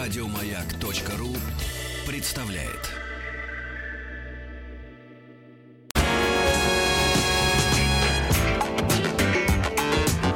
Радиомаяк.ру 0.00 1.34
представляет. 2.06 2.92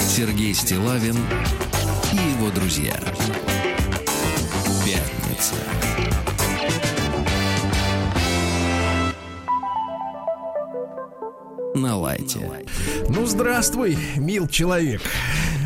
Сергей 0.00 0.52
Стилавин 0.52 1.16
и 2.12 2.16
его 2.16 2.50
друзья. 2.50 2.96
Пятница. 4.84 5.54
На 11.76 11.96
лайте. 11.96 12.66
Ну, 13.08 13.26
здравствуй, 13.26 13.96
мил 14.16 14.48
человек. 14.48 15.02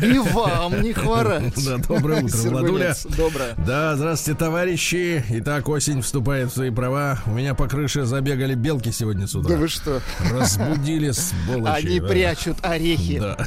И 0.01 0.17
вам 0.17 0.81
не 0.81 0.93
хворать. 0.93 1.53
Да, 1.65 1.77
доброе 1.77 2.23
утро, 2.23 2.37
Владуля. 2.37 2.95
Доброе. 3.17 3.55
Да, 3.65 3.95
здравствуйте, 3.95 4.37
товарищи. 4.37 5.23
Итак, 5.29 5.67
осень 5.69 6.01
вступает 6.01 6.51
в 6.51 6.53
свои 6.53 6.69
права. 6.69 7.19
У 7.25 7.31
меня 7.31 7.53
по 7.53 7.67
крыше 7.67 8.05
забегали 8.05 8.55
белки 8.55 8.91
сегодня 8.91 9.27
с 9.27 9.35
утра. 9.35 9.51
Да 9.51 9.57
вы 9.57 9.67
что? 9.67 10.01
Разбудили 10.31 11.11
сволочи. 11.11 11.87
Они 11.87 11.99
да. 11.99 12.07
прячут 12.07 12.57
орехи. 12.63 13.19
Да. 13.19 13.37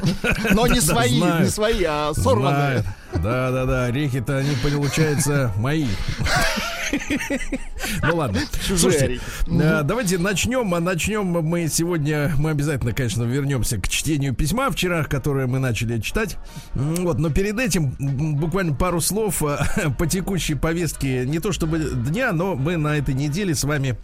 Но 0.53 0.67
не 0.67 0.81
свои, 0.81 1.19
знаю. 1.19 1.45
не 1.45 1.51
свои, 1.51 1.85
а 1.85 2.13
сорванные. 2.15 2.85
Да, 3.15 3.51
да, 3.51 3.65
да. 3.67 3.85
Орехи-то 3.87 4.39
они, 4.39 4.55
получается, 4.63 5.53
мои. 5.57 5.87
Ну 8.03 8.17
ладно. 8.17 8.41
Слушайте, 8.63 9.21
э, 9.47 9.83
давайте 9.83 10.19
начнем. 10.19 10.75
А 10.75 10.81
начнем 10.81 11.27
мы 11.27 11.69
сегодня. 11.69 12.33
Мы 12.39 12.51
обязательно, 12.51 12.93
конечно, 12.93 13.25
вернемся 13.25 13.79
к 13.79 13.89
чтению 13.89 14.35
письма 14.35 14.71
вчера, 14.71 15.05
которое 15.05 15.47
мы 15.47 15.59
начали 15.59 16.01
читать. 16.01 16.37
Вот, 16.75 17.19
но 17.19 17.31
перед 17.31 17.59
этим 17.59 17.91
буквально 18.37 18.75
пару 18.75 19.01
слов 19.01 19.43
э, 19.43 19.91
по 19.99 20.07
текущей 20.07 20.55
повестке. 20.55 21.27
Не 21.27 21.41
то 21.41 21.53
чтобы 21.53 21.79
дня, 21.79 22.33
но 22.33 22.55
мы 22.55 22.77
на 22.77 22.97
этой 22.97 23.15
неделе 23.15 23.55
с 23.55 23.65
вами 23.65 23.97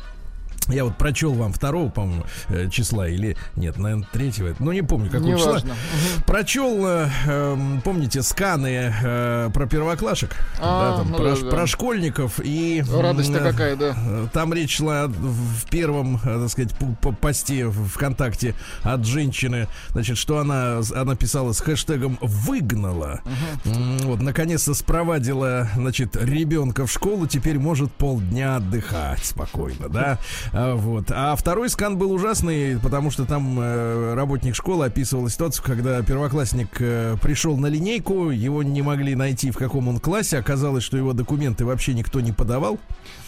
я 0.68 0.84
вот 0.84 0.96
прочел 0.98 1.32
вам 1.34 1.52
второго, 1.52 1.88
по-моему, 1.90 2.24
э, 2.48 2.68
числа 2.70 3.08
или 3.08 3.36
нет, 3.56 3.78
наверное, 3.78 4.06
третьего. 4.12 4.54
Ну, 4.58 4.72
не 4.72 4.82
помню, 4.82 5.10
какого 5.10 5.36
числа. 5.36 5.50
Неважно. 5.52 5.70
Мгм. 5.74 6.22
Прочел, 6.24 6.86
э, 6.86 7.08
эм, 7.26 7.80
помните, 7.82 8.22
сканы 8.22 8.92
э, 9.02 9.50
про 9.52 9.66
первоклашек, 9.66 10.34
А, 10.60 10.90
да, 10.92 10.96
там, 10.98 11.10
ну 11.12 11.16
про, 11.18 11.34
да, 11.36 11.40
да. 11.42 11.50
про 11.50 11.66
школьников 11.66 12.40
и 12.42 12.82
Радость-то 12.90 13.38
м, 13.38 13.44
какая, 13.44 13.76
да. 13.76 13.94
э, 13.96 14.26
Там 14.32 14.52
речь 14.54 14.76
шла 14.76 15.06
в 15.06 15.68
первом, 15.70 16.16
э, 16.24 16.40
так 16.40 16.48
сказать, 16.50 16.74
по- 17.00 17.12
посте 17.12 17.70
ВКонтакте 17.70 18.54
от 18.82 19.04
женщины, 19.04 19.68
значит, 19.90 20.18
что 20.18 20.38
она, 20.38 20.80
она 20.94 21.14
писала 21.14 21.52
с 21.52 21.60
хэштегом 21.60 22.18
«выгнала». 22.20 23.20
М, 23.64 23.98
Вот, 24.06 24.20
наконец-то 24.20 24.74
спровадила, 24.74 25.68
значит, 25.76 26.16
ребенка 26.16 26.86
в 26.86 26.92
школу, 26.92 27.26
теперь 27.26 27.58
может 27.58 27.92
полдня 27.92 28.56
отдыхать 28.56 29.24
спокойно, 29.24 29.88
да? 29.88 30.18
А, 30.58 30.74
Вот. 30.74 31.10
А 31.10 31.36
второй 31.36 31.68
скан 31.68 31.98
был 31.98 32.12
ужасный, 32.12 32.78
потому 32.80 33.10
что 33.10 33.26
там 33.26 33.58
э, 33.60 34.14
работник 34.14 34.54
школы 34.54 34.86
описывал 34.86 35.28
ситуацию, 35.28 35.64
когда 35.64 36.00
первоклассник 36.02 36.68
э, 36.80 37.16
пришел 37.20 37.56
на 37.58 37.66
линейку, 37.66 38.30
его 38.30 38.62
не 38.62 38.80
могли 38.80 39.14
найти, 39.14 39.50
в 39.50 39.56
каком 39.58 39.88
он 39.88 39.98
классе, 40.00 40.38
оказалось, 40.38 40.82
что 40.82 40.96
его 40.96 41.12
документы 41.12 41.64
вообще 41.66 41.92
никто 41.94 42.20
не 42.20 42.32
подавал. 42.32 42.78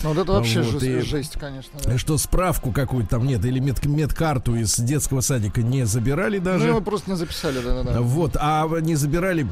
Ну, 0.02 0.08
вот 0.10 0.18
это 0.18 0.32
вообще 0.32 0.62
Вот, 0.62 0.80
жесть, 0.80 0.84
и- 0.84 1.00
жесть, 1.10 1.32
конечно. 1.38 1.78
да. 1.84 1.98
Что 1.98 2.16
справку 2.18 2.72
какую-то 2.72 3.10
там 3.10 3.26
нет, 3.26 3.44
или 3.44 3.58
мед- 3.58 3.84
медкарту 3.84 4.56
из 4.56 4.76
детского 4.78 5.20
садика 5.20 5.60
не 5.62 5.84
забирали 5.84 6.38
Ну, 6.38 6.44
даже. 6.44 6.68
его 6.68 6.80
просто 6.80 7.10
не 7.10 7.16
записали, 7.16 7.58
да-да-да. 7.60 8.00
Вот, 8.00 8.36
а 8.40 8.66
не 8.80 8.94
забирали, 8.94 9.46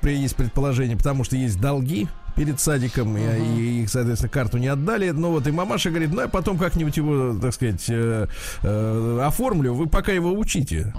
при- 0.00 0.16
есть 0.16 0.34
предположение, 0.36 0.96
потому 0.96 1.22
что 1.24 1.36
есть 1.36 1.60
долги 1.60 2.08
перед 2.34 2.60
садиком, 2.60 3.16
и, 3.16 3.20
и 3.20 3.82
их, 3.82 3.90
соответственно, 3.90 4.30
карту 4.30 4.58
не 4.58 4.68
отдали. 4.68 5.10
Ну 5.10 5.30
вот, 5.30 5.46
и 5.46 5.50
мамаша 5.50 5.90
говорит, 5.90 6.12
ну 6.12 6.22
я 6.22 6.28
потом 6.28 6.58
как-нибудь 6.58 6.96
его, 6.96 7.38
так 7.40 7.54
сказать, 7.54 7.84
э, 7.88 8.26
э, 8.62 9.20
оформлю, 9.22 9.74
вы 9.74 9.86
пока 9.86 10.12
его 10.12 10.32
учите. 10.32 10.92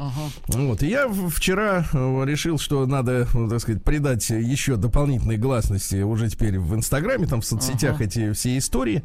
Вот, 0.48 0.84
и 0.84 0.88
я 0.88 1.10
вчера 1.10 1.86
э, 1.94 2.24
решил, 2.26 2.58
что 2.58 2.86
надо, 2.86 3.28
ну, 3.34 3.50
так 3.50 3.60
сказать, 3.60 3.84
придать 3.84 4.30
еще 4.30 4.76
дополнительной 4.76 5.38
гласности 5.38 6.02
уже 6.02 6.30
теперь 6.30 6.60
в 6.60 6.76
Инстаграме, 6.76 7.28
там 7.28 7.42
в 7.42 7.46
соцсетях 7.46 8.02
эти 8.02 8.32
все 8.34 8.58
истории. 8.58 9.04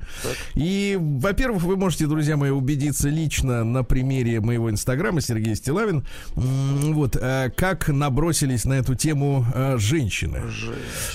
И, 0.55 0.97
во-первых, 1.01 1.63
вы 1.63 1.77
можете, 1.77 2.07
друзья 2.07 2.37
мои, 2.37 2.51
убедиться 2.51 3.09
лично 3.09 3.65
на 3.65 3.83
примере 3.85 4.41
моего 4.41 4.71
Инстаграма 4.71 5.21
Сергей 5.21 5.55
Стилавин, 5.57 6.05
вот, 6.35 7.17
э, 7.17 7.51
как 7.57 7.89
набросились 7.89 8.65
на 8.65 8.75
эту 8.75 8.95
тему 8.95 9.47
э, 9.55 9.79
женщины. 9.79 10.41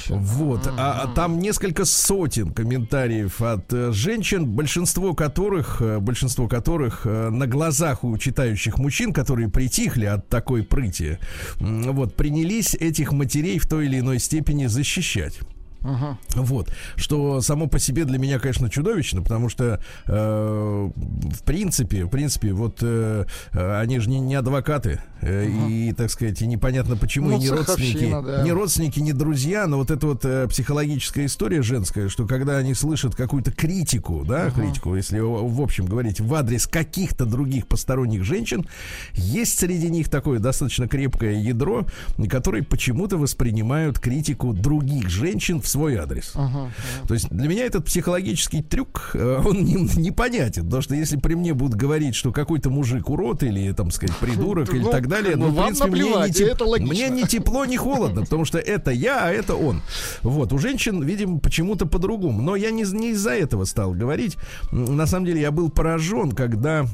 Вот, 0.10 0.68
а, 0.68 1.01
а 1.01 1.01
там 1.08 1.40
несколько 1.40 1.86
сотен 1.86 2.52
комментариев 2.52 3.42
от 3.42 3.72
э, 3.74 3.92
женщин, 3.92 4.46
большинство 4.46 5.14
которых, 5.14 5.82
э, 5.82 6.00
большинство 6.00 6.48
которых 6.48 7.06
э, 7.06 7.30
на 7.30 7.48
глазах 7.48 8.04
у 8.04 8.18
читающих 8.18 8.78
мужчин, 8.78 9.14
которые 9.14 9.50
притихли 9.50 10.06
от 10.06 10.30
такой 10.30 10.64
прыти, 10.64 11.18
вот, 11.60 12.16
принялись 12.16 12.76
этих 12.76 13.12
матерей 13.12 13.60
в 13.60 13.68
той 13.68 13.86
или 13.86 14.00
иной 14.00 14.20
степени 14.20 14.68
защищать. 14.68 15.40
Мгм. 15.82 16.18
Вот, 16.36 16.72
что 16.96 17.42
само 17.42 17.68
по 17.68 17.80
себе 17.80 18.06
для 18.06 18.18
меня, 18.18 18.40
конечно, 18.40 18.70
чудовищно, 18.70 19.22
потому 19.22 19.50
что 19.50 19.80
э, 20.06 20.90
в 20.96 21.44
принципе, 21.44 22.06
в 22.06 22.10
принципе, 22.10 22.54
вот 22.54 22.80
э, 22.82 23.26
они 23.52 24.00
же 24.00 24.10
не, 24.10 24.20
не 24.20 24.36
адвокаты 24.36 25.02
э, 25.22 25.48
и, 25.48 25.94
так 25.94 26.12
сказать, 26.12 26.42
и 26.42 26.48
непонятно 26.48 26.98
почему 26.98 27.30
Ну, 27.30 27.38
и 27.38 27.40
не 27.40 27.50
родственники, 27.50 28.12
да. 28.12 28.44
не 28.44 28.52
родственники, 28.52 29.00
не 29.00 29.14
друзья, 29.14 29.68
но 29.68 29.78
вот 29.78 29.92
эта 29.92 30.08
вот 30.08 30.26
э, 30.26 30.48
психологическая 30.48 31.26
история 31.26 31.62
женская, 31.62 32.10
что 32.10 32.28
когда 32.28 32.58
они 32.58 32.74
слышат 32.74 33.16
какую-то 33.16 33.52
критику, 33.52 34.24
да, 34.28 34.52
критику, 34.52 34.96
если 34.96 35.20
в 35.20 35.62
в 35.62 35.64
общем 35.64 35.86
говорить 35.86 36.20
в 36.20 36.34
адрес 36.34 36.66
каких-то 36.66 37.26
других 37.26 37.68
посторонних 37.68 38.24
женщин, 38.24 38.66
есть 39.14 39.60
среди 39.60 39.90
них 39.90 40.10
такое 40.10 40.40
достаточно 40.40 40.88
крепкое 40.88 41.34
ядро, 41.34 41.86
которые 42.30 42.64
почему-то 42.64 43.18
воспринимают 43.18 44.00
критику 44.00 44.54
других 44.54 45.10
женщин 45.10 45.62
в 45.62 45.68
свой 45.72 45.96
адрес. 45.98 46.34
Мгм. 46.36 46.72
То 47.08 47.14
есть 47.14 47.30
для 47.30 47.48
меня 47.48 47.66
этот 47.66 47.86
психологический 47.86 48.62
трюк, 48.62 49.12
э, 49.14 49.42
он 49.46 49.64
не- 49.64 49.76
непонятен. 50.00 50.66
Потому 50.66 50.82
что 50.82 50.96
если 50.96 51.18
при 51.18 51.36
мне 51.36 51.54
будут 51.54 51.76
говорить, 51.76 52.16
что 52.16 52.32
какой-то 52.32 52.70
мужик 52.70 53.10
урод 53.10 53.44
или, 53.44 53.72
там 53.72 53.92
сказать, 53.92 54.16
придурок 54.18 54.74
или 54.74 54.84
Ну, 54.84 54.92
так 54.92 55.08
далее, 55.08 55.36
бы 55.36 55.48
ну, 55.48 55.52
в 55.52 55.64
принципе, 55.64 55.90
мне 55.90 56.04
не, 56.04 56.32
теп- 56.32 56.80
мне 56.80 57.10
не 57.10 57.24
тепло, 57.24 57.66
не 57.66 57.78
холодно, 57.78 58.22
потому 58.22 58.46
что 58.46 58.58
это 58.60 58.92
я, 58.92 59.26
а 59.26 59.30
это 59.32 59.56
он. 59.56 59.82
Вот, 60.22 60.54
у 60.54 60.58
женщин, 60.58 61.02
видимо, 61.04 61.40
почему-то 61.40 61.86
по-другому. 61.86 62.42
Но 62.42 62.56
я 62.56 62.72
не, 62.72 62.84
не 62.84 63.12
из-за 63.12 63.32
этого 63.32 63.66
стал 63.66 63.94
говорить. 63.94 64.38
На 64.72 65.06
самом 65.08 65.26
деле 65.26 65.42
я 65.42 65.52
был 65.52 65.70
поражен, 65.70 66.32
когда 66.32 66.86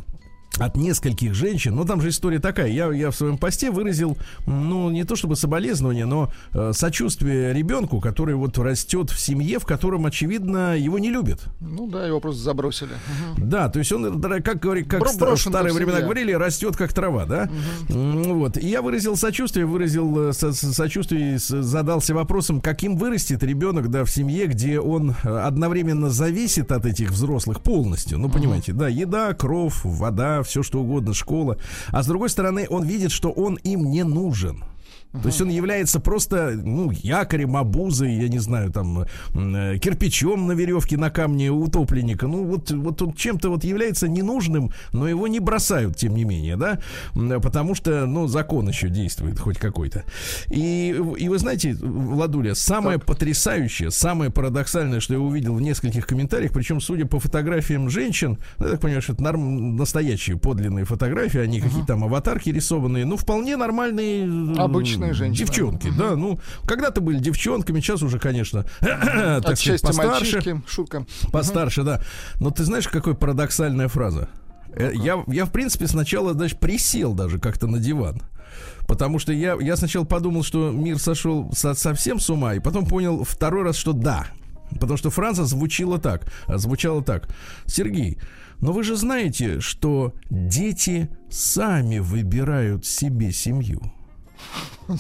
от 0.60 0.76
нескольких 0.76 1.34
женщин, 1.34 1.76
ну 1.76 1.86
там 1.86 2.02
же 2.02 2.10
история 2.10 2.40
такая, 2.40 2.68
я, 2.70 2.92
я 2.92 3.12
в 3.12 3.16
своем 3.16 3.38
посте 3.38 3.70
выразил, 3.72 4.18
ну 4.46 4.90
не 4.90 5.04
то 5.04 5.16
чтобы 5.16 5.36
соболезнование, 5.36 6.06
но 6.06 6.32
э, 6.54 6.72
сочувствие 6.74 7.54
ребенку, 7.54 8.00
который 8.02 8.36
вот 8.36 8.58
растет 8.58 9.10
в 9.12 9.20
семье, 9.20 9.60
в 9.60 9.66
котором, 9.66 10.06
очевидно, 10.06 10.78
его 10.78 10.98
не 11.00 11.10
любят. 11.12 11.42
Ну 11.60 11.88
да, 11.88 12.06
его 12.08 12.20
просто 12.20 12.42
забросили. 12.42 12.92
Мгм. 13.38 13.50
Да, 13.50 13.70
то 13.70 13.80
есть 13.80 13.92
он, 13.92 14.06
дра- 14.20 14.42
как, 14.42 14.64
говори- 14.64 14.84
как 14.84 15.02
в 15.06 15.38
старые 15.40 15.74
времена 15.74 15.98
говорили, 16.06 16.32
растет 16.34 16.76
как 16.76 16.94
трава, 16.94 17.26
да? 17.26 17.50
М, 17.90 18.24
Вот. 18.38 18.58
И 18.58 18.68
я 18.68 18.82
выразил 18.82 19.16
сочувствие, 19.16 19.66
выразил 19.66 20.30
э, 20.30 20.34
со- 20.34 20.54
со- 20.54 20.74
сочувствие, 20.74 21.38
задался 21.40 22.14
вопросом, 22.14 22.62
каким 22.62 22.98
вырастет 22.98 23.44
ребенок, 23.44 23.90
да, 23.90 24.04
в 24.06 24.10
семье, 24.10 24.48
где 24.48 24.80
он 24.80 25.16
э, 25.24 25.30
одновременно 25.38 26.10
зависит 26.10 26.72
от 26.72 26.86
этих 26.86 27.12
взрослых 27.12 27.62
полностью. 27.62 28.18
Ну, 28.18 28.30
понимаете, 28.30 28.74
да, 28.74 28.88
еда, 28.88 29.34
кровь, 29.34 29.76
вода, 29.84 30.44
все 30.48 30.64
что 30.64 30.80
угодно, 30.80 31.14
школа. 31.14 31.58
А 31.90 32.04
с 32.04 32.08
другой 32.08 32.30
стороны, 32.30 32.68
он 32.70 32.84
видит, 32.84 33.12
что 33.12 33.30
он 33.30 33.56
им 33.56 33.92
не 33.92 34.04
нужен. 34.04 34.64
То 35.12 35.28
есть 35.28 35.42
он 35.42 35.50
является 35.50 36.00
просто, 36.00 36.52
ну, 36.52 36.92
якорем, 36.92 37.56
обузой, 37.58 38.14
я 38.14 38.28
не 38.28 38.40
знаю, 38.40 38.72
там, 38.72 39.06
э, 39.34 39.78
кирпичом 39.80 40.48
на 40.48 40.52
веревке 40.52 40.98
на 40.98 41.10
камне 41.10 41.50
утопленника. 41.50 42.28
Ну, 42.28 42.46
вот, 42.46 42.72
вот 42.72 43.02
он 43.02 43.14
чем-то 43.14 43.50
вот 43.50 43.64
является 43.64 44.08
ненужным, 44.08 44.72
но 44.94 45.08
его 45.08 45.28
не 45.28 45.40
бросают, 45.40 45.96
тем 45.98 46.14
не 46.16 46.24
менее, 46.24 46.56
да, 46.58 46.80
потому 47.42 47.74
что, 47.74 48.06
ну, 48.06 48.28
закон 48.28 48.68
еще 48.68 48.90
действует 48.90 49.40
хоть 49.40 49.58
какой-то. 49.58 50.04
И, 50.50 50.96
и 51.18 51.30
вы 51.30 51.40
знаете, 51.40 51.76
Владуля, 51.82 52.54
самое 52.54 53.00
потрясающее, 53.00 53.92
самое 53.92 54.30
парадоксальное, 54.30 55.00
что 55.00 55.14
я 55.14 55.20
увидел 55.20 55.56
в 55.56 55.62
нескольких 55.62 56.06
комментариях, 56.06 56.52
причем, 56.52 56.80
судя 56.82 57.06
по 57.06 57.20
фотографиям 57.20 57.90
женщин, 57.90 58.38
ну, 58.60 58.66
я 58.66 58.72
так 58.74 58.82
понимаю, 58.82 59.02
что 59.02 59.14
это 59.14 59.24
норм- 59.24 59.76
настоящие 59.78 60.38
подлинные 60.38 60.86
фотографии, 60.86 61.40
они 61.40 61.60
какие-то 61.62 61.88
там 61.88 62.04
аватарки 62.04 62.50
рисованные, 62.50 63.06
ну, 63.06 63.18
вполне 63.18 63.58
нормальные 63.58 64.26
э, 64.26 64.56
Обычные 65.10 65.14
женщины. 65.14 65.46
Девчонки, 65.48 65.92
да, 65.98 66.16
ну, 66.16 66.40
когда-то 66.66 67.02
были 67.02 67.20
девчонками, 67.20 67.80
сейчас 67.80 68.02
уже, 68.02 68.20
конечно, 68.20 68.66
так 68.80 69.58
сказать, 69.58 69.82
постарше. 69.82 70.36
мальчишки, 70.36 70.62
шутка. 70.68 71.06
Постарше, 71.32 71.84
да. 71.84 72.02
Но 72.40 72.52
ты 72.52 72.64
знаешь, 72.64 72.88
какая 72.88 73.14
парадоксальная 73.16 73.88
фраза? 73.88 74.30
Э, 74.74 74.92
Я, 74.94 75.24
я, 75.28 75.46
в 75.46 75.52
принципе, 75.52 75.88
сначала 75.88 76.34
даже 76.34 76.56
присел 76.56 77.14
даже 77.14 77.40
как-то 77.40 77.68
на 77.68 77.80
диван. 77.80 78.22
Потому 78.88 79.20
что 79.20 79.34
я, 79.34 79.56
я 79.60 79.76
сначала 79.76 80.06
подумал, 80.06 80.44
что 80.44 80.72
мир 80.72 80.98
сошел 81.00 81.52
со- 81.54 81.74
совсем 81.74 82.20
с 82.20 82.30
ума, 82.30 82.54
и 82.56 82.60
потом 82.60 82.86
понял 82.86 83.24
второй 83.24 83.64
раз, 83.64 83.76
что 83.76 83.92
да. 83.94 84.28
Потому 84.80 84.98
что 84.98 85.10
фраза 85.10 85.46
звучала 85.46 85.98
так, 86.00 86.32
звучала 86.48 87.04
так. 87.04 87.30
Сергей, 87.66 88.18
но 88.60 88.72
вы 88.72 88.84
же 88.84 88.96
знаете, 88.96 89.60
что 89.60 90.14
дети 90.30 91.10
сами 91.30 92.00
выбирают 92.00 92.86
себе 92.86 93.32
семью. 93.32 93.82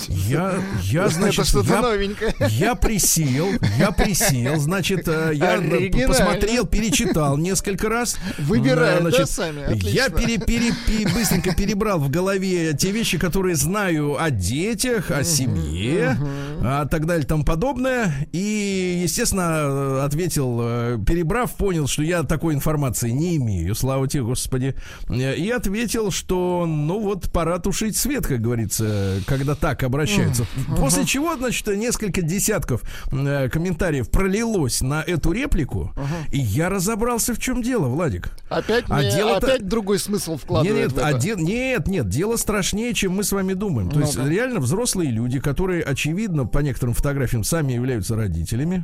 Я, 0.09 0.55
я, 0.83 1.07
значит, 1.09 1.39
Это 1.41 1.49
что-то 1.49 1.73
я, 1.73 1.81
новенькое. 1.81 2.35
я 2.49 2.75
присел, 2.75 3.47
я 3.79 3.91
присел, 3.91 4.57
значит, 4.57 5.07
э, 5.07 5.31
я 5.33 5.61
посмотрел, 6.07 6.65
перечитал 6.65 7.37
несколько 7.37 7.89
раз. 7.89 8.17
Выбирают, 8.37 9.13
Э, 9.13 9.17
да, 9.19 9.25
сами? 9.25 9.77
Я 9.87 10.09
пере, 10.09 10.37
пере- 10.37 10.73
пе- 10.85 11.07
быстренько 11.13 11.53
перебрал 11.55 11.99
в 11.99 12.09
голове 12.09 12.73
те 12.73 12.91
вещи, 12.91 13.17
которые 13.17 13.55
знаю 13.55 14.21
о 14.21 14.29
детях, 14.29 15.11
о 15.11 15.23
семье, 15.23 16.17
а 16.61 16.85
так 16.85 17.05
далее 17.05 17.25
тому 17.25 17.43
подобное. 17.45 18.27
И, 18.33 19.01
естественно, 19.03 20.03
ответил, 20.03 20.57
э, 20.61 20.97
перебрав, 21.05 21.55
понял, 21.55 21.87
что 21.87 22.03
я 22.03 22.23
такой 22.23 22.53
информации 22.53 23.09
не 23.11 23.37
имею, 23.37 23.73
слава 23.75 24.07
тебе, 24.07 24.23
Господи. 24.23 24.75
Э, 25.09 25.35
И 25.35 25.49
ответил, 25.49 26.11
что, 26.11 26.65
ну 26.67 26.99
вот, 26.99 27.31
пора 27.31 27.59
тушить 27.59 27.95
свет, 27.95 28.25
как 28.27 28.41
говорится, 28.41 29.21
когда 29.25 29.55
так 29.55 29.76
обращаются. 29.83 30.45
После 30.77 31.05
чего, 31.05 31.35
значит, 31.37 31.67
несколько 31.67 32.21
десятков 32.21 32.81
э, 33.11 33.49
комментариев 33.49 34.09
пролилось 34.09 34.81
на 34.81 35.01
эту 35.01 35.31
реплику, 35.31 35.93
и 36.31 36.39
я 36.39 36.69
разобрался, 36.69 37.33
в 37.33 37.39
чем 37.39 37.61
дело, 37.61 37.87
Владик. 37.87 38.31
Опять, 38.49 38.85
А 38.89 38.97
мне- 38.99 39.11
дело-то- 39.11 39.47
опять 39.47 39.67
другой 39.67 39.99
смысл 39.99 40.31
Нет, 40.33 40.41
вкладывает 40.41 40.83
нет, 40.83 40.91
в 40.93 40.97
это. 40.97 41.07
один- 41.07 41.43
нет, 41.43 41.87
нет, 41.87 42.09
дело 42.09 42.35
страшнее, 42.37 42.93
чем 42.93 43.13
мы 43.15 43.23
с 43.23 43.31
вами 43.31 43.53
думаем. 43.53 43.89
То 43.89 43.99
есть 43.99 44.17
Ну-ка. 44.17 44.29
реально 44.29 44.59
взрослые 44.59 45.11
люди, 45.11 45.39
которые, 45.39 45.83
очевидно, 45.83 46.45
по 46.45 46.59
некоторым 46.59 46.93
фотографиям 46.95 47.43
сами 47.43 47.73
являются 47.73 48.15
родителями. 48.15 48.83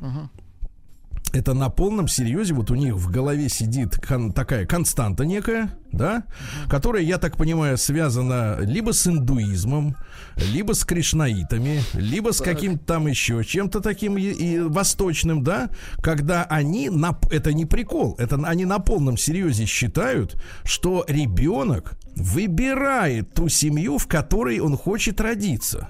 Это 1.31 1.55
на 1.55 1.69
полном 1.69 2.07
серьезе, 2.07 2.53
вот 2.53 2.69
у 2.69 2.75
них 2.75 2.93
в 2.93 3.09
голове 3.09 3.49
сидит 3.49 3.95
кон- 3.97 4.31
такая 4.33 4.67
константа 4.67 5.25
некая, 5.25 5.71
да, 5.91 6.25
которая, 6.69 7.01
я 7.01 7.17
так 7.17 7.37
понимаю, 7.37 7.75
связана 7.79 8.57
либо 8.59 8.91
с 8.93 9.07
индуизмом, 9.07 9.95
либо 10.35 10.73
с 10.73 10.83
кришнаитами, 10.83 11.81
либо 11.93 12.31
с 12.31 12.41
каким-то 12.41 12.85
там 12.85 13.07
еще 13.07 13.43
чем-то 13.43 13.81
таким 13.81 14.17
и, 14.17 14.21
и 14.21 14.59
восточным, 14.59 15.43
да, 15.43 15.69
когда 16.01 16.43
они, 16.43 16.89
на, 16.89 17.17
это 17.31 17.53
не 17.53 17.65
прикол, 17.65 18.15
это 18.17 18.35
они 18.45 18.65
на 18.65 18.79
полном 18.79 19.17
серьезе 19.17 19.65
считают, 19.65 20.41
что 20.63 21.05
ребенок 21.07 21.97
выбирает 22.15 23.33
ту 23.33 23.49
семью, 23.49 23.97
в 23.97 24.07
которой 24.07 24.59
он 24.59 24.77
хочет 24.77 25.19
родиться. 25.21 25.87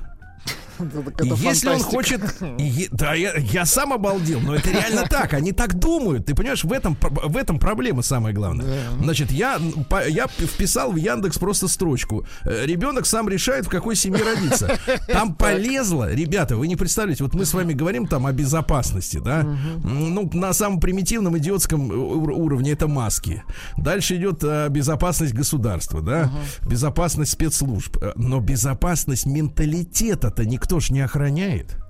Если 1.37 1.69
он 1.69 1.79
хочет, 1.81 2.21
да, 2.91 3.13
я, 3.13 3.33
я 3.37 3.65
сам 3.65 3.93
обалдел, 3.93 4.39
но 4.39 4.55
это 4.55 4.69
реально 4.69 5.03
так, 5.09 5.33
они 5.33 5.51
так 5.51 5.75
думают, 5.75 6.25
ты 6.25 6.35
понимаешь, 6.35 6.63
в 6.63 6.71
этом 6.71 6.97
в 7.01 7.37
этом 7.37 7.59
проблема 7.59 8.01
самая 8.01 8.33
главная. 8.33 8.65
Значит, 9.01 9.31
я 9.31 9.59
я 10.07 10.27
вписал 10.27 10.91
в 10.91 10.95
Яндекс 10.97 11.37
просто 11.37 11.67
строчку: 11.67 12.25
э, 12.45 12.65
ребенок 12.65 13.05
сам 13.05 13.29
решает 13.29 13.65
в 13.65 13.69
какой 13.69 13.95
семье 13.95 14.23
родиться. 14.23 14.77
Там 15.07 15.35
полезло, 15.35 16.11
ребята, 16.13 16.55
вы 16.55 16.67
не 16.67 16.75
представляете, 16.75 17.23
вот 17.23 17.33
мы 17.33 17.45
с 17.45 17.53
вами 17.53 17.73
говорим 17.73 18.07
там 18.07 18.25
о 18.25 18.31
безопасности, 18.31 19.19
да, 19.23 19.45
ну 19.83 20.29
на 20.33 20.53
самом 20.53 20.79
примитивном 20.79 21.37
идиотском 21.37 21.89
ур- 21.89 22.31
уровне 22.31 22.71
это 22.71 22.87
маски. 22.87 23.43
Дальше 23.77 24.15
идет 24.17 24.43
э, 24.43 24.67
безопасность 24.69 25.33
государства, 25.33 26.01
да, 26.01 26.31
безопасность 26.67 27.31
спецслужб, 27.31 27.97
Э, 28.03 28.11
но 28.15 28.39
безопасность 28.39 29.25
менталитета-то 29.25 30.45
никто 30.63 30.79
ж 30.79 30.93
не 30.93 31.01
охраняет. 31.01 31.82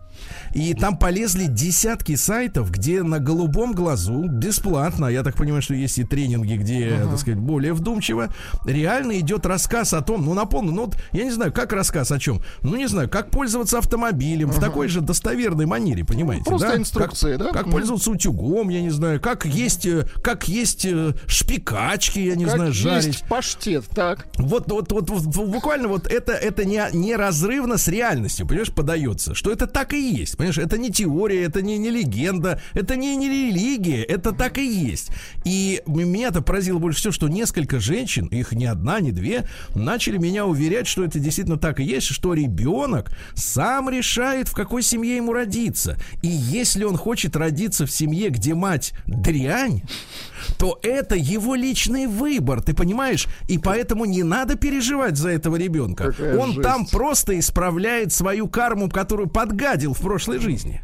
И 0.54 0.74
там 0.74 0.98
полезли 0.98 1.46
десятки 1.46 2.16
сайтов, 2.16 2.72
где 2.72 3.04
на 3.04 3.20
голубом 3.20 3.74
глазу 3.74 4.28
бесплатно, 4.28 5.08
я 5.08 5.24
так 5.24 5.36
понимаю, 5.36 5.62
что 5.62 5.74
есть 5.74 5.98
и 5.98 6.04
тренинги, 6.04 6.56
где, 6.56 7.00
так 7.10 7.20
сказать, 7.20 7.40
более 7.40 7.74
вдумчиво, 7.74 8.30
реально 8.66 9.20
идет 9.20 9.46
рассказ 9.46 9.94
о 9.94 10.02
том, 10.02 10.26
ну, 10.26 10.34
напомню, 10.34 10.72
ну, 10.72 10.86
вот, 10.86 10.98
я 11.12 11.24
не 11.24 11.32
знаю, 11.32 11.52
как 11.52 11.74
рассказ 11.74 12.12
о 12.12 12.20
чем, 12.20 12.42
ну, 12.62 12.76
не 12.76 12.88
знаю, 12.88 13.10
как 13.10 13.30
пользоваться 13.32 13.78
автомобилем 13.80 14.50
в 14.52 14.60
такой 14.60 14.88
же 14.88 15.02
достоверной 15.02 15.66
манере, 15.66 16.04
понимаете, 16.06 16.44
Просто 16.46 16.70
да? 16.70 16.76
инструкции, 16.78 17.38
Как- 17.38 17.40
да? 17.40 17.52
Как 17.52 17.70
пользоваться 17.72 18.12
утюгом, 18.12 18.70
я 18.70 18.82
не 18.82 18.90
знаю, 18.90 19.20
как 19.20 19.46
есть, 19.46 19.86
э, 19.86 20.06
как 20.24 20.48
есть 20.48 20.86
э, 20.86 21.14
шпикачки, 21.28 22.20
я 22.20 22.36
не 22.36 22.46
Как 22.46 22.56
знаю, 22.56 22.70
есть 22.72 22.82
жарить. 22.82 23.24
паштет, 23.30 23.86
так. 23.90 24.28
Вот, 24.38 24.70
вот, 24.72 24.92
вот, 24.92 25.10
вот, 25.10 25.24
буквально 25.48 25.88
вот 25.88 26.08
это, 26.08 26.34
это 26.34 26.66
не, 26.66 26.82
неразрывно 26.94 27.78
с 27.78 27.88
реальностью, 27.88 28.48
понимаешь, 28.48 28.72
подается, 28.74 29.34
что 29.36 29.52
это 29.52 29.68
так 29.68 29.94
и 29.94 30.13
есть, 30.14 30.38
понимаешь, 30.38 30.58
это 30.58 30.78
не 30.78 30.90
теория, 30.90 31.44
это 31.44 31.62
не, 31.62 31.78
не 31.78 31.90
легенда, 31.90 32.62
это 32.74 32.96
не, 32.96 33.16
не 33.16 33.30
религия, 33.30 34.04
это 34.04 34.32
так 34.32 34.58
и 34.58 34.66
есть. 34.66 35.10
И 35.46 35.82
м- 35.86 36.10
меня-то 36.10 36.42
поразило 36.42 36.80
больше 36.80 37.00
всего, 37.00 37.12
что 37.12 37.28
несколько 37.28 37.80
женщин, 37.80 38.28
их 38.28 38.52
не 38.52 38.66
одна, 38.66 39.00
не 39.00 39.12
две, 39.12 39.48
начали 39.76 40.18
меня 40.18 40.46
уверять, 40.46 40.88
что 40.88 41.04
это 41.04 41.20
действительно 41.20 41.58
так 41.58 41.80
и 41.80 41.84
есть, 41.84 42.08
что 42.08 42.34
ребенок 42.34 43.12
сам 43.36 43.90
решает, 43.90 44.48
в 44.48 44.54
какой 44.54 44.84
семье 44.84 45.16
ему 45.16 45.34
родиться. 45.34 45.98
И 46.22 46.28
если 46.28 46.84
он 46.84 46.98
хочет 46.98 47.36
родиться 47.36 47.86
в 47.86 47.92
семье, 47.92 48.30
где 48.30 48.54
мать 48.54 48.94
дрянь, 49.08 49.84
то 50.58 50.80
это 50.84 51.16
его 51.16 51.56
личный 51.56 52.08
выбор, 52.08 52.62
ты 52.62 52.74
понимаешь? 52.74 53.28
И 53.48 53.58
поэтому 53.58 54.06
не 54.06 54.24
надо 54.24 54.56
переживать 54.56 55.18
за 55.18 55.30
этого 55.30 55.56
ребенка. 55.56 56.12
Какая 56.12 56.38
Он 56.38 56.52
жесть. 56.54 56.62
там 56.62 56.86
просто 56.86 57.38
исправляет 57.40 58.14
свою 58.14 58.48
карму, 58.48 58.90
которую 58.90 59.30
подгадил 59.30 59.94
в 59.94 60.00
прошлой 60.00 60.40
жизни. 60.40 60.82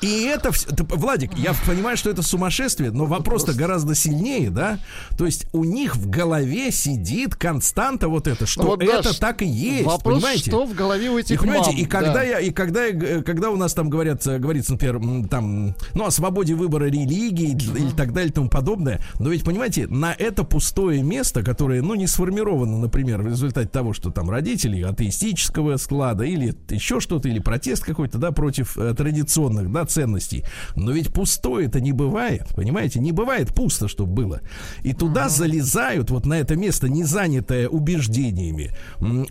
И 0.00 0.22
это, 0.24 0.50
вс- 0.50 0.74
ты, 0.74 0.82
Владик, 0.84 1.36
я 1.36 1.54
понимаю, 1.66 1.96
что 1.96 2.10
это 2.10 2.22
сумасшествие, 2.22 2.90
но 2.90 3.04
вопрос-то 3.06 3.52
гораздо 3.54 3.94
сильнее, 3.94 4.50
да? 4.50 4.78
То 5.16 5.26
есть 5.26 5.46
у 5.52 5.64
них 5.64 5.96
в 5.96 6.08
голове 6.08 6.70
сидит 6.72 7.34
константа 7.36 8.08
вот 8.08 8.26
это, 8.26 8.46
что 8.46 8.62
вот, 8.62 8.82
это 8.82 9.02
Даш, 9.02 9.18
так 9.18 9.42
и 9.42 9.46
есть, 9.46 9.84
Вопрос, 9.86 10.16
понимаете? 10.16 10.50
что 10.50 10.64
в 10.66 10.74
голове 10.74 11.10
у 11.10 11.18
И 11.18 11.22
этих 11.22 11.40
понимаете, 11.40 11.70
мам, 11.70 11.80
и 11.80 11.84
когда 11.84 12.12
да. 12.14 12.22
я, 12.22 12.40
и 12.40 12.50
когда 12.50 12.84
я, 12.84 12.92
г- 12.92 13.22
когда 13.22 13.50
у 13.50 13.56
нас 13.56 13.74
там 13.74 13.88
говорят, 13.90 14.26
э, 14.26 14.38
говорится, 14.38 14.72
например, 14.72 15.28
там, 15.28 15.74
ну, 15.94 16.06
о 16.06 16.10
свободе 16.10 16.54
выбора 16.54 16.86
религии 16.86 17.50
или 17.52 17.90
так 17.90 18.12
далее 18.12 18.30
и 18.30 18.32
тому 18.32 18.48
подобное, 18.48 19.00
но 19.18 19.30
ведь, 19.30 19.44
понимаете, 19.44 19.86
на 19.86 20.12
это 20.12 20.44
пустое 20.44 21.02
место, 21.02 21.42
которое, 21.42 21.82
ну, 21.82 21.94
не 21.94 22.06
сформировано, 22.06 22.78
например, 22.78 23.22
в 23.22 23.26
результате 23.28 23.68
того, 23.68 23.92
что 23.92 24.10
там 24.10 24.30
родители 24.30 24.82
атеистического 24.82 25.76
склада 25.76 26.24
или 26.24 26.54
еще 26.70 27.00
что-то, 27.00 27.28
или 27.28 27.38
протест 27.38 27.84
какой-то, 27.84 28.18
да, 28.18 28.32
против 28.32 28.76
э, 28.78 28.94
традиционных, 28.94 29.61
да, 29.68 29.84
ценностей, 29.84 30.44
но 30.76 30.92
ведь 30.92 31.12
пустое 31.12 31.66
это 31.66 31.80
не 31.80 31.92
бывает, 31.92 32.48
понимаете, 32.54 33.00
не 33.00 33.12
бывает 33.12 33.54
пусто, 33.54 33.88
чтобы 33.88 34.12
было. 34.12 34.40
И 34.82 34.92
туда 34.92 35.28
залезают 35.28 36.10
вот 36.10 36.26
на 36.26 36.34
это 36.34 36.56
место, 36.56 36.88
не 36.88 37.04
занятое 37.04 37.68
убеждениями, 37.68 38.70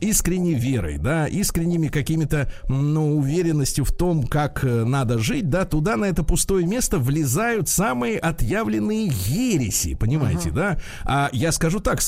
искренней 0.01 0.55
верой, 0.55 0.97
да, 0.97 1.27
искренними 1.27 1.87
какими-то, 1.87 2.51
ну, 2.67 3.17
уверенностью 3.17 3.85
в 3.85 3.91
том, 3.91 4.23
как 4.23 4.63
э, 4.63 4.85
надо 4.85 5.19
жить, 5.19 5.49
да, 5.49 5.65
туда 5.65 5.97
на 5.97 6.05
это 6.05 6.23
пустое 6.23 6.65
место 6.65 6.99
влезают 6.99 7.69
самые 7.69 8.17
отъявленные 8.19 9.07
ереси, 9.07 9.95
понимаете, 9.95 10.51
да? 10.51 10.79
А 11.03 11.29
я 11.33 11.51
скажу 11.51 11.79
так, 11.79 12.01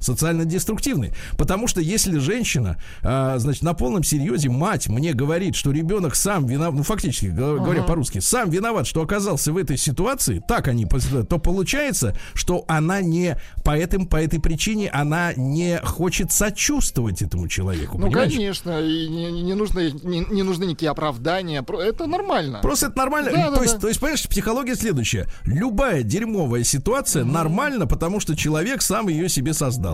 социально-деструктивные. 0.00 0.40
Социально-деструктивные. 0.50 1.14
Потому 1.36 1.66
что 1.68 1.80
если 1.80 2.18
женщина, 2.18 2.76
а, 3.02 3.38
значит, 3.38 3.62
на 3.62 3.74
полном 3.74 4.02
серьезе 4.02 4.48
мать 4.50 4.88
мне 4.88 5.12
говорит, 5.12 5.54
что 5.54 5.72
ребенок 5.72 6.14
сам 6.14 6.46
виноват, 6.46 6.74
ну, 6.74 6.82
фактически, 6.82 7.26
го- 7.26 7.58
говоря 7.60 7.82
по-русски, 7.82 8.18
сам 8.20 8.50
виноват, 8.50 8.86
что 8.86 9.02
оказался 9.02 9.52
в 9.52 9.56
этой 9.56 9.76
ситуации, 9.76 10.42
так 10.46 10.68
они, 10.68 10.84
пос- 10.84 11.24
то 11.24 11.38
получается, 11.38 12.16
что 12.34 12.64
она 12.68 13.00
не 13.00 13.36
по, 13.64 13.76
этим, 13.76 14.06
по 14.06 14.16
этой 14.16 14.40
причине 14.40 14.90
она 14.90 15.32
не 15.34 15.78
хочет 15.78 16.32
сочувствовать 16.32 17.22
этому 17.22 17.48
человеку. 17.48 17.98
Ну, 17.98 18.06
понимаешь? 18.06 18.32
конечно, 18.32 18.80
и 18.80 19.08
не, 19.08 19.42
не 19.42 19.54
нужны, 19.54 19.92
не, 20.02 20.20
не 20.20 20.42
нужны 20.42 20.64
никакие 20.64 20.90
оправдания. 20.90 21.64
Это 21.68 22.06
нормально. 22.06 22.60
Просто 22.62 22.86
это 22.86 22.98
нормально. 22.98 23.30
Да, 23.32 23.48
то, 23.48 23.56
да, 23.56 23.62
есть, 23.62 23.74
да. 23.74 23.80
то 23.80 23.88
есть, 23.88 24.00
понимаешь, 24.00 24.28
психология 24.28 24.74
следующая. 24.74 25.26
Любая 25.44 26.02
дерьмовая 26.02 26.64
ситуация 26.64 27.24
нормальна, 27.24 27.86
потому 27.86 28.20
что 28.20 28.36
человек 28.36 28.82
сам 28.82 29.08
ее 29.08 29.28
себе 29.28 29.52
создал. 29.52 29.89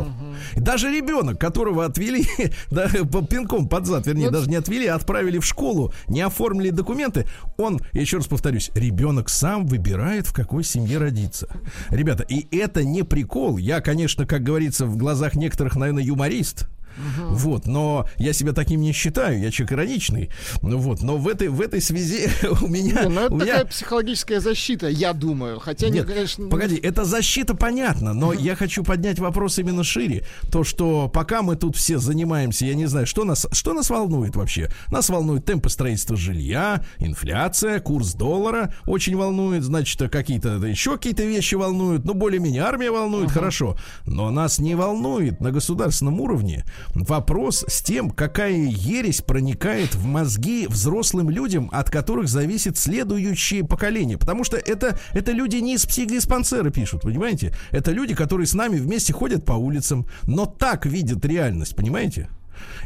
И 0.54 0.60
Даже 0.60 0.90
ребенок, 0.90 1.40
которого 1.40 1.84
отвели 1.84 2.26
да, 2.70 2.88
пинком 2.88 3.68
под 3.68 3.86
зад, 3.86 4.06
вернее, 4.06 4.26
Ну, 4.26 4.32
даже 4.32 4.50
не 4.50 4.56
отвели, 4.56 4.86
а 4.86 4.94
отправили 4.96 5.38
в 5.38 5.44
школу, 5.44 5.92
не 6.08 6.20
оформили 6.20 6.70
документы, 6.70 7.26
он, 7.56 7.80
еще 7.92 8.18
раз 8.18 8.26
повторюсь, 8.26 8.70
ребенок 8.74 9.28
сам 9.28 9.66
выбирает, 9.66 10.26
в 10.26 10.32
какой 10.32 10.64
семье 10.64 10.98
родиться. 10.98 11.48
Ребята, 11.90 12.24
и 12.24 12.46
это 12.56 12.84
не 12.84 13.02
прикол. 13.02 13.56
Я, 13.56 13.80
конечно, 13.80 14.26
как 14.26 14.42
говорится, 14.42 14.86
в 14.86 14.96
глазах 14.96 15.34
некоторых, 15.34 15.76
наверное, 15.76 16.02
юморист. 16.02 16.68
Угу. 16.96 17.34
Вот, 17.34 17.66
но 17.66 18.08
я 18.18 18.32
себя 18.32 18.52
таким 18.52 18.80
не 18.80 18.92
считаю, 18.92 19.40
я 19.40 19.50
человек 19.50 19.72
ироничный. 19.72 20.30
Ну 20.62 20.78
вот, 20.78 21.02
но 21.02 21.16
в 21.16 21.28
этой, 21.28 21.48
в 21.48 21.60
этой 21.60 21.80
связи 21.80 22.28
у 22.62 22.66
меня... 22.66 23.04
Не, 23.04 23.08
ну 23.08 23.20
это 23.20 23.34
у 23.34 23.38
такая 23.38 23.56
меня... 23.60 23.66
психологическая 23.66 24.40
защита, 24.40 24.88
я 24.88 25.12
думаю. 25.12 25.58
Хотя, 25.60 25.88
Нет, 25.88 26.06
не, 26.06 26.14
конечно... 26.14 26.48
погоди, 26.48 26.76
это 26.76 27.04
защита 27.04 27.54
понятно, 27.54 28.14
но 28.14 28.32
я 28.32 28.56
хочу 28.56 28.82
поднять 28.82 29.18
вопрос 29.18 29.58
именно 29.58 29.84
шире. 29.84 30.24
То, 30.50 30.64
что 30.64 31.08
пока 31.08 31.42
мы 31.42 31.56
тут 31.56 31.76
все 31.76 31.98
занимаемся, 31.98 32.66
я 32.66 32.74
не 32.74 32.86
знаю, 32.86 33.06
что 33.06 33.24
нас, 33.24 33.46
что 33.52 33.72
нас 33.72 33.90
волнует 33.90 34.36
вообще? 34.36 34.70
Нас 34.90 35.08
волнует 35.08 35.44
темпы 35.44 35.68
строительства 35.68 36.16
жилья, 36.16 36.84
инфляция, 36.98 37.80
курс 37.80 38.14
доллара 38.14 38.74
очень 38.86 39.16
волнует, 39.16 39.62
значит, 39.62 40.10
какие-то 40.10 40.56
еще 40.66 40.92
какие-то 40.92 41.24
вещи 41.24 41.54
волнуют, 41.54 42.04
ну, 42.04 42.14
более-менее 42.14 42.62
армия 42.62 42.90
волнует, 42.90 43.28
uh-huh. 43.28 43.34
хорошо. 43.34 43.76
Но 44.06 44.30
нас 44.30 44.58
не 44.58 44.74
волнует 44.74 45.40
на 45.40 45.52
государственном 45.52 46.20
уровне 46.20 46.64
вопрос 46.94 47.64
с 47.68 47.82
тем, 47.82 48.10
какая 48.10 48.56
ересь 48.56 49.20
проникает 49.20 49.94
в 49.94 50.04
мозги 50.04 50.66
взрослым 50.66 51.30
людям, 51.30 51.68
от 51.72 51.90
которых 51.90 52.28
зависит 52.28 52.76
следующее 52.76 53.64
поколение. 53.64 54.18
Потому 54.18 54.44
что 54.44 54.56
это, 54.56 54.98
это 55.12 55.32
люди 55.32 55.56
не 55.56 55.74
из 55.74 55.86
психдиспансера 55.86 56.70
пишут, 56.70 57.02
понимаете? 57.02 57.54
Это 57.70 57.92
люди, 57.92 58.14
которые 58.14 58.46
с 58.46 58.54
нами 58.54 58.76
вместе 58.76 59.12
ходят 59.12 59.44
по 59.44 59.52
улицам, 59.52 60.06
но 60.24 60.46
так 60.46 60.86
видят 60.86 61.24
реальность, 61.24 61.76
понимаете? 61.76 62.28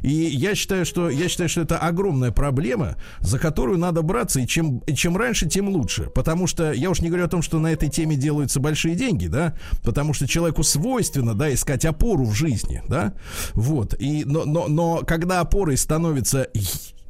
И 0.02 0.10
я 0.10 0.54
считаю, 0.54 0.84
что 0.84 1.10
я 1.10 1.28
считаю, 1.28 1.48
что 1.48 1.60
это 1.62 1.78
огромная 1.78 2.30
проблема, 2.30 2.96
за 3.20 3.38
которую 3.38 3.78
надо 3.78 4.02
браться, 4.02 4.40
и 4.40 4.46
чем, 4.46 4.82
чем 4.94 5.16
раньше, 5.16 5.48
тем 5.48 5.68
лучше. 5.68 6.04
Потому 6.14 6.46
что 6.46 6.72
я 6.72 6.90
уж 6.90 7.00
не 7.00 7.08
говорю 7.08 7.24
о 7.24 7.28
том, 7.28 7.42
что 7.42 7.58
на 7.58 7.72
этой 7.72 7.88
теме 7.88 8.16
делаются 8.16 8.60
большие 8.60 8.94
деньги, 8.94 9.26
да, 9.26 9.54
потому 9.82 10.12
что 10.12 10.26
человеку 10.26 10.62
свойственно, 10.62 11.34
да, 11.34 11.52
искать 11.52 11.84
опору 11.84 12.24
в 12.24 12.34
жизни, 12.34 12.82
да. 12.88 13.14
Вот. 13.54 13.94
И, 13.98 14.24
но, 14.24 14.44
но, 14.44 14.68
но 14.68 15.02
когда 15.06 15.40
опорой 15.40 15.76
становится 15.76 16.48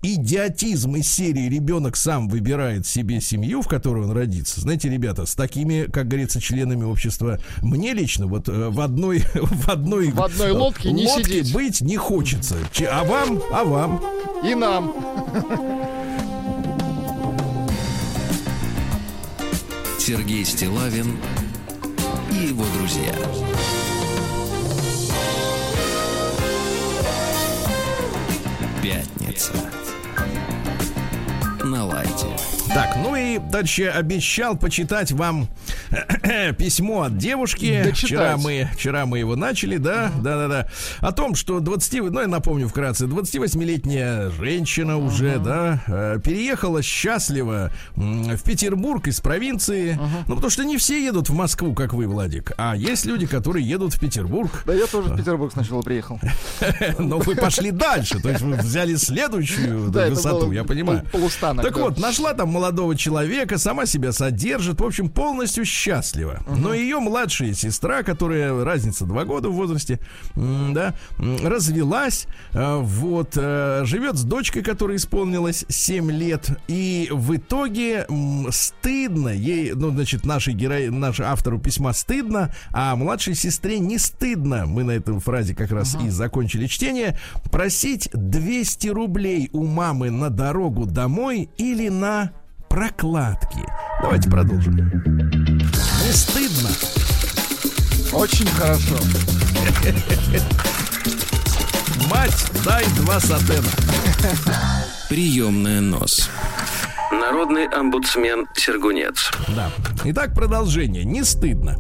идиотизм 0.02 0.96
из 0.96 1.10
серии 1.10 1.48
ребенок 1.48 1.96
сам 1.96 2.28
выбирает 2.28 2.86
себе 2.86 3.20
семью, 3.20 3.62
в 3.62 3.68
которой 3.68 4.04
он 4.04 4.12
родится. 4.12 4.60
Знаете, 4.60 4.88
ребята, 4.88 5.26
с 5.26 5.34
такими, 5.34 5.90
как 5.90 6.08
говорится, 6.08 6.40
членами 6.40 6.84
общества, 6.84 7.38
мне 7.62 7.92
лично 7.92 8.26
вот 8.26 8.48
э, 8.48 8.68
в 8.70 8.80
одной 8.80 9.24
в 9.34 9.68
одной 9.68 10.10
в 10.10 10.20
одной 10.20 10.52
лодке 10.52 10.92
не 10.92 11.06
лодке 11.06 11.24
сидеть. 11.24 11.52
быть 11.52 11.80
не 11.80 11.96
хочется. 11.96 12.56
А 12.90 13.04
вам, 13.04 13.40
а 13.52 13.64
вам 13.64 14.02
и 14.44 14.54
нам. 14.54 14.94
Сергей 19.98 20.44
Стилавин 20.44 21.16
и 22.32 22.46
его 22.46 22.64
друзья. 22.76 23.14
Пятница 28.82 29.52
на 31.64 31.84
лайте. 31.84 32.59
Так, 32.72 32.96
ну 33.02 33.16
и 33.16 33.38
дальше 33.38 33.86
обещал 33.86 34.56
почитать 34.56 35.10
вам 35.10 35.48
письмо 36.56 37.02
от 37.02 37.18
девушки. 37.18 37.82
Дочитать. 37.82 38.06
Вчера 38.06 38.36
мы, 38.36 38.68
вчера 38.74 39.06
мы 39.06 39.18
его 39.18 39.34
начали, 39.34 39.76
да, 39.76 40.12
да, 40.22 40.36
да, 40.36 40.48
да. 40.48 40.68
О 41.00 41.10
том, 41.10 41.34
что 41.34 41.58
20, 41.58 42.12
ну 42.12 42.20
я 42.20 42.28
напомню 42.28 42.68
вкратце, 42.68 43.06
28-летняя 43.06 44.30
женщина 44.30 44.92
uh-huh. 44.92 45.06
уже, 45.06 45.38
да, 45.40 45.82
э, 45.88 46.20
переехала 46.22 46.80
счастливо 46.80 47.72
в 47.96 48.40
Петербург 48.44 49.08
из 49.08 49.20
провинции. 49.20 49.94
Uh-huh. 49.94 50.24
Ну, 50.28 50.34
потому 50.36 50.50
что 50.50 50.64
не 50.64 50.76
все 50.76 51.04
едут 51.04 51.28
в 51.28 51.34
Москву, 51.34 51.74
как 51.74 51.92
вы, 51.92 52.06
Владик, 52.06 52.52
а 52.56 52.76
есть 52.76 53.04
люди, 53.04 53.26
которые 53.26 53.68
едут 53.68 53.94
в 53.94 53.98
Петербург. 53.98 54.62
Да 54.64 54.74
я 54.74 54.86
тоже 54.86 55.08
в 55.08 55.16
Петербург 55.16 55.52
сначала 55.52 55.82
приехал. 55.82 56.20
Но 57.00 57.18
вы 57.18 57.34
пошли 57.34 57.72
дальше, 57.72 58.20
то 58.20 58.28
есть 58.28 58.42
вы 58.42 58.54
взяли 58.54 58.94
следующую 58.94 59.90
высоту, 59.90 60.52
я 60.52 60.62
понимаю. 60.62 61.04
Так 61.64 61.76
вот, 61.76 61.98
нашла 61.98 62.32
там 62.32 62.59
молодого 62.60 62.94
человека, 62.94 63.56
сама 63.56 63.86
себя 63.86 64.12
содержит, 64.12 64.80
в 64.80 64.84
общем, 64.84 65.08
полностью 65.08 65.64
счастлива. 65.64 66.42
Uh-huh. 66.46 66.56
Но 66.56 66.74
ее 66.74 66.98
младшая 66.98 67.54
сестра, 67.54 68.02
которая 68.02 68.64
разница 68.64 69.06
два 69.06 69.24
года 69.24 69.48
в 69.48 69.54
возрасте, 69.54 69.98
да, 70.34 70.94
развелась, 71.18 72.26
э, 72.52 72.76
вот, 72.76 73.32
э, 73.36 73.82
живет 73.84 74.16
с 74.16 74.24
дочкой, 74.24 74.62
которая 74.62 74.98
исполнилась 74.98 75.64
7 75.68 76.10
лет, 76.10 76.50
и 76.68 77.08
в 77.10 77.34
итоге 77.34 78.06
стыдно 78.50 79.30
ей, 79.30 79.72
ну, 79.72 79.90
значит, 79.90 80.26
нашей 80.26 80.52
герои, 80.52 80.88
нашей 80.88 81.24
автору 81.26 81.58
письма 81.58 81.94
стыдно, 81.94 82.54
а 82.72 82.94
младшей 82.94 83.34
сестре 83.34 83.78
не 83.78 83.96
стыдно, 83.96 84.66
мы 84.66 84.84
на 84.84 84.92
этом 84.92 85.20
фразе 85.20 85.54
как 85.54 85.70
раз 85.70 85.94
uh-huh. 85.94 86.08
и 86.08 86.10
закончили 86.10 86.66
чтение, 86.66 87.18
просить 87.50 88.10
200 88.12 88.88
рублей 88.88 89.48
у 89.54 89.64
мамы 89.64 90.10
на 90.10 90.28
дорогу 90.28 90.84
домой 90.84 91.48
или 91.56 91.88
на 91.88 92.32
прокладки. 92.70 93.64
Давайте 94.00 94.30
продолжим. 94.30 94.76
Не 94.76 96.12
стыдно. 96.12 96.70
Очень 98.12 98.46
хорошо. 98.46 98.94
Мать, 102.08 102.50
дай 102.64 102.84
два 102.96 103.18
сатена. 103.18 103.68
Приемная 105.08 105.80
нос. 105.80 106.30
Народный 107.10 107.66
омбудсмен 107.66 108.46
Сергунец. 108.54 109.32
Да. 109.48 109.70
Итак, 110.04 110.32
продолжение. 110.32 111.04
Не 111.04 111.24
стыдно. 111.24 111.76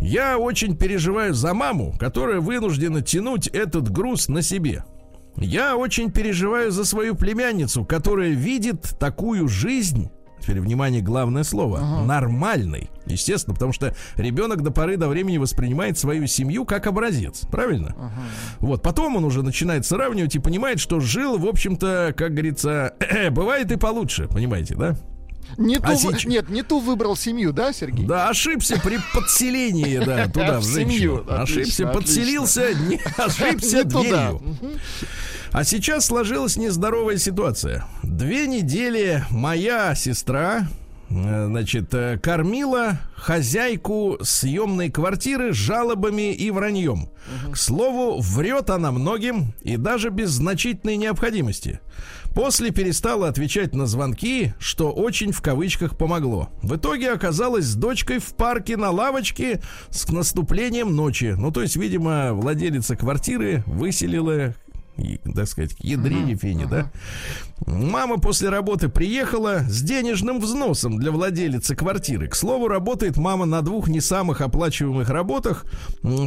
Я 0.00 0.38
очень 0.38 0.76
переживаю 0.76 1.34
за 1.34 1.52
маму, 1.52 1.96
которая 1.98 2.38
вынуждена 2.38 3.02
тянуть 3.02 3.48
этот 3.48 3.90
груз 3.90 4.28
на 4.28 4.42
себе. 4.42 4.84
Я 5.36 5.76
очень 5.76 6.12
переживаю 6.12 6.70
за 6.70 6.84
свою 6.84 7.16
племянницу, 7.16 7.84
которая 7.84 8.30
видит 8.30 8.96
такую 9.00 9.48
жизнь 9.48 10.10
теперь 10.40 10.60
внимание, 10.60 11.00
главное 11.00 11.44
слово, 11.44 11.78
ага. 11.78 12.04
нормальный. 12.04 12.90
Естественно, 13.06 13.54
потому 13.54 13.72
что 13.72 13.94
ребенок 14.16 14.62
до 14.62 14.70
поры 14.70 14.96
до 14.96 15.08
времени 15.08 15.38
воспринимает 15.38 15.98
свою 15.98 16.26
семью 16.26 16.64
как 16.64 16.86
образец, 16.86 17.42
правильно? 17.50 17.94
Ага. 17.98 18.22
Вот, 18.60 18.82
потом 18.82 19.16
он 19.16 19.24
уже 19.24 19.42
начинает 19.42 19.86
сравнивать 19.86 20.34
и 20.36 20.38
понимает, 20.38 20.80
что 20.80 21.00
жил, 21.00 21.38
в 21.38 21.46
общем-то, 21.46 22.14
как 22.16 22.32
говорится, 22.32 22.94
бывает 23.30 23.72
и 23.72 23.76
получше, 23.76 24.28
понимаете, 24.28 24.74
да? 24.74 24.96
Не 25.56 25.76
а 25.76 25.80
ту, 25.80 25.96
сейчас... 25.96 26.24
Нет, 26.24 26.50
не 26.50 26.62
ту 26.62 26.80
выбрал 26.80 27.16
семью, 27.16 27.52
да, 27.52 27.72
Сергей? 27.72 28.06
Да, 28.06 28.28
ошибся 28.28 28.78
при 28.82 28.98
подселении, 29.14 29.98
да, 29.98 30.26
туда, 30.26 30.60
в 30.60 30.64
женщину. 30.64 31.24
Ошибся, 31.28 31.86
подселился, 31.86 32.74
не 32.74 33.00
ошибся 33.16 33.84
дверью. 33.84 34.42
А 35.52 35.64
сейчас 35.64 36.06
сложилась 36.06 36.56
нездоровая 36.56 37.16
ситуация. 37.16 37.86
Две 38.02 38.46
недели 38.46 39.24
моя 39.30 39.94
сестра, 39.94 40.68
э, 41.08 41.46
значит, 41.46 41.94
э, 41.94 42.18
кормила 42.18 42.98
хозяйку 43.16 44.18
съемной 44.20 44.90
квартиры 44.90 45.52
жалобами 45.52 46.34
и 46.34 46.50
враньем. 46.50 47.04
Угу. 47.44 47.52
К 47.52 47.56
слову, 47.56 48.20
врет 48.20 48.68
она 48.68 48.92
многим 48.92 49.54
и 49.62 49.76
даже 49.76 50.10
без 50.10 50.30
значительной 50.30 50.96
необходимости. 50.96 51.80
После 52.34 52.70
перестала 52.70 53.28
отвечать 53.28 53.74
на 53.74 53.86
звонки, 53.86 54.52
что 54.58 54.92
очень 54.92 55.32
в 55.32 55.40
кавычках 55.40 55.96
помогло. 55.96 56.50
В 56.62 56.76
итоге 56.76 57.10
оказалась 57.10 57.64
с 57.64 57.74
дочкой 57.74 58.18
в 58.18 58.34
парке 58.34 58.76
на 58.76 58.90
лавочке 58.90 59.60
с 59.88 60.08
наступлением 60.08 60.94
ночи. 60.94 61.34
Ну, 61.36 61.50
то 61.50 61.62
есть, 61.62 61.76
видимо, 61.76 62.34
владелица 62.34 62.96
квартиры 62.96 63.64
выселила 63.66 64.54
так 65.34 65.46
сказать, 65.46 65.74
к 65.74 65.80
ядрине 65.80 66.32
uh-huh, 66.32 66.38
фени, 66.38 66.64
uh-huh. 66.64 66.70
да. 66.70 66.92
Мама 67.66 68.18
после 68.18 68.48
работы 68.48 68.88
приехала 68.88 69.64
с 69.68 69.82
денежным 69.82 70.40
взносом 70.40 70.98
для 70.98 71.10
владелицы 71.10 71.74
квартиры. 71.74 72.28
К 72.28 72.34
слову, 72.34 72.68
работает 72.68 73.16
мама 73.16 73.44
на 73.46 73.62
двух 73.62 73.88
не 73.88 74.00
самых 74.00 74.40
оплачиваемых 74.40 75.08
работах, 75.10 75.64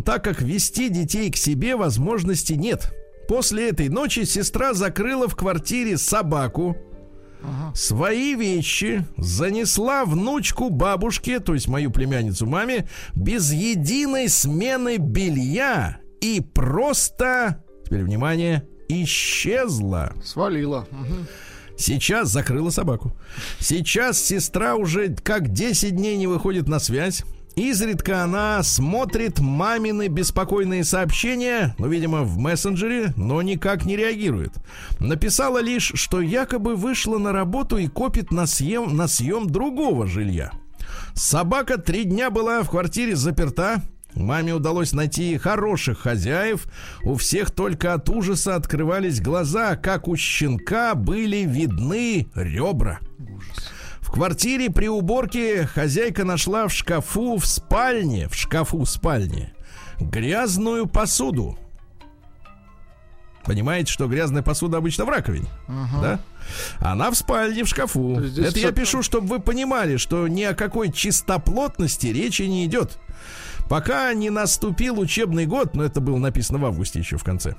так 0.05 0.23
как 0.23 0.41
вести 0.41 0.89
детей 0.89 1.31
к 1.31 1.37
себе 1.37 1.75
возможности 1.75 2.53
нет. 2.53 2.93
После 3.27 3.69
этой 3.69 3.89
ночи 3.89 4.23
сестра 4.23 4.73
закрыла 4.73 5.27
в 5.27 5.35
квартире 5.35 5.97
собаку, 5.97 6.77
Ага. 7.43 7.73
Свои 7.73 8.35
вещи 8.35 9.05
занесла 9.17 10.05
внучку 10.05 10.69
бабушке, 10.69 11.39
то 11.39 11.55
есть 11.55 11.67
мою 11.67 11.89
племянницу 11.89 12.45
маме, 12.45 12.87
без 13.15 13.51
единой 13.51 14.29
смены 14.29 14.97
белья 14.97 15.97
и 16.19 16.39
просто 16.39 17.63
теперь 17.91 18.05
внимание, 18.05 18.63
исчезла. 18.87 20.13
Свалила. 20.23 20.87
Сейчас 21.75 22.29
закрыла 22.29 22.69
собаку. 22.69 23.11
Сейчас 23.59 24.23
сестра 24.23 24.75
уже 24.75 25.13
как 25.13 25.49
10 25.49 25.97
дней 25.97 26.15
не 26.15 26.25
выходит 26.25 26.69
на 26.69 26.79
связь. 26.79 27.25
Изредка 27.57 28.23
она 28.23 28.63
смотрит 28.63 29.39
мамины 29.39 30.07
беспокойные 30.07 30.85
сообщения, 30.85 31.75
ну, 31.79 31.89
видимо, 31.89 32.21
в 32.23 32.37
мессенджере, 32.37 33.13
но 33.17 33.41
никак 33.41 33.83
не 33.83 33.97
реагирует. 33.97 34.53
Написала 35.01 35.57
лишь, 35.57 35.91
что 35.95 36.21
якобы 36.21 36.77
вышла 36.77 37.17
на 37.17 37.33
работу 37.33 37.75
и 37.77 37.87
копит 37.87 38.31
на 38.31 38.45
съем, 38.47 38.95
на 38.95 39.09
съем 39.09 39.49
другого 39.49 40.07
жилья. 40.07 40.51
Собака 41.13 41.77
три 41.77 42.05
дня 42.05 42.29
была 42.29 42.63
в 42.63 42.69
квартире 42.69 43.17
заперта, 43.17 43.81
Маме 44.15 44.53
удалось 44.53 44.93
найти 44.93 45.37
хороших 45.37 45.99
хозяев. 45.99 46.67
У 47.03 47.15
всех 47.15 47.51
только 47.51 47.93
от 47.93 48.09
ужаса 48.09 48.55
открывались 48.55 49.21
глаза, 49.21 49.75
как 49.75 50.07
у 50.07 50.15
щенка 50.15 50.95
были 50.95 51.37
видны 51.45 52.27
ребра. 52.35 52.99
В 53.99 54.11
квартире 54.11 54.69
при 54.69 54.89
уборке 54.89 55.65
хозяйка 55.65 56.25
нашла 56.25 56.67
в 56.67 56.73
шкафу 56.73 57.37
в 57.37 57.45
спальне, 57.45 58.27
в 58.27 58.35
шкафу 58.35 58.79
в 58.79 58.89
спальне, 58.89 59.53
грязную 59.99 60.87
посуду. 60.87 61.57
Понимаете, 63.45 63.91
что 63.91 64.07
грязная 64.07 64.43
посуда 64.43 64.77
обычно 64.77 65.05
в 65.05 65.09
раковине, 65.09 65.47
Ага. 65.67 66.01
да? 66.01 66.19
Она 66.79 67.09
в 67.09 67.15
спальне, 67.15 67.63
в 67.63 67.67
шкафу. 67.67 68.19
Это 68.19 68.59
я 68.59 68.71
пишу, 68.71 69.01
чтобы 69.01 69.27
вы 69.27 69.39
понимали, 69.39 69.97
что 69.97 70.27
ни 70.27 70.43
о 70.43 70.53
какой 70.53 70.91
чистоплотности 70.91 72.07
речи 72.07 72.43
не 72.43 72.65
идет. 72.65 72.99
Пока 73.71 74.13
не 74.13 74.29
наступил 74.29 74.99
учебный 74.99 75.45
год, 75.45 75.75
но 75.75 75.85
это 75.85 76.01
было 76.01 76.17
написано 76.17 76.59
в 76.59 76.65
августе 76.65 76.99
еще 76.99 77.15
в 77.15 77.23
конце. 77.23 77.55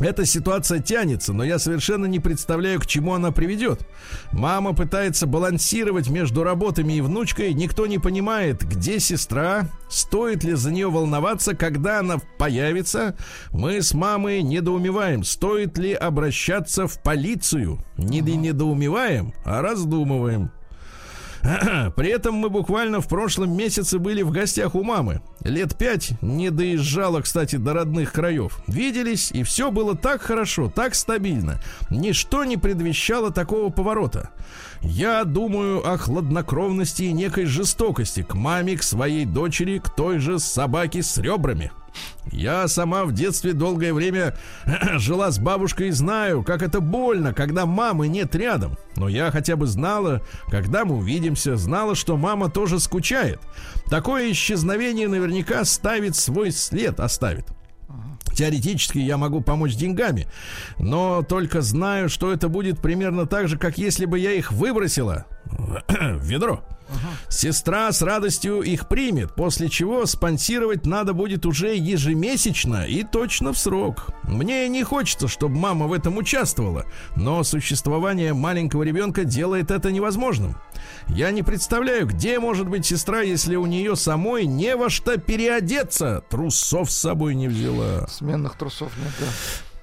Эта 0.00 0.26
ситуация 0.26 0.80
тянется, 0.80 1.32
но 1.32 1.44
я 1.44 1.60
совершенно 1.60 2.06
не 2.06 2.18
представляю, 2.18 2.80
к 2.80 2.86
чему 2.86 3.14
она 3.14 3.30
приведет. 3.30 3.86
Мама 4.32 4.74
пытается 4.74 5.28
балансировать 5.28 6.10
между 6.10 6.42
работами 6.42 6.94
и 6.94 7.00
внучкой. 7.00 7.54
Никто 7.54 7.86
не 7.86 8.00
понимает, 8.00 8.64
где 8.64 8.98
сестра, 8.98 9.68
стоит 9.88 10.42
ли 10.42 10.54
за 10.54 10.72
нее 10.72 10.90
волноваться, 10.90 11.54
когда 11.54 12.00
она 12.00 12.16
появится. 12.36 13.16
Мы 13.52 13.80
с 13.80 13.94
мамой 13.94 14.42
недоумеваем, 14.42 15.22
стоит 15.22 15.78
ли 15.78 15.92
обращаться 15.92 16.88
в 16.88 17.00
полицию. 17.00 17.78
Не 17.96 18.22
недоумеваем, 18.22 19.32
а 19.44 19.62
раздумываем. 19.62 20.50
При 21.96 22.08
этом 22.08 22.34
мы 22.34 22.50
буквально 22.50 23.00
в 23.00 23.08
прошлом 23.08 23.56
месяце 23.56 23.98
были 23.98 24.22
в 24.22 24.30
гостях 24.30 24.74
у 24.74 24.82
мамы. 24.82 25.20
Лет 25.44 25.76
пять 25.76 26.12
не 26.20 26.50
доезжала, 26.50 27.20
кстати, 27.20 27.56
до 27.56 27.74
родных 27.74 28.12
краев. 28.12 28.58
Виделись, 28.66 29.30
и 29.32 29.42
все 29.42 29.70
было 29.70 29.96
так 29.96 30.22
хорошо, 30.22 30.70
так 30.74 30.94
стабильно. 30.94 31.60
Ничто 31.90 32.44
не 32.44 32.56
предвещало 32.56 33.30
такого 33.30 33.70
поворота. 33.70 34.30
Я 34.80 35.24
думаю 35.24 35.88
о 35.88 35.96
хладнокровности 35.96 37.04
и 37.04 37.12
некой 37.12 37.46
жестокости 37.46 38.22
к 38.22 38.34
маме, 38.34 38.76
к 38.76 38.82
своей 38.82 39.24
дочери, 39.24 39.78
к 39.78 39.90
той 39.90 40.18
же 40.18 40.38
собаке 40.38 41.02
с 41.02 41.18
ребрами. 41.18 41.72
Я 42.30 42.68
сама 42.68 43.04
в 43.04 43.12
детстве 43.12 43.52
долгое 43.52 43.92
время 43.92 44.36
жила 44.96 45.30
с 45.30 45.38
бабушкой 45.38 45.88
и 45.88 45.92
знаю, 45.92 46.42
как 46.42 46.62
это 46.62 46.80
больно, 46.80 47.32
когда 47.32 47.66
мамы 47.66 48.08
нет 48.08 48.34
рядом. 48.34 48.76
Но 48.96 49.08
я 49.08 49.30
хотя 49.30 49.56
бы 49.56 49.66
знала, 49.66 50.22
когда 50.48 50.84
мы 50.84 50.96
увидимся, 50.96 51.56
знала, 51.56 51.94
что 51.94 52.16
мама 52.16 52.50
тоже 52.50 52.80
скучает. 52.80 53.40
Такое 53.86 54.30
исчезновение 54.32 55.08
наверняка 55.08 55.64
ставит 55.64 56.16
свой 56.16 56.50
след, 56.50 57.00
оставит. 57.00 57.46
Теоретически 58.34 58.98
я 58.98 59.16
могу 59.16 59.40
помочь 59.40 59.74
деньгами, 59.74 60.28
но 60.78 61.22
только 61.22 61.60
знаю, 61.60 62.08
что 62.08 62.32
это 62.32 62.48
будет 62.48 62.78
примерно 62.78 63.26
так 63.26 63.48
же, 63.48 63.58
как 63.58 63.78
если 63.78 64.04
бы 64.04 64.18
я 64.18 64.32
их 64.32 64.52
выбросила 64.52 65.26
в 65.88 66.24
ведро. 66.24 66.62
Сестра 67.28 67.92
с 67.92 68.02
радостью 68.02 68.62
их 68.62 68.88
примет, 68.88 69.34
после 69.34 69.68
чего 69.68 70.06
спонсировать 70.06 70.86
надо 70.86 71.12
будет 71.12 71.46
уже 71.46 71.74
ежемесячно 71.76 72.86
и 72.86 73.04
точно 73.04 73.52
в 73.52 73.58
срок. 73.58 74.08
Мне 74.24 74.68
не 74.68 74.82
хочется, 74.84 75.28
чтобы 75.28 75.56
мама 75.56 75.86
в 75.86 75.92
этом 75.92 76.16
участвовала, 76.16 76.84
но 77.16 77.42
существование 77.44 78.32
маленького 78.34 78.82
ребенка 78.82 79.24
делает 79.24 79.70
это 79.70 79.90
невозможным. 79.90 80.56
Я 81.08 81.30
не 81.30 81.42
представляю, 81.42 82.06
где 82.06 82.38
может 82.38 82.68
быть 82.68 82.86
сестра, 82.86 83.20
если 83.20 83.56
у 83.56 83.66
нее 83.66 83.96
самой 83.96 84.46
не 84.46 84.76
во 84.76 84.90
что 84.90 85.18
переодеться. 85.18 86.22
Трусов 86.28 86.90
с 86.90 86.96
собой 86.96 87.34
не 87.34 87.48
взяла. 87.48 88.06
Сменных 88.08 88.56
трусов 88.56 88.92
нет, 88.98 89.12
да. 89.20 89.26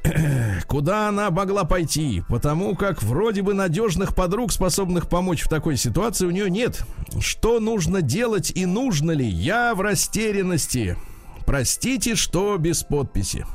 Куда 0.68 1.10
она 1.10 1.32
могла 1.32 1.64
пойти? 1.64 2.24
Потому 2.30 2.76
как 2.76 3.02
вроде 3.04 3.42
бы 3.42 3.54
надежных 3.54 4.16
подруг, 4.16 4.52
способных 4.52 5.10
помочь 5.10 5.44
в 5.44 5.50
такой 5.50 5.78
ситуации, 5.78 6.26
у 6.26 6.32
нее 6.32 6.50
нет. 6.50 6.84
Что 7.20 7.60
нужно 7.60 8.02
делать 8.02 8.52
и 8.52 8.66
нужно 8.66 9.12
ли? 9.12 9.26
Я 9.26 9.74
в 9.76 9.82
растерянности. 9.82 10.98
Простите, 11.46 12.16
что 12.16 12.58
без 12.58 12.84
подписи. 12.84 13.46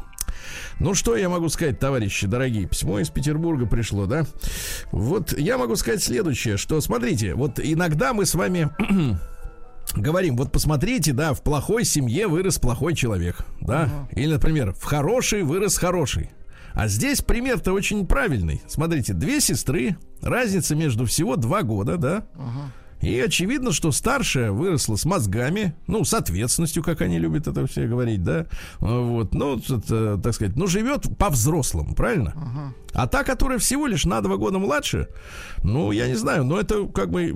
Ну 0.78 0.94
что 0.94 1.16
я 1.16 1.28
могу 1.28 1.48
сказать, 1.48 1.78
товарищи 1.78 2.26
дорогие? 2.26 2.66
Письмо 2.66 3.00
из 3.00 3.10
Петербурга 3.10 3.66
пришло, 3.66 4.06
да? 4.06 4.24
Вот 4.92 5.36
я 5.38 5.58
могу 5.58 5.76
сказать 5.76 6.02
следующее, 6.02 6.56
что 6.56 6.80
смотрите, 6.80 7.34
вот 7.34 7.60
иногда 7.62 8.14
мы 8.14 8.24
с 8.24 8.34
вами 8.34 8.70
говорим, 9.94 10.36
вот 10.36 10.52
посмотрите, 10.52 11.12
да, 11.12 11.34
в 11.34 11.42
плохой 11.42 11.84
семье 11.84 12.28
вырос 12.28 12.58
плохой 12.58 12.94
человек, 12.94 13.44
да? 13.60 14.08
Или, 14.12 14.32
например, 14.32 14.72
в 14.72 14.84
хорошей 14.84 15.42
вырос 15.42 15.76
хороший. 15.76 16.30
А 16.74 16.88
здесь 16.88 17.20
пример-то 17.22 17.72
очень 17.72 18.06
правильный. 18.06 18.62
Смотрите, 18.68 19.12
две 19.12 19.40
сестры, 19.40 19.96
разница 20.22 20.74
между 20.74 21.04
всего 21.06 21.36
два 21.36 21.62
года, 21.62 21.96
да? 21.96 22.26
И 23.00 23.18
очевидно, 23.18 23.72
что 23.72 23.92
старшая 23.92 24.52
выросла 24.52 24.96
с 24.96 25.04
мозгами, 25.04 25.74
ну, 25.86 26.04
с 26.04 26.12
ответственностью, 26.12 26.82
как 26.82 27.00
они 27.00 27.18
любят 27.18 27.48
это 27.48 27.66
все 27.66 27.86
говорить, 27.86 28.22
да. 28.22 28.46
Вот, 28.78 29.34
ну, 29.34 29.58
это, 29.58 30.18
так 30.18 30.34
сказать, 30.34 30.56
ну, 30.56 30.66
живет 30.66 31.06
по-взрослому, 31.18 31.94
правильно? 31.94 32.74
А 32.92 33.06
та, 33.06 33.22
которая 33.22 33.58
всего 33.58 33.86
лишь 33.86 34.04
на 34.04 34.20
два 34.20 34.36
года 34.36 34.58
младше, 34.58 35.08
ну, 35.62 35.92
я 35.92 36.08
не 36.08 36.16
знаю, 36.16 36.44
но 36.44 36.58
это 36.58 36.86
как 36.88 37.10
бы 37.10 37.32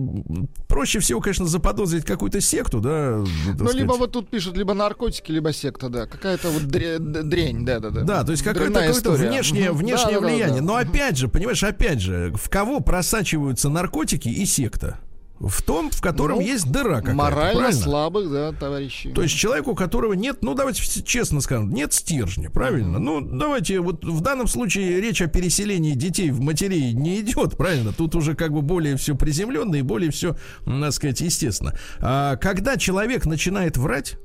проще 0.66 0.98
всего, 0.98 1.20
конечно, 1.20 1.46
заподозрить 1.46 2.04
какую-то 2.04 2.40
секту, 2.40 2.80
да. 2.80 3.22
Ну, 3.56 3.72
либо 3.72 3.92
вот 3.92 4.12
тут 4.12 4.28
пишут, 4.28 4.56
либо 4.56 4.74
наркотики, 4.74 5.30
либо 5.30 5.52
секта, 5.52 5.88
да. 5.88 6.06
Какая-то 6.06 6.50
вот 6.50 6.62
дре- 6.62 6.98
дрень, 6.98 7.64
да, 7.64 7.78
да, 7.78 7.90
да. 7.90 8.02
Да, 8.02 8.24
то 8.24 8.32
есть 8.32 8.42
какое-то, 8.42 8.80
какое-то 8.80 9.12
внешнее, 9.12 9.70
внешнее 9.72 10.14
Да, 10.16 10.20
да, 10.20 10.20
да, 10.20 10.26
влияние. 10.34 10.60
да. 10.60 10.66
Но 10.66 10.74
опять 10.76 11.16
же, 11.16 11.28
понимаешь, 11.28 11.62
опять 11.62 12.00
же, 12.00 12.32
в 12.34 12.50
кого 12.50 12.80
просачиваются 12.80 13.68
наркотики 13.68 14.28
и 14.28 14.44
секта? 14.46 14.98
В 15.40 15.62
том, 15.62 15.90
в 15.90 16.00
котором 16.00 16.36
Ну, 16.38 16.42
есть 16.42 16.70
дыра 16.70 16.96
какая-то. 17.00 17.16
Морально 17.16 17.60
правильно? 17.60 17.82
слабых, 17.82 18.30
да, 18.30 18.52
товарищи. 18.52 19.10
То 19.12 19.22
есть 19.22 19.34
человеку, 19.34 19.72
у 19.72 19.74
которого 19.74 20.12
нет, 20.12 20.38
ну 20.42 20.54
давайте 20.54 20.82
честно 21.02 21.40
скажем, 21.40 21.70
нет 21.70 21.92
стержня, 21.92 22.50
правильно? 22.50 22.98
Ну 22.98 23.20
давайте 23.20 23.80
вот 23.80 24.04
в 24.04 24.20
данном 24.20 24.46
случае 24.46 25.00
речь 25.00 25.20
о 25.20 25.26
переселении 25.26 25.94
детей 25.94 26.30
в 26.30 26.40
матерей 26.40 26.92
не 26.92 27.20
идет, 27.20 27.56
правильно? 27.58 27.92
Тут 27.92 28.14
уже 28.14 28.34
как 28.34 28.52
бы 28.52 28.62
более 28.62 28.96
все 28.96 29.16
приземленно 29.16 29.74
и 29.74 29.82
более 29.82 30.10
все, 30.12 30.36
надо 30.66 30.92
сказать, 30.92 31.20
естественно. 31.20 31.74
А 31.98 32.36
когда 32.36 32.76
человек 32.76 33.26
начинает 33.26 33.76
врать, 33.76 34.16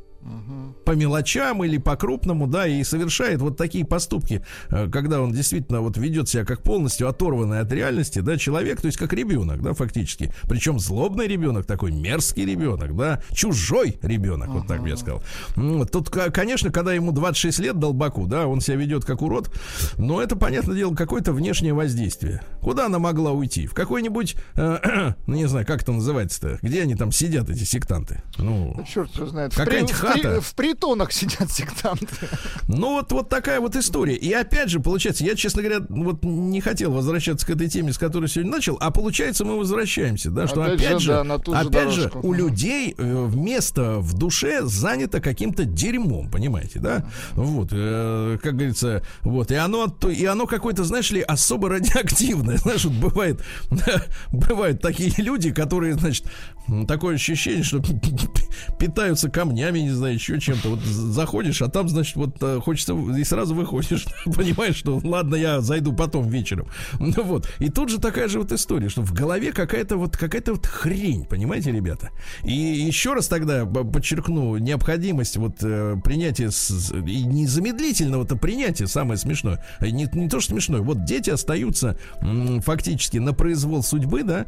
по 0.86 0.91
мелочам 0.91 1.63
или 1.63 1.77
по 1.77 1.95
крупному, 1.95 2.47
да, 2.47 2.67
и 2.67 2.84
совершает 2.84 3.41
вот 3.41 3.58
такие 3.58 3.86
поступки, 3.86 4.43
э, 4.69 4.89
когда 4.91 5.21
он 5.21 5.32
действительно 5.32 5.82
вот 5.82 5.97
ведет 5.97 6.29
себя 6.29 6.45
как 6.45 6.62
полностью 6.62 7.08
оторванный 7.08 7.60
от 7.60 7.71
реальности, 7.71 8.19
да, 8.19 8.38
человек, 8.38 8.82
то 8.82 8.88
есть 8.88 8.97
как 8.97 9.13
ребенок, 9.13 9.62
да, 9.62 9.73
фактически. 9.73 10.34
Причем 10.43 10.79
злобный 10.79 11.27
ребенок, 11.27 11.65
такой 11.65 11.91
мерзкий 11.91 12.45
ребенок, 12.45 12.95
да, 12.95 13.21
чужой 13.32 13.97
ребенок, 14.01 14.49
вот 14.49 14.67
так 14.67 14.82
бы 14.82 14.89
я 14.89 14.97
сказал. 14.97 15.23
Ну, 15.55 15.86
Тут, 15.86 16.10
конечно, 16.10 16.71
когда 16.71 16.93
ему 16.93 17.12
26 17.12 17.60
лет 17.60 17.79
долбаку, 17.79 18.27
да, 18.27 18.47
он 18.47 18.62
себя 18.62 18.77
ведет 18.77 19.05
как 19.05 19.21
урод, 19.21 19.51
но 19.97 20.21
это, 20.21 20.36
понятное 20.36 20.75
дело, 20.75 20.93
какое-то 20.95 21.34
внешнее 21.34 21.73
воздействие. 21.73 22.41
Куда 22.62 22.86
она 22.88 22.99
могла 22.99 23.32
уйти? 23.32 23.67
В 23.67 23.73
какой-нибудь, 23.73 24.36
э, 24.55 25.13
ну, 25.27 25.36
не 25.36 25.45
знаю, 25.45 25.65
как 25.65 25.82
это 25.82 25.91
называется-то, 25.91 26.60
где 26.62 26.82
они 26.82 26.95
там 26.95 27.12
сидят, 27.12 27.49
эти 27.49 27.63
сектанты? 27.63 28.21
Ну, 28.38 28.84
Черт 28.88 29.13
его 29.15 29.27
знает. 29.27 29.53
В, 29.53 29.58
Какая-нибудь 29.58 29.93
в, 30.10 30.22
хата. 30.22 30.41
в 30.41 30.56
притонах 30.56 31.12
сидят 31.12 31.52
сектанты. 31.52 32.08
Ну 32.67 32.93
вот, 32.93 33.12
вот 33.12 33.30
такая 33.30 33.60
вот 33.60 33.76
история. 33.76 34.15
И 34.15 34.32
опять 34.32 34.69
же, 34.69 34.80
получается, 34.80 35.24
я, 35.24 35.36
честно 35.36 35.62
говоря, 35.62 35.86
вот 35.89 36.24
не 36.24 36.62
хотел 36.62 36.91
возвращаться 36.91 37.45
к 37.45 37.50
этой 37.50 37.69
теме, 37.69 37.93
с 37.93 37.98
которой 37.98 38.28
сегодня 38.28 38.52
начал, 38.52 38.78
а 38.80 38.91
получается, 38.91 39.45
мы 39.45 39.58
возвращаемся, 39.58 40.30
да, 40.30 40.48
что 40.48 40.63
Опять 40.63 40.89
опять, 40.89 41.02
же, 41.02 41.12
да, 41.12 41.24
же 41.24 41.67
опять 41.67 41.91
же, 41.91 42.12
у 42.22 42.34
людей 42.34 42.95
э, 42.98 43.30
место 43.34 44.00
в 44.00 44.17
душе 44.17 44.63
занято 44.63 45.22
каким-то 45.22 45.65
дерьмом, 45.65 46.30
понимаете, 46.30 46.80
да? 46.80 47.06
Вот, 47.34 47.69
э, 47.72 48.38
как 48.41 48.56
говорится, 48.56 49.04
вот, 49.22 49.52
и 49.52 49.56
оно, 49.56 49.93
и 50.10 50.26
оно 50.26 50.48
какое-то, 50.48 50.84
знаешь 50.84 51.12
ли, 51.12 51.22
особо 51.22 51.69
радиоактивное, 51.69 52.58
знаешь, 52.63 52.86
вот 52.86 52.93
бывает, 52.93 53.43
бывают 54.32 54.82
такие 54.82 55.13
люди, 55.17 55.52
которые, 55.52 55.95
значит, 55.95 56.26
такое 56.88 57.15
ощущение, 57.15 57.63
что 57.63 57.82
питаются 58.80 59.30
камнями, 59.30 59.80
не 59.80 59.91
знаю, 59.99 60.15
еще 60.15 60.39
чем-то. 60.39 60.69
Вот 60.69 60.79
заходишь, 60.81 61.62
а 61.62 61.67
там, 61.69 61.88
значит, 61.88 62.15
вот 62.15 62.35
э, 62.41 62.59
хочется 62.59 62.93
и 62.93 63.23
сразу 63.23 63.53
выходишь, 63.55 64.05
понимаешь, 64.25 64.75
что 64.75 64.99
ладно, 65.03 65.35
я 65.35 65.62
зайду 65.62 65.93
потом 65.93 66.27
вечером. 66.27 66.67
Ну 66.99 67.23
вот. 67.23 67.47
И 67.59 67.69
тут 67.69 67.89
же 67.89 67.99
такая 67.99 68.27
же 68.27 68.39
вот 68.39 68.51
история, 68.51 68.89
что 68.89 69.01
в 69.03 69.13
голове 69.13 69.51
какая-то 69.51 69.97
вот 69.97 70.17
какая-то 70.17 70.53
вот 70.53 70.65
хрень, 70.65 71.25
понимаете, 71.25 71.71
ребята. 71.71 72.09
И 72.43 72.51
еще 72.51 73.13
раз 73.13 73.27
тогда 73.27 73.65
подчеркну 73.65 74.57
необходимость 74.57 75.38
вот 75.38 75.57
э, 75.62 75.95
принятия 76.03 76.49
с- 76.51 76.91
и 76.91 77.23
незамедлительного-то 77.23 78.35
принятия, 78.35 78.88
самое 78.88 79.17
смешное. 79.17 79.63
Э, 79.79 79.89
Не, 79.89 80.07
не 80.13 80.29
то, 80.29 80.39
что 80.39 80.53
смешное, 80.53 80.81
вот 80.81 81.03
дети 81.05 81.29
остаются 81.29 81.97
фактически 82.62 83.17
на 83.17 83.33
произвол 83.33 83.83
судьбы, 83.83 84.23
да, 84.23 84.45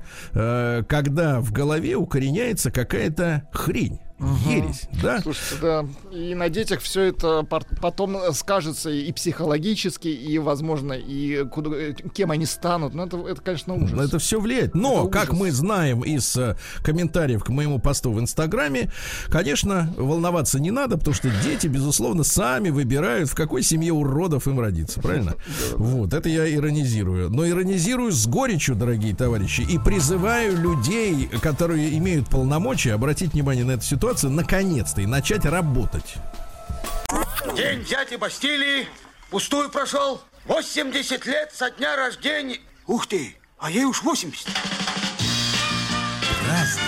когда 0.87 1.39
в 1.41 1.51
голове 1.51 1.95
укореняется 1.95 2.71
какая-то 2.71 3.43
хрень. 3.51 3.99
Ересь, 4.45 4.87
да? 5.01 5.19
Слушайте, 5.21 5.55
да. 5.61 5.85
И 6.11 6.35
на 6.35 6.49
детях 6.49 6.81
все 6.81 7.03
это 7.03 7.43
потом 7.81 8.17
скажется 8.33 8.89
и 8.89 9.11
психологически, 9.11 10.09
и, 10.09 10.37
возможно, 10.37 10.93
и 10.93 11.43
куда, 11.45 11.75
э, 11.75 11.93
кем 11.93 12.31
они 12.31 12.45
станут. 12.45 12.93
Ну, 12.93 13.05
это, 13.05 13.17
это 13.27 13.41
конечно, 13.41 13.73
ужас. 13.73 13.99
Это 13.99 14.19
все 14.19 14.39
влияет. 14.39 14.75
Но, 14.75 15.07
как 15.07 15.33
мы 15.33 15.51
знаем 15.51 16.01
из 16.01 16.35
э, 16.37 16.55
комментариев 16.83 17.43
к 17.43 17.49
моему 17.49 17.79
посту 17.79 18.11
в 18.11 18.19
Инстаграме, 18.19 18.91
конечно, 19.27 19.91
волноваться 19.97 20.59
не 20.59 20.71
надо, 20.71 20.97
потому 20.97 21.15
что 21.15 21.29
дети, 21.43 21.67
безусловно, 21.67 22.23
сами 22.23 22.69
выбирают, 22.69 23.29
в 23.29 23.35
какой 23.35 23.63
семье 23.63 23.93
уродов 23.93 24.47
им 24.47 24.59
родиться. 24.59 25.01
Правильно? 25.01 25.35
Вот, 25.75 26.13
это 26.13 26.29
я 26.29 26.53
иронизирую. 26.53 27.29
Но 27.29 27.47
иронизирую 27.47 28.11
с 28.11 28.27
горечью, 28.27 28.75
дорогие 28.75 29.15
товарищи, 29.15 29.61
и 29.61 29.79
призываю 29.79 30.57
людей, 30.57 31.27
которые 31.41 31.97
имеют 31.97 32.29
полномочия, 32.29 32.93
обратить 32.93 33.33
внимание 33.33 33.65
на 33.65 33.71
эту 33.71 33.83
ситуацию, 33.83 34.10
наконец-то, 34.29 35.01
и 35.01 35.05
начать 35.05 35.45
работать. 35.45 36.15
День 37.55 37.83
дяди 37.83 38.15
Бастилии 38.15 38.87
пустую 39.29 39.69
прошел. 39.69 40.21
80 40.45 41.25
лет 41.25 41.51
со 41.53 41.69
дня 41.71 41.95
рождения. 41.95 42.59
Ух 42.87 43.07
ты, 43.07 43.37
а 43.57 43.69
ей 43.69 43.85
уж 43.85 44.01
80. 44.03 44.47
Разный, 46.47 46.83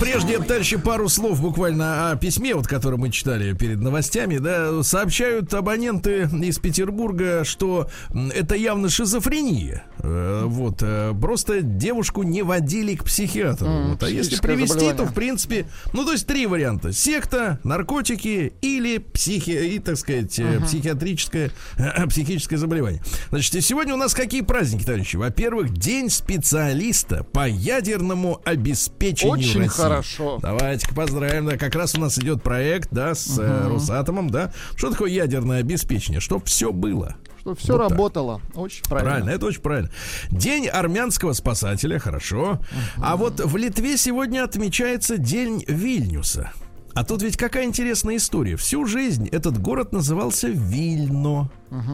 Прежде, 0.00 0.38
товарищи, 0.38 0.76
пару 0.76 1.08
слов 1.08 1.40
буквально 1.40 2.10
о 2.10 2.16
письме, 2.16 2.54
вот, 2.54 2.66
которое 2.66 2.96
мы 2.96 3.10
читали 3.10 3.52
перед 3.54 3.80
новостями, 3.80 4.38
да, 4.38 4.82
сообщают 4.82 5.52
абоненты 5.54 6.28
из 6.42 6.58
Петербурга, 6.58 7.44
что 7.44 7.88
это 8.34 8.54
явно 8.54 8.88
шизофрения. 8.88 9.84
Э, 10.00 10.42
Вот, 10.44 10.82
э, 10.82 11.14
просто 11.18 11.62
девушку 11.62 12.22
не 12.22 12.42
водили 12.42 12.94
к 12.96 13.04
психиатру. 13.04 13.66
М, 13.66 13.90
Вот, 13.92 14.02
а 14.02 14.08
если 14.10 14.36
привести, 14.36 14.92
то, 14.92 15.04
в 15.04 15.14
принципе, 15.14 15.66
ну, 15.92 16.04
то 16.04 16.12
есть 16.12 16.26
три 16.26 16.46
варианта. 16.46 16.92
Секта, 16.92 17.58
наркотики 17.64 18.52
или 18.60 18.98
психи... 18.98 19.50
и, 19.50 19.78
так 19.78 19.96
сказать, 19.96 20.38
э, 20.38 20.60
психиатрическое, 20.60 21.50
психическое 22.08 22.58
заболевание. 22.58 23.02
Значит, 23.30 23.54
и 23.54 23.60
сегодня 23.60 23.94
у 23.94 23.98
нас 23.98 24.14
какие 24.14 24.42
праздники, 24.42 24.84
товарищи? 24.84 25.16
Во-первых, 25.16 25.72
День 25.72 26.10
специалиста 26.10 27.24
по 27.24 27.48
ядерному 27.48 28.40
обеспечению 28.44 29.38
Очень 29.38 29.60
России. 29.62 29.84
Хорошо. 29.94 30.38
Давайте-ка 30.40 30.94
поздравим. 30.94 31.46
Да, 31.46 31.56
как 31.56 31.74
раз 31.74 31.94
у 31.94 32.00
нас 32.00 32.18
идет 32.18 32.42
проект, 32.42 32.88
да, 32.90 33.14
с 33.14 33.38
э, 33.38 33.68
Росатомом, 33.68 34.30
да. 34.30 34.52
Что 34.76 34.90
такое 34.90 35.10
ядерное 35.10 35.60
обеспечение? 35.60 36.20
Чтоб 36.20 36.44
все 36.44 36.72
было. 36.72 37.16
Что 37.40 37.54
все 37.54 37.72
Вот 37.74 37.82
так. 37.82 37.90
работало. 37.90 38.40
Очень 38.54 38.82
правильно. 38.84 39.10
Правильно, 39.10 39.30
это 39.30 39.46
очень 39.46 39.60
правильно. 39.60 39.90
День 40.30 40.66
армянского 40.66 41.32
спасателя, 41.34 41.98
хорошо. 41.98 42.60
А 42.96 43.16
вот 43.16 43.40
в 43.40 43.56
Литве 43.56 43.96
сегодня 43.96 44.44
отмечается 44.44 45.18
День 45.18 45.64
Вильнюса. 45.68 46.52
А 46.94 47.04
тут 47.04 47.22
ведь 47.22 47.36
какая 47.36 47.64
интересная 47.64 48.16
история. 48.16 48.56
Всю 48.56 48.86
жизнь 48.86 49.28
этот 49.28 49.60
город 49.60 49.92
назывался 49.92 50.48
Вильно. 50.48 51.50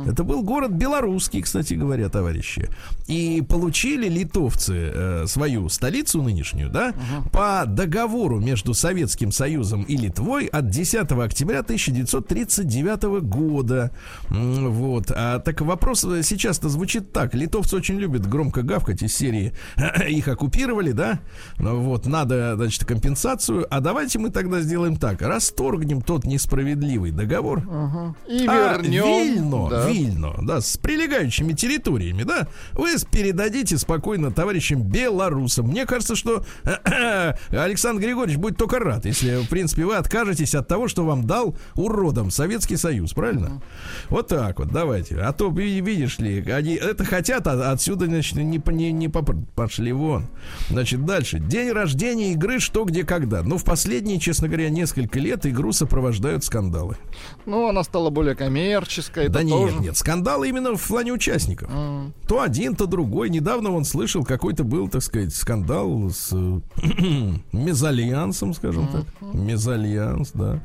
Это 0.07 0.25
был 0.25 0.43
город 0.43 0.73
белорусский, 0.73 1.43
кстати 1.43 1.75
говоря, 1.75 2.09
товарищи. 2.09 2.69
И 3.07 3.43
получили 3.43 4.09
литовцы 4.09 4.91
э, 4.95 5.27
свою 5.27 5.69
столицу 5.69 6.23
нынешнюю, 6.23 6.71
да, 6.71 6.95
по 7.33 7.65
договору 7.67 8.41
между 8.41 8.75
Советским 8.75 9.33
Союзом 9.33 9.83
и 9.83 9.97
Литвой 9.97 10.47
от 10.47 10.69
10 10.69 11.11
октября 11.13 11.61
1939 11.61 13.23
года. 13.23 13.91
Вот. 14.29 15.11
А 15.15 15.39
так 15.39 15.61
вопрос 15.61 16.05
э, 16.05 16.23
сейчас-то 16.23 16.69
звучит 16.69 17.13
так. 17.13 17.35
Литовцы 17.35 17.77
очень 17.77 17.99
любят 17.99 18.29
громко 18.29 18.63
гавкать 18.63 19.03
из 19.03 19.17
серии 19.17 19.53
«Их 20.09 20.29
оккупировали, 20.29 20.93
да? 20.93 21.21
Ну 21.59 21.81
Вот. 21.81 22.07
Надо, 22.07 22.57
значит, 22.57 22.85
компенсацию. 22.85 23.67
А 23.71 23.81
давайте 23.81 24.19
мы 24.19 24.31
тогда 24.31 24.61
сделаем 24.61 24.97
так. 24.97 25.23
Расторгнем 25.23 26.03
тот 26.03 26.25
несправедливый 26.25 27.11
договор. 27.11 27.61
И 28.29 28.47
А 28.47 28.77
вернем. 28.77 29.05
Вильно, 29.05 29.70
да. 29.71 29.89
Вильно, 29.89 30.35
да, 30.43 30.61
с 30.61 30.77
прилегающими 30.77 31.53
территориями, 31.53 32.25
да, 32.25 32.49
вы 32.73 32.91
передадите 33.11 33.79
спокойно 33.79 34.31
товарищам 34.31 34.83
белорусам. 34.83 35.69
Мне 35.69 35.87
кажется, 35.87 36.17
что 36.17 36.45
Александр 37.51 38.03
Григорьевич 38.03 38.39
будет 38.39 38.57
только 38.57 38.79
рад, 38.79 39.05
если, 39.05 39.37
в 39.45 39.49
принципе, 39.49 39.85
вы 39.85 39.97
откажетесь 39.97 40.55
от 40.55 40.69
того, 40.69 40.89
что 40.89 41.05
вам 41.05 41.27
дал 41.27 41.57
уродом 41.75 42.31
Советский 42.31 42.77
Союз, 42.77 43.13
правильно? 43.13 43.63
Вот 44.09 44.29
так 44.29 44.59
вот, 44.59 44.69
давайте. 44.69 45.17
А 45.21 45.33
то, 45.33 45.51
ви- 45.51 45.81
видишь 45.81 46.19
ли, 46.19 46.41
они 46.51 46.75
это 46.75 47.05
хотят, 47.05 47.47
а 47.47 47.71
отсюда, 47.71 48.07
значит, 48.07 48.37
не, 48.37 48.61
не, 48.73 48.93
не 48.93 49.09
пошли 49.09 49.93
вон. 49.93 50.27
Значит, 50.69 51.05
дальше. 51.05 51.39
День 51.39 51.71
рождения 51.71 52.33
игры 52.33 52.59
«Что, 52.61 52.85
где, 52.85 53.05
когда». 53.05 53.43
Ну, 53.43 53.57
в 53.57 53.65
последние, 53.65 54.19
честно 54.19 54.49
говоря, 54.49 54.69
несколько 54.71 55.19
лет 55.19 55.47
игру 55.47 55.73
сопровождают 55.73 56.45
скандалы. 56.45 56.97
Ну, 57.47 57.69
она 57.69 57.85
стала 57.85 58.11
более 58.11 58.35
коммерческой. 58.35 59.29
Да 59.29 59.43
нет, 59.43 59.55
тоже. 59.69 59.81
нет, 59.81 59.97
скандалы 59.97 60.49
именно 60.49 60.77
в 60.77 60.87
плане 60.87 61.13
участников. 61.13 61.71
М. 61.73 62.13
То 62.27 62.41
один, 62.41 62.77
то 62.77 62.87
другой. 62.87 63.31
Недавно 63.31 63.73
он 63.73 63.85
слышал, 63.85 64.25
какой-то 64.25 64.65
был, 64.65 64.89
так 64.89 65.03
сказать, 65.03 65.35
скандал 65.35 66.11
с 66.11 66.31
мезальянсом, 67.53 68.55
скажем 68.55 68.89
так. 68.89 69.05
Мезальянс, 69.35 70.31
да. 70.35 70.61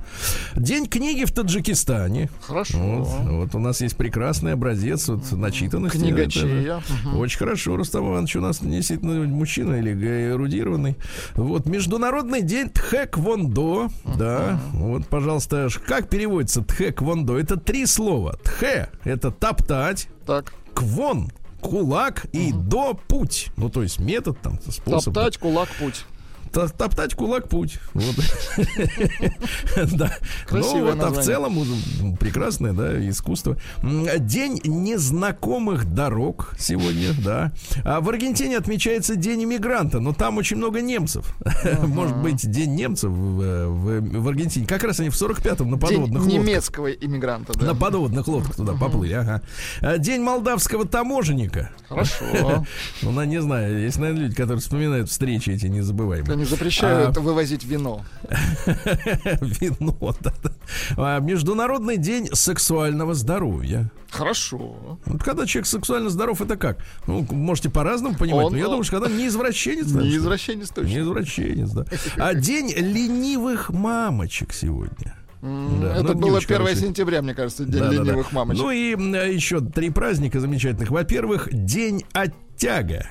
День 0.56 0.88
книги 0.88 1.26
в 1.26 1.32
Таджикистане. 1.32 2.30
Хорошо. 2.42 2.78
Вот, 2.78 3.30
вот 3.30 3.56
у 3.56 3.60
нас 3.60 3.82
есть 3.82 3.98
прекрасный 3.98 4.54
образец 4.54 5.08
вот, 5.08 5.32
начитанности. 5.32 5.98
Книгачея. 5.98 6.82
Это 6.82 7.18
Очень 7.18 7.40
хорошо, 7.40 7.78
Рустам 7.78 8.10
Иванович 8.10 8.36
у 8.38 8.42
нас 8.42 8.60
действительно 8.62 9.26
мужчина 9.28 9.76
или 9.76 9.94
эрудированный. 10.32 10.96
Вот, 11.36 11.66
Международный 11.66 12.42
день 12.42 12.70
Тхэквондо. 12.70 13.90
Да, 14.18 14.60
вот, 14.74 15.08
пожалуйста, 15.08 15.68
как 15.86 16.10
переводится 16.10 16.62
Тхэквондо? 16.62 17.38
Это 17.38 17.58
три 17.58 17.86
слова. 17.86 18.38
Тхэ– 18.44 18.75
это 19.04 19.32
топтать, 19.32 20.08
Так. 20.26 20.54
квон– 20.74 21.32
кулак 21.62 22.26
и 22.32 22.52
до– 22.54 22.94
путь. 23.08 23.48
Ну, 23.58 23.70
то 23.70 23.82
есть 23.82 24.00
метод 24.00 24.40
там, 24.42 24.60
способ. 24.62 25.14
Топтать 25.14 25.38
кулак 25.38 25.70
путь. 25.80 26.06
Топтать 26.78 27.14
кулак 27.16 27.50
путь. 27.50 27.80
Вот. 27.94 28.16
Да. 29.94 30.12
Красивое 30.48 30.94
Ну, 30.96 31.02
вот, 31.02 31.04
а 31.04 31.10
в 31.22 31.24
целом 31.24 31.58
м, 32.02 32.18
прекрасное, 32.18 32.74
да, 32.74 32.98
искусство. 33.10 33.58
День 34.20 34.62
незнакомых 34.64 35.86
дорог 35.94 36.54
сегодня, 36.58 37.10
да. 37.24 37.52
А 37.84 38.00
в 38.02 38.10
Аргентине 38.10 38.58
отмечается 38.58 39.16
День 39.16 39.44
иммигранта, 39.44 40.00
но 40.00 40.14
там 40.14 40.38
очень 40.38 40.58
много 40.58 40.82
немцев. 40.82 41.36
Может 41.86 42.18
быть, 42.18 42.50
День 42.50 42.76
немцев 42.76 43.12
в, 43.12 43.68
в- 43.68 44.20
в 44.22 44.28
Аргентине. 44.28 44.66
Как 44.66 44.84
раз 44.84 45.00
они 45.00 45.10
в 45.10 45.14
45-м 45.16 45.70
на 45.72 45.78
День 45.78 45.80
подводных 45.80 46.24
лодках. 46.24 46.40
немецкого 46.42 46.92
иммигранта, 46.92 47.54
да. 47.58 47.66
На 47.68 47.76
подводных 47.76 48.28
лодках 48.28 48.56
туда 48.56 48.74
поплыли, 48.74 49.14
ага. 49.14 49.42
А, 49.82 49.98
День 49.98 50.22
молдавского 50.22 50.86
таможенника. 50.88 51.72
Хорошо. 51.90 52.66
Ну, 53.02 53.24
не 53.24 53.42
знаю, 53.42 53.82
есть, 53.82 53.98
наверное, 53.98 54.24
люди, 54.24 54.36
которые 54.36 54.60
вспоминают 54.60 55.10
встречи 55.10 55.50
эти 55.50 55.66
незабываемые. 55.68 56.26
Запрещают 56.50 57.18
А. 57.18 57.20
вывозить 57.22 57.64
вино. 57.64 58.04
Вино, 59.42 60.16
да, 60.22 60.34
да. 60.44 60.52
А, 60.98 61.20
Международный 61.20 61.98
день 61.98 62.30
сексуального 62.34 63.14
здоровья. 63.14 63.92
Хорошо. 64.10 65.00
Вот 65.06 65.24
когда 65.24 65.46
человек 65.46 65.68
сексуально 65.68 66.10
здоров, 66.10 66.42
это 66.42 66.56
как? 66.56 66.78
Ну, 67.08 67.26
можете 67.32 67.70
по-разному 67.70 68.16
понимать, 68.16 68.46
Он- 68.46 68.52
но 68.54 68.58
я 68.58 68.66
думаю, 68.66 68.84
что 68.84 69.00
когда 69.00 69.14
не 69.14 69.28
извращенец, 69.28 69.88
Не 69.92 70.16
извращенец 70.18 70.70
не 70.70 70.76
точно. 70.76 71.00
извращенец, 71.00 71.72
да. 71.72 71.86
А 72.18 72.34
день 72.34 72.72
ленивых 72.76 73.70
мамочек 73.72 74.54
сегодня. 74.54 75.16
Да, 75.42 75.48
ну, 75.48 75.86
Это 75.86 76.14
не 76.16 76.22
было 76.22 76.38
очень 76.38 76.48
1 76.48 76.58
хороший. 76.58 76.78
сентября, 76.82 77.22
мне 77.22 77.36
кажется, 77.36 77.66
день 77.66 77.74
Да, 77.82 77.90
да, 77.92 77.98
да. 77.98 78.04
ленивых 78.04 78.32
мамочек. 78.32 78.64
Ну 78.64 78.72
и 78.72 78.92
еще 79.36 79.60
три 79.62 79.92
праздника 79.92 80.40
замечательных. 80.40 80.90
Во-первых, 80.90 81.50
день 81.52 82.04
оттяга. 82.14 83.06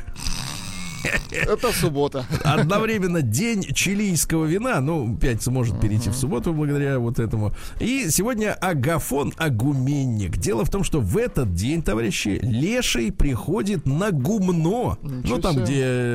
Это 1.31 1.73
суббота. 1.73 2.27
Одновременно 2.43 3.23
день 3.23 3.63
чилийского 3.63 4.45
вина. 4.47 4.81
Ну, 4.81 5.17
пятница 5.17 5.51
может 5.51 5.81
перейти 5.81 6.11
в 6.11 6.15
субботу 6.15 6.53
благодаря 6.53 6.99
вот 6.99 7.19
этому. 7.19 7.53
И 7.81 8.11
сегодня 8.11 8.55
Агафон 8.55 9.33
Агуменник. 9.37 10.37
Дело 10.37 10.65
в 10.65 10.71
том, 10.71 10.85
что 10.85 11.01
в 11.01 11.17
этот 11.17 11.55
день, 11.55 11.83
товарищи, 11.83 12.39
леший 12.43 13.13
приходит 13.13 13.87
на 13.87 14.11
гумно. 14.11 14.99
Ничего 15.03 15.37
ну, 15.37 15.43
там, 15.43 15.55
себе. 15.55 15.65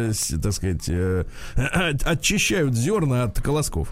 где, 0.09 0.37
так 0.41 0.53
сказать, 0.53 0.89
э, 0.89 1.25
очищают 2.05 2.75
зерна 2.75 3.23
от 3.23 3.41
колосков. 3.41 3.89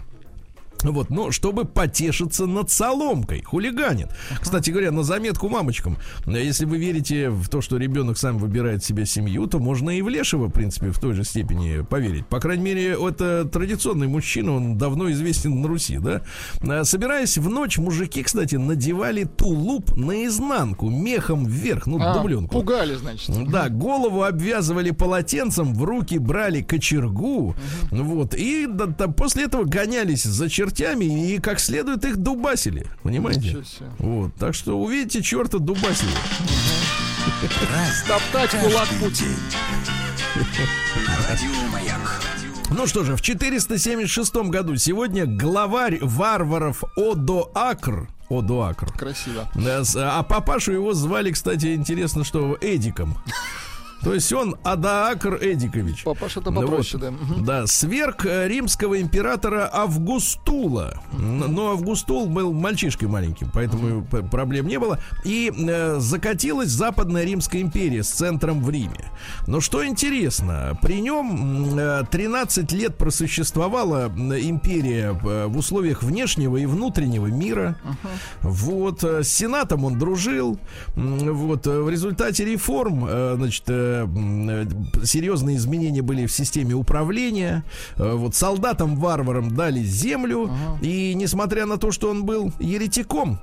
Вот, 0.82 1.10
но 1.10 1.30
чтобы 1.30 1.64
потешиться 1.64 2.46
над 2.46 2.70
соломкой, 2.70 3.42
хулиганит. 3.42 4.08
Кстати 4.40 4.70
говоря, 4.70 4.90
на 4.92 5.02
заметку 5.02 5.48
мамочкам, 5.48 5.96
если 6.26 6.64
вы 6.64 6.78
верите 6.78 7.30
в 7.30 7.48
то, 7.48 7.60
что 7.60 7.76
ребенок 7.76 8.18
сам 8.18 8.38
выбирает 8.38 8.84
себе 8.84 9.06
семью, 9.06 9.46
то 9.46 9.58
можно 9.58 9.90
и 9.90 10.02
в 10.02 10.08
Лешего, 10.08 10.46
в 10.46 10.52
принципе, 10.52 10.90
в 10.90 10.98
той 10.98 11.14
же 11.14 11.24
степени 11.24 11.82
поверить. 11.82 12.26
По 12.26 12.40
крайней 12.40 12.62
мере, 12.64 12.96
это 13.00 13.44
традиционный 13.44 14.08
мужчина, 14.08 14.52
он 14.56 14.78
давно 14.78 15.10
известен 15.10 15.60
на 15.60 15.68
Руси, 15.68 15.98
да? 15.98 16.22
А, 16.62 16.84
Собираясь 16.84 17.38
в 17.38 17.48
ночь, 17.48 17.78
мужики, 17.78 18.22
кстати, 18.22 18.56
надевали 18.56 19.24
тулуп 19.24 19.96
наизнанку, 19.96 20.88
мехом 20.90 21.44
вверх, 21.46 21.86
ну, 21.86 21.98
А, 22.00 22.14
дубленку. 22.14 22.52
Пугали, 22.58 22.94
значит. 22.94 23.30
Да, 23.50 23.68
голову 23.68 24.22
обвязывали 24.22 24.90
полотенцем, 24.90 25.74
в 25.74 25.82
руки 25.84 26.18
брали 26.18 26.62
кочергу, 26.62 27.54
вот, 27.90 28.34
и 28.34 28.66
да- 28.68 28.86
да, 28.86 29.08
после 29.08 29.44
этого 29.44 29.64
гонялись 29.64 30.22
за 30.24 30.48
чертями 30.68 31.32
и 31.32 31.38
как 31.38 31.60
следует 31.60 32.04
их 32.04 32.16
дубасили, 32.16 32.86
понимаете? 33.02 33.62
Вот, 33.98 34.34
так 34.34 34.54
что 34.54 34.78
увидите 34.78 35.22
черта 35.22 35.58
дубасили. 35.58 36.10
Топтать 38.06 38.50
кулак 38.50 38.88
Путин. 39.00 39.26
Маяк. 41.72 42.20
Ну 42.70 42.86
что 42.86 43.02
же, 43.02 43.16
в 43.16 43.22
476 43.22 44.34
году 44.50 44.76
сегодня 44.76 45.26
главарь 45.26 45.98
варваров 46.02 46.84
Одоакр, 46.96 48.08
Одоакр, 48.28 48.92
Красиво. 48.92 49.50
Да, 49.54 49.82
А 49.96 50.22
папашу 50.22 50.72
его 50.72 50.92
звали, 50.92 51.32
кстати, 51.32 51.74
интересно, 51.74 52.24
что 52.24 52.58
Эдиком. 52.60 53.16
То 54.02 54.14
есть 54.14 54.32
он 54.32 54.56
Адаакр 54.62 55.38
Эдикович. 55.40 56.04
Папаша-то 56.04 56.50
Ну 56.50 56.62
попроще, 56.62 57.02
вот. 57.02 57.44
да. 57.44 57.60
Да, 57.60 57.66
сверг 57.66 58.26
э, 58.26 58.46
римского 58.48 59.00
императора 59.00 59.68
Августула. 59.72 60.94
Но 61.12 61.72
Августул 61.72 62.26
был 62.26 62.52
мальчишкой 62.52 63.08
маленьким, 63.08 63.50
поэтому 63.52 64.04
проблем 64.04 64.66
не 64.68 64.78
было. 64.78 65.00
И 65.24 65.52
э, 65.56 65.96
закатилась 65.98 66.68
Западная 66.68 67.24
Римская 67.24 67.60
империя 67.62 68.02
с 68.02 68.10
центром 68.10 68.62
в 68.62 68.70
Риме. 68.70 69.10
Но 69.46 69.60
что 69.60 69.86
интересно, 69.86 70.78
при 70.82 71.00
нем 71.00 71.78
э, 71.78 72.02
13 72.10 72.70
лет 72.72 72.96
просуществовала 72.96 74.06
империя 74.06 75.18
э, 75.22 75.46
в 75.46 75.56
условиях 75.56 76.02
внешнего 76.02 76.56
и 76.56 76.66
внутреннего 76.66 77.26
мира. 77.26 77.76
Вот, 78.42 79.02
э, 79.04 79.22
с 79.22 79.28
Сенатом 79.28 79.84
он 79.84 79.98
дружил. 79.98 80.58
Вот, 80.94 81.66
в 81.66 81.88
результате 81.88 82.44
реформ, 82.44 83.04
э, 83.08 83.34
значит, 83.36 83.64
серьезные 85.04 85.56
изменения 85.56 86.02
были 86.02 86.26
в 86.26 86.32
системе 86.32 86.74
управления. 86.74 87.64
Э, 87.96 88.14
Вот, 88.14 88.34
солдатам-варварам 88.34 89.54
дали 89.54 89.82
землю. 89.82 90.50
И 90.80 91.14
несмотря 91.14 91.66
на 91.66 91.78
то, 91.78 91.90
что 91.92 92.10
он 92.10 92.24
был 92.24 92.52
еретиком, 92.58 93.40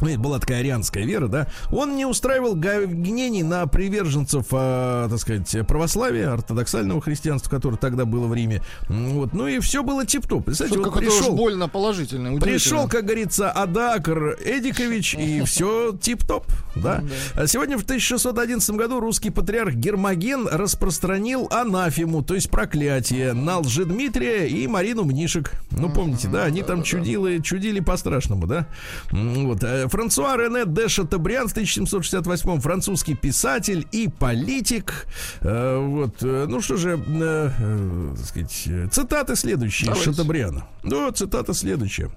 ну, 0.00 0.08
это 0.08 0.18
была 0.20 0.38
такая 0.38 0.60
арианская 0.60 1.04
вера, 1.04 1.26
да, 1.26 1.48
он 1.72 1.96
не 1.96 2.06
устраивал 2.06 2.54
гонений 2.54 3.42
на 3.42 3.66
приверженцев, 3.66 4.46
э, 4.52 5.08
так 5.10 5.18
сказать, 5.18 5.66
православия, 5.66 6.32
ортодоксального 6.32 7.00
христианства, 7.00 7.50
которое 7.50 7.76
тогда 7.76 8.04
было 8.04 8.26
в 8.26 8.34
Риме. 8.34 8.62
Вот, 8.88 9.32
ну 9.32 9.46
и 9.48 9.58
все 9.58 9.82
было 9.82 10.06
тип-топ. 10.06 10.44
Представляете, 10.44 10.88
вот 10.88 10.98
пришел, 10.98 11.34
больно 11.34 11.68
положительно. 11.68 12.38
Пришел, 12.40 12.86
как 12.88 13.04
говорится, 13.06 13.50
Адакр 13.50 14.38
Эдикович, 14.44 15.14
и 15.14 15.42
все 15.42 15.92
тип-топ, 16.00 16.46
да. 16.76 17.02
А 17.34 17.46
Сегодня 17.46 17.76
в 17.78 17.82
1611 17.82 18.70
году 18.70 19.00
русский 19.00 19.30
патриарх 19.30 19.74
Гермоген 19.78 20.48
распространил 20.48 21.46
анафему, 21.50 22.22
то 22.22 22.34
есть 22.34 22.50
проклятие, 22.50 23.32
на 23.32 23.58
Лжедмитрия 23.60 24.46
и 24.46 24.66
Марину 24.66 25.04
Мнишек. 25.04 25.52
Ну, 25.70 25.88
помните, 25.90 26.28
да, 26.28 26.44
они 26.44 26.62
там 26.62 26.82
чудили, 26.82 27.38
чудили 27.40 27.80
по-страшному, 27.80 28.46
да. 28.46 28.66
Вот. 29.10 29.62
э, 29.62 29.88
Франсуа 29.88 30.36
Рене 30.36 30.64
де 30.66 30.88
Шатабриан 30.88 31.48
в 31.48 31.52
1768 31.52 32.60
французский 32.60 33.14
писатель 33.14 33.86
и 33.92 34.08
политик. 34.08 35.06
Э, 35.40 35.78
Вот. 35.78 36.22
э, 36.22 36.46
Ну 36.48 36.60
что 36.60 36.76
же, 36.76 36.98
так 36.98 38.24
сказать, 38.26 38.92
цитаты 38.92 39.36
следующие 39.36 39.86
Давайте. 39.90 40.10
Шатабриана. 40.12 40.66
Ну, 40.82 41.10
цитата 41.12 41.54
следующая. 41.54 42.10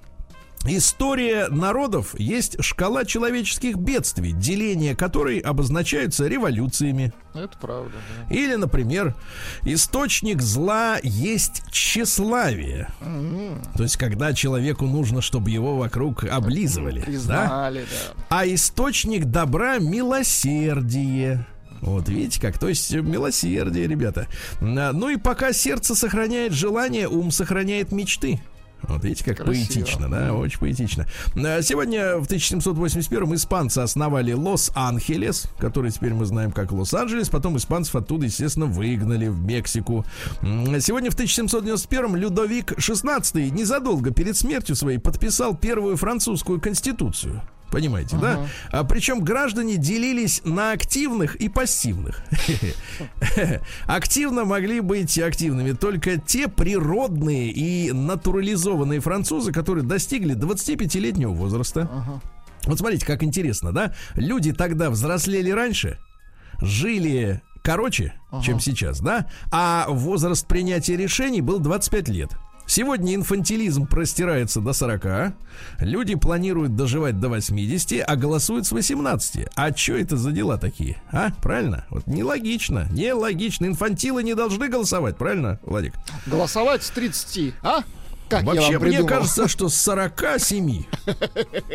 История 0.64 1.48
народов 1.48 2.14
есть 2.18 2.62
шкала 2.62 3.04
человеческих 3.04 3.76
бедствий, 3.76 4.32
деление 4.32 4.94
которой 4.94 5.38
обозначаются 5.38 6.28
революциями. 6.28 7.12
Это 7.34 7.58
правда, 7.60 7.90
да. 8.28 8.34
Или, 8.34 8.54
например, 8.54 9.14
источник 9.62 10.40
зла 10.40 10.98
есть 11.02 11.62
тщеславие. 11.70 12.88
То 13.76 13.82
есть, 13.82 13.96
когда 13.96 14.32
человеку 14.34 14.86
нужно, 14.86 15.20
чтобы 15.20 15.50
его 15.50 15.76
вокруг 15.76 16.24
облизывали. 16.24 17.00
да? 17.00 17.06
Признали, 17.06 17.80
да. 17.80 18.24
А 18.28 18.46
источник 18.46 19.24
добра 19.24 19.78
милосердие. 19.78 21.44
Вот 21.80 22.08
видите 22.08 22.40
как, 22.40 22.58
то 22.58 22.68
есть 22.68 22.92
милосердие, 22.92 23.88
ребята. 23.88 24.28
Ну 24.60 25.08
и 25.08 25.16
пока 25.16 25.52
сердце 25.52 25.96
сохраняет 25.96 26.52
желание, 26.52 27.08
ум 27.08 27.32
сохраняет 27.32 27.90
мечты. 27.90 28.40
Вот 28.88 29.04
видите, 29.04 29.24
как 29.24 29.38
Красиво. 29.44 29.66
поэтично, 29.66 30.08
да, 30.08 30.34
очень 30.34 30.58
поэтично. 30.58 31.06
А, 31.36 31.62
Сегодня 31.62 32.16
в 32.18 32.24
1781 32.24 33.34
испанцы 33.34 33.78
основали 33.78 34.32
Лос-Анхелес, 34.32 35.48
который 35.58 35.90
теперь 35.90 36.14
мы 36.14 36.24
знаем 36.26 36.50
как 36.52 36.72
Лос-Анджелес. 36.72 37.28
Потом 37.28 37.56
испанцев 37.56 37.94
оттуда, 37.96 38.26
естественно, 38.26 38.66
выгнали 38.66 39.28
в 39.28 39.40
Мексику. 39.40 40.04
М, 40.42 40.80
Сегодня 40.80 41.10
в 41.10 41.14
1791 41.14 42.16
Людовик 42.16 42.72
XVI 42.72 43.50
незадолго 43.50 44.10
перед 44.10 44.36
смертью 44.36 44.74
своей 44.76 44.98
подписал 44.98 45.54
первую 45.56 45.96
французскую 45.96 46.60
конституцию. 46.60 47.42
Понимаете, 47.72 48.16
да? 48.18 48.46
А, 48.70 48.84
причем 48.84 49.24
граждане 49.24 49.78
делились 49.78 50.42
на 50.44 50.72
активных 50.72 51.36
и 51.36 51.48
пассивных. 51.48 52.22
Активно 53.86 54.44
могли 54.44 54.80
быть 54.80 55.18
активными 55.18 55.72
только 55.72 56.18
те 56.18 56.48
природные 56.48 57.50
и 57.50 57.90
натурализованные 57.90 59.00
французы, 59.00 59.52
которые 59.52 59.84
достигли 59.84 60.36
25-летнего 60.36 61.32
возраста. 61.32 61.88
Вот 62.66 62.78
смотрите, 62.78 63.06
как 63.06 63.22
интересно, 63.22 63.72
да? 63.72 63.94
Люди 64.16 64.52
тогда 64.52 64.90
взрослели 64.90 65.50
раньше, 65.50 65.98
жили 66.60 67.40
короче, 67.62 68.12
чем 68.42 68.60
сейчас, 68.60 69.00
да? 69.00 69.28
А 69.50 69.86
возраст 69.88 70.46
принятия 70.46 70.96
решений 70.96 71.40
был 71.40 71.58
25 71.58 72.08
лет. 72.10 72.30
Сегодня 72.66 73.14
инфантилизм 73.14 73.86
простирается 73.86 74.60
до 74.60 74.72
40, 74.72 75.34
люди 75.80 76.14
планируют 76.14 76.74
доживать 76.74 77.20
до 77.20 77.28
80, 77.28 78.04
а 78.06 78.16
голосуют 78.16 78.66
с 78.66 78.72
18. 78.72 79.48
А 79.54 79.76
что 79.76 79.94
это 79.94 80.16
за 80.16 80.32
дела 80.32 80.56
такие? 80.56 81.02
А, 81.10 81.32
правильно? 81.42 81.84
Вот 81.90 82.06
нелогично, 82.06 82.88
нелогично. 82.90 83.66
Инфантилы 83.66 84.22
не 84.22 84.34
должны 84.34 84.68
голосовать, 84.68 85.16
правильно, 85.16 85.58
Владик? 85.62 85.94
Голосовать 86.26 86.82
с 86.82 86.90
30, 86.90 87.54
а? 87.62 87.82
Как 88.32 88.44
Вообще, 88.44 88.78
мне 88.78 89.02
кажется, 89.04 89.46
что 89.46 89.68
с 89.68 89.74
47 89.76 90.84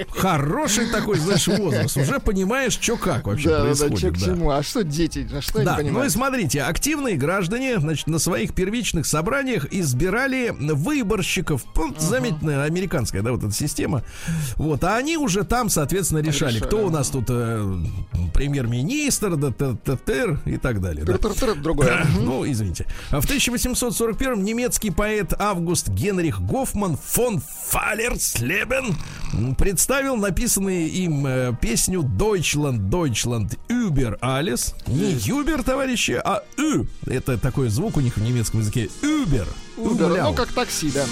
хороший 0.09 0.87
такой, 0.87 1.19
знаешь, 1.19 1.47
возраст. 1.47 1.97
Уже 1.97 2.19
понимаешь, 2.19 2.73
что 2.73 2.97
как 2.97 3.27
вообще 3.27 3.49
Да, 3.49 3.57
да, 3.57 3.73
да, 3.73 3.85
происходит. 3.85 4.13
к 4.15 4.19
да. 4.19 4.25
чему? 4.25 4.49
А 4.49 4.63
что 4.63 4.83
дети? 4.83 5.29
А 5.31 5.41
что 5.41 5.63
Да, 5.63 5.77
ну 5.83 6.03
и 6.03 6.09
смотрите, 6.09 6.63
активные 6.63 7.15
граждане, 7.15 7.79
значит, 7.79 8.07
на 8.07 8.17
своих 8.19 8.53
первичных 8.53 9.05
собраниях 9.05 9.67
избирали 9.71 10.49
выборщиков. 10.49 11.63
Ну, 11.75 11.93
Заметная 11.99 12.63
американская, 12.63 13.21
да, 13.21 13.31
вот 13.31 13.43
эта 13.43 13.53
система. 13.53 14.03
Вот, 14.55 14.83
а 14.83 14.97
они 14.97 15.17
уже 15.17 15.43
там, 15.43 15.69
соответственно, 15.69 16.19
решали, 16.19 16.55
Решали, 16.55 16.67
кто 16.67 16.77
у 16.77 16.87
ага. 16.87 16.97
нас 16.97 17.09
тут 17.09 17.25
э, 17.29 17.75
премьер-министр, 18.33 19.35
да, 19.35 19.51
тыр 19.51 20.39
и 20.45 20.57
так 20.57 20.81
далее. 20.81 21.05
да. 21.05 21.17
Другое. 21.55 22.05
Ну, 22.17 22.49
извините. 22.49 22.85
А 23.11 23.21
В 23.21 23.25
1841 23.25 24.43
немецкий 24.43 24.91
поэт 24.91 25.33
Август 25.37 25.89
Генрих 25.89 26.41
Гофман 26.47 26.97
фон 26.97 27.41
Фалерслебен 27.69 28.95
представил 29.57 30.15
написанные 30.15 30.87
им 30.87 31.27
э, 31.27 31.53
песню 31.59 32.01
Deutschland, 32.01 32.89
Deutschland, 32.89 33.57
Über 33.67 34.17
alles. 34.21 34.73
Не 34.87 35.11
Юбер, 35.11 35.63
товарищи, 35.63 36.19
а 36.23 36.43
Ü. 36.57 36.85
Это 37.05 37.37
такой 37.37 37.67
звук 37.67 37.97
у 37.97 37.99
них 37.99 38.15
в 38.15 38.21
немецком 38.21 38.61
языке. 38.61 38.89
Über. 39.01 39.45
Умляу. 39.75 40.29
ну 40.29 40.33
как 40.33 40.53
такси, 40.53 40.89
да. 40.91 41.05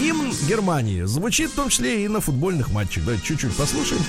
Гимн 0.00 0.32
Германии 0.48 1.02
звучит 1.02 1.50
в 1.50 1.54
том 1.54 1.68
числе 1.68 2.04
и 2.04 2.08
на 2.08 2.20
футбольных 2.20 2.72
матчах. 2.72 3.04
Да, 3.04 3.16
чуть-чуть 3.16 3.54
послушаем. 3.54 4.02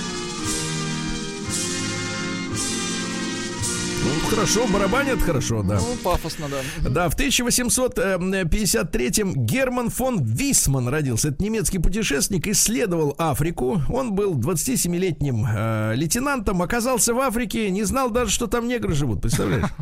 Хорошо, 4.34 4.66
барабанят 4.72 5.20
хорошо, 5.20 5.62
да. 5.62 5.76
Ну, 5.76 5.96
пафосно, 6.02 6.46
да. 6.48 6.90
Да, 6.90 7.08
в 7.08 7.16
1853-м 7.16 9.46
Герман 9.46 9.90
фон 9.90 10.22
Висман 10.24 10.88
родился. 10.88 11.28
Это 11.28 11.42
немецкий 11.42 11.78
путешественник, 11.78 12.46
исследовал 12.48 13.14
Африку. 13.18 13.80
Он 13.88 14.14
был 14.14 14.34
27-летним 14.34 15.46
э, 15.46 15.92
лейтенантом, 15.94 16.62
оказался 16.62 17.14
в 17.14 17.20
Африке, 17.20 17.70
не 17.70 17.84
знал 17.84 18.10
даже, 18.10 18.32
что 18.32 18.46
там 18.46 18.66
негры 18.66 18.94
живут, 18.94 19.22
представляешь? 19.22 19.66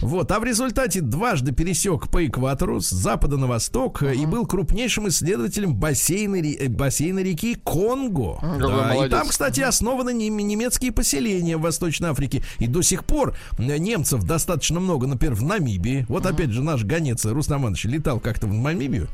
Вот, 0.00 0.30
а 0.30 0.40
в 0.40 0.44
результате 0.44 1.00
дважды 1.00 1.52
пересек 1.52 2.08
по 2.08 2.24
экватору 2.26 2.80
с 2.80 2.90
запада 2.90 3.36
на 3.36 3.46
восток 3.46 4.02
э, 4.02 4.14
и 4.14 4.26
был 4.26 4.46
крупнейшим 4.46 5.08
исследователем 5.08 5.74
бассейна, 5.74 6.36
э, 6.36 6.68
бассейна 6.68 7.20
реки 7.20 7.56
Конго. 7.56 8.38
Да, 8.60 9.06
и 9.06 9.08
там, 9.08 9.28
кстати, 9.28 9.60
основаны 9.60 10.12
нем- 10.12 10.36
немецкие 10.36 10.92
поселения 10.92 11.56
в 11.56 11.62
Восточной 11.62 12.10
Африке. 12.10 12.42
И 12.58 12.66
до 12.66 12.82
сих 12.82 13.04
пор 13.04 13.36
э, 13.58 13.78
немцев 13.96 14.22
достаточно 14.24 14.78
много, 14.78 15.06
например, 15.06 15.34
в 15.34 15.42
Намибии. 15.42 16.04
Вот 16.08 16.26
опять 16.26 16.50
же 16.50 16.62
наш 16.62 16.84
гонец 16.84 17.24
Рустам 17.24 17.62
Иванович 17.62 17.84
летал 17.84 18.20
как-то 18.20 18.46
в 18.46 18.52
Намибию. 18.52 19.08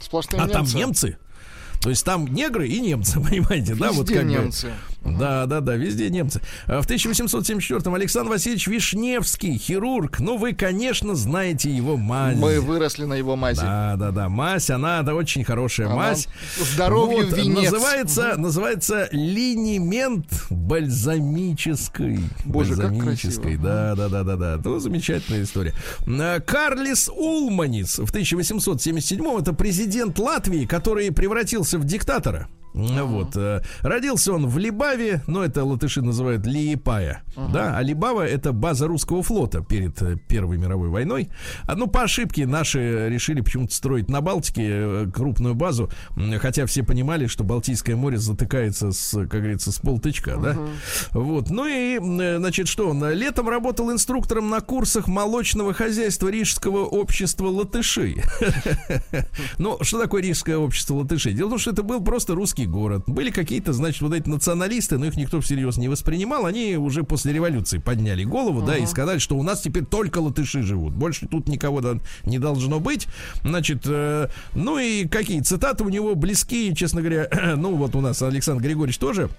Сплошные 0.00 0.40
а 0.40 0.48
там 0.48 0.64
немцы. 0.64 1.18
То 1.80 1.90
есть 1.90 2.04
там 2.04 2.26
негры 2.26 2.68
и 2.68 2.80
немцы, 2.80 3.20
понимаете, 3.28 3.74
да? 3.74 3.92
Вот 3.92 4.08
Везде 4.08 4.14
как 4.14 4.24
бы- 4.26 4.32
немцы. 4.32 4.72
Да, 5.04 5.46
да, 5.46 5.60
да, 5.60 5.76
везде 5.76 6.10
немцы. 6.10 6.42
А 6.66 6.82
В 6.82 6.86
1874-м 6.86 7.94
Александр 7.94 8.30
Васильевич 8.32 8.66
Вишневский, 8.66 9.56
хирург. 9.56 10.18
Ну, 10.18 10.36
вы, 10.36 10.52
конечно, 10.52 11.14
знаете 11.14 11.70
его 11.70 11.96
мазь. 11.96 12.36
Мы 12.36 12.60
выросли 12.60 13.04
на 13.04 13.14
его 13.14 13.36
мази. 13.36 13.60
Да, 13.60 13.94
да, 13.96 14.10
да. 14.10 14.28
Мазь, 14.28 14.68
она 14.70 15.02
да, 15.02 15.14
очень 15.14 15.44
хорошая 15.44 15.86
Она 15.86 15.96
мазь. 15.96 16.28
здоровью 16.74 17.26
Вот, 17.28 17.36
венец. 17.38 17.70
Называется, 17.70 18.34
называется 18.36 19.08
линемент 19.12 20.26
бальзамической. 20.50 22.20
Боже, 22.44 22.74
как 22.76 22.90
бальзамической. 22.92 23.42
красиво. 23.56 23.62
Да, 23.62 23.94
да, 23.94 24.08
да, 24.08 24.24
да, 24.24 24.36
да. 24.36 24.60
Ну, 24.64 24.78
замечательная 24.78 25.42
история. 25.42 25.74
А, 26.06 26.40
Карлис 26.40 27.08
Улманис 27.08 27.98
в 27.98 28.08
1877 28.10 29.38
это 29.38 29.52
президент 29.52 30.18
Латвии, 30.18 30.66
который 30.66 31.10
превратился 31.12 31.67
в 31.76 31.84
диктатора. 31.84 32.48
Вот. 32.74 33.36
э, 33.36 33.62
Родился 33.82 34.32
он 34.32 34.46
в 34.46 34.58
Либаве, 34.58 35.22
но 35.26 35.44
это 35.44 35.64
латыши 35.64 36.02
называют 36.02 36.46
Лиепая. 36.46 37.22
Да, 37.36 37.76
а 37.76 37.82
Либава 37.82 38.26
это 38.26 38.52
база 38.52 38.86
русского 38.86 39.22
флота 39.22 39.62
перед 39.62 40.00
э, 40.02 40.16
Первой 40.28 40.58
мировой 40.58 40.88
войной. 40.88 41.30
А, 41.64 41.74
ну, 41.74 41.86
по 41.86 42.02
ошибке 42.02 42.46
наши 42.46 43.08
решили 43.08 43.40
почему-то 43.40 43.74
строить 43.74 44.08
на 44.08 44.20
Балтике 44.20 44.66
э, 44.68 45.10
крупную 45.12 45.54
базу, 45.54 45.90
хотя 46.40 46.66
все 46.66 46.82
понимали, 46.82 47.26
что 47.26 47.44
Балтийское 47.44 47.96
море 47.96 48.18
затыкается 48.18 48.92
с, 48.92 49.12
как 49.12 49.40
говорится, 49.40 49.72
с 49.72 49.78
полтычка, 49.78 50.36
да. 50.36 50.56
Вот. 51.12 51.50
Ну 51.50 51.66
и, 51.66 51.98
значит, 51.98 52.68
что 52.68 52.90
он? 52.90 53.04
Летом 53.12 53.48
работал 53.48 53.90
инструктором 53.90 54.50
на 54.50 54.60
курсах 54.60 55.08
молочного 55.08 55.72
хозяйства 55.74 56.28
Рижского 56.28 56.84
общества 56.84 57.48
латышей. 57.48 58.22
Ну, 59.58 59.78
что 59.82 60.00
такое 60.00 60.22
Рижское 60.22 60.56
общество 60.56 60.94
латышей? 60.96 61.32
Дело 61.32 61.48
в 61.48 61.50
том, 61.50 61.58
что 61.58 61.70
это 61.70 61.82
был 61.82 62.02
просто 62.02 62.34
русский 62.34 62.66
город. 62.68 63.04
Были 63.06 63.30
какие-то, 63.30 63.72
значит, 63.72 64.02
вот 64.02 64.12
эти 64.12 64.28
националисты, 64.28 64.98
но 64.98 65.06
их 65.06 65.16
никто 65.16 65.40
всерьез 65.40 65.76
не 65.76 65.88
воспринимал. 65.88 66.46
Они 66.46 66.76
уже 66.76 67.02
после 67.02 67.32
революции 67.32 67.78
подняли 67.78 68.24
голову, 68.24 68.62
да, 68.62 68.76
и 68.76 68.86
сказали, 68.86 69.18
что 69.18 69.36
у 69.36 69.42
нас 69.42 69.60
теперь 69.60 69.84
только 69.84 70.18
латыши 70.18 70.62
живут. 70.62 70.92
Больше 70.92 71.26
тут 71.26 71.48
никого 71.48 71.82
не 72.24 72.38
должно 72.38 72.80
быть. 72.80 73.06
Значит, 73.42 73.82
э, 73.86 74.28
ну 74.54 74.78
и 74.78 75.06
какие 75.08 75.40
цитаты 75.40 75.84
у 75.84 75.88
него 75.88 76.14
близкие, 76.14 76.74
честно 76.74 77.00
говоря. 77.00 77.28
ну, 77.56 77.74
вот 77.74 77.94
у 77.96 78.00
нас 78.00 78.22
Александр 78.22 78.62
Григорьевич 78.62 78.98
тоже 78.98 79.30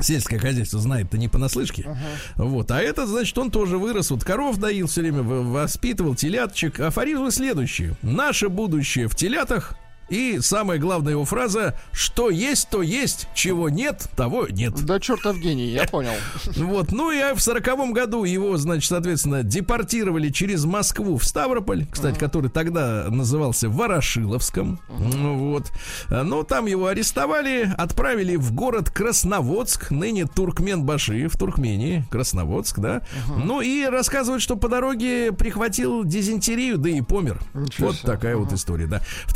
сельское 0.00 0.38
хозяйство 0.38 0.80
знает-то 0.80 1.18
не 1.18 1.28
понаслышке. 1.28 1.96
Вот. 2.36 2.70
А 2.70 2.80
этот, 2.80 3.08
значит, 3.08 3.36
он 3.38 3.50
тоже 3.50 3.78
вырос. 3.78 4.10
Вот 4.10 4.24
коров 4.24 4.56
доил 4.56 4.86
все 4.86 5.02
время, 5.02 5.22
воспитывал 5.22 6.14
теляточек. 6.14 6.80
Афоризмы 6.80 7.30
следующие. 7.30 7.96
Наше 8.02 8.48
будущее 8.48 9.08
в 9.08 9.14
телятах. 9.14 9.76
И 10.08 10.38
самая 10.40 10.78
главная 10.78 11.12
его 11.12 11.24
фраза 11.24 11.78
«Что 11.92 12.30
есть, 12.30 12.68
то 12.68 12.82
есть, 12.82 13.28
чего 13.34 13.68
нет, 13.68 14.06
того 14.16 14.46
нет». 14.48 14.74
Да 14.84 15.00
чертов 15.00 15.38
гений, 15.38 15.68
я 15.68 15.84
понял. 15.86 16.12
Вот, 16.56 16.92
ну 16.92 17.10
и 17.10 17.34
в 17.34 17.40
сороковом 17.40 17.92
году 17.92 18.24
его, 18.24 18.56
значит, 18.56 18.88
соответственно, 18.88 19.42
депортировали 19.42 20.30
через 20.30 20.64
Москву 20.64 21.16
в 21.18 21.24
Ставрополь, 21.24 21.86
кстати, 21.90 22.18
который 22.18 22.50
тогда 22.50 23.06
назывался 23.08 23.68
Ворошиловском. 23.68 24.80
Ну 24.88 25.50
Вот. 25.50 25.70
А, 26.08 26.22
Ну, 26.22 26.42
там 26.42 26.66
его 26.66 26.86
арестовали, 26.86 27.72
отправили 27.76 28.36
в 28.36 28.52
город 28.52 28.90
Красноводск, 28.90 29.90
ныне 29.90 30.26
Туркменбаши 30.26 31.28
в 31.28 31.38
Туркмении, 31.38 32.04
Красноводск, 32.10 32.78
да. 32.78 33.02
Ну 33.36 33.60
и 33.60 33.84
рассказывают, 33.84 34.42
что 34.42 34.56
по 34.56 34.68
дороге 34.68 35.32
прихватил 35.32 36.04
дизентерию, 36.04 36.78
да 36.78 36.90
и 36.90 37.00
помер. 37.00 37.40
Вот 37.78 38.00
такая 38.00 38.36
вот 38.36 38.52
история, 38.52 38.86
да. 38.86 39.00
В 39.26 39.34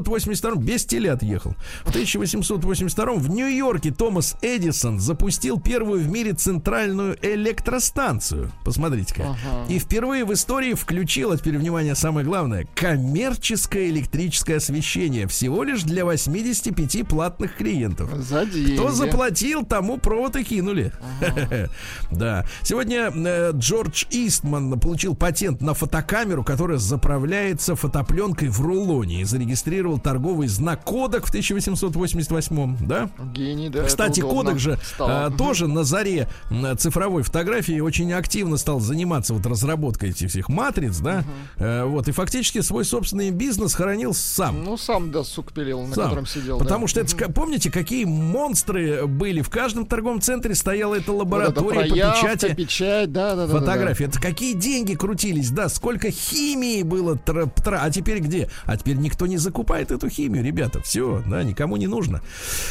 1882 0.00 0.62
без 0.62 0.84
телят 0.84 1.22
ехал. 1.22 1.54
В 1.84 1.90
1882 1.90 3.14
в 3.14 3.30
Нью-Йорке 3.30 3.90
Томас 3.90 4.36
Эдисон 4.42 5.00
запустил 5.00 5.60
первую 5.60 6.02
в 6.02 6.08
мире 6.08 6.32
центральную 6.32 7.16
электростанцию. 7.22 8.50
Посмотрите-ка. 8.64 9.36
И 9.68 9.78
впервые 9.78 10.24
в 10.24 10.32
истории 10.32 10.74
включил, 10.74 11.32
а 11.32 11.36
теперь 11.36 11.58
внимание, 11.58 11.94
самое 11.94 12.26
главное, 12.26 12.66
коммерческое 12.74 13.88
электрическое 13.88 14.56
освещение. 14.56 15.26
Всего 15.26 15.62
лишь 15.64 15.82
для 15.82 16.04
85 16.04 17.06
платных 17.06 17.56
клиентов. 17.56 18.10
За 18.14 18.44
деньги. 18.46 18.74
Кто 18.74 18.90
заплатил, 18.90 19.64
тому 19.64 19.98
провод 19.98 20.36
и 20.36 20.44
кинули. 20.44 20.92
Да. 22.10 22.46
Сегодня 22.62 23.10
э, 23.14 23.52
Джордж 23.52 24.04
Истман 24.10 24.78
получил 24.80 25.14
патент 25.14 25.60
на 25.60 25.74
фотокамеру, 25.74 26.42
которая 26.42 26.78
заправляется 26.78 27.76
фотопленкой 27.76 28.48
в 28.48 28.60
рулоне 28.60 29.20
и 29.20 29.24
зарегистрировал 29.88 29.98
торговый 29.98 30.48
знак 30.48 30.84
Кодек 30.84 31.26
в 31.26 31.28
1888 31.30 32.76
да? 32.86 33.10
Гений, 33.34 33.68
да. 33.68 33.84
Кстати, 33.84 34.20
Кодек 34.20 34.58
же 34.58 34.78
а, 34.98 35.30
тоже 35.30 35.66
на 35.66 35.84
заре 35.84 36.28
цифровой 36.78 37.22
фотографии 37.22 37.80
очень 37.80 38.12
активно 38.12 38.56
стал 38.56 38.80
заниматься 38.80 39.34
вот 39.34 39.46
разработкой 39.46 40.10
этих 40.10 40.30
всех 40.30 40.48
матриц, 40.48 40.98
да, 40.98 41.24
Э, 41.56 41.84
вот 41.84 42.08
и 42.08 42.12
фактически 42.12 42.60
свой 42.60 42.84
собственный 42.84 43.30
бизнес 43.30 43.74
хоронил 43.74 44.14
сам. 44.14 44.64
Ну, 44.64 44.76
сам 44.76 45.10
досуг 45.10 45.52
пилил, 45.52 45.82
на 45.82 45.94
Сам. 45.94 46.04
котором 46.04 46.26
сидел. 46.26 46.58
Потому 46.58 46.82
да. 46.82 46.88
что 46.88 47.00
это, 47.00 47.16
ска- 47.16 47.32
помните, 47.32 47.70
какие 47.70 48.04
монстры 48.04 49.06
были? 49.06 49.40
В 49.42 49.50
каждом 49.50 49.86
торговом 49.86 50.20
центре 50.20 50.54
стояла 50.54 50.94
эта 50.94 51.12
Вот 51.12 51.20
лаборатория 51.20 51.80
по 51.80 51.88
проявка, 51.88 52.20
печати 52.20 52.54
печать, 52.54 53.12
да, 53.12 53.34
да, 53.34 53.46
да, 53.46 53.52
да, 53.52 53.58
фотографий. 53.60 54.04
Это 54.04 54.20
какие 54.20 54.54
деньги 54.54 54.94
крутились, 54.94 55.50
да, 55.50 55.68
сколько 55.68 56.10
химии 56.10 56.82
было, 56.82 57.16
тра- 57.16 57.46
тра- 57.46 57.80
а 57.82 57.90
теперь 57.90 58.20
где? 58.20 58.48
А 58.64 58.76
теперь 58.76 58.96
никто 58.96 59.26
не 59.26 59.36
закупает 59.36 59.77
эту 59.90 60.08
химию, 60.08 60.44
ребята, 60.44 60.80
все, 60.82 61.22
да, 61.26 61.42
никому 61.42 61.76
не 61.76 61.86
нужно. 61.86 62.20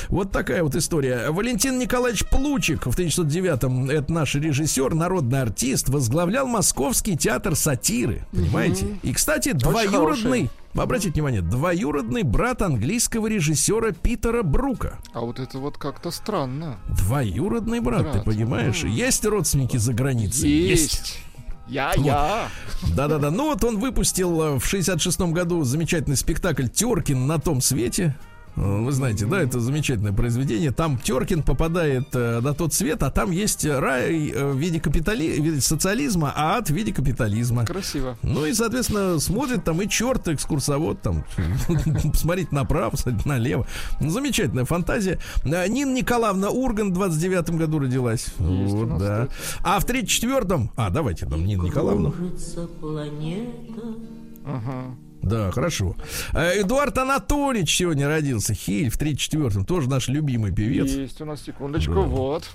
Вот 0.10 0.32
такая 0.32 0.64
вот 0.64 0.76
история. 0.76 1.30
Валентин 1.32 1.80
Николаевич 1.80 2.26
Плучик 2.26 2.86
в 2.86 2.98
1909-м, 2.98 3.90
это 3.90 4.12
наш 4.12 4.36
режиссер, 4.36 4.94
народный 4.94 5.42
артист, 5.42 5.90
возглавлял 5.90 6.48
Московский 6.48 7.18
театр 7.18 7.56
сатиры, 7.56 8.26
понимаете? 8.32 8.98
И, 9.04 9.14
кстати, 9.14 9.52
двоюродный, 9.54 10.50
обратите 10.74 11.14
внимание, 11.14 11.42
двоюродный 11.42 12.24
брат 12.24 12.62
английского 12.62 13.28
режиссера 13.28 13.92
Питера 13.92 14.44
Брука. 14.44 15.00
А 15.14 15.22
вот 15.22 15.40
это 15.40 15.58
вот 15.60 15.78
как-то 15.78 16.12
странно. 16.12 16.80
Двоюродный 16.90 17.80
брат, 17.80 18.06
ты 18.08 18.12
Брат. 18.14 18.26
понимаешь? 18.26 18.84
Есть 18.84 19.26
родственники 19.26 19.78
за 19.78 19.94
границей? 19.94 20.50
Есть. 20.50 21.20
Я, 21.68 21.94
я. 21.98 22.50
Да-да-да. 22.96 23.30
Ну 23.32 23.50
вот 23.50 23.64
он 23.64 23.78
выпустил 23.78 24.42
э, 24.42 24.60
в 24.60 24.74
66-м 24.74 25.34
году 25.34 25.64
замечательный 25.64 26.16
спектакль 26.16 26.68
«Теркин 26.68 27.28
на 27.28 27.40
том 27.40 27.62
свете». 27.62 28.16
Э, 28.58 28.82
Вы 28.82 28.92
знаете, 28.92 29.26
да, 29.26 29.42
это 29.42 29.60
замечательное 29.60 30.14
произведение. 30.14 30.72
Там 30.72 30.98
Теркин 30.98 31.44
попадает 31.44 32.08
э, 32.14 32.40
на 32.42 32.54
тот 32.54 32.74
свет, 32.74 33.04
а 33.04 33.12
там 33.12 33.32
есть 33.32 33.66
рай 33.66 34.30
э, 34.30 34.52
в 34.52 34.58
виде 34.58 34.80
капитали... 34.80 35.40
в 35.40 35.44
виде 35.44 35.62
социализма, 35.62 36.34
а 36.36 36.58
ад 36.58 36.70
в 36.70 36.74
виде 36.74 36.92
капитализма. 36.92 37.66
Красиво. 37.66 38.18
Ну 38.24 38.46
и, 38.46 38.54
соответственно, 38.54 39.20
смотрит 39.20 39.64
там 39.64 39.82
и 39.82 39.88
черт, 39.88 40.28
экскурсовод 40.28 41.02
там, 41.02 41.24
посмотреть 42.12 42.52
направо, 42.52 42.92
посмотреть 42.92 43.26
налево. 43.26 43.68
Ну, 44.02 44.10
замечательная 44.10 44.66
фантазия. 44.66 45.20
Нина 45.44 45.94
Николаевна 45.94 46.50
Урган 46.50 46.94
в 46.94 47.02
29-м 47.02 47.58
году 47.58 47.80
родилась. 47.80 48.28
Вот, 48.40 48.98
да. 48.98 49.28
А 49.64 49.80
в 49.80 49.86
34-м... 49.86 50.72
А, 50.76 50.90
давайте 50.90 51.28
там 51.28 51.46
Нину 51.46 51.64
Николаевну. 51.64 52.14
Ага. 54.46 54.96
Да, 55.28 55.52
хорошо. 55.52 55.96
А, 56.34 56.52
Эдуард 56.54 56.98
Анатольевич 56.98 57.76
сегодня 57.76 58.08
родился. 58.08 58.54
Хиль 58.54 58.90
в 58.90 59.00
34-м. 59.00 59.66
Тоже 59.66 59.90
наш 59.90 60.08
любимый 60.08 60.54
певец. 60.54 60.90
Есть 60.90 61.22
у 61.22 61.26
нас 61.26 61.44
секундочку, 61.44 62.02
вот. 62.02 62.50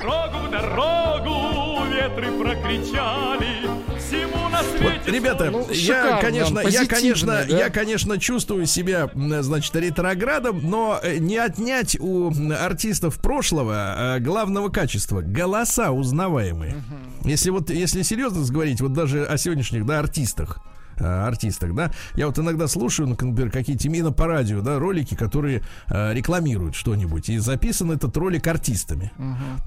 Дорогу 0.00 0.48
дорогу 0.50 1.84
ветры 1.90 2.30
прокричали, 2.38 3.68
всему 3.98 4.48
на 4.48 4.62
свете... 4.62 5.00
Вот, 5.04 5.08
ребята, 5.12 5.50
Ну, 5.50 5.66
я, 5.70 5.74
шикарно, 5.74 6.20
конечно, 6.20 6.60
я, 6.60 6.86
конечно, 6.86 7.26
да? 7.26 7.42
я, 7.44 7.70
конечно, 7.70 8.18
чувствую 8.18 8.66
себя, 8.66 9.10
значит, 9.14 9.74
ретроградом, 9.76 10.60
но 10.62 11.00
э, 11.02 11.18
не 11.18 11.36
отнять 11.36 11.98
у 11.98 12.32
артистов 12.52 13.18
прошлого 13.20 14.16
э, 14.16 14.20
главного 14.20 14.68
качества 14.68 15.20
голоса 15.20 15.90
узнаваемые. 15.90 16.82
Если 17.24 17.50
вот, 17.50 17.70
если 17.70 18.02
серьезно 18.02 18.44
говорить, 18.50 18.80
вот 18.80 18.92
даже 18.92 19.24
о 19.24 19.36
сегодняшних, 19.36 19.84
да, 19.84 19.98
артистах, 19.98 20.60
э, 20.98 21.04
артистах, 21.04 21.74
да. 21.74 21.90
Я 22.14 22.26
вот 22.26 22.38
иногда 22.38 22.68
слушаю, 22.68 23.08
например, 23.08 23.50
какие-то 23.50 23.86
именно 23.86 24.12
по 24.12 24.26
радио, 24.26 24.60
да, 24.60 24.78
ролики, 24.78 25.14
которые 25.14 25.62
э, 25.88 26.14
рекламируют 26.14 26.74
что-нибудь, 26.74 27.28
и 27.28 27.38
записан 27.38 27.90
этот 27.92 28.16
ролик 28.16 28.46
артистами. 28.46 29.12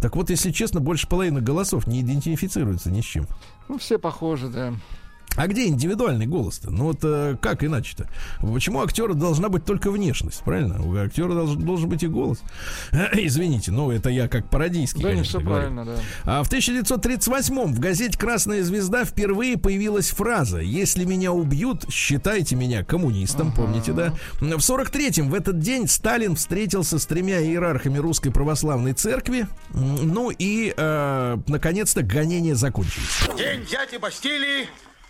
Так 0.01 0.15
вот, 0.15 0.29
если 0.29 0.51
честно, 0.51 0.79
больше 0.79 1.07
половины 1.07 1.41
голосов 1.41 1.87
не 1.87 2.01
идентифицируются 2.01 2.91
ни 2.91 3.01
с 3.01 3.05
чем. 3.05 3.27
Ну, 3.67 3.77
все 3.77 3.97
похожи, 3.97 4.49
да. 4.49 4.73
А 5.37 5.47
где 5.47 5.67
индивидуальный 5.67 6.25
голос-то? 6.25 6.71
Ну 6.71 6.85
вот 6.85 6.99
э, 7.03 7.37
как 7.41 7.63
иначе-то? 7.63 8.07
Почему 8.41 8.79
у 8.79 8.83
актера 8.83 9.13
должна 9.13 9.47
быть 9.49 9.63
только 9.65 9.89
внешность, 9.89 10.41
правильно? 10.43 10.81
У 10.83 10.95
актера 10.97 11.29
должен, 11.33 11.61
должен 11.61 11.89
быть 11.89 12.03
и 12.03 12.07
голос. 12.07 12.41
Извините, 13.13 13.71
ну 13.71 13.91
это 13.91 14.09
я 14.09 14.27
как 14.27 14.49
пародийский, 14.49 15.01
Да, 15.01 15.09
не 15.09 15.15
конечно, 15.15 15.39
все 15.39 15.47
говорю. 15.47 15.61
правильно, 15.73 15.85
да. 15.85 16.01
А 16.25 16.43
в 16.43 16.47
1938 16.47 17.73
в 17.73 17.79
газете 17.79 18.17
«Красная 18.17 18.63
звезда» 18.63 19.05
впервые 19.05 19.57
появилась 19.57 20.09
фраза 20.09 20.59
«Если 20.59 21.05
меня 21.05 21.31
убьют, 21.31 21.85
считайте 21.89 22.55
меня 22.55 22.83
коммунистом». 22.83 23.53
Помните, 23.53 23.93
да? 23.93 24.13
В 24.39 24.57
43-м 24.57 25.29
в 25.29 25.33
этот 25.33 25.59
день 25.59 25.87
Сталин 25.87 26.35
встретился 26.35 26.99
с 26.99 27.05
тремя 27.05 27.41
иерархами 27.41 27.97
Русской 27.97 28.31
Православной 28.31 28.93
Церкви. 28.93 29.47
Ну 29.73 30.29
и, 30.29 30.73
э, 30.75 31.37
наконец-то, 31.47 32.01
гонения 32.03 32.55
закончились. 32.55 33.21
День 33.37 33.61
дяди 33.69 33.97
Бастилии 33.99 34.67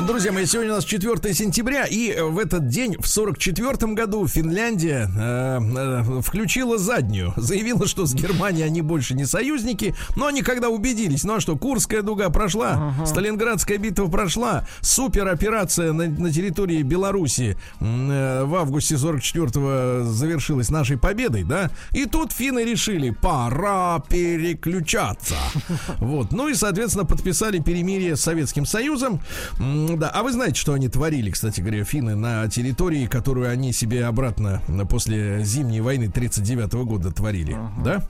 Друзья 0.00 0.32
мои, 0.32 0.46
сегодня 0.46 0.72
у 0.72 0.76
нас 0.76 0.84
4 0.86 1.34
сентября, 1.34 1.84
и 1.84 2.10
э, 2.10 2.24
в 2.24 2.38
этот 2.38 2.66
день, 2.66 2.96
в 2.98 3.06
44 3.06 3.92
году, 3.92 4.26
Финляндия 4.26 5.06
э, 5.14 5.60
э, 5.60 6.20
включила 6.22 6.78
заднюю. 6.78 7.34
Заявила, 7.36 7.86
что 7.86 8.06
с 8.06 8.14
Германией 8.14 8.64
они 8.64 8.80
больше 8.80 9.14
не 9.14 9.26
союзники, 9.26 9.94
но 10.16 10.28
они 10.28 10.40
когда 10.40 10.70
убедились, 10.70 11.24
ну 11.24 11.34
а 11.34 11.40
что, 11.40 11.56
Курская 11.56 12.00
дуга 12.00 12.30
прошла, 12.30 12.94
Сталинградская 13.04 13.76
битва 13.76 14.06
прошла, 14.08 14.66
супероперация 14.80 15.92
на, 15.92 16.06
на 16.08 16.32
территории 16.32 16.82
Беларуси 16.82 17.58
э, 17.80 18.44
в 18.44 18.54
августе 18.54 18.94
44-го 18.94 20.10
завершилась 20.10 20.70
нашей 20.70 20.96
победой, 20.96 21.44
да, 21.44 21.70
и 21.90 22.06
тут 22.06 22.32
финны 22.32 22.64
решили, 22.64 23.10
пора 23.10 24.02
переключаться. 24.08 25.36
Вот, 25.98 26.32
ну 26.32 26.48
и, 26.48 26.54
соответственно, 26.54 27.04
подписали 27.04 27.58
перемирие 27.58 28.16
с 28.16 28.22
Советским 28.22 28.66
Союзом. 28.66 29.20
Да, 29.96 30.10
а 30.10 30.22
вы 30.22 30.32
знаете, 30.32 30.60
что 30.60 30.72
они 30.72 30.88
творили, 30.88 31.30
кстати 31.30 31.60
говоря, 31.60 31.84
финны 31.84 32.14
на 32.14 32.48
территории, 32.48 33.06
которую 33.06 33.50
они 33.50 33.72
себе 33.72 34.06
обратно 34.06 34.60
после 34.88 35.42
зимней 35.44 35.80
войны 35.80 36.08
39 36.10 36.72
года 36.84 37.10
творили, 37.12 37.56
да? 37.84 38.02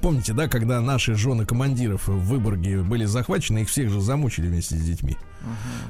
Помните, 0.00 0.32
да, 0.32 0.48
когда 0.48 0.80
наши 0.80 1.14
жены 1.14 1.44
командиров 1.44 2.08
в 2.08 2.28
Выборге 2.28 2.82
были 2.82 3.04
захвачены, 3.04 3.60
их 3.60 3.68
всех 3.68 3.90
же 3.90 4.00
замучили 4.00 4.46
вместе 4.46 4.76
с 4.76 4.80
детьми. 4.82 5.16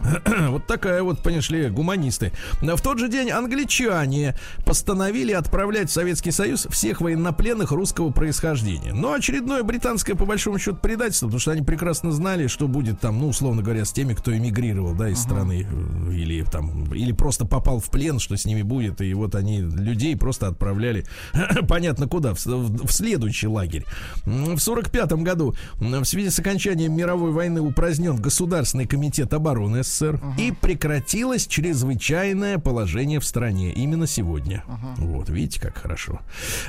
Вот 0.49 0.67
такая 0.67 1.03
вот, 1.03 1.23
понимаешь 1.23 1.49
ли, 1.51 1.69
гуманисты. 1.69 2.33
В 2.61 2.81
тот 2.81 2.99
же 2.99 3.09
день 3.09 3.31
англичане 3.31 4.37
постановили 4.65 5.33
отправлять 5.33 5.91
в 5.91 5.93
Советский 5.93 6.31
Союз 6.33 6.67
всех 6.71 7.01
военнопленных 7.01 7.71
русского 7.71 8.11
происхождения. 8.11 8.93
Но 8.93 9.13
очередное 9.13 9.63
британское, 9.63 10.17
по 10.17 10.27
большому 10.27 10.59
счету, 10.59 10.77
предательство, 10.77 11.27
потому 11.27 11.41
что 11.41 11.53
они 11.53 11.63
прекрасно 11.63 12.11
знали, 12.13 12.47
что 12.49 12.67
будет 12.69 13.01
там, 13.01 13.19
ну, 13.21 13.29
условно 13.29 13.63
говоря, 13.63 13.85
с 13.85 13.93
теми, 13.93 14.15
кто 14.15 14.37
эмигрировал, 14.37 14.95
да, 14.95 15.09
из 15.09 15.19
страны, 15.21 15.67
э, 15.71 16.13
или 16.15 16.43
там, 16.43 16.93
или 16.93 17.13
просто 17.13 17.47
попал 17.47 17.79
в 17.81 17.91
плен, 17.91 18.19
что 18.19 18.37
с 18.37 18.45
ними 18.45 18.63
будет, 18.63 19.01
и 19.01 19.15
вот 19.15 19.35
они 19.35 19.61
людей 19.61 20.17
просто 20.17 20.49
отправляли, 20.49 21.07
понятно 21.69 22.09
куда, 22.09 22.35
в, 22.35 22.45
в- 22.45 22.87
в 22.87 22.93
следующий 22.93 23.47
лагерь. 23.47 23.84
М, 24.27 24.57
В 24.57 24.61
45 24.61 25.13
году 25.23 25.55
в 25.79 26.05
связи 26.05 26.31
с 26.31 26.39
окончанием 26.39 26.95
мировой 26.95 27.33
войны 27.33 27.61
упразднен 27.61 28.17
Государственный 28.17 28.87
комитет 28.87 29.33
обороны 29.35 29.83
СССР 29.83 30.21
и 30.39 30.53
прекратилось 30.53 31.47
чрезвычайное 31.47 32.59
положение 32.59 33.21
в 33.21 33.25
стране 33.25 33.73
именно 33.73 34.07
сегодня. 34.07 34.65
Вот, 34.99 35.29
видите, 35.29 35.61
как 35.61 35.77
хорошо. 35.77 36.21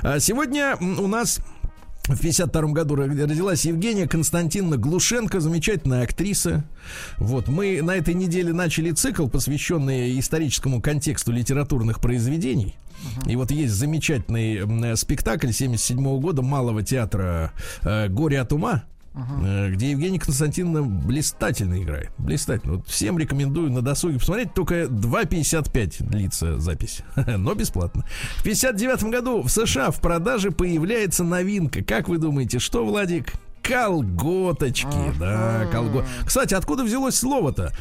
А 0.02 0.20
сегодня 0.20 0.76
у 0.80 1.08
нас 1.08 1.40
в 2.08 2.20
52 2.20 2.62
году 2.72 2.96
ро- 2.96 3.08
родилась 3.26 3.66
Евгения 3.66 4.08
Константиновна 4.08 4.78
Глушенко, 4.78 5.40
замечательная 5.40 6.04
актриса. 6.04 6.64
Вот, 7.18 7.48
мы 7.48 7.82
на 7.82 7.96
этой 7.96 8.14
неделе 8.14 8.54
начали 8.54 8.92
цикл, 8.92 9.28
посвященный 9.28 10.20
историческому 10.20 10.82
контексту 10.82 11.32
литературных 11.32 12.00
произведений. 12.00 12.76
И 13.28 13.36
вот 13.36 13.52
есть 13.52 13.74
замечательный 13.74 14.92
э, 14.92 14.96
спектакль 14.96 15.52
77 15.52 16.20
года 16.20 16.42
Малого 16.42 16.84
театра 16.84 17.52
э, 17.82 18.08
«Горе 18.10 18.40
от 18.40 18.54
ума», 18.54 18.84
э, 19.14 19.72
где 19.72 19.92
Евгения 19.92 20.20
Константиновна 20.20 20.84
блистательно 20.84 21.82
играет. 21.82 22.12
Блистательно. 22.18 22.76
Вот 22.76 22.88
всем 22.88 23.18
рекомендую 23.18 23.72
на 23.72 23.82
досуге 23.82 24.20
посмотреть. 24.20 24.54
Только 24.54 24.84
2,55 24.84 26.08
длится 26.08 26.60
запись. 26.60 27.02
Но 27.38 27.54
бесплатно. 27.54 28.06
В 28.38 28.44
59 28.44 29.04
году 29.06 29.42
в 29.42 29.50
США 29.50 29.92
в 29.92 30.02
продаже 30.02 30.52
появляется 30.52 31.24
новинка. 31.24 31.84
Как 31.84 32.10
вы 32.10 32.18
думаете, 32.18 32.60
что, 32.60 32.86
Владик? 32.86 33.34
Колготочки, 33.68 34.88
да, 35.20 35.68
колго. 35.72 36.06
Кстати, 36.26 36.54
откуда 36.54 36.84
взялось 36.84 37.16
слово-то? 37.16 37.72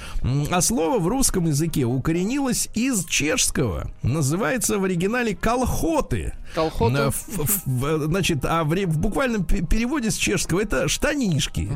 А 0.51 0.61
слово 0.61 0.99
в 0.99 1.07
русском 1.09 1.47
языке 1.47 1.85
укоренилось 1.85 2.69
из 2.75 3.05
чешского. 3.05 3.91
Называется 4.03 4.79
в 4.79 4.85
оригинале 4.85 5.35
колхоты. 5.35 6.35
Колхоты? 6.55 7.11
В- 7.11 7.29
в- 7.29 7.67
в- 7.67 8.05
Значит, 8.07 8.45
а 8.45 8.63
в, 8.65 8.69
в 8.69 8.99
буквальном 8.99 9.45
пе- 9.45 9.63
переводе 9.63 10.11
с 10.11 10.15
чешского 10.17 10.61
это 10.61 10.89
штанишки. 10.89 11.69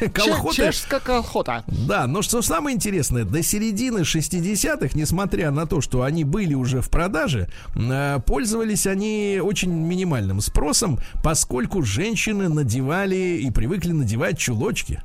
Колхоты. 0.12 0.56
Че- 0.56 0.66
Чешская 0.72 1.00
колхота. 1.00 1.64
Да, 1.66 2.06
но 2.06 2.22
что 2.22 2.42
самое 2.42 2.74
интересное, 2.76 3.24
до 3.24 3.42
середины 3.42 4.00
60-х, 4.00 4.90
несмотря 4.94 5.50
на 5.50 5.66
то, 5.66 5.80
что 5.80 6.02
они 6.02 6.24
были 6.24 6.54
уже 6.54 6.80
в 6.82 6.90
продаже, 6.90 7.48
э, 7.74 8.18
пользовались 8.26 8.86
они 8.86 9.40
очень 9.42 9.70
минимальным 9.72 10.40
спросом, 10.40 10.98
поскольку 11.22 11.82
женщины 11.82 12.48
надевали 12.48 13.39
и 13.40 13.50
привыкли 13.50 13.92
надевать 13.92 14.38
чулочки. 14.38 15.02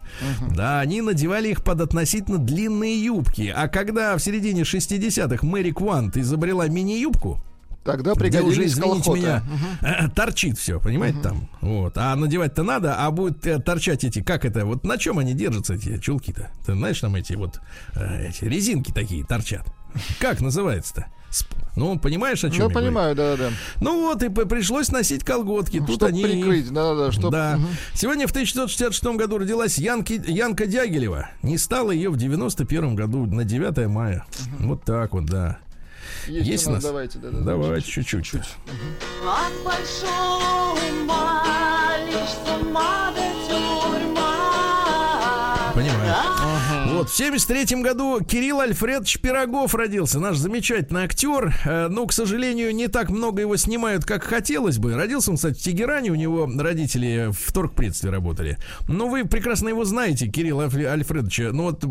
Да, 0.55 0.79
они 0.79 1.01
надевали 1.01 1.49
их 1.49 1.63
под 1.63 1.81
относительно 1.81 2.37
длинные 2.37 3.03
юбки. 3.03 3.53
А 3.55 3.67
когда 3.67 4.17
в 4.17 4.21
середине 4.21 4.63
60-х 4.63 5.45
Мэри 5.45 5.71
Квант 5.71 6.17
изобрела 6.17 6.67
мини-юбку, 6.67 7.41
Тогда 7.83 8.13
где 8.15 8.41
уже, 8.41 8.41
пригодились 8.41 8.71
извините 8.71 9.03
колхоты. 9.03 9.19
меня, 9.19 9.43
э, 9.81 10.09
торчит 10.09 10.57
все, 10.57 10.79
понимаете, 10.79 11.19
там. 11.19 11.47
Вот. 11.61 11.95
А 11.99 12.15
надевать-то 12.15 12.63
надо, 12.63 12.95
а 12.95 13.11
будет 13.11 13.45
э, 13.45 13.59
торчать 13.59 14.03
эти, 14.03 14.23
как 14.23 14.43
это, 14.43 14.65
вот 14.65 14.83
на 14.83 14.97
чем 14.97 15.19
они 15.19 15.35
держатся, 15.35 15.75
эти 15.75 15.99
чулки-то? 15.99 16.49
Ты 16.65 16.73
знаешь, 16.73 16.99
там 16.99 17.13
эти 17.13 17.33
вот 17.33 17.61
э, 17.93 18.29
эти 18.29 18.45
резинки 18.45 18.91
такие 18.91 19.23
торчат. 19.23 19.67
Как 20.19 20.41
называется-то? 20.41 21.05
Ну, 21.75 21.99
понимаешь, 21.99 22.43
о 22.45 22.49
чем 22.49 22.59
Ну, 22.59 22.63
я 22.65 22.69
говорю? 22.69 22.87
понимаю, 22.87 23.15
да-да-да. 23.15 23.49
Ну 23.81 24.01
вот, 24.03 24.23
и 24.23 24.29
пришлось 24.29 24.89
носить 24.89 25.23
колготки. 25.25 25.79
Тут 25.79 25.95
Чтоб 25.97 26.09
они... 26.09 26.23
прикрыть, 26.23 26.71
да-да-да, 26.71 27.11
чтоб- 27.11 27.31
Да. 27.31 27.57
Мгм. 27.57 27.67
Сегодня 27.93 28.27
в 28.27 28.31
1966 28.31 29.03
году 29.17 29.37
родилась 29.37 29.77
Янки, 29.77 30.21
Янка 30.25 30.65
Дягилева. 30.67 31.29
Не 31.43 31.57
стало 31.57 31.91
ее 31.91 32.09
в 32.09 32.17
91 32.17 32.95
году 32.95 33.25
на 33.25 33.43
9 33.43 33.87
мая. 33.87 34.25
Вот 34.59 34.83
так 34.85 35.13
вот, 35.13 35.25
да. 35.25 35.57
Есть, 36.27 36.47
Есть 36.47 36.67
у 36.67 36.71
нас, 36.71 36.83
давайте, 36.83 37.19
да-да. 37.19 37.39
Давайте 37.39 37.91
чуть-чуть. 37.91 38.33
От 38.33 39.53
большого 39.63 40.73
ума 41.03 41.43
лишь 42.07 42.29
с 42.29 42.61
ума 42.61 43.11
до 43.11 43.21
тюрьма. 43.47 44.31
Понимаю. 45.73 46.13
Вот, 46.95 47.09
в 47.09 47.15
73 47.15 47.81
году 47.81 48.19
Кирилл 48.23 48.61
Альфредович 48.61 49.19
Пирогов 49.19 49.75
родился. 49.75 50.19
Наш 50.19 50.37
замечательный 50.37 51.03
актер. 51.03 51.53
Э, 51.65 51.87
Ну, 51.89 52.07
к 52.07 52.13
сожалению, 52.13 52.73
не 52.73 52.87
так 52.87 53.09
много 53.09 53.41
его 53.41 53.57
снимают, 53.57 54.05
как 54.05 54.23
хотелось 54.23 54.77
бы. 54.77 54.95
Родился 54.95 55.31
он, 55.31 55.35
кстати, 55.37 55.59
в 55.59 55.61
Тегеране. 55.61 56.11
У 56.11 56.15
него 56.15 56.49
родители 56.57 57.29
в 57.31 57.51
торгпредстве 57.51 58.09
работали. 58.11 58.57
Но 58.87 59.07
вы 59.09 59.25
прекрасно 59.25 59.69
его 59.69 59.83
знаете, 59.83 60.27
Кирилл 60.27 60.61
Альф- 60.61 60.85
Альфредовича. 60.85 61.51
Ну, 61.51 61.63
вот 61.63 61.83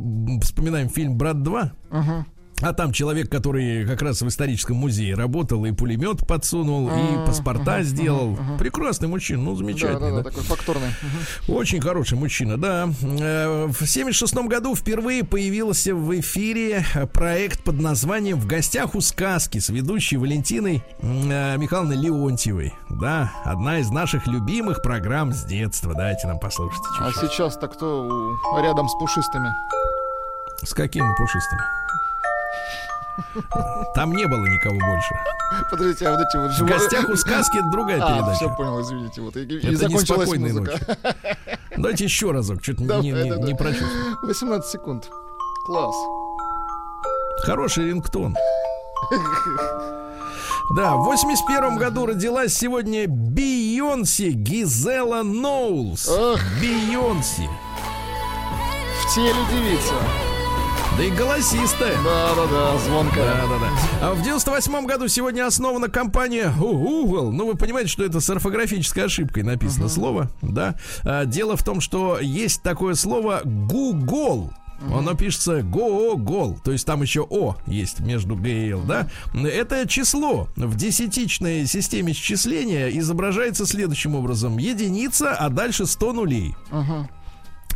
вспоминаем 0.42 0.88
фильм 0.88 1.16
«Брат 1.16 1.36
2». 1.36 1.70
А 2.60 2.72
там 2.72 2.92
человек, 2.92 3.30
который 3.30 3.86
как 3.86 4.00
раз 4.02 4.22
в 4.22 4.28
историческом 4.28 4.76
музее 4.76 5.14
работал, 5.14 5.64
и 5.64 5.72
пулемет 5.72 6.26
подсунул, 6.26 6.88
и 6.88 7.26
паспорта 7.26 7.82
сделал. 7.82 8.38
Прекрасный 8.58 9.08
мужчина, 9.08 9.42
ну, 9.42 9.56
замечательный. 9.56 10.00
Да-да-да, 10.00 10.22
да. 10.22 10.30
такой 10.30 10.42
факторный. 10.44 10.88
Очень 11.48 11.80
хороший 11.80 12.16
мужчина, 12.16 12.56
да. 12.56 12.88
Э, 13.02 13.66
В 13.66 13.86
76 13.86 14.34
году 14.46 14.74
впервые 14.74 15.24
появился 15.24 15.94
в 15.94 16.18
эфире 16.20 16.84
проект 17.12 17.64
под 17.64 17.80
названием 17.80 18.38
«В 18.38 18.46
гостях 18.46 18.94
у 18.94 19.00
сказки» 19.00 19.58
с 19.58 19.68
ведущей 19.68 20.16
Валентиной 20.16 20.82
э, 21.00 21.56
Михайловной 21.58 21.96
Леонтьевой. 21.96 22.72
Да, 22.88 23.32
одна 23.44 23.78
из 23.78 23.90
наших 23.90 24.26
любимых 24.26 24.82
программ 24.82 25.32
с 25.32 25.44
детства. 25.44 25.94
Дайте 25.94 26.26
нам 26.28 26.38
послушать 26.38 26.82
А 27.00 27.10
сейчас-то 27.12 27.68
кто 27.68 28.36
рядом 28.62 28.88
с 28.88 28.92
пушистыми? 28.98 29.48
С 30.62 30.72
какими 30.72 31.14
пушистыми? 31.16 31.62
Там 33.94 34.12
не 34.12 34.26
было 34.26 34.44
никого 34.44 34.74
больше. 34.74 35.14
Подождите, 35.70 36.08
а 36.08 36.16
вот 36.16 36.20
эти 36.26 36.36
вот 36.36 36.50
В 36.50 36.58
живо- 36.60 36.66
гостях 36.68 37.08
у 37.08 37.16
сказки 37.16 37.60
другая 37.70 38.02
А, 38.02 38.12
передача. 38.12 38.36
все 38.36 38.56
понял, 38.56 38.80
извините. 38.82 39.20
Вот, 39.20 39.36
и, 39.36 39.40
и 39.44 39.58
Это 39.58 39.76
закончилась 39.76 40.02
неспокойная 40.10 40.52
музыка. 40.52 40.96
Давайте 41.76 42.04
еще 42.04 42.30
разок, 42.32 42.62
что-то 42.62 42.82
не, 42.82 42.88
Давай, 42.88 43.04
не, 43.04 43.12
да, 43.30 43.36
не 43.38 43.52
да. 43.52 43.56
прочувствую. 43.56 44.16
18 44.22 44.68
секунд. 44.70 45.08
Класс. 45.66 45.94
Хороший 47.44 47.86
рингтон. 47.86 48.34
Да, 50.76 50.94
в 50.96 51.04
81 51.04 51.76
году 51.76 52.06
родилась 52.06 52.54
сегодня 52.54 53.06
Бейонси 53.06 54.30
Гизела 54.30 55.22
Ноулс. 55.22 56.08
Ах. 56.08 56.40
Бейонси. 56.60 57.48
В 59.02 59.14
теле 59.14 59.34
девица. 59.52 59.94
Да 60.96 61.02
и 61.02 61.10
голосистая. 61.10 61.96
Да-да-да, 62.04 62.78
звонкая. 62.78 63.24
Да, 63.24 63.48
да, 63.48 63.58
да. 63.58 63.68
А 64.00 64.14
в 64.14 64.22
98 64.22 64.86
году 64.86 65.08
сегодня 65.08 65.44
основана 65.44 65.88
компания 65.88 66.52
Google. 66.56 67.32
Ну, 67.32 67.46
вы 67.46 67.56
понимаете, 67.56 67.90
что 67.90 68.04
это 68.04 68.20
с 68.20 68.30
орфографической 68.30 69.06
ошибкой 69.06 69.42
написано 69.42 69.88
слово, 69.88 70.30
да? 70.40 70.76
А, 71.02 71.24
дело 71.24 71.56
в 71.56 71.64
том, 71.64 71.80
что 71.80 72.20
есть 72.20 72.62
такое 72.62 72.94
слово 72.94 73.40
Google. 73.44 74.52
Оно 74.92 75.14
пишется 75.14 75.62
Google, 75.62 76.58
то 76.62 76.70
есть 76.70 76.84
там 76.84 77.00
еще 77.02 77.26
О 77.28 77.56
есть 77.66 78.00
между 78.00 78.36
Г 78.36 78.50
и 78.50 78.70
Л, 78.70 78.82
да? 78.82 79.08
Это 79.34 79.88
число 79.88 80.48
в 80.56 80.76
десятичной 80.76 81.66
системе 81.66 82.12
счисления 82.12 82.88
изображается 82.90 83.66
следующим 83.66 84.14
образом. 84.14 84.58
Единица, 84.58 85.32
а 85.32 85.48
дальше 85.48 85.86
100 85.86 86.12
нулей. 86.12 86.54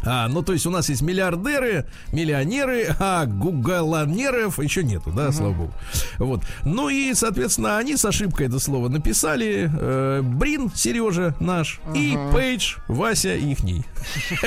А, 0.05 0.29
ну 0.29 0.43
то 0.43 0.53
есть 0.53 0.67
у 0.67 0.71
нас 0.71 0.89
есть 0.89 1.03
миллиардеры, 1.03 1.87
миллионеры, 2.13 2.95
а 2.99 3.27
гугалонеров 3.27 4.59
еще 4.59 4.85
нету, 4.85 5.11
да, 5.11 5.33
слава 5.33 5.53
богу. 5.53 5.73
Вот. 6.19 6.43
Ну 6.65 6.89
и, 6.89 7.15
соответственно, 7.15 7.79
они 7.79 7.97
с 7.97 8.05
ошибкой 8.05 8.47
это 8.47 8.59
слово 8.59 8.89
написали. 8.89 9.71
э, 9.73 10.23
Брин, 10.23 10.71
Сережа 10.75 11.35
наш, 11.41 11.81
и 11.95 12.17
Пейдж, 12.33 12.77
Вася 12.89 13.35
ихний. 13.35 13.85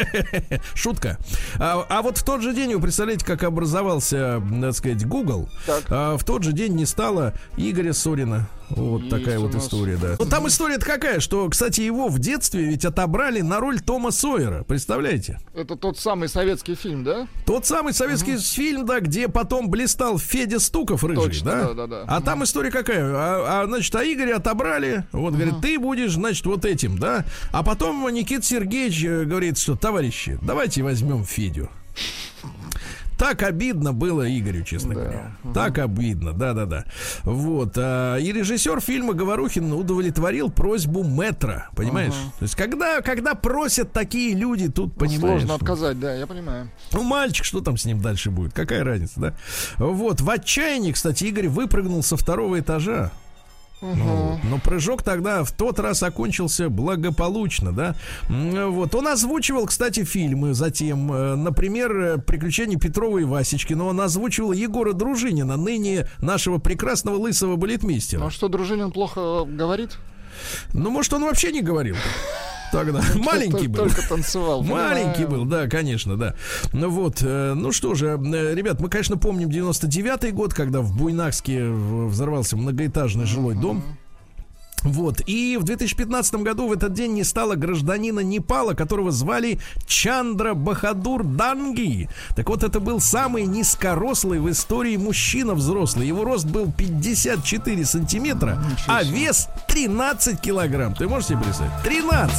Шутка. 0.74 1.18
А, 1.58 1.86
а 1.90 2.02
вот 2.02 2.18
в 2.18 2.24
тот 2.24 2.42
же 2.42 2.54
день, 2.54 2.74
вы 2.74 2.82
представляете, 2.82 3.26
как 3.26 3.44
образовался, 3.44 4.42
так 4.62 4.74
сказать, 4.74 5.06
Google? 5.06 5.50
Так. 5.66 5.84
А, 5.90 6.18
в 6.18 6.24
тот 6.24 6.44
же 6.44 6.54
день 6.54 6.74
не 6.76 6.86
стало 6.86 7.34
Игоря 7.58 7.94
Сорина. 7.94 8.48
Вот 8.76 9.04
Есть 9.04 9.16
такая 9.16 9.40
вот 9.40 9.56
история, 9.56 9.98
да. 9.98 10.16
Ну, 10.20 10.26
там 10.26 10.48
история-то 10.48 10.86
какая, 10.86 11.20
что, 11.20 11.48
кстати, 11.50 11.82
его 11.82 12.08
в 12.08 12.20
детстве 12.20 12.66
ведь 12.66 12.86
отобрали 12.86 13.42
на 13.42 13.60
роль 13.60 13.80
Тома 13.80 14.12
Сойера. 14.12 14.64
Представляете? 14.64 15.40
Это 15.54 15.76
тот 15.76 15.98
самый 15.98 16.30
советский 16.30 16.76
фильм, 16.76 17.04
да? 17.04 17.28
Тот 17.46 17.66
самый 17.66 17.94
советский 17.94 18.38
фильм, 18.38 18.86
да, 18.86 19.00
где 19.00 19.28
потом 19.28 19.70
блистал 19.70 20.18
Федя 20.18 20.60
Стуков 20.60 21.04
рыжий, 21.04 21.24
Точно, 21.24 21.52
да? 21.52 21.68
да-да-да. 21.74 22.04
А 22.08 22.22
там 22.22 22.44
история 22.44 22.72
какая? 22.72 23.04
А, 23.04 23.64
а, 23.64 23.68
значит, 23.68 23.94
а 23.96 24.04
Игоря 24.04 24.38
отобрали, 24.38 25.06
вот, 25.12 25.34
говорит, 25.34 25.56
ты 25.62 25.80
будешь, 25.80 26.14
значит, 26.14 26.46
вот 26.46 26.66
этим, 26.66 26.98
да? 26.98 27.26
А 27.52 27.64
потом 27.64 28.08
Никита 28.14 28.44
Сергеевич 28.44 29.04
э, 29.04 29.24
говорит, 29.26 29.58
что, 29.58 29.76
товарищи, 29.76 30.38
давайте 30.42 30.84
возьмем 30.84 31.26
Федю. 31.26 31.70
Так 33.22 33.44
обидно 33.44 33.94
было 33.94 34.28
Игорю, 34.28 34.64
честно 34.64 34.96
говоря. 34.96 35.32
Так 35.54 35.78
обидно, 35.78 36.34
да-да-да. 36.34 36.86
Вот. 37.22 37.74
а, 37.78 38.18
и 38.18 38.32
режиссер 38.32 38.82
фильма 38.82 39.14
Говорухин 39.14 39.72
удовлетворил 39.74 40.50
просьбу 40.50 41.04
метра. 41.04 41.70
Понимаешь? 41.76 42.16
То 42.40 42.44
есть, 42.44 42.56
когда, 42.56 43.02
когда 43.02 43.36
просят 43.36 43.94
такие 43.94 44.34
люди, 44.34 44.72
тут 44.72 44.98
понимаешь. 44.98 45.20
Сложно 45.20 45.48
ну, 45.50 45.54
отказать, 45.54 46.00
да, 46.00 46.16
я 46.16 46.26
понимаю. 46.26 46.72
ну, 46.94 47.04
мальчик, 47.04 47.46
что 47.46 47.62
там 47.62 47.78
с 47.78 47.86
ним 47.86 48.02
дальше 48.02 48.32
будет? 48.32 48.54
Какая 48.54 48.84
разница, 48.84 49.20
да? 49.20 49.36
Вот, 49.78 50.20
в 50.22 50.28
отчаянии, 50.28 50.92
кстати, 50.92 51.26
Игорь 51.26 51.48
выпрыгнул 51.48 52.02
со 52.02 52.18
второго 52.18 52.60
этажа. 52.60 53.12
Ну, 53.82 54.40
но 54.44 54.60
прыжок 54.60 55.02
тогда 55.04 55.44
в 55.44 55.52
тот 55.52 55.80
раз 55.80 56.04
окончился 56.04 56.70
благополучно, 56.70 57.72
да. 57.74 57.96
Вот. 58.30 58.94
Он 58.96 59.08
озвучивал, 59.08 59.66
кстати, 59.66 60.04
фильмы 60.04 60.54
затем. 60.54 61.12
э, 61.12 61.36
Например, 61.36 61.92
э, 61.98 62.18
«Приключения 62.20 62.78
Петрова 62.78 63.18
и 63.18 63.24
Васечкина». 63.24 63.86
Он 63.86 64.00
озвучивал 64.02 64.52
Егора 64.52 64.94
Дружинина, 64.94 65.58
ныне 65.58 66.08
нашего 66.20 66.60
прекрасного 66.60 67.16
лысого 67.16 67.56
балетмейстера. 67.56 68.20
Ну 68.20 68.28
а 68.28 68.32
что, 68.32 68.48
Дружинин 68.50 68.92
плохо 68.92 69.46
говорит? 69.46 69.98
Ну, 70.74 70.92
может, 70.92 71.14
он 71.14 71.24
вообще 71.24 71.52
не 71.52 71.62
говорил 71.62 71.96
тогда. 72.72 73.02
Маленький 73.16 73.68
был. 73.68 73.86
Только 73.86 74.08
танцевал. 74.08 74.64
Маленький 74.64 75.26
был, 75.26 75.46
да, 75.46 75.68
конечно, 75.68 76.18
да. 76.18 76.36
Ну 76.74 76.90
вот, 76.90 77.22
э, 77.22 77.54
ну 77.54 77.72
что 77.72 77.94
же, 77.96 78.08
э, 78.08 78.56
ребят, 78.56 78.80
мы, 78.80 78.90
конечно, 78.90 79.18
помним 79.18 79.50
99-й 79.50 80.32
год, 80.32 80.54
когда 80.54 80.82
в 80.82 80.96
Буйнакске 80.96 81.70
взорвался 81.70 82.58
многоэтажный 82.58 83.26
жилой 83.26 83.56
дом. 83.56 83.84
Вот, 84.84 85.22
и 85.28 85.58
в 85.58 85.64
2015 85.64 86.36
году 86.36 86.68
в 86.68 86.72
этот 86.72 86.94
день 86.94 87.14
не 87.14 87.24
стало 87.24 87.56
гражданина 87.56 88.22
Непала, 88.22 88.74
которого 88.74 89.12
звали 89.12 89.60
Чандра 89.86 90.54
Бахадур 90.54 91.24
Данги. 91.24 92.10
Так 92.36 92.50
вот, 92.50 92.64
это 92.64 92.80
был 92.80 93.00
самый 93.00 93.46
низкорослый 93.46 94.40
в 94.40 94.50
истории 94.50 94.98
мужчина 94.98 95.54
взрослый. 95.54 96.08
Его 96.08 96.24
рост 96.24 96.46
был 96.46 96.72
54 96.72 97.86
сантиметра, 97.86 98.64
а 98.88 99.04
вес 99.04 99.48
13 99.68 100.40
килограмм. 100.42 100.96
Ты 100.96 101.08
можешь 101.08 101.30
себе 101.30 101.40
представить? 101.40 101.74
13! 101.84 102.38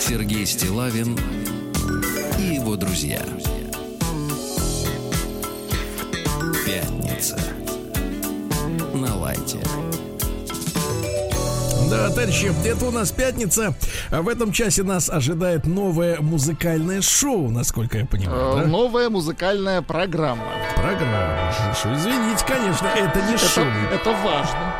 Сергей 0.00 0.46
Стилавин 0.46 1.18
и 2.38 2.54
его 2.54 2.76
друзья. 2.76 3.22
Пятница. 6.64 7.36
На 8.94 9.14
лайте. 9.16 9.58
Да, 11.90 12.08
товарищи, 12.08 12.50
это 12.66 12.86
у 12.86 12.90
нас 12.90 13.12
пятница. 13.12 13.74
А 14.10 14.22
в 14.22 14.28
этом 14.28 14.50
часе 14.50 14.82
нас 14.82 15.10
ожидает 15.10 15.66
новое 15.66 16.20
музыкальное 16.20 17.02
шоу, 17.02 17.50
насколько 17.50 17.98
я 17.98 18.06
понимаю. 18.06 18.58
Э, 18.58 18.62
да? 18.62 18.66
Новая 18.66 19.10
музыкальная 19.10 19.82
программа. 19.82 20.44
Программа. 20.74 21.52
Извините, 21.84 22.44
конечно, 22.46 22.86
это 22.86 23.20
не 23.26 23.34
Это, 23.34 23.44
шоу. 23.46 23.64
это 23.92 24.10
важно. 24.24 24.74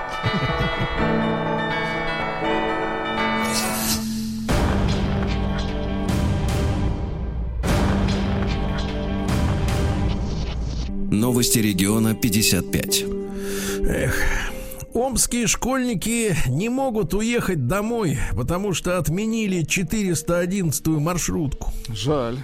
Новости 11.14 11.58
региона 11.60 12.14
55. 12.14 13.04
Омские 14.92 15.46
школьники 15.46 16.36
не 16.48 16.68
могут 16.68 17.14
уехать 17.14 17.66
домой, 17.66 18.18
потому 18.36 18.74
что 18.74 18.98
отменили 18.98 19.62
411 19.62 20.86
маршрутку. 20.86 21.72
Жаль. 21.88 22.38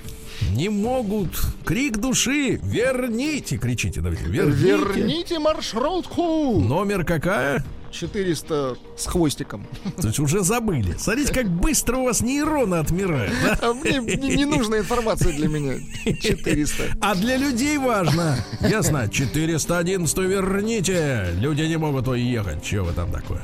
Не 0.55 0.69
могут. 0.69 1.31
Крик 1.65 1.99
души. 1.99 2.61
Верните. 2.63 3.59
Кричите, 3.59 4.01
давайте. 4.01 4.25
Верните. 4.25 5.01
Верните 5.01 5.39
маршрутку! 5.39 6.61
Номер 6.61 7.05
какая? 7.05 7.65
400 7.91 8.77
с 8.97 9.07
хвостиком. 9.07 9.67
То 10.01 10.07
есть 10.09 10.19
уже 10.19 10.43
забыли. 10.43 10.95
Смотрите, 10.99 11.33
как 11.33 11.49
быстро 11.51 11.97
у 11.99 12.05
вас 12.05 12.21
нейроны 12.21 12.77
отмирают. 12.77 13.33
да? 13.45 13.59
А 13.63 13.73
мне 13.75 13.99
не, 13.99 14.37
не 14.37 14.45
нужна 14.45 14.79
информация 14.79 15.33
для 15.33 15.49
меня. 15.49 15.75
400. 16.05 16.85
А 17.01 17.15
для 17.15 17.37
людей 17.37 17.79
важно. 17.79 18.37
Ясно. 18.61 19.09
411 19.09 20.19
верните. 20.19 21.27
Люди 21.39 21.63
не 21.63 21.77
могут 21.77 22.09
уехать. 22.09 22.63
Чего 22.63 22.87
вы 22.87 22.93
там 22.93 23.11
такое? 23.11 23.43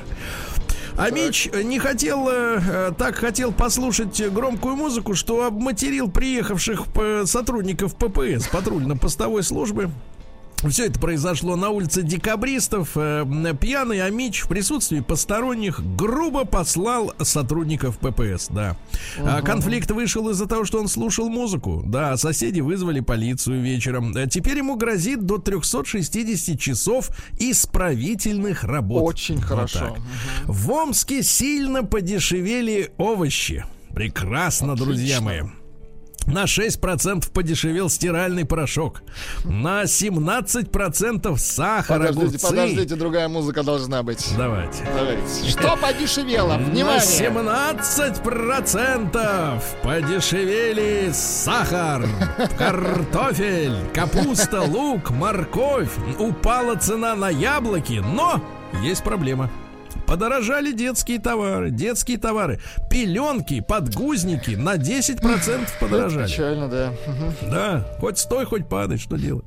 А 0.98 1.10
Мич 1.10 1.46
не 1.52 1.78
хотел, 1.78 2.26
э, 2.30 2.58
э, 2.66 2.92
так 2.96 3.16
хотел 3.16 3.52
послушать 3.52 4.18
громкую 4.32 4.76
музыку, 4.76 5.14
что 5.14 5.44
обматерил 5.44 6.10
приехавших 6.10 6.86
п- 6.86 7.26
сотрудников 7.26 7.94
ППС, 7.96 8.48
патрульно-постовой 8.48 9.42
службы. 9.42 9.90
Все 10.68 10.86
это 10.86 10.98
произошло 10.98 11.54
на 11.54 11.68
улице 11.70 12.02
декабристов. 12.02 12.92
Э, 12.96 13.24
Пьяный 13.60 14.02
Амич 14.02 14.42
в 14.42 14.48
присутствии 14.48 15.00
посторонних 15.00 15.80
грубо 15.96 16.44
послал 16.44 17.12
сотрудников 17.22 17.98
ППС, 17.98 18.48
да. 18.48 18.76
А 19.18 19.42
Конфликт 19.42 19.90
вышел 19.90 20.28
из-за 20.30 20.46
того, 20.46 20.64
что 20.64 20.80
он 20.80 20.88
слушал 20.88 21.28
музыку. 21.28 21.82
Да, 21.86 22.16
соседи 22.16 22.60
вызвали 22.60 23.00
полицию 23.00 23.62
вечером. 23.62 24.16
Э, 24.16 24.26
Теперь 24.28 24.58
ему 24.58 24.76
грозит 24.76 25.24
до 25.26 25.38
360 25.38 26.58
часов 26.58 27.10
исправительных 27.38 28.64
работ. 28.64 29.02
Очень 29.02 29.36
Вот 29.36 29.44
хорошо. 29.44 29.78
так. 29.78 29.98
В 30.46 30.70
Омске 30.70 31.22
сильно 31.22 31.84
подешевели 31.84 32.90
овощи. 32.96 33.64
Прекрасно, 33.94 34.74
друзья 34.74 35.20
мои. 35.20 35.42
На 36.26 36.44
6% 36.44 37.30
подешевел 37.32 37.88
стиральный 37.88 38.44
порошок. 38.44 39.02
На 39.44 39.84
17% 39.84 41.36
сахар, 41.38 41.98
Подождите, 41.98 42.26
огурцы. 42.26 42.46
подождите, 42.46 42.96
другая 42.96 43.28
музыка 43.28 43.62
должна 43.62 44.02
быть. 44.02 44.26
Давайте. 44.36 44.84
Давайте. 44.94 45.48
Что 45.50 45.76
подешевело? 45.76 46.56
На 46.56 46.58
Внимание! 46.58 47.00
17% 47.00 49.62
подешевели 49.82 51.10
сахар, 51.12 52.06
картофель, 52.58 53.76
капуста, 53.94 54.62
лук, 54.62 55.10
морковь. 55.10 55.92
Упала 56.18 56.74
цена 56.76 57.14
на 57.14 57.30
яблоки, 57.30 58.02
но 58.04 58.40
есть 58.82 59.04
проблема. 59.04 59.48
Подорожали 60.06 60.72
детские 60.72 61.18
товары, 61.18 61.70
детские 61.70 62.18
товары, 62.18 62.60
пеленки, 62.90 63.60
подгузники 63.60 64.50
на 64.52 64.76
10% 64.76 65.68
подорожали. 65.80 66.26
Печально, 66.26 66.68
да. 66.68 66.92
Да, 67.42 67.86
хоть 68.00 68.18
стой, 68.18 68.44
хоть 68.44 68.68
падай, 68.68 68.98
что 68.98 69.16
делать? 69.16 69.46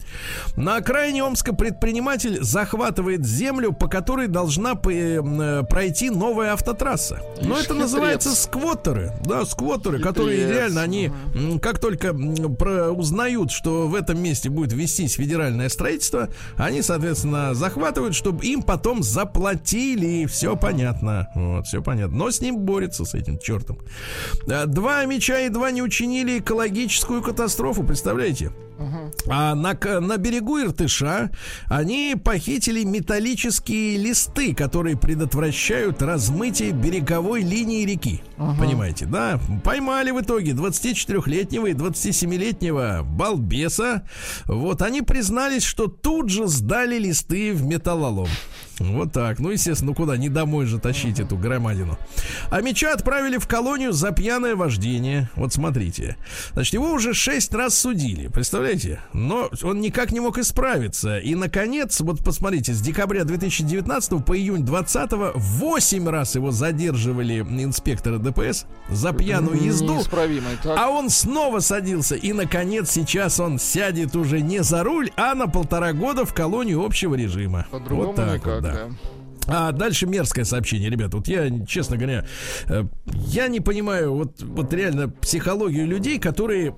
На 0.56 0.78
окраине 0.78 1.24
Омска 1.24 1.54
предприниматель 1.56 2.40
захватывает 2.44 3.26
землю, 3.26 3.72
по 3.74 3.88
которой 3.88 4.28
должна 4.28 4.74
э, 4.74 5.64
пройти 5.70 6.10
новая 6.10 6.54
автотрасса. 6.54 7.22
Но 7.42 7.56
Ишь, 7.56 7.66
это 7.66 7.74
хитрец. 7.74 7.78
называется 7.78 8.36
сквоттеры. 8.36 9.14
Да, 9.24 9.46
сквоттеры, 9.46 9.98
Хитрец. 9.98 10.14
которые 10.14 10.48
реально, 10.52 10.82
они 10.82 11.12
как 11.62 11.80
только 11.80 12.14
про- 12.14 12.92
узнают, 12.92 13.52
что 13.52 13.88
в 13.88 13.96
этом 13.96 14.22
месте 14.22 14.50
будет 14.50 14.74
вестись 14.74 15.14
федеральное 15.16 15.70
строительство, 15.70 16.30
они, 16.58 16.82
соответственно, 16.82 17.54
захватывают, 17.54 18.16
чтобы 18.16 18.46
им 18.46 18.62
потом 18.62 19.04
заплатили. 19.04 20.26
Все 20.26 20.49
понятно. 20.56 21.30
Вот, 21.36 21.68
все 21.68 21.82
понятно. 21.82 22.18
Но 22.18 22.32
с 22.32 22.42
ним 22.42 22.60
борется, 22.60 23.06
с 23.06 23.14
этим 23.14 23.38
чертом. 23.40 23.80
А, 24.50 24.66
Два 24.66 25.06
меча 25.06 25.42
и 25.42 25.50
два 25.50 25.72
не 25.72 25.82
учинили 25.82 26.40
экологическую 26.40 27.22
катастрофу, 27.22 27.84
представляете? 27.84 28.52
А 29.28 29.56
на, 29.56 29.78
на 30.00 30.18
берегу 30.18 30.58
Иртыша 30.60 31.32
они 31.68 32.16
похитили 32.22 32.84
металлические 32.86 33.98
листы, 33.98 34.56
которые 34.56 34.98
предотвращают 34.98 36.02
размытие 36.02 36.72
береговой 36.72 37.42
линии 37.42 37.86
реки. 37.86 38.22
Понимаете, 38.58 39.06
да? 39.06 39.40
Поймали 39.66 40.12
в 40.12 40.22
итоге 40.22 40.54
24-летнего 40.54 41.68
и 41.68 41.74
27-летнего 41.74 43.02
балбеса. 43.04 44.08
Вот 44.46 44.82
они 44.82 45.02
признались, 45.02 45.64
что 45.64 45.88
тут 45.88 46.30
же 46.30 46.48
сдали 46.48 46.98
листы 46.98 47.54
в 47.54 47.64
металлолом. 47.66 48.30
Вот 48.80 49.12
так. 49.12 49.40
Ну, 49.40 49.52
естественно, 49.52 49.92
ну 49.92 49.96
куда? 49.96 50.18
Не 50.18 50.30
домой 50.30 50.66
же 50.66 50.80
тащить 50.80 51.20
эту 51.20 51.38
громадину. 51.38 51.98
А 52.50 52.62
меча 52.62 52.94
отправили 52.94 53.38
в 53.38 53.48
колонию 53.48 53.92
за 53.92 54.12
пьяное 54.12 54.56
вождение. 54.56 55.30
Вот 55.36 55.54
смотрите. 55.54 56.16
Значит, 56.54 56.74
его 56.74 56.92
уже 56.92 57.14
шесть 57.14 57.54
раз 57.54 57.78
судили. 57.78 58.28
Представляете? 58.28 59.02
Но 59.14 59.50
он 59.64 59.82
никак 59.82 60.12
не 60.12 60.20
мог 60.20 60.38
исправиться. 60.38 61.18
И, 61.20 61.36
наконец, 61.36 62.00
вот 62.02 62.24
посмотрите, 62.24 62.74
с 62.74 62.82
декабря 62.82 63.24
2019 63.24 64.26
по 64.26 64.38
июнь 64.38 64.66
2020 64.66 65.36
восемь 65.36 66.08
раз 66.08 66.36
его 66.36 66.52
задерживали 66.52 67.40
инспекторы 67.40 68.18
ДПС 68.18 68.66
за 68.90 69.14
пьяную 69.14 69.62
езду. 69.62 70.02
А 70.66 70.90
он 70.90 71.10
снова 71.10 71.60
садился. 71.60 72.16
И, 72.16 72.34
наконец, 72.34 72.92
сейчас 72.92 73.40
он 73.40 73.60
сядет 73.60 74.16
уже 74.16 74.42
не 74.42 74.64
за 74.64 74.84
руль, 74.84 75.12
а 75.16 75.36
на 75.36 75.48
полтора 75.48 75.94
года 75.94 76.26
в 76.26 76.34
колонию 76.34 76.84
общего 76.84 77.16
режима. 77.16 77.68
По-другому 77.72 78.08
вот 78.08 78.16
так 78.16 78.36
никак, 78.36 78.46
вот, 78.46 78.64
да. 78.64 78.69
Да. 78.74 78.90
А 79.52 79.72
дальше 79.72 80.06
мерзкое 80.06 80.46
сообщение, 80.46 80.90
ребята. 80.90 81.18
Вот 81.18 81.28
я, 81.28 81.50
честно 81.66 81.98
говоря, 81.98 82.26
э, 82.68 82.84
я 83.28 83.48
не 83.48 83.60
понимаю 83.60 84.14
вот, 84.14 84.42
вот 84.42 84.72
реально 84.74 85.10
психологию 85.10 85.88
людей, 85.88 86.20
которые 86.20 86.76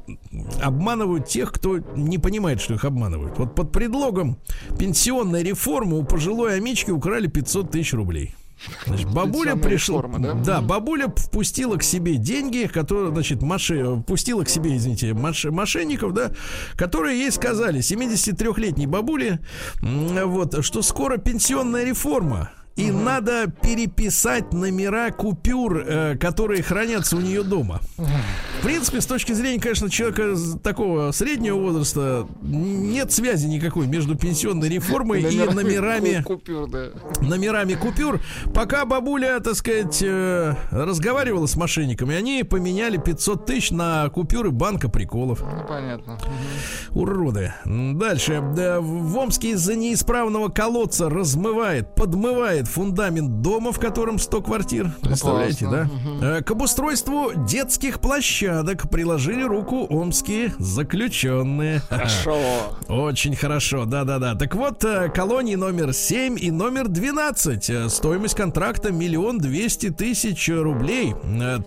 обманывают 0.61 1.27
тех, 1.27 1.51
кто 1.51 1.79
не 1.95 2.17
понимает, 2.17 2.61
что 2.61 2.73
их 2.73 2.85
обманывают. 2.85 3.37
Вот 3.37 3.55
под 3.55 3.73
предлогом 3.73 4.37
пенсионной 4.79 5.43
реформы 5.43 5.99
у 5.99 6.03
пожилой 6.03 6.55
амички 6.55 6.91
украли 6.91 7.27
500 7.27 7.71
тысяч 7.71 7.93
рублей. 7.93 8.35
Значит, 8.85 9.09
бабуля 9.11 9.55
пришла, 9.55 9.97
реформа, 9.97 10.19
да? 10.19 10.33
да, 10.33 10.61
бабуля 10.61 11.07
впустила 11.15 11.77
к 11.77 11.83
себе 11.83 12.17
деньги, 12.17 12.69
которые, 12.71 13.11
значит, 13.11 13.41
маши, 13.41 13.83
впустила 14.01 14.43
к 14.43 14.49
себе, 14.49 14.75
извините, 14.77 15.13
маш- 15.13 15.49
мошенников, 15.49 16.13
да, 16.13 16.31
которые 16.75 17.19
ей 17.19 17.31
сказали, 17.31 17.79
73-летней 17.79 18.87
бабуле, 18.87 19.39
вот, 19.81 20.63
что 20.63 20.81
скоро 20.81 21.17
пенсионная 21.17 21.83
реформа. 21.85 22.51
И 22.77 22.89
надо 22.89 23.47
переписать 23.61 24.53
номера 24.53 25.11
купюр, 25.11 25.83
э, 25.85 26.17
которые 26.17 26.63
хранятся 26.63 27.17
у 27.17 27.19
нее 27.19 27.43
дома. 27.43 27.81
В 27.97 28.63
принципе, 28.63 29.01
с 29.01 29.05
точки 29.05 29.33
зрения, 29.33 29.59
конечно, 29.59 29.89
человека 29.89 30.35
такого 30.63 31.11
среднего 31.11 31.57
возраста, 31.57 32.27
нет 32.41 33.11
связи 33.11 33.47
никакой 33.47 33.87
между 33.87 34.15
пенсионной 34.15 34.69
реформой 34.69 35.21
и 35.21 35.37
номерами 35.53 36.21
ку- 36.21 36.33
Купюр, 36.37 36.69
да. 36.69 36.87
номерами 37.21 37.73
купюр. 37.73 38.21
Пока 38.53 38.85
бабуля, 38.85 39.39
так 39.41 39.55
сказать, 39.55 40.01
э, 40.01 40.55
разговаривала 40.71 41.47
с 41.47 41.55
мошенниками, 41.57 42.15
они 42.15 42.43
поменяли 42.43 42.97
500 42.97 43.45
тысяч 43.45 43.71
на 43.71 44.07
купюры 44.09 44.51
банка 44.51 44.87
приколов. 44.89 45.41
Ну, 45.41 45.67
понятно. 45.67 46.17
Уроды. 46.91 47.53
Дальше. 47.65 48.41
Да, 48.55 48.79
В 48.79 49.17
Омске 49.17 49.51
из-за 49.51 49.75
неисправного 49.75 50.49
колодца 50.49 51.09
размывает, 51.09 51.95
подмывает 51.95 52.60
фундамент 52.67 53.41
дома, 53.41 53.71
в 53.71 53.79
котором 53.79 54.19
100 54.19 54.41
квартир. 54.41 54.91
Представляете, 55.01 55.67
да? 55.69 55.89
Э, 56.21 56.41
К 56.43 56.51
обустройству 56.51 57.31
детских 57.35 57.99
площадок 57.99 58.89
приложили 58.89 59.43
руку 59.43 59.85
омские 59.89 60.53
заключенные. 60.59 61.81
Хорошо. 61.89 62.37
Очень 62.87 63.35
хорошо, 63.35 63.85
да-да-да. 63.85 64.35
Так 64.35 64.55
вот, 64.55 64.83
э, 64.83 65.09
колонии 65.09 65.55
номер 65.55 65.93
7 65.93 66.37
и 66.39 66.51
номер 66.51 66.87
12. 66.87 67.69
Э, 67.69 67.89
Стоимость 67.89 68.35
контракта 68.35 68.91
миллион 68.91 69.37
двести 69.39 69.89
тысяч 69.89 70.49
рублей. 70.49 71.15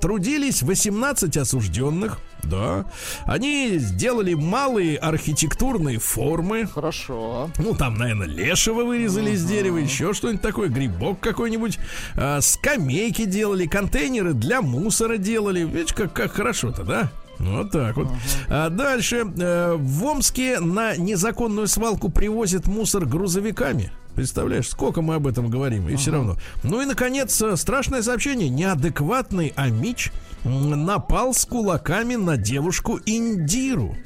Трудились 0.01 0.63
18 0.63 1.37
осужденных. 1.37 2.19
Да. 2.45 2.85
Они 3.27 3.79
сделали 3.79 4.35
малые 4.35 4.97
архитектурные 4.99 5.99
формы. 5.99 6.67
Хорошо. 6.67 7.51
Ну, 7.59 7.75
там, 7.75 7.97
наверное, 7.97 8.27
лешего 8.27 8.85
вырезали 8.85 9.31
из 9.31 9.45
дерева, 9.45 9.79
еще 9.79 10.13
что-нибудь 10.13 10.43
такое, 10.43 10.69
грибок 10.69 11.21
какой-нибудь. 11.21 11.79
А, 12.17 12.41
скамейки 12.41 13.25
делали, 13.25 13.67
контейнеры 13.67 14.35
для 14.35 14.63
мусора 14.63 15.17
делали. 15.17 15.61
Видишь, 15.65 15.93
как, 15.93 16.13
как 16.13 16.33
хорошо-то, 16.33 16.85
да? 16.85 17.11
Вот 17.39 17.71
так 17.73 17.97
вот. 17.97 18.09
А 18.49 18.71
дальше. 18.71 19.25
э, 19.37 19.75
в 19.77 20.05
Омске 20.05 20.61
на 20.61 20.97
незаконную 20.97 21.67
свалку 21.67 22.09
привозят 22.09 22.67
мусор 22.67 23.07
грузовиками. 23.07 23.91
Представляешь, 24.15 24.69
сколько 24.69 25.03
мы 25.03 25.17
об 25.17 25.27
этом 25.27 25.51
говорим, 25.51 25.89
и 25.89 25.97
все 25.97 26.13
равно. 26.13 26.37
Ну 26.63 26.81
и, 26.81 26.87
наконец, 26.87 27.41
э, 27.43 27.57
страшное 27.57 28.03
сообщение. 28.03 28.49
Неадекватный 28.49 29.53
Амич 29.57 30.13
напал 30.45 31.35
с 31.35 31.45
кулаками 31.45 32.15
на 32.17 32.37
девушку 32.37 33.01
Индиру. 33.07 33.97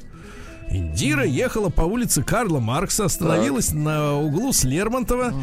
Индира 0.71 1.25
ехала 1.25 1.69
по 1.69 1.81
улице 1.81 2.21
Карла 2.21 2.59
Маркса, 2.59 3.05
остановилась 3.05 3.71
на 3.73 4.13
углу 4.19 4.53
с 4.53 4.63
Лермонтова, 4.63 5.33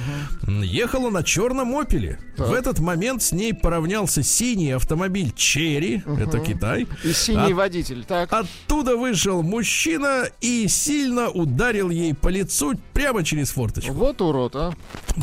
м, 0.47 0.63
ехала 0.63 1.11
на 1.11 1.25
черном 1.25 1.77
опеле. 1.77 2.21
В 2.39 2.53
этот 2.53 2.79
момент 2.79 3.25
с 3.25 3.33
ней 3.33 3.53
поравнялся 3.53 4.23
синий 4.23 4.71
автомобиль 4.71 5.33
Черри, 5.35 6.05
это 6.21 6.39
Китай. 6.39 6.87
И 7.03 7.13
синий 7.13 7.51
От- 7.51 7.55
водитель. 7.55 8.05
Так. 8.05 8.33
Оттуда 8.33 8.97
вышел 8.97 9.43
мужчина 9.43 10.27
и 10.41 10.69
сильно 10.69 11.29
ударил 11.29 11.91
ей 11.91 12.15
по 12.15 12.29
лицу 12.29 12.75
прямо 12.93 13.25
через 13.25 13.51
форточку. 13.51 13.95
Вот 13.95 14.21
урод, 14.23 14.55
а. 14.55 14.75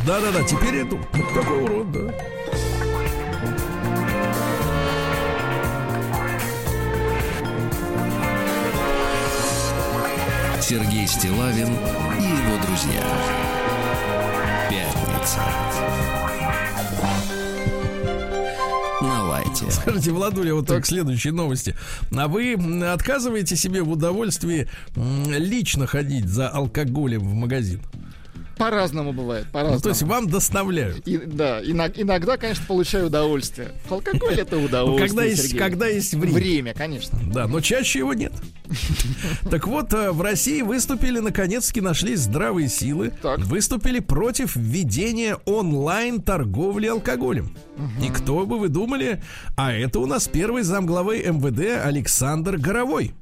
Да-да-да, 0.05 0.43
теперь 0.43 0.85
это 0.85 0.97
вот 0.97 1.33
такой 1.33 1.63
урод, 1.63 1.91
да. 1.93 2.13
Сергей 10.63 11.05
Стилавин 11.05 11.67
и 11.67 12.23
его 12.23 12.57
друзья. 12.65 13.03
Пятница. 14.69 15.41
На 19.01 19.23
лайте. 19.23 19.69
Скажите, 19.69 20.11
Владуля, 20.11 20.53
вот 20.53 20.65
так, 20.65 20.85
следующие 20.85 21.33
новости. 21.33 21.75
А 22.15 22.29
вы 22.29 22.53
отказываете 22.85 23.57
себе 23.57 23.83
в 23.83 23.91
удовольствии 23.91 24.69
лично 24.95 25.85
ходить 25.85 26.29
за 26.29 26.47
алкоголем 26.47 27.19
в 27.19 27.33
магазин? 27.33 27.81
По-разному 28.63 29.13
бывает, 29.13 29.45
по-разному. 29.51 29.75
Ну, 29.77 29.81
то 29.81 29.89
есть 29.89 30.03
вам 30.03 30.29
доставляют. 30.29 31.07
И- 31.07 31.17
да, 31.17 31.61
ино- 31.61 31.91
иногда, 31.95 32.37
конечно, 32.37 32.63
получаю 32.67 33.07
удовольствие. 33.07 33.71
Алкоголь 33.89 34.35
это 34.39 34.55
Ну, 34.55 34.65
удовольствие. 34.65 35.07
когда 35.09 35.23
есть, 35.25 35.57
когда 35.57 35.87
есть 35.87 36.13
время. 36.13 36.33
Время, 36.33 36.73
конечно. 36.73 37.19
Да, 37.33 37.47
но 37.47 37.59
чаще 37.61 37.99
его 37.99 38.13
нет. 38.13 38.33
Так 39.51 39.67
вот, 39.67 39.93
э, 39.93 40.11
в 40.11 40.21
России 40.21 40.61
выступили, 40.61 41.19
наконец-таки 41.19 41.81
нашлись 41.81 42.19
здравые 42.21 42.69
силы. 42.69 43.11
Так. 43.21 43.39
Выступили 43.39 43.99
против 43.99 44.55
введения 44.55 45.35
онлайн-торговли 45.45 46.87
алкоголем. 46.87 47.55
И 48.01 48.09
кто 48.09 48.45
бы 48.45 48.57
вы 48.59 48.69
думали, 48.69 49.21
а 49.57 49.71
это 49.73 49.99
у 49.99 50.05
нас 50.05 50.27
первый 50.27 50.63
замглавы 50.63 51.19
МВД 51.19 51.83
Александр 51.85 52.57
Горовой. 52.57 53.13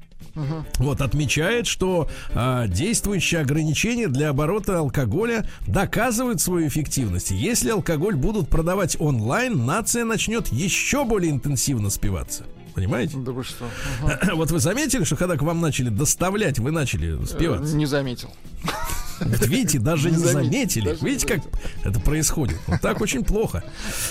Вот 0.78 1.00
отмечает, 1.00 1.66
что 1.66 2.08
а, 2.34 2.66
действующие 2.66 3.40
ограничения 3.40 4.08
для 4.08 4.30
оборота 4.30 4.78
алкоголя 4.78 5.46
доказывают 5.66 6.40
свою 6.40 6.68
эффективность. 6.68 7.30
Если 7.30 7.70
алкоголь 7.70 8.16
будут 8.16 8.48
продавать 8.48 8.96
онлайн, 9.00 9.64
нация 9.66 10.04
начнет 10.04 10.48
еще 10.48 11.04
более 11.04 11.30
интенсивно 11.32 11.90
спиваться. 11.90 12.44
Понимаете? 12.74 13.18
Да 13.18 13.32
вы 13.32 13.44
что? 13.44 13.66
Ага. 14.02 14.34
Вот 14.34 14.50
вы 14.50 14.58
заметили, 14.58 15.04
что 15.04 15.16
когда 15.16 15.36
к 15.36 15.42
вам 15.42 15.60
начали 15.60 15.88
доставлять, 15.88 16.58
вы 16.58 16.70
начали 16.70 17.22
спиваться? 17.24 17.76
Не 17.76 17.86
заметил. 17.86 18.30
Вот 19.24 19.46
видите, 19.46 19.78
даже 19.78 20.10
не 20.10 20.16
Не 20.16 20.22
заметил, 20.22 20.42
заметили. 20.82 20.98
Видите, 21.00 21.26
как 21.26 21.40
это 21.84 22.00
происходит? 22.00 22.58
Вот 22.66 22.80
так 22.80 23.00
очень 23.00 23.24
плохо. 23.24 23.62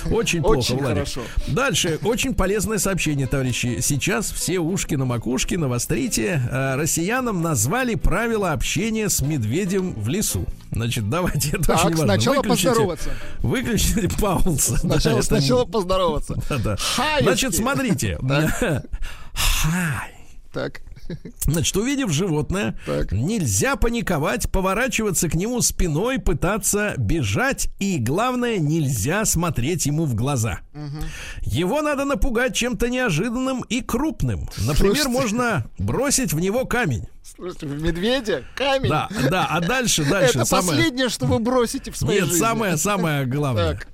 Очень 0.10 0.42
плохо, 0.42 0.74
Владик. 0.74 1.08
Дальше. 1.48 2.00
Очень 2.04 2.34
полезное 2.34 2.78
сообщение, 2.78 3.28
товарищи. 3.28 3.80
Сейчас 3.82 4.32
все 4.32 4.60
ушки 4.60 4.96
на 4.96 5.06
макушке, 5.06 5.58
навострите. 5.58 6.42
А, 6.52 6.76
Россиянам 6.78 7.42
назвали 7.42 7.96
правила 7.96 8.52
общения 8.54 9.10
с 9.10 9.22
медведем 9.22 9.94
в 9.94 10.08
лесу. 10.10 10.46
Значит, 10.72 11.10
давайте, 11.10 11.50
это 11.50 11.64
Так, 11.64 11.78
очень 11.86 11.98
важно. 11.98 12.06
сначала 12.06 12.36
Выключите- 12.36 12.48
поздороваться. 12.70 13.10
Выключите 13.40 14.10
паузу. 14.20 14.78
Сначала, 14.78 15.00
Да, 15.02 15.12
это- 15.20 15.22
сначала 15.24 15.66
поздороваться. 15.66 16.36
Да-да. 16.50 16.78
Хаевски. 16.78 17.24
Значит, 17.24 17.56
смотрите. 17.56 18.18
Хай. 19.34 20.12
Так. 20.54 20.82
Значит, 21.42 21.76
увидев 21.78 22.12
животное, 22.12 22.78
Так. 22.86 23.12
нельзя 23.12 23.76
паниковать, 23.76 24.50
поворачиваться 24.52 25.28
к 25.30 25.34
нему 25.36 25.62
спиной, 25.62 26.20
пытаться 26.20 26.94
бежать, 26.98 27.70
и 27.80 27.98
главное, 27.98 28.60
нельзя 28.60 29.26
смотреть 29.26 29.86
ему 29.86 30.06
в 30.06 30.16
глаза. 30.16 30.60
Его 31.42 31.82
надо 31.82 32.06
напугать 32.06 32.56
чем-то 32.56 32.90
неожиданным 32.90 33.62
и 33.62 33.82
крупным. 33.82 34.50
Например, 34.58 34.96
Слушайте. 35.04 35.10
можно 35.10 35.66
бросить 35.78 36.34
в 36.34 36.40
него 36.40 36.66
камень. 36.66 37.08
Слушайте, 37.24 37.68
в 37.68 37.82
медведя 37.82 38.44
камень. 38.56 38.90
Да, 38.90 39.10
да, 39.30 39.46
а 39.46 39.60
дальше, 39.62 40.04
дальше 40.10 40.40
Это 40.40 40.46
самое. 40.46 40.70
последнее, 40.80 41.10
что 41.10 41.26
вы 41.26 41.40
бросите 41.40 41.92
в 41.92 41.98
своей 41.98 42.20
Нет, 42.22 42.30
жизни. 42.30 42.40
самое, 42.42 42.78
самое 42.78 43.26
главное. 43.28 43.74
Так. 43.76 43.88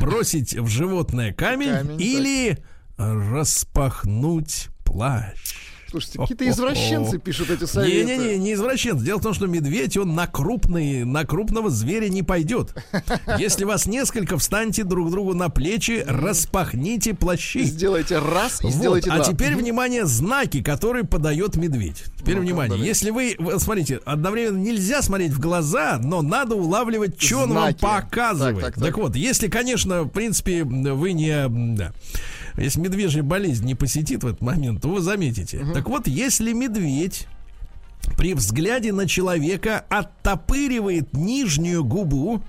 Бросить 0.00 0.54
в 0.56 0.66
животное 0.68 1.32
камень, 1.32 1.70
Камень, 1.70 2.00
или 2.00 2.58
распахнуть 2.96 4.68
плащ. 4.84 5.34
Слушайте, 5.90 6.18
какие-то 6.18 6.48
извращенцы 6.48 7.18
пишут 7.18 7.50
эти 7.50 7.64
советы. 7.64 8.04
Не-не-не, 8.04 8.38
не 8.38 8.52
извращенцы. 8.54 9.04
Дело 9.04 9.18
в 9.18 9.22
том, 9.22 9.34
что 9.34 9.46
медведь, 9.46 9.96
он 9.96 10.14
на 10.14 10.26
крупный, 10.26 11.04
на 11.04 11.24
крупного 11.24 11.70
зверя 11.70 12.08
не 12.08 12.22
пойдет. 12.22 12.74
Если 13.38 13.64
вас 13.64 13.86
несколько, 13.86 14.36
встаньте 14.38 14.84
друг 14.84 15.10
другу 15.10 15.34
на 15.34 15.48
плечи, 15.48 16.04
распахните 16.06 17.14
плащи. 17.14 17.62
Сделайте 17.64 18.18
раз 18.18 18.60
и 18.60 18.64
Вот, 18.66 18.72
сделайте 18.74 19.10
а 19.10 19.16
два. 19.16 19.24
теперь, 19.24 19.54
внимание, 19.56 20.04
знаки, 20.06 20.62
которые 20.62 21.04
подает 21.04 21.56
медведь. 21.56 22.04
Теперь, 22.18 22.38
внимание, 22.38 22.78
если 22.78 23.10
вы, 23.10 23.36
смотрите, 23.58 24.00
одновременно 24.04 24.58
нельзя 24.58 25.02
смотреть 25.02 25.32
в 25.32 25.40
глаза, 25.40 25.98
но 26.02 26.22
надо 26.22 26.54
улавливать, 26.54 27.20
что 27.20 27.38
он 27.38 27.52
вам 27.52 27.74
показывает. 27.74 28.56
Так, 28.56 28.74
Так, 28.74 28.74
так, 28.74 28.84
так. 28.84 28.98
вот, 28.98 29.16
если, 29.16 29.48
конечно, 29.48 30.02
в 30.02 30.08
принципе, 30.08 30.64
вы 30.64 31.12
не... 31.12 31.48
Да, 31.76 31.92
если 32.62 32.80
медвежья 32.80 33.22
болезнь 33.22 33.64
не 33.64 33.74
посетит 33.74 34.24
в 34.24 34.26
этот 34.26 34.40
момент, 34.40 34.82
то 34.82 34.88
вы 34.88 35.00
заметите. 35.00 35.64
Так 35.74 35.88
вот, 35.88 36.06
если 36.06 36.52
медведь 36.52 37.26
при 38.16 38.34
взгляде 38.34 38.92
на 38.92 39.06
человека 39.06 39.84
оттопыривает 39.88 41.12
нижнюю 41.12 41.84
губу, 41.84 42.42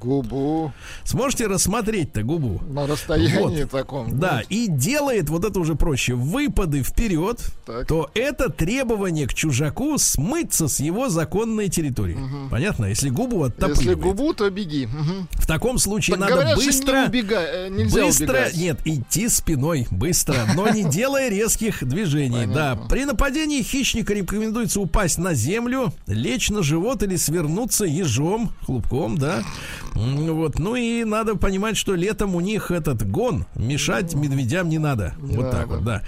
Губу 0.00 0.72
сможете 1.04 1.46
рассмотреть-то 1.46 2.22
губу? 2.22 2.60
на 2.68 2.86
расстоянии 2.86 3.62
Вот. 3.62 3.70
таком. 3.70 4.18
Да, 4.18 4.42
и 4.48 4.66
делает, 4.68 5.28
вот 5.28 5.44
это 5.44 5.58
уже 5.60 5.74
проще, 5.74 6.14
выпады 6.14 6.82
вперед, 6.82 7.40
Так. 7.66 7.86
то 7.86 8.10
это 8.14 8.48
требование 8.50 9.26
к 9.26 9.34
чужаку 9.34 9.98
смыться 9.98 10.68
с 10.68 10.80
его 10.80 11.08
законной 11.08 11.68
территории. 11.68 12.18
Понятно? 12.50 12.86
Если 12.86 13.08
губу 13.10 13.44
Если 13.44 13.54
оттопыривает. 13.64 13.98
губу, 14.00 14.32
то 14.32 14.48
беги. 14.50 14.86
Мгм. 14.86 15.28
В 15.32 15.46
таком 15.46 15.78
случае 15.78 16.16
Так 16.16 16.20
надо 16.20 16.32
говорят 16.34 16.56
быстро... 16.56 17.02
не 17.02 17.08
убегай, 17.08 17.46
э, 17.46 17.68
нельзя 17.70 18.04
быстро, 18.06 18.24
убегать. 18.24 18.56
нет, 18.56 18.78
идти 18.84 19.28
спиной, 19.28 19.86
быстро, 19.90 20.36
но 20.54 20.68
не 20.68 20.84
делая 20.90 21.28
резких 21.28 21.84
движений. 21.86 22.46
Да, 22.46 22.76
при 22.88 23.04
нападении 23.04 23.62
хищника 23.62 24.14
рекомендуется 24.14 24.80
упасть 24.80 25.18
на 25.18 25.34
землю, 25.34 25.92
лечь 26.06 26.50
на 26.50 26.62
живот 26.62 27.02
или 27.02 27.16
свернуться 27.16 27.84
ежом, 27.84 28.52
хлопком, 28.64 29.18
да. 29.18 29.42
Вот, 29.94 30.58
ну 30.58 30.74
и 30.74 31.04
надо 31.04 31.36
понимать, 31.36 31.76
что 31.76 31.94
летом 31.94 32.34
у 32.34 32.40
них 32.40 32.70
этот 32.70 33.08
гон, 33.08 33.46
мешать 33.54 34.14
медведям 34.14 34.68
не 34.68 34.78
надо. 34.78 35.14
вот 35.18 35.50
так 35.50 35.66
вот, 35.68 35.84
да. 35.84 36.02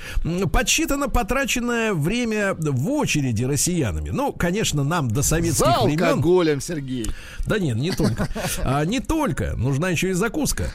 Подсчитано 0.53 1.09
потраченное 1.09 1.93
время 1.93 2.55
в 2.59 2.91
очереди 2.91 3.45
россиянами. 3.45 4.11
Ну, 4.11 4.33
конечно, 4.33 4.85
нам 4.85 5.09
до 5.11 5.23
советских 5.23 5.67
За 5.67 5.85
времен... 5.85 6.05
алкоголем, 6.05 6.61
Сергей. 6.61 7.07
Да 7.47 7.59
нет, 7.59 7.77
не 7.77 7.91
только. 7.93 8.29
А, 8.65 8.85
не 8.85 9.01
только. 9.01 9.55
Нужна 9.57 9.91
еще 9.91 10.11
и 10.11 10.13
закуска. 10.13 10.71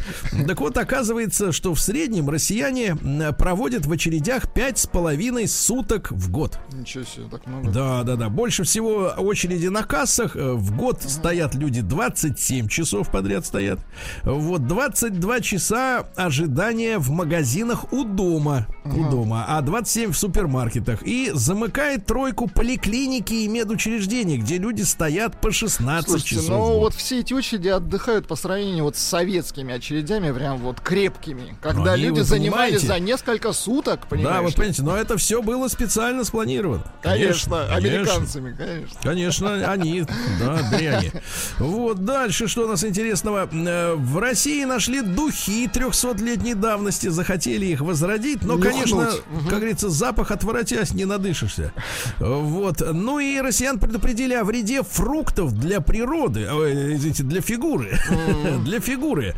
Так 0.47 0.59
вот, 0.61 0.77
оказывается, 0.77 1.51
что 1.51 1.73
в 1.73 1.79
среднем 1.79 2.29
россияне 2.29 2.95
проводят 3.37 3.85
в 3.85 3.91
очередях 3.91 4.53
пять 4.53 4.77
с 4.77 4.85
половиной 4.85 5.47
суток 5.47 6.11
в 6.11 6.29
год. 6.31 6.59
Ничего 6.73 7.03
себе, 7.03 7.25
так 7.31 7.45
много. 7.47 7.71
Да, 7.71 8.03
да, 8.03 8.15
да. 8.15 8.29
Больше 8.29 8.63
всего 8.63 9.13
очереди 9.17 9.67
на 9.67 9.83
кассах. 9.83 10.35
э, 10.35 10.53
В 10.53 10.75
год 10.75 11.01
стоят 11.01 11.55
люди 11.55 11.81
27 11.81 12.67
часов 12.67 12.98
подряд 13.07 13.45
стоят. 13.45 13.79
Вот 14.23 14.67
22 14.67 15.39
часа 15.41 16.05
ожидания 16.15 16.97
в 16.97 17.09
магазинах 17.11 17.91
у 17.93 18.03
дома. 18.03 18.67
У 18.85 19.09
дома. 19.09 19.45
А 19.47 19.61
27 19.61 20.11
в 20.11 20.17
супермаркетах. 20.17 21.03
И 21.03 21.31
замыкает 21.33 22.05
тройку 22.05 22.47
поликлиники 22.47 23.33
и 23.33 23.47
медучреждений, 23.47 24.37
где 24.37 24.57
люди 24.57 24.81
стоят 24.81 25.39
по 25.39 25.51
16 25.51 26.09
Слушайте, 26.09 26.35
часов. 26.35 26.45
в 26.47 26.49
ну 26.49 26.79
вот 26.79 26.93
все 26.93 27.19
эти 27.19 27.33
очереди 27.33 27.69
отдыхают 27.69 28.27
по 28.27 28.35
сравнению 28.35 28.83
вот 28.83 28.95
с 28.95 28.99
советскими 28.99 29.73
очередями, 29.73 30.31
прям 30.31 30.57
вот 30.57 30.81
крепкими, 30.81 31.55
когда 31.61 31.93
Они, 31.93 32.03
люди 32.03 32.19
вы 32.19 32.23
занимали 32.23 32.71
понимаете? 32.71 32.87
за 32.87 32.99
несколько 32.99 33.53
суток, 33.53 34.07
понимаешь? 34.07 34.37
Да, 34.41 34.47
ли? 34.47 34.53
понимаете, 34.53 34.83
но 34.83 34.95
это 34.97 35.17
все 35.17 35.41
было 35.41 35.67
специально 35.67 36.23
спланировано. 36.23 36.83
Конечно, 37.01 37.65
конечно. 37.67 37.75
американцами, 37.75 38.55
конечно. 38.55 38.99
Конечно, 39.01 39.71
они, 39.71 40.03
да, 40.39 40.59
дряни. 40.71 41.11
Вот, 41.59 42.03
дальше, 42.05 42.47
что 42.47 42.65
у 42.65 42.67
нас 42.67 42.83
интересного. 42.89 43.47
Э, 43.51 43.93
В 43.95 44.17
России 44.19 44.63
нашли 44.65 45.01
духи 45.01 45.67
300-летней 45.67 46.53
давности, 46.55 47.07
захотели 47.07 47.65
их 47.67 47.81
возродить, 47.81 48.43
но, 48.43 48.55
Нюхнуть. 48.55 48.71
конечно, 48.73 49.09
как 49.49 49.59
говорится, 49.59 49.89
запах 49.89 50.31
отворотясь, 50.31 50.93
не 50.93 51.05
надышишься. 51.05 51.71
Вот. 52.19 52.81
Ну 52.93 53.19
и 53.19 53.39
россиян 53.39 53.79
предупредили 53.79 54.33
о 54.33 54.43
вреде 54.43 54.83
фруктов 54.83 55.53
для 55.57 55.81
природы, 55.81 56.47
ой, 56.51 56.95
извините, 56.95 57.23
для 57.23 57.41
фигуры. 57.41 57.97
Для 58.65 58.79
фигуры. 58.79 59.35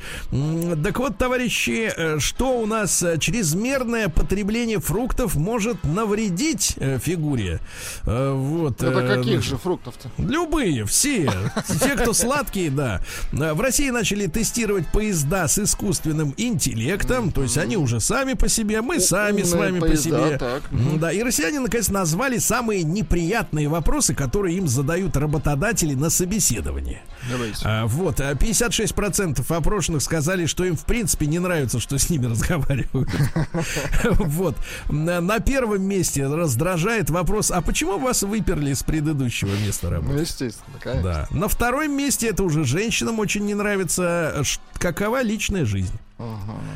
Так 0.84 1.00
вот, 1.00 1.18
товарищи, 1.18 1.92
э, 1.96 2.20
что 2.20 2.60
у 2.60 2.66
нас 2.66 3.04
э, 3.04 3.18
чрезмерное 3.20 4.10
потребление 4.10 4.80
фруктов 4.80 5.36
может 5.36 5.84
навредить 5.84 6.74
э, 6.78 6.98
фигуре? 7.00 7.60
Э, 8.06 8.34
Вот. 8.34 8.82
Это 8.82 9.00
э, 9.00 9.16
каких 9.18 9.44
же 9.44 9.58
фруктов-то? 9.58 10.10
Любые, 10.18 10.86
все. 10.86 11.30
Те, 11.82 11.96
кто 11.96 12.14
сладкие, 12.14 12.70
да. 12.72 13.02
А, 13.42 13.54
В 13.56 13.62
России 13.62 13.90
начали 13.90 14.28
тестировать 14.28 14.88
поезда 14.88 15.48
с 15.48 15.58
искусственным 15.58 16.34
интеллектом. 16.38 17.32
То 17.32 17.44
есть 17.44 17.58
они 17.58 17.76
уже 17.78 18.00
сами 18.00 18.34
по 18.34 18.48
себе, 18.48 18.82
мы 18.82 19.00
сами 19.00 19.42
с 19.42 19.54
вами 19.54 19.80
по 19.80 19.88
поезда, 19.88 20.28
себе. 20.28 20.38
так. 20.38 20.62
М, 20.72 21.00
Да, 21.00 21.12
и 21.12 21.24
россияне 21.24 21.60
наконец 21.60 21.90
назвали 21.90 22.38
самые 22.38 22.84
неприятные 22.84 23.68
вопросы, 23.68 24.14
которые 24.14 24.58
им 24.58 24.68
задают 24.68 25.18
работодатели 25.18 25.94
на 25.96 26.10
собеседовании. 26.10 27.02
Давайте. 27.30 27.60
А, 27.66 27.86
Вот, 27.86 28.20
а 28.20 28.34
56% 28.34 29.46
опрошенных 29.56 30.02
сказали, 30.02 30.46
что 30.46 30.64
им 30.66 30.76
в 30.76 30.86
принципе 30.86 31.28
не 31.28 31.40
нравится, 31.40 31.80
что 31.80 31.98
с 31.98 32.10
ними 32.10 32.26
разговаривают. 32.32 33.10
Вот. 34.04 34.56
На 34.90 35.40
первом 35.40 35.84
месте 35.84 36.26
раздражает 36.28 37.10
вопрос, 37.10 37.52
а 37.52 37.62
почему 37.62 37.98
вас 38.00 38.24
выперли 38.24 38.74
с 38.74 38.84
предыдущего 38.84 39.52
места 39.66 39.88
Ну, 39.88 39.94
работы? 39.94 40.20
естественно, 40.22 40.78
конечно. 40.80 41.04
Да. 41.04 41.28
На 41.38 41.48
втором 41.48 41.92
месте 41.96 42.28
это 42.28 42.44
уже 42.44 42.64
женщинам 42.64 43.20
очень 43.20 43.46
не 43.46 43.54
нравится. 43.54 44.44
Какова 44.78 45.22
личная 45.22 45.66
жизнь? 45.66 45.94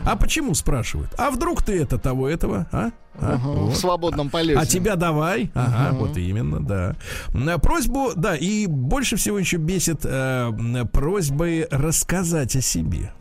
А 0.04 0.16
почему 0.16 0.54
спрашивают? 0.54 1.12
А 1.18 1.32
вдруг 1.32 1.64
ты 1.64 1.82
это 1.82 1.98
того 1.98 2.28
этого? 2.30 2.68
А? 2.72 2.89
А? 3.18 3.34
Ага, 3.36 3.48
Вот. 3.48 3.74
В 3.74 3.78
свободном 3.78 4.30
полете. 4.30 4.60
А 4.60 4.66
тебя 4.66 4.96
давай. 4.96 5.52
Ага, 5.54 5.96
вот 5.98 6.18
именно, 6.18 6.60
да. 6.60 6.96
На 7.34 7.58
просьбу, 7.58 8.12
да, 8.16 8.36
и 8.36 8.66
больше 8.68 9.16
всего 9.16 9.39
еще 9.39 9.58
бесит 9.58 10.02
э, 10.04 10.52
просьбы 10.91 11.68
рассказать 11.72 12.56
о 12.56 12.62
себе. 12.62 13.12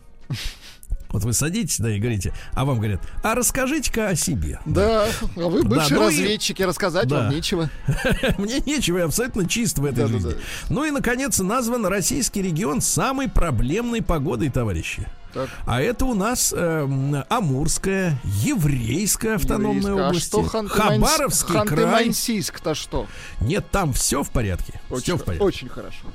Вот 1.09 1.23
вы 1.23 1.31
садитесь, 1.31 1.79
да, 1.79 1.89
и 1.95 1.99
говорите, 1.99 2.33
а 2.51 2.65
вам 2.65 2.75
говорят, 2.77 2.99
а 3.23 3.35
расскажите-ка 3.35 4.09
о 4.09 4.15
себе. 4.15 4.59
Да, 4.65 5.05
а 5.37 5.39
вы 5.47 5.63
бывшие 5.63 5.97
ну 5.97 6.03
и- 6.03 6.07
разведчики, 6.09 6.61
рассказать 6.61 7.07
Да. 7.07 7.19
вам 7.23 7.29
нечего. 7.29 7.69
Мне 8.37 8.59
нечего, 8.65 8.97
я 8.97 9.05
абсолютно 9.05 9.47
чист 9.47 9.79
в 9.79 9.85
этой 9.85 10.07
жизни. 10.07 10.33
Ну 10.69 10.83
и, 10.83 10.91
наконец, 10.91 11.39
назван 11.39 11.85
российский 11.85 12.41
регион 12.41 12.81
самой 12.81 13.29
проблемной 13.29 14.01
погодой, 14.01 14.49
товарищи. 14.49 15.07
Так. 15.35 15.49
А 15.65 15.81
это 15.81 16.05
у 16.05 16.13
нас 16.15 16.51
э, 16.57 17.23
Амурская, 17.29 18.17
Еврейская 18.23 19.35
автономная 19.35 19.91
Еврейская. 19.91 20.07
область, 20.07 20.33
А 20.33 20.37
что 20.37 20.41
Ханты-Мансийск- 20.43 20.69
Хабаровский 20.69 21.53
край. 21.53 22.07
Ханты-Мансийск-то 22.07 22.73
что? 22.73 23.05
Нет, 23.41 23.65
там 23.69 23.93
все 23.93 24.23
в 24.23 24.29
порядке. 24.31 24.79
Очень, 24.89 25.03
все 25.03 25.17
в 25.17 25.23
порядке. 25.25 25.43
очень 25.45 25.69
хорошо. 25.69 26.07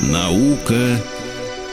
Наука 0.00 0.98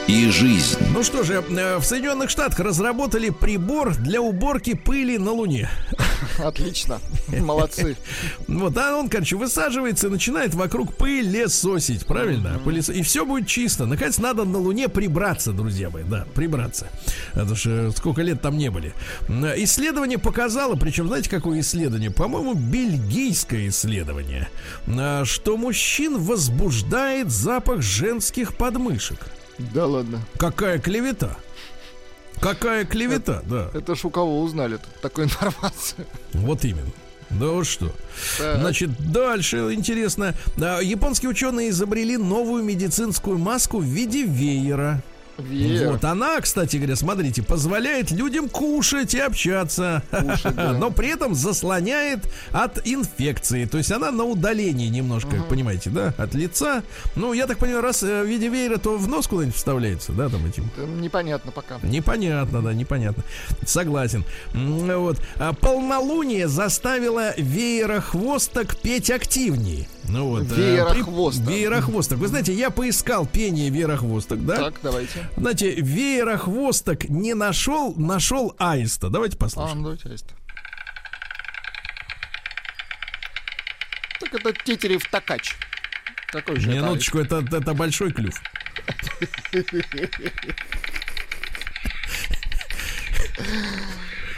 и 0.08 0.28
жизнь. 0.30 0.78
Ну 0.92 1.02
что 1.02 1.22
же, 1.22 1.34
э, 1.48 1.76
в 1.78 1.84
Соединенных 1.84 2.28
Штатах 2.28 2.58
разработали 2.60 3.30
прибор 3.30 3.94
для 3.96 4.20
уборки 4.20 4.74
пыли 4.74 5.16
на 5.16 5.30
Луне. 5.32 5.70
Отлично. 6.38 6.98
Молодцы. 7.28 7.96
Вот, 8.48 8.76
а 8.76 8.96
он, 8.96 9.08
короче, 9.08 9.36
высаживается 9.36 10.08
и 10.08 10.10
начинает 10.10 10.54
вокруг 10.54 10.94
пылесосить, 10.96 12.04
правильно? 12.06 12.60
Пылесо- 12.64 12.92
И 12.92 13.02
все 13.02 13.24
будет 13.24 13.46
чисто. 13.46 13.86
Наконец, 13.86 14.18
надо 14.18 14.44
на 14.44 14.58
Луне 14.58 14.88
прибраться, 14.88 15.52
друзья 15.52 15.88
мои, 15.88 16.02
да, 16.02 16.26
прибраться. 16.34 16.88
Потому 17.32 17.56
что 17.56 17.90
сколько 17.96 18.22
лет 18.22 18.42
там 18.42 18.58
не 18.58 18.70
были. 18.70 18.92
Исследование 19.28 20.18
показало, 20.18 20.76
причем, 20.76 21.06
знаете, 21.08 21.30
какое 21.30 21.60
исследование? 21.60 22.10
По-моему, 22.10 22.54
бельгийское 22.54 23.68
исследование, 23.68 24.48
а, 24.86 25.24
что 25.24 25.56
мужчин 25.56 26.18
возбуждает 26.18 27.30
запах 27.30 27.80
женских 27.82 28.54
подмышек. 28.56 29.26
Да 29.58 29.86
ладно. 29.86 30.20
Какая 30.38 30.78
клевета? 30.78 31.36
Какая 32.40 32.84
клевета, 32.84 33.42
да. 33.46 33.70
Это 33.74 33.94
ж 33.94 34.04
у 34.04 34.10
кого 34.10 34.40
узнали 34.42 34.78
такую 35.00 35.26
информацию? 35.26 36.06
Вот 36.32 36.64
именно. 36.64 36.90
Да 37.30 37.46
вот 37.46 37.66
что. 37.66 37.92
Так. 38.38 38.60
Значит, 38.60 38.90
дальше 39.12 39.56
интересно. 39.72 40.34
А, 40.60 40.80
Японские 40.80 41.30
ученые 41.30 41.70
изобрели 41.70 42.16
новую 42.16 42.62
медицинскую 42.62 43.38
маску 43.38 43.78
в 43.78 43.84
виде 43.84 44.24
веера. 44.24 45.02
Веер. 45.38 45.90
Вот 45.92 46.04
она, 46.04 46.40
кстати 46.40 46.76
говоря, 46.76 46.96
смотрите, 46.96 47.42
позволяет 47.42 48.10
людям 48.10 48.48
кушать 48.48 49.14
и 49.14 49.18
общаться, 49.18 50.02
Кушать, 50.10 50.54
да. 50.54 50.72
но 50.72 50.90
при 50.90 51.08
этом 51.08 51.34
заслоняет 51.34 52.20
от 52.50 52.86
инфекции. 52.86 53.64
То 53.64 53.78
есть 53.78 53.90
она 53.90 54.10
на 54.10 54.24
удалении 54.24 54.88
немножко, 54.88 55.42
понимаете, 55.48 55.90
да, 55.90 56.14
от 56.18 56.34
лица. 56.34 56.82
Ну, 57.16 57.32
я 57.32 57.46
так 57.46 57.58
понимаю, 57.58 57.82
раз 57.82 58.02
э, 58.02 58.22
в 58.22 58.26
виде 58.26 58.48
веера, 58.48 58.76
то 58.78 58.96
в 58.96 59.08
нос 59.08 59.26
куда-нибудь 59.26 59.56
вставляется, 59.56 60.12
да, 60.12 60.28
там 60.28 60.44
этим. 60.46 60.70
Это 60.76 60.86
Непонятно 60.86 61.52
пока. 61.52 61.78
Непонятно, 61.82 62.62
да, 62.62 62.72
непонятно. 62.72 63.24
Согласен. 63.66 64.24
Вот. 64.54 65.18
А 65.36 65.52
полнолуние 65.52 66.48
заставило 66.48 67.34
веерохвосток 67.36 68.76
петь 68.76 69.10
активнее. 69.10 69.86
Ну 70.08 70.28
вот. 70.28 70.42
э, 70.50 70.54
Веерохвосток. 70.54 71.46
при- 71.46 71.54
Веерохвосток. 71.54 72.18
Вы 72.18 72.28
знаете, 72.28 72.52
я 72.52 72.70
поискал 72.70 73.26
пение 73.26 73.70
веерохвосток, 73.70 74.44
да? 74.44 74.56
Так, 74.56 74.74
давайте. 74.82 75.28
Знаете, 75.36 75.74
веерохвосток 75.74 77.08
не 77.08 77.34
нашел, 77.34 77.94
нашел 77.96 78.54
аиста. 78.58 79.08
Давайте 79.10 79.36
А, 79.36 79.40
послушаем. 79.40 79.78
ну 79.78 79.82
давайте, 79.84 80.08
аист. 80.08 80.26
Так 84.20 84.34
это 84.34 84.52
Тетерев 84.64 85.08
Такач. 85.10 85.56
Какой 86.28 86.56
же 86.56 86.70
это 86.70 86.72
аист? 86.72 86.84
Минуточку, 86.84 87.18
это, 87.18 87.44
это 87.56 87.74
большой 87.74 88.12
клюв. 88.12 88.34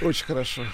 Очень 0.02 0.26
хорошо. 0.26 0.66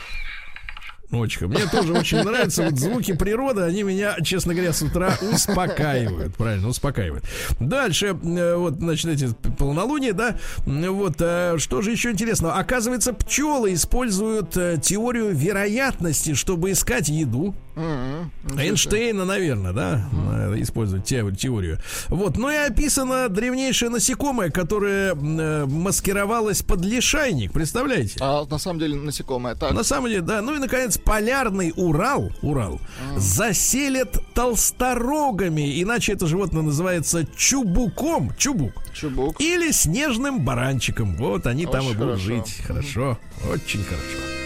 Очень. 1.13 1.49
Мне 1.49 1.67
тоже 1.67 1.93
очень 1.93 2.23
нравятся 2.23 2.65
вот 2.65 2.79
звуки 2.79 3.13
природы. 3.15 3.63
Они 3.63 3.83
меня, 3.83 4.17
честно 4.23 4.55
говоря, 4.55 4.73
с 4.73 4.81
утра 4.83 5.17
успокаивают. 5.33 6.37
Правильно, 6.37 6.69
успокаивают. 6.69 7.25
Дальше, 7.59 8.17
э, 8.23 8.55
вот, 8.55 8.75
значит, 8.75 9.11
эти 9.11 9.35
полнолуние, 9.59 10.13
да. 10.13 10.37
Вот, 10.67 11.17
э, 11.19 11.57
что 11.59 11.83
же 11.83 11.91
еще 11.91 12.13
интересного? 12.13 12.55
Оказывается, 12.55 13.13
пчелы 13.13 13.75
используют 13.75 14.57
э, 14.57 14.79
теорию 14.81 15.35
вероятности, 15.35 16.35
чтобы 16.35 16.71
искать 16.71 17.09
еду. 17.09 17.55
М-м. 17.81 18.59
Эйнштейна, 18.59 19.24
наверное, 19.24 19.72
да, 19.72 20.09
э, 20.51 20.55
используют 20.61 21.05
те- 21.05 21.24
теорию. 21.37 21.78
Вот, 22.09 22.37
ну 22.37 22.51
и 22.51 22.55
описано 22.57 23.28
древнейшее 23.28 23.89
насекомое, 23.91 24.51
которое 24.51 25.14
э, 25.14 25.66
маскировалось 25.66 26.62
под 26.62 26.85
лишайник, 26.85 27.53
представляете? 27.53 28.18
А 28.20 28.45
на 28.45 28.59
самом 28.59 28.78
деле 28.81 28.97
насекомое. 28.97 29.55
Так, 29.55 29.72
На 29.72 29.83
самом 29.85 30.09
деле, 30.09 30.20
да. 30.22 30.43
Ну 30.43 30.55
и, 30.55 30.59
наконец, 30.59 30.99
полярный 30.99 31.72
Урал, 31.76 32.31
Урал, 32.43 32.81
заселят 33.16 34.16
толсторогами, 34.35 35.83
иначе 35.83 36.12
это 36.12 36.26
животное 36.26 36.62
называется 36.62 37.26
чубуком, 37.37 38.33
чубук, 38.39 38.72
чубук. 38.95 39.41
или 39.41 39.70
снежным 39.72 40.45
баранчиком. 40.45 41.16
Вот 41.16 41.47
они 41.47 41.66
там 41.66 41.83
и 41.85 41.89
Очень 41.89 41.99
будут 41.99 42.20
хорошо. 42.20 42.24
жить. 42.24 42.61
Хорошо, 42.66 43.18
очень 43.53 43.83
хорошо. 43.85 44.39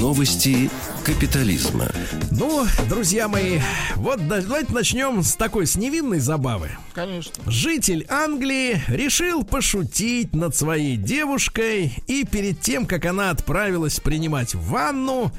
Новости 0.00 0.70
капитализма. 1.04 1.86
Ну, 2.30 2.66
друзья 2.88 3.28
мои, 3.28 3.60
вот 3.96 4.26
да- 4.26 4.40
давайте 4.40 4.72
начнем 4.72 5.22
с 5.22 5.34
такой, 5.36 5.66
с 5.66 5.76
невинной 5.76 6.18
забавы. 6.18 6.70
Конечно. 6.94 7.34
Житель 7.46 8.06
Англии 8.08 8.82
решил 8.88 9.44
пошутить 9.44 10.34
над 10.34 10.56
своей 10.56 10.96
девушкой 10.96 11.92
и 12.06 12.24
перед 12.24 12.60
тем, 12.60 12.86
как 12.86 13.04
она 13.04 13.30
отправилась 13.30 14.00
принимать 14.00 14.54
ванну, 14.54 15.30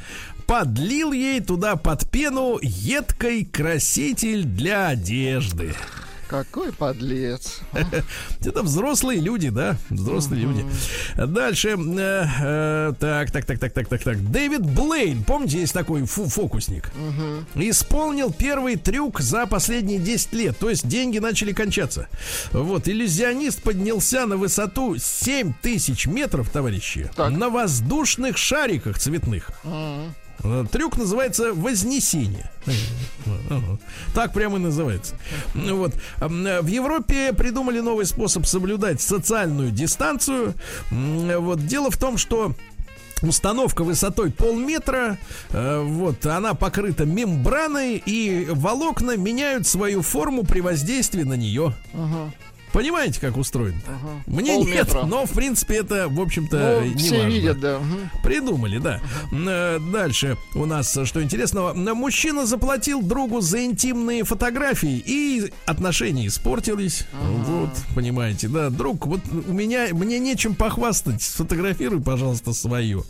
подлил 0.45 1.11
ей 1.13 1.41
туда 1.41 1.75
под 1.75 2.09
пену 2.11 2.59
едкий 2.61 3.45
краситель 3.45 4.43
для 4.43 4.89
одежды. 4.89 5.73
Какой 6.33 6.73
подлец. 6.73 7.59
Это 8.43 8.63
взрослые 8.63 9.19
люди, 9.19 9.49
да? 9.49 9.77
Взрослые 9.91 10.41
люди. 10.41 10.65
Дальше. 11.15 11.77
э, 11.77 12.25
э, 12.41 12.93
так, 12.99 13.29
так, 13.29 13.45
так, 13.45 13.59
так, 13.59 13.71
так, 13.71 13.87
так, 13.87 14.01
так. 14.01 14.31
Дэвид 14.31 14.61
Блейн, 14.61 15.23
помните, 15.23 15.59
есть 15.59 15.73
такой 15.73 16.05
фокусник? 16.05 16.89
Исполнил 17.53 18.33
первый 18.33 18.77
трюк 18.77 19.19
за 19.19 19.45
последние 19.45 19.99
10 19.99 20.33
лет. 20.33 20.57
То 20.57 20.71
есть 20.71 20.87
деньги 20.87 21.19
начали 21.19 21.53
кончаться. 21.53 22.07
Вот, 22.51 22.87
иллюзионист 22.87 23.61
поднялся 23.61 24.25
на 24.25 24.35
высоту 24.35 24.97
7 24.97 25.53
тысяч 25.61 26.07
метров, 26.07 26.49
товарищи, 26.49 27.11
на 27.15 27.49
воздушных 27.49 28.37
шариках 28.37 28.97
цветных. 28.97 29.51
Э, 30.43 30.65
Трюк 30.71 30.97
называется 30.97 31.53
Вознесение. 31.53 32.49
Ага. 33.49 33.79
Так 34.13 34.33
прямо 34.33 34.57
и 34.57 34.59
называется. 34.59 35.15
Вот. 35.53 35.93
Э, 36.19 36.61
В 36.61 36.67
Европе 36.67 37.33
придумали 37.33 37.79
новый 37.79 38.05
способ 38.05 38.45
соблюдать 38.45 39.01
социальную 39.01 39.71
дистанцию. 39.71 40.53
М, 40.91 41.41
Вот. 41.41 41.65
Дело 41.65 41.89
в 41.91 41.97
том, 41.97 42.17
что 42.17 42.53
Установка 43.21 43.85
высотой 43.85 44.31
полметра, 44.31 45.17
э, 45.51 45.81
вот, 45.81 46.25
она 46.25 46.55
покрыта 46.55 47.05
мембраной, 47.05 47.95
и 48.05 48.47
волокна 48.51 49.15
меняют 49.15 49.65
свою 49.65 50.01
форму 50.01 50.43
при 50.43 50.59
воздействии 50.59 51.23
на 51.23 51.35
нее. 51.35 51.73
Понимаете, 52.73 53.19
как 53.21 53.37
устроено? 53.37 53.79
Мне 54.25 54.55
Полметра. 54.57 55.01
нет, 55.01 55.07
но 55.09 55.25
в 55.25 55.31
принципе 55.31 55.75
это, 55.75 56.07
в 56.09 56.19
общем-то, 56.19 56.79
Ну, 56.81 56.87
не 56.89 56.95
все 56.95 57.17
важно. 57.19 57.27
видят, 57.29 57.59
да. 57.59 57.79
Придумали, 58.23 58.79
да. 58.79 58.99
Э, 59.31 59.79
Дальше 59.79 60.37
у 60.55 60.65
нас 60.65 60.97
э, 60.97 61.05
что 61.05 61.21
интересного. 61.21 61.73
Мужчина 61.93 62.45
заплатил 62.47 63.01
другу 63.03 63.41
за 63.41 63.63
интимные 63.63 64.23
фотографии 64.23 65.01
и 65.05 65.51
отношения 65.67 66.25
испортились. 66.27 67.05
Вот, 67.45 67.69
понимаете, 67.93 68.47
да. 68.47 68.69
Друг, 68.71 69.05
вот 69.05 69.21
у 69.47 69.53
меня, 69.53 69.87
мне 69.91 70.17
нечем 70.19 70.55
похвастать. 70.55 71.21
Сфотографируй, 71.21 72.01
пожалуйста, 72.01 72.53
свое. 72.53 73.03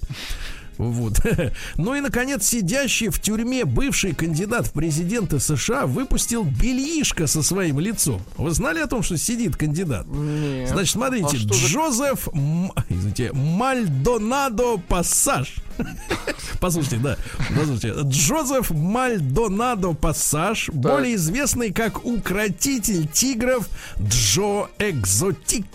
Вот. 0.77 1.19
Ну 1.77 1.95
и, 1.95 2.01
наконец, 2.01 2.45
сидящий 2.47 3.09
в 3.09 3.19
тюрьме 3.19 3.65
бывший 3.65 4.13
кандидат 4.13 4.67
в 4.67 4.71
президенты 4.71 5.39
США 5.39 5.85
выпустил 5.85 6.43
бельишко 6.43 7.27
со 7.27 7.41
своим 7.43 7.79
лицом. 7.79 8.21
Вы 8.37 8.51
знали 8.51 8.79
о 8.79 8.87
том, 8.87 9.03
что 9.03 9.17
сидит 9.17 9.55
кандидат? 9.55 10.05
Нет. 10.07 10.69
Значит, 10.69 10.91
смотрите, 10.93 11.25
А 11.25 11.29
за- 11.29 11.47
Джозеф, 11.47 12.27
М- 12.33 12.71
извините, 12.89 13.31
Мальдонадо 13.33 14.77
Пассаж. 14.87 15.55
Послушайте, 16.59 16.97
да, 16.97 17.17
послушайте. 17.49 17.93
Джозеф 18.03 18.69
Мальдонадо 18.71 19.93
Пассаж, 19.93 20.69
более 20.69 21.15
известный 21.15 21.71
как 21.71 22.05
укротитель 22.05 23.07
тигров 23.07 23.67
Джо 23.99 24.67
Экзотик. 24.79 25.65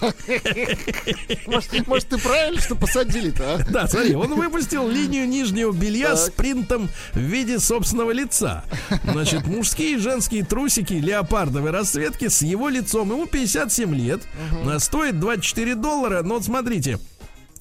Может, 1.46 1.86
может, 1.86 2.08
ты 2.08 2.18
правильно, 2.18 2.60
что 2.60 2.74
посадили-то, 2.74 3.54
а? 3.54 3.58
Да, 3.70 3.86
смотри, 3.86 4.14
он 4.14 4.34
выпустил 4.34 4.88
линию 4.88 5.28
нижнего 5.28 5.72
белья 5.72 6.16
с 6.16 6.30
принтом 6.30 6.88
в 7.12 7.18
виде 7.18 7.58
собственного 7.58 8.10
лица. 8.10 8.64
Значит, 9.04 9.46
мужские 9.46 9.94
и 9.94 9.98
женские 9.98 10.44
трусики 10.44 10.94
леопардовой 10.94 11.70
расцветки 11.70 12.28
с 12.28 12.42
его 12.42 12.68
лицом. 12.68 13.10
Ему 13.10 13.26
57 13.26 13.94
лет. 13.94 14.22
А, 14.66 14.78
Стоит 14.78 15.20
24 15.20 15.74
доллара. 15.74 16.22
Но 16.22 16.34
вот 16.34 16.44
смотрите. 16.44 16.98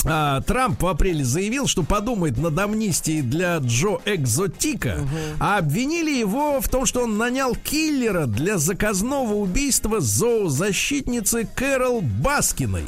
А, 0.06 0.42
Трамп 0.42 0.82
в 0.82 0.88
апреле 0.88 1.24
заявил, 1.24 1.68
что 1.68 1.84
подумает 1.84 2.38
над 2.38 2.58
амнистией 2.58 3.22
для 3.22 3.58
Джо 3.58 4.00
Экзотика, 4.06 5.00
а 5.40 5.58
обвинили 5.58 6.12
его 6.12 6.62
в 6.62 6.70
том, 6.70 6.86
что 6.86 7.04
он 7.04 7.18
нанял 7.18 7.56
киллера 7.56 8.26
для 8.26 8.58
заказного 8.58 9.34
убийства 9.34 10.00
зоозащитницы 10.00 11.48
Кэрол 11.56 12.02
Баскиной. 12.02 12.86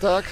Так. 0.00 0.24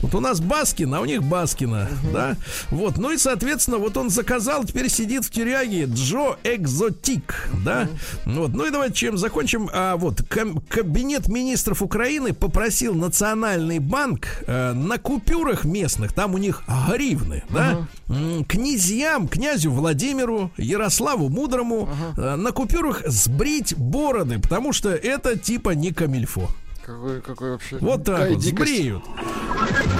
Вот 0.00 0.14
у 0.14 0.20
нас 0.20 0.40
Баскин, 0.40 0.94
а 0.94 1.00
у 1.00 1.04
них 1.04 1.22
Баскина, 1.24 1.88
да? 2.12 2.36
Вот, 2.70 2.98
ну 2.98 3.10
и, 3.10 3.18
соответственно, 3.18 3.78
вот 3.78 3.96
он 3.96 4.10
заказал, 4.10 4.64
теперь 4.64 4.88
сидит 4.88 5.24
в 5.24 5.30
тюряге 5.30 5.84
Джо 5.86 6.36
Экзотик, 6.44 7.48
да? 7.64 7.88
Вот, 8.24 8.52
ну 8.52 8.66
и 8.66 8.70
давайте 8.70 8.94
чем 8.94 9.18
закончим. 9.18 9.68
А, 9.72 9.96
вот, 9.96 10.22
кабинет 10.22 11.28
министров 11.28 11.82
Украины 11.82 12.32
попросил 12.32 12.94
Национальный 12.94 13.80
банк 13.80 14.26
э, 14.46 14.72
на 14.72 14.98
купюрах 14.98 15.64
местных, 15.64 16.12
там 16.12 16.34
у 16.34 16.38
них 16.38 16.62
гривны, 16.88 17.42
да? 17.50 17.86
М, 18.08 18.44
Князьям, 18.44 19.26
князю 19.28 19.72
Владимиру, 19.72 20.52
Ярославу 20.56 21.28
Мудрому 21.28 21.88
э, 22.16 22.36
на 22.36 22.52
купюрах 22.52 23.02
сбрить 23.06 23.76
бороды, 23.76 24.38
потому 24.38 24.72
что 24.72 24.90
это 24.90 25.36
типа 25.36 25.70
не 25.70 25.92
камильфо. 25.92 26.48
Какой, 26.88 27.20
какой 27.20 27.50
вообще... 27.50 27.76
Вот 27.80 28.02
так 28.02 28.16
какая 28.16 28.32
вот, 28.32 28.40
дикость. 28.40 28.72
сбреют. 28.72 29.02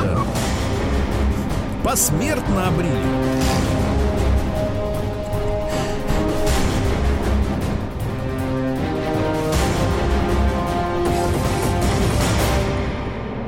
Да. 0.02 0.24
Посмертно 1.84 2.68
обрили. 2.68 2.94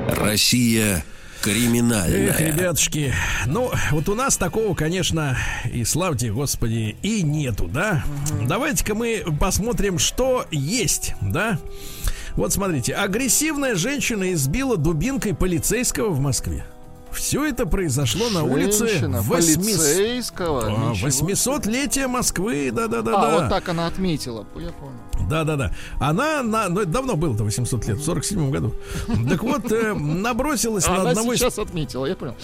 Россия 0.07 1.03
криминальная. 1.41 2.29
Эх, 2.29 2.41
ребятушки, 2.41 3.15
ну, 3.47 3.73
вот 3.91 4.11
у 4.11 4.15
нас 4.15 4.37
такого, 4.37 4.75
конечно, 4.75 5.39
и 5.73 5.85
славьте, 5.85 6.31
Господи, 6.31 6.95
и 7.01 7.23
нету, 7.23 7.69
да? 7.69 8.05
Давайте-ка 8.47 8.95
мы 8.95 9.25
посмотрим, 9.41 9.99
что 9.99 10.45
есть, 10.51 11.15
да? 11.23 11.59
Вот 12.37 12.53
смотрите, 12.53 12.95
агрессивная 12.95 13.75
женщина 13.75 14.33
избила 14.33 14.77
дубинкой 14.77 15.35
полицейского 15.35 16.11
в 16.11 16.21
Москве. 16.21 16.65
Все 17.13 17.45
это 17.45 17.67
произошло 17.67 18.29
на 18.31 18.45
улице 18.45 18.87
Женщина, 18.87 19.21
800 19.21 19.57
полицейского. 19.65 20.65
А. 20.67 20.93
800-летие 20.95 22.07
Москвы, 22.07 22.71
да-да-да. 22.73 23.13
А, 23.15 23.41
вот 23.41 23.49
так 23.49 23.69
она 23.69 23.89
отметила. 23.89 24.47
Я 24.55 24.71
понял. 24.71 25.29
Да-да-да. 25.29 25.73
Она, 25.99 26.43
на, 26.43 26.69
ну, 26.69 26.81
это 26.81 26.91
давно 26.91 27.17
было-то 27.17 27.45
800 27.45 27.87
лет, 27.89 27.99
в 27.99 28.05
47 28.05 28.51
году. 28.51 28.75
Так 29.29 29.43
вот, 29.43 29.71
э, 29.73 29.93
набросилась 29.93 30.87
на 30.87 31.01
Она 31.01 31.11
одного 31.11 31.33
из 31.33 31.41
сейчас 31.41 31.59
отметила, 31.59 32.07
я 32.07 32.15
понял. 32.15 32.37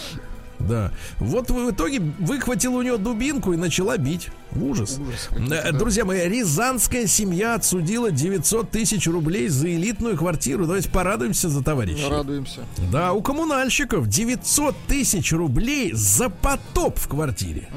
Да. 0.58 0.90
Вот 1.18 1.50
в 1.50 1.70
итоге 1.70 2.00
выхватила 2.18 2.78
у 2.78 2.82
него 2.82 2.96
дубинку 2.96 3.52
и 3.52 3.56
начала 3.56 3.96
бить. 3.98 4.28
Ужас. 4.60 4.98
Ужас 4.98 5.28
Э. 5.50 5.72
Друзья 5.72 6.04
мои, 6.04 6.28
рязанская 6.28 7.06
семья 7.06 7.54
отсудила 7.54 8.10
900 8.10 8.70
тысяч 8.70 9.06
рублей 9.06 9.48
за 9.48 9.68
элитную 9.68 10.16
квартиру. 10.16 10.66
Давайте 10.66 10.90
порадуемся 10.90 11.48
за 11.48 11.62
товарища. 11.62 12.08
Радуемся. 12.08 12.64
Да, 12.90 13.12
у 13.12 13.22
коммунальщиков 13.22 14.08
900 14.08 14.74
тысяч 14.88 15.32
рублей 15.32 15.92
за 15.92 16.28
потоп 16.30 16.98
в 16.98 17.08
квартире. 17.08 17.68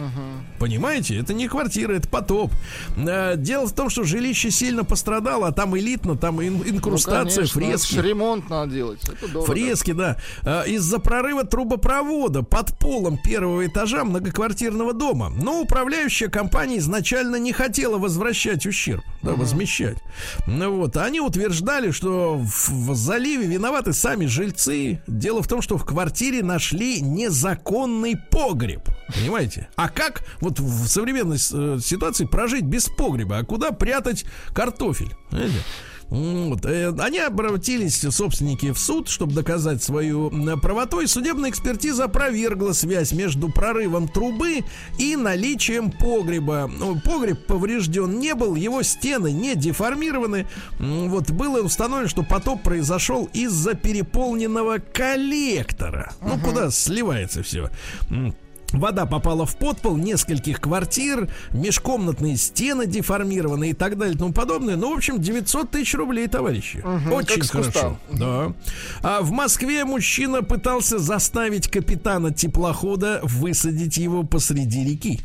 Понимаете? 0.59 1.17
Это 1.17 1.34
не 1.34 1.47
квартира, 1.47 1.93
это 1.93 2.07
потоп. 2.09 2.51
Э, 2.97 3.36
Дело 3.38 3.67
в 3.67 3.73
том, 3.73 3.89
что 3.89 4.03
жилище 4.03 4.51
сильно 4.51 4.84
пострадало, 4.84 5.47
а 5.47 5.51
там 5.51 5.77
элитно, 5.77 6.17
там 6.17 6.41
ин- 6.41 6.63
инкрустация, 6.65 7.45
ну, 7.45 7.49
конечно, 7.61 7.88
фрески. 7.95 8.07
ремонт 8.07 8.49
надо 8.49 8.73
делать. 8.73 8.99
Фрески, 9.45 9.91
да. 9.93 10.17
А, 10.43 10.63
Из-за 10.63 10.99
прорыва 10.99 11.45
трубопровода 11.45 12.43
под 12.43 12.77
полом 12.77 13.17
первого 13.17 13.65
этажа 13.65 14.03
многоквартирного 14.03 14.93
дома. 14.93 15.30
Но 15.30 15.61
управляющая 15.61 16.27
компания 16.30 16.68
изначально 16.78 17.38
не 17.38 17.51
хотела 17.51 17.97
возвращать 17.97 18.65
ущерб, 18.65 19.03
да, 19.22 19.34
возмещать. 19.34 19.97
Ну 20.47 20.78
вот, 20.78 20.95
они 20.97 21.20
утверждали, 21.20 21.91
что 21.91 22.38
в, 22.38 22.70
в 22.70 22.95
заливе 22.95 23.47
виноваты 23.47 23.93
сами 23.93 24.26
жильцы. 24.28 25.01
Дело 25.07 25.41
в 25.41 25.47
том, 25.47 25.61
что 25.61 25.78
в 25.78 25.86
квартире 25.86 26.43
нашли 26.43 27.01
незаконный 27.01 28.15
погреб. 28.15 28.88
Понимаете? 29.13 29.67
А 29.76 29.89
как 29.89 30.24
вот 30.39 30.59
в 30.59 30.88
современной 30.88 31.38
э, 31.38 31.80
ситуации 31.84 32.26
прожить 32.26 32.63
без 32.63 32.88
погреба? 32.88 33.39
А 33.39 33.43
куда 33.43 33.72
прятать 33.72 34.26
картофель? 34.53 35.15
Понимаете? 35.32 35.57
Вот. 36.10 36.66
э, 36.66 36.91
Они 36.99 37.20
обратились, 37.20 37.99
собственники, 37.99 38.72
в 38.72 38.80
суд, 38.80 39.10
чтобы 39.10 39.34
доказать 39.34 39.84
свою 39.84 40.30
м, 40.32 40.60
правоту, 40.60 41.01
и 41.01 41.07
судебная 41.07 41.49
экспертиза 41.51 42.05
опровергла 42.05 42.74
связь 42.74 43.12
между 43.12 43.49
прорывом 43.49 44.07
трубы 44.07 44.64
и 44.97 45.16
наличием 45.16 45.91
погреба. 45.91 46.70
Ну, 46.74 46.99
Погреб 46.99 47.45
поврежден 47.45 48.20
не 48.20 48.34
был, 48.34 48.55
его 48.55 48.82
стены 48.84 49.32
не 49.32 49.55
деформированы. 49.55 50.47
Вот 50.80 51.32
было 51.32 51.62
установлено, 51.62 52.10
что 52.10 52.24
потоп 52.24 52.64
произошел 52.64 53.30
из-за 53.34 53.76
переполненного 53.76 54.80
коллектора. 54.80 56.14
Ну, 56.22 56.39
куда 56.39 56.72
сливается 56.72 57.43
все. 57.43 57.70
Вода 58.72 59.05
попала 59.05 59.45
в 59.45 59.55
подпол 59.55 59.97
нескольких 59.97 60.59
квартир, 60.61 61.30
межкомнатные 61.51 62.38
стены 62.38 62.86
деформированы 62.86 63.72
и 63.72 63.74
так 63.74 63.97
далее 63.97 64.15
и 64.15 64.17
тому 64.17 64.34
подобное. 64.34 64.76
Ну, 64.76 64.93
в 64.93 64.97
общем, 64.97 65.20
900 65.20 65.72
тысяч 65.72 65.95
рублей, 65.95 66.28
товарищи. 66.28 66.84
Очень 67.11 67.43
с 67.43 67.51
куста. 67.51 67.72
хорошо. 67.72 67.97
Да. 68.11 68.53
А 69.01 69.22
в 69.22 69.32
Москве 69.32 69.86
мужчина 69.86 70.43
пытался 70.43 70.99
заставить 70.99 71.70
капитана 71.70 72.32
теплохода 72.32 73.20
высадить 73.24 73.97
его 73.97 74.24
посреди 74.24 74.84
реки. 74.84 75.20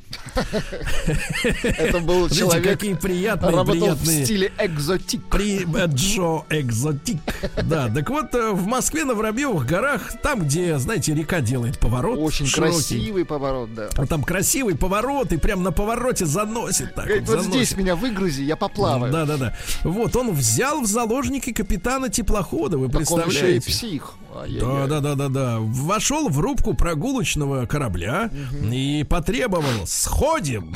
Это 1.62 2.01
был 2.01 2.28
человек, 2.28 2.64
какие 2.64 2.95
приятные, 2.95 3.64
приятные 3.64 3.95
в 3.95 4.24
стиле 4.24 4.53
экзотик. 4.59 5.22
при 5.30 5.64
э, 5.64 5.86
Джо 5.86 6.45
Экзотик. 6.51 7.18
Да, 7.62 7.88
так 7.88 8.09
вот, 8.11 8.34
э, 8.34 8.51
в 8.53 8.66
Москве 8.66 9.05
на 9.05 9.14
Воробьевых 9.14 9.66
горах, 9.66 10.12
там, 10.22 10.40
где, 10.40 10.78
знаете, 10.78 11.14
река 11.14 11.40
делает 11.40 11.78
поворот. 11.78 12.18
Очень 12.18 12.51
красивый 12.51 13.24
поворот, 13.39 13.74
да. 13.74 13.89
а 13.97 14.07
там 14.07 14.22
красивый 14.22 14.76
поворот, 14.76 15.32
и 15.32 15.37
прям 15.37 15.62
на 15.62 15.72
повороте 15.72 16.26
заносит 16.26 16.95
так. 16.95 17.07
Говорит, 17.07 17.26
вот, 17.26 17.37
вот 17.37 17.45
заносит. 17.45 17.66
здесь 17.66 17.78
меня 17.78 17.97
выгрузи, 17.97 18.43
я 18.43 18.57
поплаваю. 18.57 19.12
Да, 19.12 19.24
да, 19.26 19.37
да. 19.37 19.57
Вот 19.82 20.14
он 20.16 20.32
взял 20.32 20.80
в 20.80 20.87
заложники 20.87 21.53
капитана 21.53 22.09
теплохода, 22.09 22.78
вы 22.78 22.89
Так 22.89 23.11
он 23.11 23.20
еще 23.20 23.57
и 23.57 23.61
представляете? 23.61 23.70
псих. 23.70 24.14
Да, 24.61 24.87
да, 24.87 25.01
да, 25.01 25.14
да, 25.14 25.28
да. 25.28 25.57
Вошел 25.61 26.28
в 26.28 26.41
рубку 26.41 26.74
прогулочного 26.74 27.66
корабля 27.66 28.30
и 28.72 29.05
потребовал 29.09 29.87
сходим. 29.87 30.74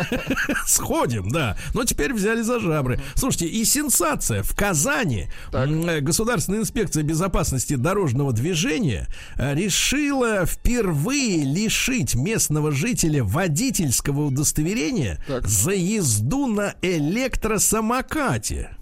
Сходим, 0.66 1.30
да. 1.30 1.56
Но 1.74 1.84
теперь 1.84 2.12
взяли 2.12 2.42
за 2.42 2.60
жабры. 2.60 3.00
Слушайте, 3.14 3.46
и 3.46 3.64
сенсация. 3.64 4.42
В 4.42 4.54
Казани 4.54 5.28
э, 5.52 6.00
Государственная 6.00 6.60
инспекция 6.60 7.02
безопасности 7.02 7.74
дорожного 7.74 8.32
движения 8.32 9.08
э, 9.36 9.54
решила 9.54 10.44
впервые 10.46 11.44
лишить 11.44 12.14
местного 12.14 12.72
жителя 12.72 13.22
водительского 13.22 14.26
удостоверения 14.26 15.22
за 15.44 15.72
езду 15.72 16.46
на 16.46 16.74
электросамокате. 16.82 18.77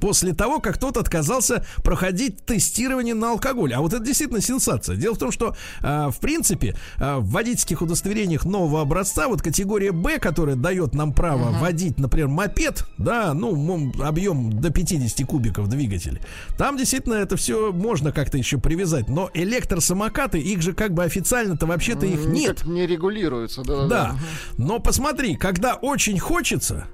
После 0.00 0.32
того, 0.32 0.60
как 0.60 0.78
тот 0.78 0.96
отказался 0.96 1.64
проходить 1.84 2.44
тестирование 2.44 3.14
на 3.14 3.30
алкоголь. 3.30 3.74
А 3.74 3.80
вот 3.80 3.92
это 3.92 4.04
действительно 4.04 4.40
сенсация. 4.40 4.96
Дело 4.96 5.14
в 5.14 5.18
том, 5.18 5.30
что, 5.30 5.54
а, 5.82 6.10
в 6.10 6.18
принципе, 6.18 6.76
а, 6.98 7.18
в 7.18 7.30
водительских 7.30 7.82
удостоверениях 7.82 8.44
нового 8.44 8.80
образца, 8.80 9.28
вот 9.28 9.42
категория 9.42 9.92
Б, 9.92 10.18
которая 10.18 10.56
дает 10.56 10.94
нам 10.94 11.12
право 11.12 11.50
водить, 11.58 11.98
например, 11.98 12.28
мопед, 12.28 12.84
да, 12.98 13.34
ну, 13.34 13.92
объем 14.02 14.60
до 14.60 14.70
50 14.70 15.24
кубиков 15.26 15.68
двигатель, 15.68 16.20
там 16.56 16.76
действительно 16.76 17.14
это 17.14 17.36
все 17.36 17.72
можно 17.72 18.12
как-то 18.12 18.38
еще 18.38 18.58
привязать. 18.58 19.08
Но 19.08 19.30
электросамокаты, 19.34 20.38
их 20.38 20.62
же 20.62 20.72
как 20.72 20.94
бы 20.94 21.04
официально-то 21.04 21.66
вообще-то 21.66 22.06
их 22.06 22.20
Никак 22.26 22.32
нет. 22.34 22.64
не 22.66 22.86
регулируется, 22.86 23.62
да, 23.62 23.86
Да. 23.86 24.16
Но 24.56 24.78
посмотри, 24.78 25.36
когда 25.36 25.74
очень 25.74 26.18
хочется, 26.18 26.86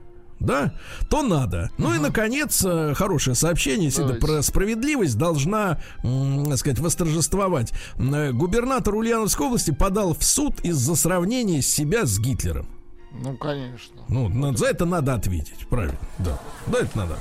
да, 0.47 0.73
то 1.11 1.23
надо. 1.23 1.71
Ну 1.79 1.95
и, 1.95 1.99
наконец, 1.99 2.65
э, 2.65 2.95
хорошее 2.95 3.35
сообщение, 3.37 3.87
если 3.87 4.05
это 4.05 4.15
про 4.15 4.43
справедливость 4.43 5.19
должна, 5.19 5.81
так 6.03 6.57
сказать, 6.59 6.79
восторжествовать. 6.79 7.73
Э, 7.99 8.33
Губернатор 8.33 8.95
Ульяновской 8.95 9.47
области 9.47 9.71
подал 9.73 10.15
в 10.15 10.25
суд 10.25 10.61
из-за 10.61 10.95
сравнения 10.97 11.63
себя 11.63 12.07
с 12.07 12.19
Гитлером. 12.19 12.67
Ну, 13.13 13.37
конечно. 13.37 14.03
Ну, 14.09 14.29
на- 14.29 14.57
за 14.57 14.67
это 14.67 14.85
надо 14.85 15.15
ответить, 15.15 15.67
правильно, 15.69 15.99
да. 16.19 16.39
Да, 16.67 16.79
это 16.81 16.99
надо. 16.99 17.17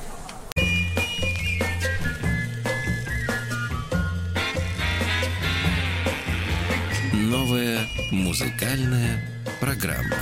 Новая 7.14 7.80
музыкальная 8.12 9.20
программа. 9.60 10.18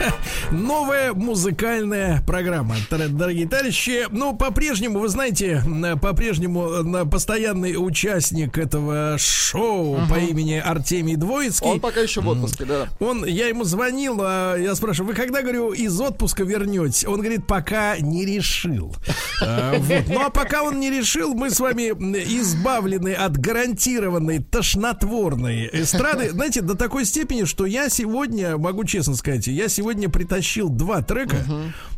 Новая 0.50 1.12
музыкальная 1.12 2.22
программа, 2.26 2.76
дор- 2.90 3.08
дорогие 3.08 3.48
товарищи. 3.48 4.06
Ну, 4.10 4.36
по-прежнему, 4.36 4.98
вы 4.98 5.08
знаете, 5.08 5.62
по-прежнему 6.00 6.68
э, 6.68 7.04
постоянный 7.06 7.74
участник 7.76 8.58
этого 8.58 9.16
шоу 9.18 9.98
по 10.08 10.18
имени 10.18 10.54
Артемий 10.54 11.16
Двоицкий. 11.16 11.70
Он 11.70 11.80
пока 11.80 12.00
еще 12.00 12.20
в 12.20 12.28
отпуске, 12.28 12.64
да. 12.64 12.88
Он, 12.98 13.24
я 13.24 13.48
ему 13.48 13.64
звонил, 13.64 14.18
а 14.20 14.56
я 14.56 14.74
спрашиваю, 14.74 15.10
вы 15.10 15.14
когда, 15.14 15.42
говорю, 15.42 15.72
из 15.72 15.98
отпуска 16.00 16.44
вернетесь? 16.44 17.04
Он 17.04 17.20
говорит, 17.20 17.46
пока 17.46 17.98
не 17.98 18.24
решил. 18.24 18.94
А, 19.42 19.74
вот. 19.78 20.02
Ну, 20.08 20.20
а 20.20 20.28
пока 20.28 20.62
он 20.62 20.80
не 20.80 20.90
решил, 20.90 21.32
мы 21.32 21.48
с 21.48 21.60
вами 21.60 21.92
избавлены 22.40 23.14
от 23.14 23.38
гарантированной 23.38 24.40
тошнотворной 24.40 25.70
эстрады. 25.72 26.28
Знаете, 26.28 26.60
до 26.60 26.74
такой 26.74 27.06
степени, 27.06 27.44
что 27.44 27.64
я 27.64 27.88
сегодня, 27.88 28.58
могу 28.58 28.84
честно 28.84 29.14
сказать, 29.16 29.46
я 29.46 29.68
сегодня 29.68 29.89
притащил 30.08 30.68
два 30.68 31.02
трека, 31.02 31.36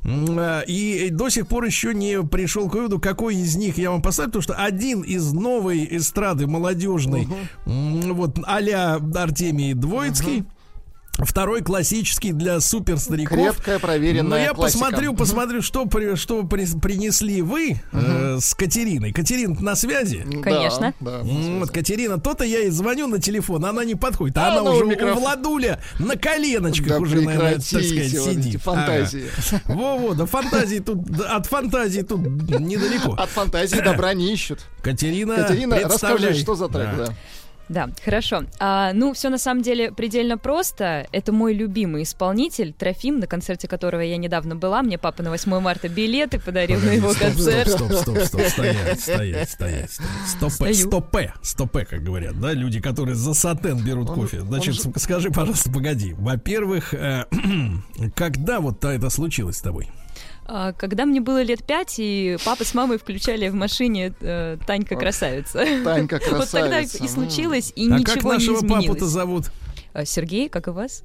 а, 0.04 0.60
и 0.66 1.10
до 1.10 1.28
сих 1.28 1.46
пор 1.46 1.64
еще 1.64 1.94
не 1.94 2.22
пришел 2.22 2.68
к 2.68 2.74
выводу, 2.74 2.98
какой 2.98 3.36
из 3.36 3.56
них 3.56 3.78
я 3.78 3.90
вам 3.90 4.02
поставлю, 4.02 4.30
потому 4.32 4.42
что 4.42 4.54
один 4.54 5.02
из 5.02 5.32
новой 5.32 5.86
эстрады 5.90 6.46
молодежной, 6.46 7.28
м, 7.66 8.14
вот 8.14 8.38
а-ля 8.44 8.98
Артемий 9.14 9.74
Двоицкий, 9.74 10.44
Второй 11.18 11.60
классический 11.62 12.32
для 12.32 12.58
супер 12.60 12.98
стариков. 12.98 13.36
Крепкая, 13.36 13.78
проверенная 13.78 14.30
Но 14.30 14.36
я 14.36 14.54
классика. 14.54 14.84
посмотрю, 14.86 15.14
посмотрю, 15.14 15.62
что, 15.62 15.84
при- 15.86 16.16
что 16.16 16.42
при- 16.42 16.66
принесли 16.80 17.42
вы 17.42 17.80
э, 17.92 18.38
с 18.40 18.54
Катериной. 18.54 19.12
Катерина 19.12 19.54
на 19.60 19.76
связи. 19.76 20.24
Да, 20.26 20.40
Конечно. 20.40 20.94
Да, 21.00 21.20
М, 21.20 21.60
Вот, 21.60 21.70
Катерина, 21.70 22.18
то-то 22.18 22.44
я 22.44 22.60
и 22.60 22.70
звоню 22.70 23.06
на 23.08 23.20
телефон, 23.20 23.64
она 23.66 23.84
не 23.84 23.94
подходит. 23.94 24.36
А 24.38 24.48
А 24.48 24.58
она 24.60 24.70
уже 24.70 24.84
у 24.84 24.88
у. 24.88 25.14
Владуля 25.14 25.80
на 25.98 26.16
коленочках 26.16 26.88
Да 26.88 26.98
уже, 26.98 27.20
наверное, 27.20 27.54
так 27.54 27.62
сказать, 27.62 28.10
сидит. 28.10 28.62
фантазии. 28.62 29.26
Ага. 29.52 29.60
Во-во, 29.66 30.14
да 30.14 30.26
фантазии 30.26 30.78
тут, 30.78 31.04
да, 31.04 31.36
от 31.36 31.46
фантазии 31.46 32.00
тут 32.02 32.20
недалеко. 32.20 33.12
От 33.12 33.28
фантазии 33.28 33.76
добра 33.80 34.14
не 34.14 34.32
ищут. 34.32 34.60
Катерина, 34.82 35.36
Катерина, 35.36 35.78
расскажи, 35.84 36.34
что 36.34 36.54
за 36.56 36.68
трек, 36.68 36.88
да. 36.96 37.06
Да, 37.06 37.14
хорошо. 38.04 38.44
А, 38.58 38.92
ну, 38.92 39.12
все 39.12 39.28
на 39.28 39.38
самом 39.38 39.62
деле 39.62 39.92
предельно 39.92 40.38
просто. 40.38 41.06
Это 41.12 41.32
мой 41.32 41.54
любимый 41.54 42.02
исполнитель, 42.02 42.72
Трофим, 42.72 43.20
на 43.20 43.26
концерте 43.26 43.68
которого 43.68 44.00
я 44.00 44.16
недавно 44.16 44.56
была. 44.56 44.82
Мне 44.82 44.98
папа 44.98 45.22
на 45.22 45.30
8 45.30 45.60
марта 45.60 45.88
билеты 45.88 46.38
подарил 46.38 46.80
на 46.80 46.90
его 46.90 47.12
Стоп, 47.12 47.28
концерт. 47.28 47.68
Стоп, 47.68 47.92
стоп, 47.92 48.18
стоп, 48.18 48.18
стоп, 48.24 48.42
стоять, 48.46 49.00
стоять, 49.00 49.50
стоять, 49.50 49.90
стоять. 49.90 49.90
Стопе, 50.26 50.74
стопе, 50.74 51.34
стопе, 51.42 51.84
как 51.84 52.02
говорят, 52.02 52.40
да, 52.40 52.52
люди, 52.52 52.80
которые 52.80 53.14
за 53.14 53.34
сатен 53.34 53.78
берут 53.84 54.10
кофе. 54.10 54.40
Значит, 54.40 54.76
скажи, 54.96 55.30
пожалуйста, 55.30 55.70
погоди. 55.70 56.14
Во-первых, 56.14 56.94
э, 56.94 57.24
когда 58.14 58.60
вот 58.60 58.84
это 58.84 59.10
случилось 59.10 59.56
с 59.56 59.62
тобой? 59.62 59.88
А, 60.44 60.72
Когда 60.72 61.04
мне 61.06 61.20
было 61.20 61.42
лет 61.42 61.64
пять, 61.64 61.94
и 61.98 62.36
папа 62.44 62.64
с 62.64 62.74
мамой 62.74 62.98
включали 62.98 63.48
в 63.48 63.54
машине 63.54 64.12
э, 64.20 64.56
Танька 64.66 64.96
красавица. 64.96 65.64
Танька 65.84 66.20
Вот 66.30 66.50
тогда 66.50 66.80
красавица. 66.80 67.04
и 67.04 67.08
случилось, 67.08 67.72
и 67.76 67.88
а 67.90 67.98
ничего 67.98 68.14
как 68.14 68.24
не 68.24 68.30
нашего 68.30 68.60
папу-то 68.60 68.78
изменилось. 68.80 69.02
зовут? 69.12 69.44
А, 69.92 70.04
Сергей, 70.04 70.48
как 70.48 70.66
и 70.68 70.70
вас? 70.70 71.02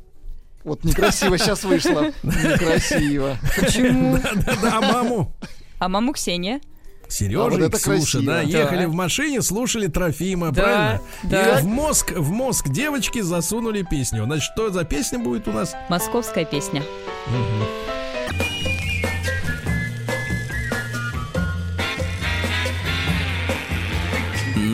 Вот 0.64 0.84
некрасиво 0.84 1.38
сейчас 1.38 1.64
вышло. 1.64 2.12
Некрасиво. 2.24 3.38
Почему? 3.60 4.18
Да-да-да, 4.24 4.78
а 4.78 4.82
маму? 4.82 5.32
А 5.80 5.88
маму 5.88 6.14
Ксения? 6.14 6.60
Сережа 7.08 7.46
А 7.46 7.50
вот 7.50 7.60
и 7.60 7.64
это 7.64 7.78
Ксюша, 7.78 8.20
да, 8.22 8.40
красиво. 8.42 8.58
ехали 8.58 8.82
Да. 8.84 8.90
в 8.90 8.94
машине, 8.94 9.42
слушали 9.42 9.88
Трофима, 9.88 10.52
Да, 10.52 10.62
правильно? 10.64 11.02
да. 11.24 11.60
И 11.60 11.62
в 11.62 11.66
мозг, 11.66 12.12
в 12.12 12.32
мозг 12.32 12.68
девочки 12.68 13.22
засунули 13.22 13.84
песню. 13.90 14.26
Значит, 14.26 14.44
что 14.52 14.72
за 14.72 14.84
песня 14.84 15.20
будет 15.20 15.48
у 15.48 15.52
нас? 15.54 15.74
Московская 15.90 16.44
песня. 16.44 16.84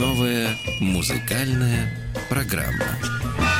Новая 0.04 0.58
музыкальная 0.82 1.90
программа. 2.28 3.53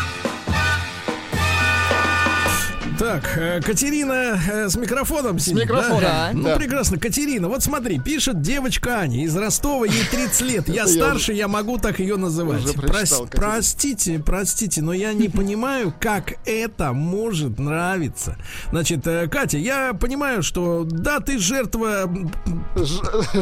Так, 3.04 3.38
э, 3.38 3.60
Катерина 3.62 4.40
э, 4.50 4.70
с 4.70 4.78
микрофоном 4.78 5.38
сидит, 5.38 5.64
микрофоном, 5.64 6.00
да? 6.02 6.30
да. 6.30 6.30
Ну, 6.34 6.44
Да. 6.44 6.56
прекрасно. 6.56 6.98
Катерина, 6.98 7.50
вот 7.50 7.62
смотри, 7.62 8.00
пишет 8.00 8.42
девочка 8.42 9.00
Аня 9.00 9.26
из 9.26 9.36
Ростова, 9.36 9.86
ей 9.86 10.06
30 10.10 10.42
лет. 10.42 10.70
Я 10.74 10.88
старше, 10.88 11.34
я 11.34 11.50
могу 11.50 11.78
так 11.78 12.00
ее 12.00 12.16
называть. 12.16 12.64
прочитал, 12.76 13.26
Прос- 13.26 13.30
простите, 13.36 14.20
простите, 14.20 14.82
но 14.82 14.94
я 14.94 15.12
не 15.12 15.28
понимаю, 15.28 15.94
как 16.00 16.36
это 16.46 16.94
может 16.94 17.60
нравиться. 17.60 18.38
Значит, 18.72 19.06
э, 19.06 19.28
Катя, 19.28 19.58
я 19.58 19.94
понимаю, 19.94 20.42
что 20.42 20.86
да, 20.90 21.20
ты 21.20 21.40
жертва 21.40 22.10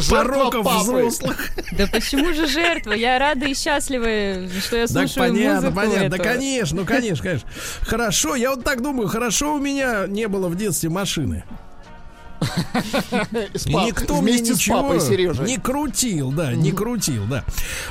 пороков 0.09 0.65
взрослых. 0.81 1.37
Да 1.77 1.85
почему 1.91 2.33
же 2.33 2.47
жертва? 2.47 2.93
Я 2.93 3.19
рада 3.19 3.45
и 3.45 3.53
счастлива, 3.53 4.49
что 4.59 4.77
я 4.77 4.87
Так 4.87 5.07
слушаю 5.07 5.33
понятно, 5.33 5.69
музыку 5.69 5.75
понятно. 5.75 6.09
Да, 6.09 6.23
конечно, 6.23 6.79
ну, 6.81 6.85
конечно, 6.87 7.23
конечно. 7.23 7.49
Хорошо, 7.81 8.35
я 8.35 8.49
вот 8.51 8.63
так 8.63 8.81
думаю, 8.81 9.07
хорошо 9.07 9.50
у 9.53 9.59
меня 9.59 10.07
не 10.07 10.27
было 10.27 10.47
в 10.47 10.55
детстве 10.55 10.89
машины. 10.89 11.43
Никто 13.65 14.15
Вместе 14.15 14.55
с 14.55 14.67
папой 14.67 14.99
Сережей. 14.99 15.45
не 15.45 15.57
крутил, 15.57 16.31
да, 16.31 16.53
не 16.53 16.71
крутил, 16.71 17.25
да. 17.25 17.43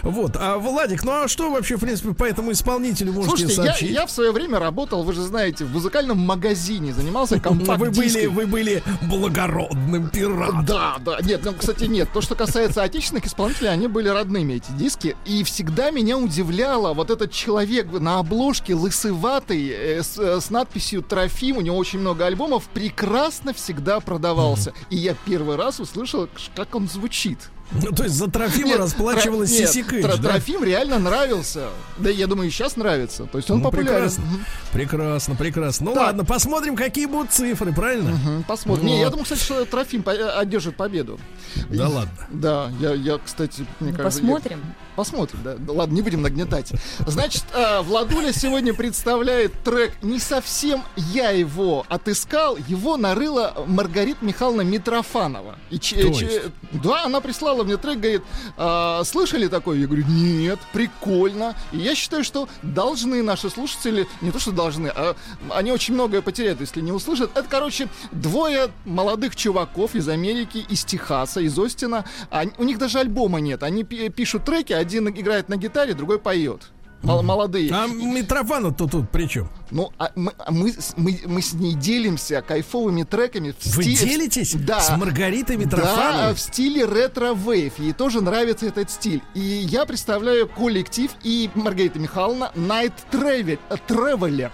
Вот, 0.02 0.36
а 0.36 0.58
Владик, 0.58 1.04
ну 1.04 1.24
а 1.24 1.28
что 1.28 1.50
вообще, 1.50 1.76
в 1.76 1.80
принципе, 1.80 2.14
по 2.14 2.24
этому 2.24 2.52
исполнителю 2.52 3.12
можете 3.12 3.48
сообщить? 3.48 3.90
я 3.90 4.06
в 4.06 4.10
свое 4.10 4.32
время 4.32 4.58
работал, 4.58 5.02
вы 5.02 5.12
же 5.12 5.22
знаете, 5.22 5.64
в 5.64 5.72
музыкальном 5.72 6.18
магазине, 6.18 6.92
занимался 6.92 7.40
вы 7.40 7.90
были, 7.90 8.26
вы 8.26 8.46
были 8.46 8.82
благородным 9.02 10.08
пиратом. 10.08 10.64
Да, 10.64 10.96
да. 11.04 11.18
Нет, 11.22 11.40
ну, 11.44 11.54
кстати, 11.54 11.84
нет. 11.84 12.08
То, 12.12 12.20
что 12.20 12.34
касается 12.34 12.82
отечественных 12.82 13.26
исполнителей, 13.26 13.70
они 13.70 13.86
были 13.86 14.08
родными, 14.08 14.54
эти 14.54 14.70
диски. 14.72 15.16
И 15.24 15.44
всегда 15.44 15.90
меня 15.90 16.18
удивляло 16.18 16.94
вот 16.94 17.10
этот 17.10 17.32
человек 17.32 17.90
на 17.92 18.18
обложке, 18.18 18.74
лысыватый, 18.74 19.68
э, 19.68 20.02
с, 20.02 20.18
э, 20.18 20.40
с 20.40 20.50
надписью 20.50 21.02
«Трофим». 21.02 21.58
У 21.58 21.60
него 21.60 21.76
очень 21.76 22.00
много 22.00 22.26
альбомов. 22.26 22.68
Прекрасно 22.72 23.52
всегда 23.52 24.00
продавался. 24.40 24.72
И 24.90 24.96
я 24.96 25.14
первый 25.24 25.56
раз 25.56 25.80
услышал, 25.80 26.28
как 26.54 26.74
он 26.74 26.88
звучит. 26.88 27.38
Ну, 27.72 27.92
то 27.92 28.02
есть 28.04 28.16
за 28.16 28.28
Трофима 28.28 28.68
Нет, 28.70 28.78
расплачивалась 28.80 29.50
Тро- 29.50 29.60
нет, 29.60 29.68
Сиси 29.70 29.82
Кэтч, 29.84 30.04
Тро- 30.04 30.16
да? 30.20 30.30
Трофим 30.30 30.64
реально 30.64 30.98
нравился. 30.98 31.68
Да, 31.98 32.10
я 32.10 32.26
думаю, 32.26 32.48
и 32.48 32.50
сейчас 32.50 32.76
нравится. 32.76 33.26
То 33.26 33.38
есть 33.38 33.50
он 33.50 33.58
Ну, 33.58 33.64
популярен. 33.64 33.92
прекрасно. 34.10 34.24
Прекрасно, 34.72 35.34
прекрасно. 35.36 35.86
Ну 35.86 35.94
Так. 35.94 36.02
ладно, 36.02 36.24
посмотрим, 36.24 36.74
какие 36.76 37.06
будут 37.06 37.30
цифры, 37.32 37.72
правильно? 37.72 38.10
Мгм, 38.10 38.42
Посмотрим. 38.44 38.86
Не, 38.86 38.94
Вот. 38.96 39.00
я 39.00 39.10
думаю, 39.10 39.24
кстати, 39.24 39.40
что 39.40 39.64
Трофим 39.64 40.02
э, 40.06 40.10
одержит 40.38 40.76
победу. 40.76 41.20
Да 41.68 41.74
И- 41.84 41.92
ладно. 41.92 42.10
Да, 42.30 42.70
я, 42.80 42.92
я, 42.94 43.18
кстати, 43.24 43.64
мне 43.78 43.90
Ну, 43.92 43.96
кажется... 43.96 44.20
я- 44.22 44.26
Посмотрим. 44.34 44.60
Посмотрим, 44.96 45.38
да. 45.44 45.56
Ладно, 45.72 45.94
не 45.94 46.02
будем 46.02 46.20
нагнетать. 46.22 46.72
Значит, 47.06 47.44
э, 47.54 47.80
Владуля 47.82 48.32
сегодня 48.32 48.74
представляет 48.74 49.52
трек 49.62 49.92
«Не 50.02 50.18
совсем 50.18 50.82
я 50.96 51.30
его 51.30 51.86
отыскал». 51.88 52.56
Его 52.68 52.96
нарыла 52.96 53.54
Маргарита 53.66 54.22
Михайловна 54.24 54.60
Митрофанова. 54.62 55.56
И 55.70 55.78
че- 55.78 56.02
То 56.02 56.12
че- 56.12 56.26
есть? 56.26 56.40
да, 56.72 57.04
она 57.04 57.20
прислала 57.20 57.59
мне 57.64 57.76
трек, 57.76 57.98
говорит, 57.98 58.22
«А, 58.56 59.02
слышали 59.04 59.46
такое? 59.48 59.78
Я 59.78 59.86
говорю, 59.86 60.04
нет, 60.08 60.58
прикольно. 60.72 61.54
И 61.72 61.78
я 61.78 61.94
считаю, 61.94 62.24
что 62.24 62.48
должны 62.62 63.22
наши 63.22 63.50
слушатели, 63.50 64.06
не 64.20 64.30
то 64.30 64.38
что 64.38 64.52
должны, 64.52 64.88
а 64.88 65.16
они 65.50 65.72
очень 65.72 65.94
многое 65.94 66.22
потеряют, 66.22 66.60
если 66.60 66.80
не 66.80 66.92
услышат. 66.92 67.30
Это, 67.34 67.46
короче, 67.48 67.88
двое 68.12 68.70
молодых 68.84 69.36
чуваков 69.36 69.94
из 69.94 70.08
Америки, 70.08 70.64
из 70.68 70.84
Техаса, 70.84 71.40
из 71.40 71.58
Остина. 71.58 72.04
Они- 72.30 72.52
у 72.58 72.64
них 72.64 72.78
даже 72.78 72.98
альбома 72.98 73.40
нет. 73.40 73.62
Они 73.62 73.84
пи- 73.84 74.08
пишут 74.08 74.44
треки, 74.44 74.72
один 74.72 75.08
играет 75.08 75.48
на 75.48 75.56
гитаре, 75.56 75.94
другой 75.94 76.18
поет. 76.18 76.70
Мол- 77.02 77.22
молодые. 77.22 77.72
А 77.72 77.86
Митрофану-то 77.86 78.86
тут 78.86 79.10
при 79.10 79.26
чем? 79.26 79.48
Ну, 79.70 79.90
а 79.98 80.10
мы, 80.14 80.32
а 80.36 80.50
мы, 80.52 80.74
мы, 80.96 81.20
мы 81.26 81.40
с 81.40 81.54
ней 81.54 81.74
делимся 81.74 82.42
кайфовыми 82.42 83.04
треками. 83.04 83.54
в 83.58 83.76
Вы 83.76 83.82
сти- 83.84 84.04
делитесь 84.06 84.54
Да. 84.54 84.80
с 84.80 84.94
Маргаритой 84.96 85.56
Да, 85.56 85.64
Митрофановой? 85.64 86.34
в 86.34 86.40
стиле 86.40 86.84
ретро-вейв. 86.84 87.78
Ей 87.78 87.92
тоже 87.94 88.20
нравится 88.20 88.66
этот 88.66 88.90
стиль. 88.90 89.22
И 89.34 89.40
я 89.40 89.86
представляю 89.86 90.46
коллектив 90.48 91.10
и 91.22 91.48
Маргарита 91.54 91.98
Михайловна 91.98 92.52
Night 92.54 92.92
Travel, 93.10 93.58
Traveler. 93.88 94.50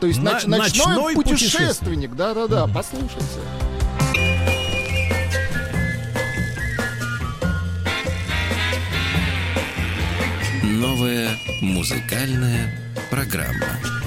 То 0.00 0.06
есть 0.06 0.18
На- 0.20 0.30
ноч- 0.32 0.46
ночной, 0.46 0.86
ночной 0.96 1.14
путешественник. 1.14 2.16
Да-да-да, 2.16 2.66
послушайте. 2.66 3.26
Новая 10.80 11.28
музыкальная 11.60 12.74
программа. 13.10 13.99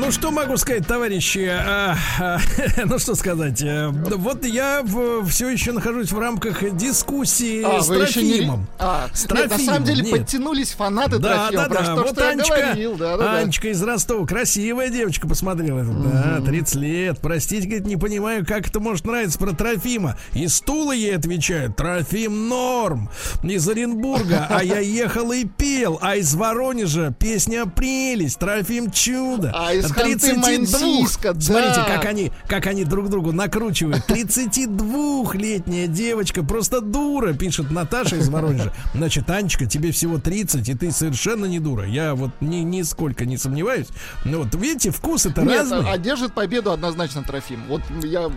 Ну, 0.00 0.10
что 0.10 0.30
могу 0.30 0.56
сказать, 0.56 0.86
товарищи? 0.86 1.46
А, 1.50 1.94
а, 2.18 2.38
ну, 2.86 2.98
что 2.98 3.14
сказать? 3.14 3.60
э, 3.62 3.88
Вот 3.90 4.44
я 4.46 4.82
все 5.28 5.48
еще 5.50 5.72
нахожусь 5.72 6.10
в 6.10 6.18
рамках 6.18 6.74
дискуссии 6.74 7.62
А, 7.62 7.82
с 7.82 7.90
еще 7.90 8.22
не- 8.22 8.30
Трофимом. 8.32 8.66
А, 8.78 9.08
С 9.12 9.22
нет, 9.24 9.30
на 9.30 9.36
Трофимом, 9.48 9.66
самом 9.74 9.84
деле 9.84 10.02
нет. 10.02 10.10
подтянулись 10.20 10.70
фанаты 10.72 11.18
Да, 11.18 11.48
Трофима, 11.50 11.62
да, 11.62 11.68
про 11.68 11.74
да. 11.74 11.84
что, 11.84 11.94
Вот 11.96 12.12
что 12.12 12.24
я 12.24 12.30
Анечка, 12.30 12.56
говорил. 12.62 12.96
Да, 12.96 13.16
да, 13.18 13.24
да. 13.24 13.36
Анечка 13.38 13.68
из 13.68 13.82
Ростова, 13.82 14.26
красивая 14.26 14.88
девочка, 14.88 15.28
посмотрела. 15.28 15.80
это. 15.80 15.90
Да, 15.92 16.40
30 16.46 16.74
лет. 16.76 17.18
Простите, 17.20 17.66
говорит, 17.68 17.86
не 17.86 17.96
понимаю, 17.96 18.46
как 18.46 18.68
это 18.68 18.80
может 18.80 19.04
нравиться 19.04 19.38
про 19.38 19.52
Трофима. 19.52 20.16
Из 20.32 20.54
Стула 20.54 20.92
ей 20.92 21.14
отвечают, 21.14 21.76
Трофим 21.76 22.48
норм. 22.48 23.10
Из 23.42 23.68
Оренбурга, 23.68 24.46
а 24.48 24.64
я 24.64 24.78
ехал 24.80 25.30
и 25.32 25.44
пел. 25.44 25.98
А 26.00 26.16
из 26.16 26.34
Воронежа 26.34 27.12
песня 27.18 27.66
«Прелесть», 27.66 28.38
Трофим 28.38 28.90
чудо. 28.90 29.52
А 29.54 29.74
из 29.74 29.89
Ханты-Мансийска, 29.90 31.34
да. 31.34 31.40
Смотрите, 31.40 31.82
как 31.86 32.04
они, 32.04 32.32
как 32.46 32.66
они 32.66 32.84
друг 32.84 33.08
другу 33.08 33.32
накручивают. 33.32 34.08
32-летняя 34.08 35.86
девочка, 35.86 36.42
просто 36.42 36.80
дура, 36.80 37.32
пишет 37.32 37.70
Наташа 37.70 38.16
из 38.16 38.28
Воронежа. 38.28 38.72
Значит, 38.94 39.28
Анечка, 39.30 39.66
тебе 39.66 39.92
всего 39.92 40.18
30, 40.18 40.68
и 40.68 40.74
ты 40.74 40.90
совершенно 40.92 41.46
не 41.46 41.60
дура. 41.60 41.86
Я 41.86 42.14
вот 42.14 42.30
ни, 42.40 42.56
нисколько 42.56 43.24
не 43.24 43.36
сомневаюсь. 43.36 43.88
Ну 44.24 44.44
вот, 44.44 44.54
видите, 44.54 44.90
вкусы-то 44.90 45.42
Нет, 45.42 45.60
разные. 45.60 45.92
а 45.92 45.98
держит 45.98 46.32
победу 46.32 46.72
однозначно 46.72 47.22
Трофим. 47.22 47.64
Вот 47.68 47.82
я 48.02 48.30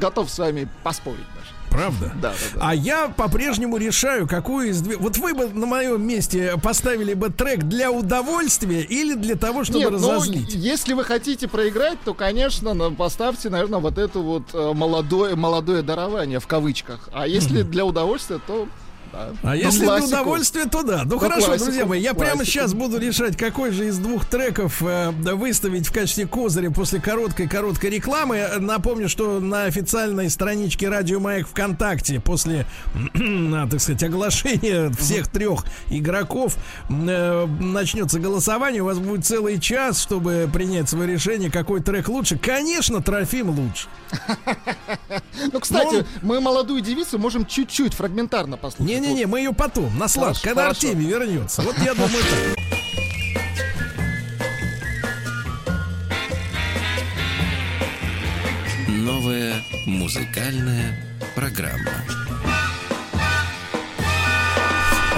готов 0.00 0.30
с 0.30 0.38
вами 0.38 0.68
поспорить 0.82 1.26
даже. 1.34 1.51
Правда? 1.72 2.12
Да, 2.20 2.30
да, 2.30 2.36
да. 2.54 2.60
А 2.60 2.74
я 2.74 3.08
по-прежнему 3.08 3.76
решаю, 3.78 4.28
какую 4.28 4.68
из 4.68 4.80
две... 4.82 4.96
Вот 4.96 5.16
вы 5.16 5.34
бы 5.34 5.48
на 5.48 5.66
моем 5.66 6.06
месте 6.06 6.54
поставили 6.62 7.14
бы 7.14 7.30
трек 7.30 7.64
для 7.64 7.90
удовольствия 7.90 8.82
или 8.82 9.14
для 9.14 9.36
того, 9.36 9.64
чтобы 9.64 9.80
Нет, 9.80 9.90
ну, 9.90 9.96
разозлить? 9.96 10.54
если 10.54 10.92
вы 10.92 11.04
хотите 11.04 11.48
проиграть, 11.48 11.98
то, 12.04 12.14
конечно, 12.14 12.74
поставьте, 12.92 13.48
наверное, 13.48 13.80
вот 13.80 13.98
это 13.98 14.18
вот 14.18 14.42
э, 14.52 14.72
молодое, 14.74 15.34
молодое 15.34 15.82
дарование 15.82 16.40
в 16.40 16.46
кавычках. 16.46 17.08
А 17.12 17.26
если 17.26 17.62
для 17.62 17.84
удовольствия, 17.84 18.38
то 18.46 18.68
да. 19.12 19.28
А 19.42 19.48
Ну, 19.48 19.54
если 19.54 19.78
для 19.80 19.86
классику. 19.88 20.08
удовольствия, 20.08 20.64
то 20.66 20.82
да. 20.82 21.02
Ну 21.04 21.10
Ну, 21.12 21.18
хорошо, 21.18 21.46
классику, 21.46 21.64
друзья 21.66 21.86
мои, 21.86 22.00
я 22.00 22.14
прямо 22.14 22.44
сейчас 22.44 22.74
буду 22.74 22.98
решать, 22.98 23.36
какой 23.36 23.70
же 23.72 23.86
из 23.88 23.98
двух 23.98 24.24
треков 24.24 24.82
э, 24.82 25.10
выставить 25.10 25.86
в 25.86 25.92
качестве 25.92 26.26
козыря 26.26 26.70
после 26.70 27.00
короткой-короткой 27.00 27.90
рекламы. 27.90 28.46
Напомню, 28.58 29.08
что 29.08 29.40
на 29.40 29.64
официальной 29.64 30.30
страничке 30.30 30.88
Радио 30.88 31.20
Маяк 31.20 31.48
ВКонтакте 31.48 32.20
после, 32.20 32.66
а, 33.14 33.68
так 33.68 33.80
сказать, 33.80 34.02
оглашения 34.02 34.90
всех 34.90 35.28
трех 35.28 35.64
игроков 35.90 36.56
э, 36.88 37.46
начнется 37.60 38.18
голосование. 38.18 38.82
У 38.82 38.86
вас 38.86 38.98
будет 38.98 39.26
целый 39.26 39.60
час, 39.60 40.00
чтобы 40.00 40.48
принять 40.52 40.88
свое 40.88 41.12
решение, 41.12 41.50
какой 41.50 41.80
трек 41.82 42.08
лучше. 42.08 42.38
Конечно, 42.38 43.02
Трофим 43.02 43.50
лучше. 43.50 43.88
Ну, 45.52 45.60
кстати, 45.60 46.06
мы 46.22 46.40
молодую 46.40 46.80
девицу 46.80 47.18
можем 47.18 47.44
чуть-чуть 47.44 47.94
фрагментарно 47.94 48.56
послушать. 48.56 48.86
Не-не-не, 49.02 49.26
мы 49.26 49.40
ее 49.40 49.52
потом, 49.52 49.98
на 49.98 50.06
слад, 50.06 50.28
Хорошо, 50.28 50.42
когда 50.44 50.62
хорошо. 50.62 50.86
Артемий 50.86 51.06
вернется. 51.08 51.62
Вот 51.62 51.76
я 51.78 51.92
думаю 51.92 52.22
так. 52.22 52.56
Новая 58.86 59.54
музыкальная 59.86 60.96
программа. 61.34 61.90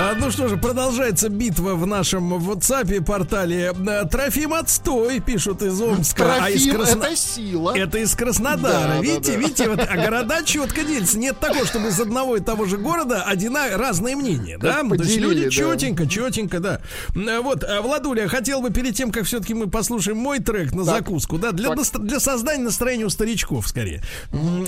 А, 0.06 0.14
ну 0.18 0.30
что 0.30 0.48
же, 0.48 0.58
продолжается 0.58 1.30
битва 1.30 1.74
в 1.76 1.86
нашем 1.86 2.34
WhatsApp 2.34 3.02
портале. 3.04 3.72
Э, 3.88 4.04
Трофим 4.04 4.52
отстой, 4.52 5.20
пишут 5.20 5.62
из 5.62 5.80
Омска. 5.80 6.36
а 6.42 6.50
из 6.50 6.64
Трофим 6.64 6.80
Красно- 6.82 7.04
это 7.06 7.16
сила. 7.16 7.74
Это 7.74 7.98
из 7.98 8.14
Краснодара. 8.14 8.60
Да, 8.62 8.88
да, 8.96 9.00
видите, 9.00 9.32
да. 9.32 9.38
видите, 9.38 9.68
вот, 9.70 9.80
а 9.80 9.96
города 9.96 10.42
четко 10.44 10.84
делятся. 10.84 11.18
Нет 11.18 11.40
такого, 11.40 11.64
чтобы 11.64 11.88
из 11.88 11.98
одного 11.98 12.36
и 12.36 12.40
того 12.40 12.66
же 12.66 12.76
города 12.76 13.22
одина 13.22 13.78
разные 13.78 14.14
мнения. 14.14 14.58
Да? 14.58 14.80
Как 14.82 14.88
То 14.88 14.94
есть 14.96 15.14
поделили, 15.14 15.26
люди 15.26 15.44
да. 15.44 15.50
четенько, 15.50 16.06
четенько, 16.06 16.60
да. 16.60 16.80
Э, 17.14 17.40
Вот, 17.40 17.64
а, 17.64 17.80
Владуля, 17.80 18.28
хотел 18.28 18.60
бы 18.60 18.68
перед 18.70 18.94
тем, 18.94 19.10
как 19.10 19.24
все-таки 19.24 19.54
мы 19.54 19.70
послушаем 19.70 20.18
мой 20.18 20.38
трек 20.38 20.74
на 20.74 20.84
Так. 20.84 20.96
закуску, 20.98 21.38
да, 21.38 21.52
для, 21.52 21.70
Так. 21.70 21.78
наст- 21.78 21.98
для 21.98 22.20
создания 22.20 22.62
настроения 22.64 23.06
у 23.06 23.10
старичков, 23.10 23.66
скорее. 23.66 24.02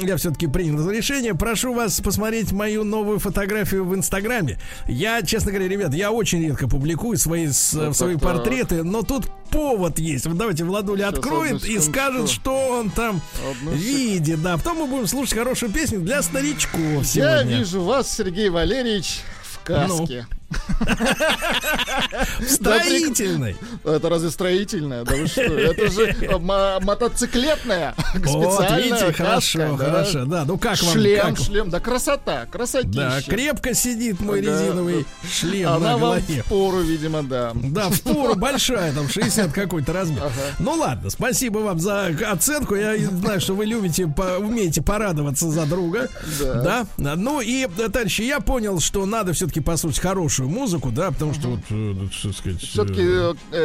Я 0.01 0.17
все-таки 0.17 0.47
принял 0.47 0.89
решение. 0.91 1.35
Прошу 1.35 1.75
вас 1.75 2.01
посмотреть 2.01 2.53
мою 2.53 2.85
новую 2.85 3.19
фотографию 3.19 3.85
в 3.85 3.95
Инстаграме. 3.95 4.59
Я, 4.87 5.21
честно 5.27 5.51
говоря, 5.53 5.69
ребят, 5.69 5.93
я 5.95 6.11
очень 6.11 6.43
редко 6.43 6.69
публикую 6.69 7.19
свои, 7.19 7.49
Ну, 7.73 7.93
свои 7.93 8.15
так, 8.15 8.23
портреты, 8.23 8.83
но 8.83 9.03
тут 9.03 9.27
повод 9.51 9.99
есть. 9.99 10.27
Вот 10.27 10.37
давайте 10.37 10.65
Владуля 10.65 11.07
Сейчас, 11.07 11.19
откроет 11.19 11.65
и 11.65 11.79
скажет, 11.79 12.29
что 12.31 12.53
он 12.79 12.91
там 12.91 13.21
Одну 13.51 13.73
видит. 13.73 14.43
Да, 14.43 14.57
потом 14.57 14.79
мы 14.79 14.87
будем 14.87 15.07
слушать 15.07 15.37
хорошую 15.37 15.73
песню 15.73 16.01
для 16.01 16.23
старичков 16.23 17.05
Я 17.15 17.41
сегодня. 17.41 17.59
вижу 17.59 17.83
вас, 17.83 18.11
Сергей 18.11 18.49
Валерьевич, 18.49 19.21
в 19.43 19.63
каске. 19.65 20.27
Строительный. 22.49 23.57
Это 23.85 24.09
разве 24.09 24.31
строительная? 24.31 25.05
Да 25.05 25.15
вы 25.17 25.27
что? 25.27 25.43
Это 25.43 25.91
же 25.91 26.15
мо- 26.39 26.79
мотоциклетная. 26.81 27.95
Вот, 28.27 28.71
видите, 28.73 29.13
хорошо, 29.13 29.77
хорошо. 29.77 30.25
Да, 30.25 30.45
ну 30.45 30.59
как 30.59 30.81
вам? 30.83 30.93
Шлем, 30.93 31.37
шлем, 31.37 31.71
да 31.71 31.81
красота, 31.81 32.47
красотища. 32.51 32.93
Да, 32.95 33.23
крепко 33.23 33.75
сидит 33.75 34.21
мой 34.21 34.41
резиновый 34.41 35.07
шлем 35.31 35.83
на 35.83 35.99
голове. 35.99 36.43
в 36.43 36.47
пору, 36.49 36.81
видимо, 36.81 37.23
да. 37.23 37.53
Да, 37.55 37.89
в 37.91 38.01
пору 38.03 38.35
большая, 38.35 38.93
там 38.93 39.09
60 39.09 39.53
какой-то 39.53 39.93
размер. 39.93 40.23
Ну 40.59 40.73
ладно, 40.73 41.11
спасибо 41.11 41.59
вам 41.59 41.79
за 41.79 42.07
оценку. 42.31 42.75
Я 42.75 42.97
знаю, 42.99 43.41
что 43.41 43.55
вы 43.55 43.67
любите, 43.67 44.05
умеете 44.07 44.83
порадоваться 44.83 45.51
за 45.51 45.67
друга. 45.67 46.09
Да. 46.41 46.87
Ну 46.97 47.41
и, 47.41 47.67
товарищи, 47.67 48.23
я 48.23 48.41
понял, 48.41 48.81
что 48.81 49.05
надо 49.07 49.33
все-таки 49.33 49.61
послушать 49.61 50.01
хорошую 50.01 50.36
музыку, 50.45 50.91
да, 50.91 51.11
потому 51.11 51.35
что 51.35 51.49
вот, 51.49 51.61
э, 51.71 51.95
что 52.11 52.33
сказать... 52.33 52.61
Все-таки 52.61 53.03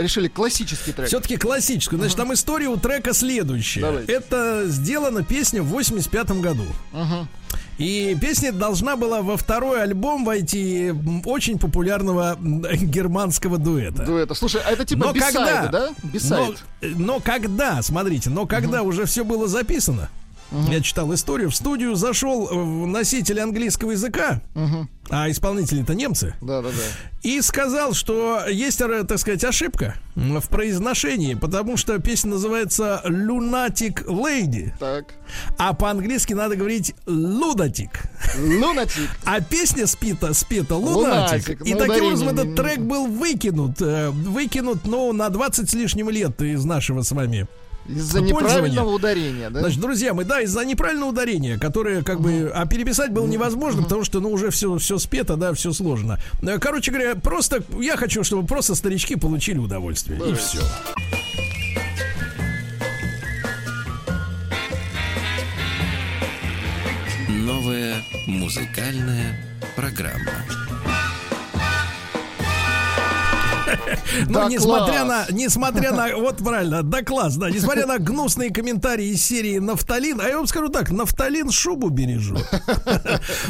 решили 0.01 0.27
классический 0.27 0.91
трек. 0.93 1.07
Все-таки 1.07 1.37
классическую. 1.37 1.99
Значит, 1.99 2.17
там 2.17 2.33
история 2.33 2.67
у 2.67 2.77
трека 2.77 3.13
следующая. 3.13 3.81
Давайте. 3.81 4.11
Это 4.11 4.63
сделана 4.67 5.23
песня 5.23 5.61
в 5.61 5.67
85 5.67 6.31
году. 6.41 6.65
И 7.77 8.15
песня 8.21 8.51
должна 8.51 8.95
была 8.95 9.23
во 9.23 9.37
второй 9.37 9.81
альбом 9.81 10.23
войти 10.23 10.93
очень 11.25 11.57
популярного 11.57 12.37
германского 12.39 13.57
дуэта. 13.57 14.03
Дуэта. 14.05 14.35
Слушай, 14.35 14.61
а 14.65 14.71
это 14.71 14.85
типа 14.85 15.05
Но 15.07 15.13
бисайды, 15.13 15.37
когда, 15.37 15.67
да? 15.67 15.89
Бисайд. 16.03 16.63
но, 16.81 16.89
но 17.15 17.19
когда, 17.19 17.81
смотрите, 17.81 18.29
но 18.29 18.45
когда 18.45 18.83
уже 18.83 19.05
все 19.05 19.23
было 19.23 19.47
записано, 19.47 20.09
я 20.51 20.81
читал 20.81 21.13
историю, 21.13 21.49
в 21.49 21.55
студию 21.55 21.95
зашел 21.95 22.47
э, 22.49 22.85
носитель 22.85 23.39
английского 23.39 23.91
языка, 23.91 24.41
а 25.09 25.29
исполнители 25.29 25.83
это 25.83 25.93
немцы, 25.95 26.35
Да, 26.41 26.61
да, 26.61 26.69
да. 26.69 26.75
и 27.23 27.41
сказал, 27.41 27.93
что 27.93 28.45
есть, 28.47 28.79
э, 28.81 29.03
так 29.03 29.17
сказать, 29.19 29.43
ошибка 29.43 29.95
в 30.15 30.47
произношении, 30.49 31.33
потому 31.35 31.77
что 31.77 31.97
песня 31.99 32.31
называется 32.31 33.01
Lunatic 33.05 34.05
Lady, 34.05 34.71
Так. 34.79 35.13
а 35.57 35.73
по-английски 35.73 36.33
надо 36.33 36.55
говорить 36.55 36.93
Lunatic. 37.05 37.89
Лунатик. 38.37 39.09
А 39.25 39.41
песня 39.41 39.87
спита, 39.87 40.33
спета 40.33 40.75
Лунатик, 40.75 41.47
Лунатик. 41.49 41.67
И 41.67 41.73
ну, 41.73 41.79
таким 41.79 42.05
образом 42.05 42.27
этот 42.29 42.55
трек 42.55 42.79
был 42.79 43.07
выкинут, 43.07 43.81
э, 43.81 44.09
выкинут, 44.09 44.85
ну, 44.85 45.11
на 45.13 45.29
20 45.29 45.69
с 45.69 45.73
лишним 45.73 46.09
лет 46.09 46.41
из 46.41 46.63
нашего 46.65 47.01
с 47.01 47.11
вами. 47.11 47.47
Из-за 47.87 48.21
неправильного 48.21 48.89
ударения, 48.89 49.49
да? 49.49 49.59
Значит, 49.61 49.79
друзья 49.79 50.13
мои, 50.13 50.25
да, 50.25 50.41
из-за 50.41 50.63
неправильного 50.63 51.09
ударения, 51.09 51.57
которое 51.57 52.03
как 52.03 52.21
бы, 52.21 52.51
а 52.53 52.65
переписать 52.65 53.11
было 53.11 53.27
невозможно, 53.27 53.83
потому 53.83 54.03
что, 54.03 54.19
ну, 54.19 54.31
уже 54.31 54.49
все, 54.51 54.77
все 54.77 54.97
спето, 54.97 55.35
да, 55.35 55.53
все 55.53 55.73
сложно. 55.73 56.19
Э, 56.41 56.59
Короче 56.59 56.91
говоря, 56.91 57.15
просто, 57.15 57.63
я 57.79 57.97
хочу, 57.97 58.23
чтобы 58.23 58.47
просто 58.47 58.75
старички 58.75 59.15
получили 59.15 59.57
удовольствие. 59.57 60.19
И 60.29 60.33
все. 60.35 60.59
Новая 67.29 68.03
музыкальная 68.27 69.35
программа. 69.75 70.31
Ну, 74.27 74.49
несмотря 74.49 75.05
на, 75.05 75.25
несмотря 75.31 75.91
на, 75.91 76.15
вот 76.15 76.37
правильно, 76.37 76.83
да 76.83 77.03
класс, 77.03 77.35
да, 77.35 77.49
несмотря 77.49 77.85
на 77.85 77.97
гнусные 77.97 78.51
комментарии 78.51 79.07
из 79.07 79.23
серии 79.23 79.57
«Нафталин», 79.59 80.19
а 80.21 80.27
я 80.27 80.37
вам 80.37 80.47
скажу 80.47 80.69
так, 80.69 80.91
«Нафталин 80.91 81.51
шубу 81.51 81.89
бережет». 81.89 82.39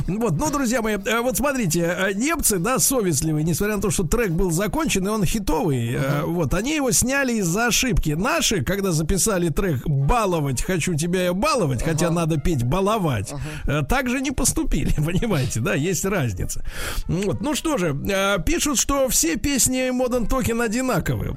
Вот, 0.07 0.37
ну, 0.37 0.51
друзья 0.51 0.81
мои, 0.81 0.97
э, 0.97 1.19
вот 1.21 1.37
смотрите, 1.37 1.95
э, 1.97 2.13
немцы, 2.13 2.57
да, 2.57 2.79
совестливые, 2.79 3.43
несмотря 3.43 3.75
на 3.77 3.81
то, 3.81 3.89
что 3.89 4.03
трек 4.03 4.31
был 4.31 4.51
закончен, 4.51 5.05
и 5.07 5.09
он 5.09 5.25
хитовый, 5.25 5.93
э, 5.93 6.23
вот, 6.23 6.53
они 6.53 6.75
его 6.75 6.91
сняли 6.91 7.33
из-за 7.33 7.67
ошибки. 7.67 8.11
Наши, 8.11 8.63
когда 8.63 8.91
записали 8.91 9.49
трек 9.49 9.87
«Баловать, 9.87 10.61
хочу 10.61 10.95
тебя 10.95 11.23
я 11.23 11.33
баловать», 11.33 11.83
хотя 11.83 12.11
надо 12.11 12.37
петь 12.37 12.63
«баловать», 12.63 13.33
э, 13.65 13.81
так 13.87 14.09
же 14.09 14.21
не 14.21 14.31
поступили, 14.31 14.93
понимаете, 14.97 15.59
да, 15.59 15.73
есть 15.73 16.05
разница. 16.05 16.63
Вот, 17.07 17.41
ну 17.41 17.55
что 17.55 17.77
же, 17.77 17.95
пишут, 18.45 18.77
что 18.77 19.07
все 19.09 19.37
песни 19.37 19.89
модного 19.91 20.10
Modern 20.11 20.27
Token 20.27 20.63
одинаковы. 20.63 21.35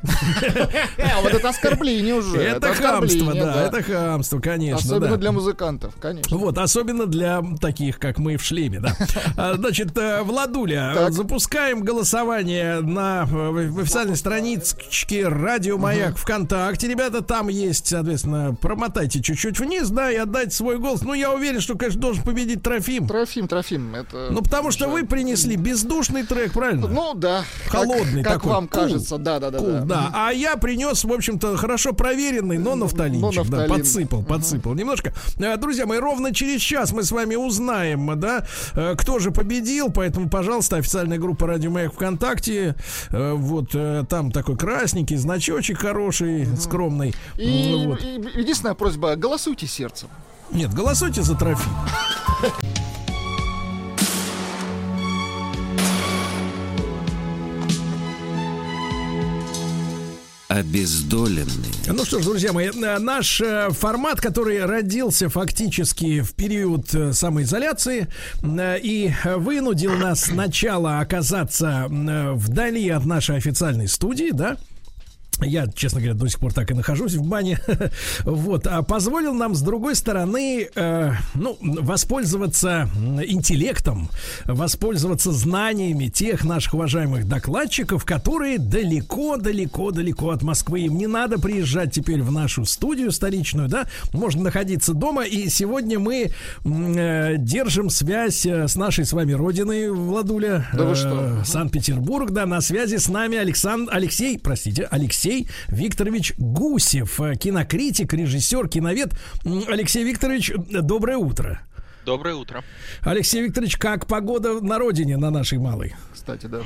А 0.98 1.20
вот 1.22 1.32
это 1.32 1.48
оскорбление 1.48 2.14
уже. 2.14 2.40
Это 2.42 2.74
хамство, 2.74 3.32
да, 3.32 3.66
это 3.66 3.82
хамство, 3.82 4.40
конечно. 4.40 4.78
Особенно 4.78 5.16
для 5.16 5.32
музыкантов, 5.32 5.94
конечно. 6.00 6.36
Вот, 6.36 6.58
особенно 6.58 7.06
для 7.06 7.42
таких, 7.60 7.98
как 7.98 8.18
мы 8.18 8.36
в 8.36 8.42
шлеме, 8.42 8.80
да. 8.80 8.96
А, 9.36 9.54
Значит, 9.54 9.96
э, 9.96 10.22
Владуля, 10.22 10.92
Так. 10.94 11.12
запускаем 11.12 11.82
голосование 11.82 12.80
на 12.80 13.26
э, 13.30 13.80
официальной 13.80 14.16
страничке 14.16 15.28
Радио 15.28 15.78
Маяк 15.78 16.16
ВКонтакте. 16.16 16.88
Ребята, 16.88 17.22
там 17.22 17.48
есть, 17.48 17.88
соответственно, 17.88 18.56
промотайте 18.60 19.22
чуть-чуть 19.22 19.58
вниз, 19.58 19.88
да, 19.90 20.10
и 20.10 20.16
отдайте 20.16 20.50
свой 20.50 20.78
голос. 20.78 21.02
Ну, 21.02 21.14
я 21.14 21.32
уверен, 21.32 21.60
что, 21.60 21.76
конечно, 21.76 22.00
должен 22.00 22.22
победить 22.22 22.62
Трофим. 22.62 23.06
Трофим, 23.06 23.48
Трофим, 23.48 23.94
это... 23.94 24.28
Ну, 24.30 24.42
потому 24.42 24.70
что 24.70 24.88
вы 24.88 25.04
принесли 25.04 25.56
бездушный 25.56 26.24
трек, 26.24 26.52
правильно? 26.52 26.88
Ну, 26.88 27.14
да. 27.14 27.44
Холодный 27.68 28.22
как, 28.22 28.34
такой, 28.34 28.52
вам 28.54 28.68
кажется, 28.68 29.18
да-да-да. 29.18 29.58
Кул, 29.58 29.80
да. 29.84 30.10
А 30.14 30.30
я 30.32 30.56
принес, 30.56 31.04
в 31.04 31.12
общем-то, 31.12 31.56
хорошо 31.56 31.92
проверенный, 31.92 32.58
но 32.58 32.74
нафталинчик. 32.74 33.48
Да, 33.48 33.66
подсыпал, 33.66 34.22
подсыпал 34.22 34.74
немножко. 34.74 35.12
Э, 35.38 35.56
Друзья 35.56 35.86
мои, 35.86 35.98
ровно 35.98 36.32
через 36.34 36.60
час 36.60 36.92
мы 36.92 37.02
с 37.02 37.10
вами 37.12 37.34
узнаем, 37.36 38.18
да, 38.18 38.46
э, 38.74 38.94
кто 38.96 39.18
же 39.18 39.30
победил. 39.30 39.90
Поэтому, 39.90 40.28
пожалуйста, 40.28 40.76
официальная 40.76 41.18
группа 41.18 41.46
Радио 41.46 41.70
Маяк 41.70 41.92
ВКонтакте. 41.94 42.74
э, 43.10 43.32
Вот 43.32 43.70
там 44.08 44.30
такой 44.32 44.56
красненький 44.56 45.16
значочек 45.16 45.78
хороший, 45.78 46.46
скромный. 46.56 47.14
И, 47.36 47.70
Ну, 47.72 47.90
вот. 47.90 48.02
и 48.02 48.40
единственная 48.40 48.74
просьба, 48.74 49.16
голосуйте 49.16 49.66
сердцем. 49.66 50.08
Нет, 50.50 50.72
голосуйте 50.72 51.22
за 51.22 51.34
трофим. 51.34 51.70
Обездоленные. 60.54 61.48
Ну 61.88 62.04
что 62.04 62.20
ж, 62.20 62.26
друзья 62.26 62.52
мои, 62.52 62.68
э, 62.68 62.98
наш 63.00 63.40
э, 63.40 63.70
формат, 63.70 64.20
который 64.20 64.64
родился 64.64 65.28
фактически 65.28 66.20
в 66.20 66.32
период 66.34 66.94
э, 66.94 67.12
самоизоляции 67.12 68.06
и 68.44 69.12
вынудил 69.24 69.94
нас 69.96 70.26
сначала 70.26 71.00
оказаться 71.00 71.86
вдали 71.88 72.88
от 72.90 73.04
нашей 73.04 73.36
официальной 73.36 73.88
студии, 73.88 74.30
да, 74.30 74.56
я, 75.42 75.66
честно 75.66 76.00
говоря, 76.00 76.14
до 76.14 76.28
сих 76.28 76.38
пор 76.38 76.52
так 76.52 76.70
и 76.70 76.74
нахожусь 76.74 77.14
в 77.14 77.22
бане. 77.22 77.58
вот. 78.24 78.66
А 78.66 78.82
позволил 78.82 79.34
нам, 79.34 79.54
с 79.54 79.60
другой 79.60 79.94
стороны, 79.94 80.68
э, 80.74 81.12
ну, 81.34 81.58
воспользоваться 81.60 82.88
интеллектом, 83.26 84.08
воспользоваться 84.44 85.32
знаниями 85.32 86.06
тех 86.08 86.44
наших 86.44 86.74
уважаемых 86.74 87.28
докладчиков, 87.28 88.04
которые 88.04 88.58
далеко-далеко-далеко 88.58 90.30
от 90.30 90.42
Москвы. 90.42 90.80
Им 90.80 90.98
не 90.98 91.06
надо 91.06 91.38
приезжать 91.38 91.92
теперь 91.92 92.22
в 92.22 92.32
нашу 92.32 92.64
студию 92.64 93.10
столичную, 93.12 93.68
да, 93.68 93.86
можно 94.12 94.42
находиться 94.42 94.94
дома. 94.94 95.24
И 95.24 95.48
сегодня 95.48 95.98
мы 95.98 96.30
э, 96.64 97.34
держим 97.38 97.90
связь 97.90 98.46
э, 98.46 98.68
с 98.68 98.76
нашей 98.76 99.04
с 99.04 99.12
вами 99.12 99.32
родиной, 99.32 99.90
Владуля. 99.90 100.66
Да 100.72 100.94
Э? 101.02 101.42
Санкт-Петербург, 101.44 102.30
да, 102.30 102.46
на 102.46 102.60
связи 102.60 102.96
с 102.96 103.08
нами 103.08 103.36
Александр, 103.36 103.90
Алексей, 103.94 104.38
простите, 104.38 104.86
Алексей 104.90 105.23
Викторович 105.68 106.34
Гусев, 106.38 107.20
э, 107.20 107.36
кинокритик, 107.36 108.12
режиссер, 108.12 108.68
киновед. 108.68 109.14
Алексей 109.68 110.04
Викторович, 110.04 110.50
э, 110.50 110.80
доброе 110.82 111.16
утро. 111.16 111.60
Доброе 112.04 112.34
утро. 112.34 112.62
Алексей 113.00 113.42
Викторович, 113.42 113.76
как 113.76 114.06
погода 114.06 114.60
на 114.60 114.78
родине, 114.78 115.16
на 115.16 115.30
нашей 115.30 115.58
малой? 115.58 115.94
Кстати, 116.12 116.46
да. 116.46 116.60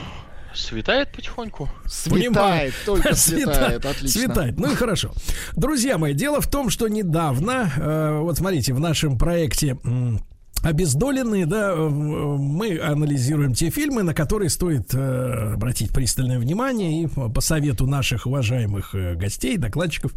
Светает 0.54 1.12
потихоньку. 1.12 1.68
Светает, 1.86 2.74
только 2.84 3.14
светает, 3.14 3.84
отлично. 3.84 4.22
Светает. 4.22 4.58
Ну 4.58 4.72
и 4.72 4.74
хорошо. 4.74 5.12
Друзья 5.54 5.98
мои, 5.98 6.14
дело 6.14 6.40
в 6.40 6.48
том, 6.50 6.70
что 6.70 6.88
недавно, 6.88 7.70
э, 7.76 8.18
вот 8.20 8.38
смотрите, 8.38 8.72
в 8.74 8.80
нашем 8.80 9.16
проекте 9.18 9.76
м, 9.84 10.20
Обездоленные, 10.68 11.46
да, 11.46 11.72
э, 11.72 11.88
мы 11.88 12.78
анализируем 12.78 13.54
те 13.54 13.70
фильмы, 13.70 14.02
на 14.02 14.12
которые 14.12 14.50
стоит 14.50 14.92
э, 14.92 15.52
обратить 15.54 15.94
пристальное 15.94 16.38
внимание 16.38 17.04
и 17.04 17.06
по 17.06 17.40
совету 17.40 17.86
наших 17.86 18.26
уважаемых 18.26 18.94
э, 18.94 19.14
гостей, 19.14 19.56
докладчиков, 19.56 20.12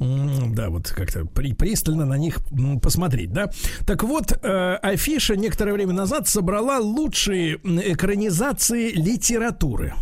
да, 0.00 0.70
вот 0.70 0.88
как-то 0.88 1.24
при, 1.24 1.52
пристально 1.54 2.04
на 2.04 2.18
них 2.18 2.38
посмотреть, 2.82 3.32
да. 3.32 3.50
Так 3.86 4.02
вот, 4.02 4.32
э, 4.32 4.74
афиша 4.82 5.36
некоторое 5.36 5.72
время 5.72 5.92
назад 5.92 6.26
собрала 6.26 6.80
лучшие 6.80 7.60
экранизации 7.62 8.90
литературы. 8.90 9.94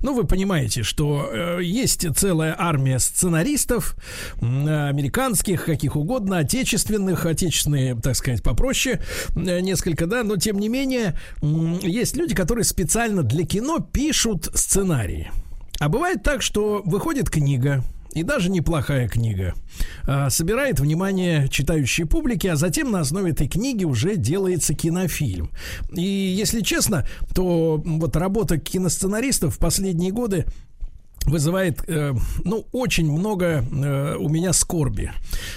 Ну, 0.00 0.14
вы 0.14 0.24
понимаете, 0.24 0.82
что 0.82 1.30
э, 1.30 1.60
есть 1.62 2.06
целая 2.16 2.54
армия 2.58 2.98
сценаристов, 2.98 3.96
э, 4.40 4.88
американских, 4.88 5.64
каких 5.64 5.96
угодно, 5.96 6.38
отечественных, 6.38 7.26
отечественные, 7.26 7.96
так 7.96 8.16
сказать, 8.16 8.42
попроще 8.42 9.00
э, 9.34 9.60
несколько, 9.60 10.06
да, 10.06 10.22
но 10.22 10.36
тем 10.36 10.58
не 10.58 10.68
менее 10.68 11.18
м, 11.42 11.78
есть 11.80 12.16
люди, 12.16 12.34
которые 12.34 12.64
специально 12.64 13.22
для 13.22 13.44
кино 13.44 13.80
пишут 13.80 14.50
сценарии. 14.54 15.30
А 15.80 15.88
бывает 15.88 16.22
так, 16.22 16.42
что 16.42 16.82
выходит 16.84 17.30
книга, 17.30 17.84
и 18.12 18.22
даже 18.22 18.50
неплохая 18.50 19.08
книга, 19.08 19.54
а, 20.04 20.30
собирает 20.30 20.80
внимание 20.80 21.48
читающей 21.48 22.04
публики, 22.04 22.46
а 22.46 22.56
затем 22.56 22.90
на 22.90 23.00
основе 23.00 23.32
этой 23.32 23.48
книги 23.48 23.84
уже 23.84 24.16
делается 24.16 24.74
кинофильм. 24.74 25.50
И 25.92 26.02
если 26.02 26.60
честно, 26.60 27.06
то 27.34 27.82
вот 27.84 28.16
работа 28.16 28.58
киносценаристов 28.58 29.56
в 29.56 29.58
последние 29.58 30.12
годы 30.12 30.46
вызывает, 31.24 31.82
э, 31.86 32.14
ну, 32.44 32.66
очень 32.72 33.10
много 33.10 33.64
э, 33.70 34.16
у 34.18 34.28
меня 34.28 34.52
скорби. 34.52 35.12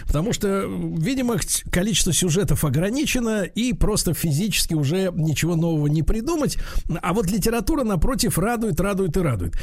Потому 0.06 0.34
что, 0.34 0.66
видимо, 0.68 1.38
количество 1.72 2.14
сюжетов 2.14 2.64
ограничено, 2.64 3.44
и 3.44 3.74
просто 3.74 4.14
физически 4.14 4.74
уже 4.74 5.12
ничего 5.16 5.56
нового 5.56 5.88
не 5.88 6.04
придумать. 6.04 6.58
А 7.02 7.14
вот 7.14 7.30
литература, 7.32 7.84
напротив, 7.84 8.38
радует, 8.38 8.80
радует 8.80 9.18
и 9.18 9.20
радует. 9.20 9.54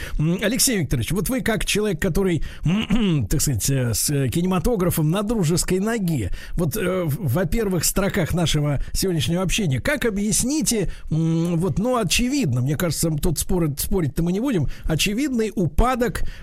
Алексей 0.42 0.78
Викторович, 0.78 1.12
вот 1.12 1.28
вы 1.28 1.40
как 1.40 1.64
человек, 1.64 2.00
который, 2.00 2.42
так 3.30 3.40
сказать, 3.40 3.68
э, 3.70 3.94
с 3.94 4.10
э, 4.10 4.28
кинематографом 4.28 5.10
на 5.10 5.22
дружеской 5.22 5.78
ноге, 5.78 6.30
вот, 6.54 6.76
э, 6.76 7.04
в 7.04 7.38
во 7.38 7.44
первых 7.44 7.84
строках 7.84 8.34
нашего 8.34 8.82
сегодняшнего 8.92 9.42
общения, 9.42 9.80
как 9.80 10.04
объясните, 10.04 10.90
м, 11.10 11.56
вот, 11.56 11.78
ну, 11.78 11.96
очевидно, 11.96 12.60
мне 12.60 12.76
кажется, 12.76 13.10
тут 13.10 13.38
спорить, 13.38 13.78
спорить-то 13.78 14.22
мы 14.22 14.32
не 14.32 14.40
будем, 14.40 14.66
очевидный 14.84 15.52
упадок, 15.54 15.87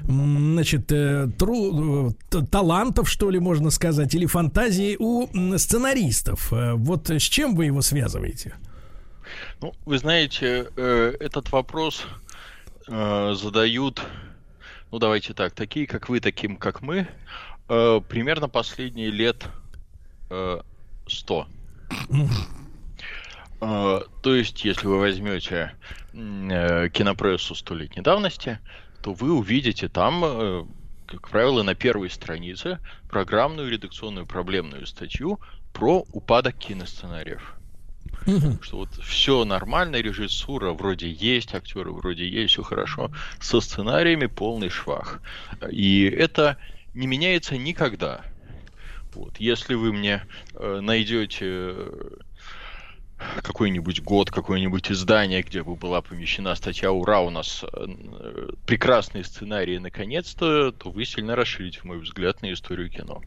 м, 0.08 0.54
значит, 0.54 0.92
э, 0.92 1.28
тру- 1.38 2.10
э, 2.32 2.42
талантов, 2.52 3.10
что 3.10 3.30
ли, 3.30 3.40
можно 3.40 3.70
сказать, 3.72 4.16
или 4.16 4.26
фантазии 4.26 4.96
у 5.00 5.28
сценаристов. 5.58 6.52
Э, 6.54 6.74
Вот 6.76 7.10
с 7.10 7.22
чем 7.24 7.56
вы 7.56 7.66
его 7.66 7.82
связываете? 7.82 8.56
Ну, 9.62 9.74
вы 9.86 9.98
знаете, 9.98 10.68
этот 11.20 11.52
вопрос 11.52 12.06
задают, 12.88 14.02
ну 14.92 15.00
давайте 15.00 15.34
так, 15.34 15.54
такие 15.54 15.88
как 15.88 16.10
вы, 16.10 16.20
таким 16.20 16.58
как 16.58 16.82
мы, 16.82 17.08
примерно 17.68 18.48
последние 18.50 19.10
лет 19.10 19.46
100. 21.08 21.48
Э, 23.62 24.02
То 24.22 24.36
есть, 24.36 24.66
если 24.66 24.88
вы 24.88 25.00
возьмете 25.00 25.72
кинопрессу 26.14 27.56
столетней 27.56 28.02
давности, 28.02 28.60
то 29.06 29.14
вы 29.14 29.32
увидите 29.32 29.88
там, 29.88 30.26
э, 30.26 30.66
как 31.06 31.30
правило, 31.30 31.62
на 31.62 31.76
первой 31.76 32.10
странице 32.10 32.80
программную 33.08 33.70
редакционную 33.70 34.26
проблемную 34.26 34.88
статью 34.88 35.40
про 35.74 36.04
упадок 36.12 36.58
киносценариев. 36.58 37.54
Что 38.64 38.78
вот 38.78 38.90
все 39.04 39.46
нормально, 39.46 39.98
режиссура 39.98 40.72
вроде 40.72 41.12
есть, 41.12 41.54
актеры 41.54 41.92
вроде 41.92 42.28
есть, 42.28 42.54
все 42.54 42.64
хорошо. 42.64 43.12
Со 43.40 43.62
сценариями 43.62 44.26
полный 44.26 44.70
швах. 44.70 45.22
И 45.70 46.06
это 46.06 46.58
не 46.96 47.06
меняется 47.06 47.60
никогда. 47.60 48.26
Вот. 49.14 49.38
Если 49.38 49.76
вы 49.76 49.94
мне 49.94 50.24
э, 50.56 50.80
найдете 50.82 51.46
э, 51.46 52.18
какой-нибудь 53.18 54.02
год, 54.02 54.32
какое-нибудь 54.32 54.92
издание, 54.92 55.42
где 55.42 55.64
бы 55.64 55.76
была 55.76 56.02
помещена 56.02 56.56
статья 56.56 56.92
«Ура, 56.92 57.22
у 57.22 57.30
нас 57.30 57.64
э, 57.64 58.50
прекрасные 58.66 59.24
сценарии 59.24 59.78
наконец-то», 59.78 60.72
то 60.72 60.92
вы 60.92 61.06
сильно 61.06 61.36
расширите 61.36 61.80
мой 61.84 62.00
взгляд 62.00 62.42
на 62.42 62.52
историю 62.52 62.90
кино. 62.90 63.22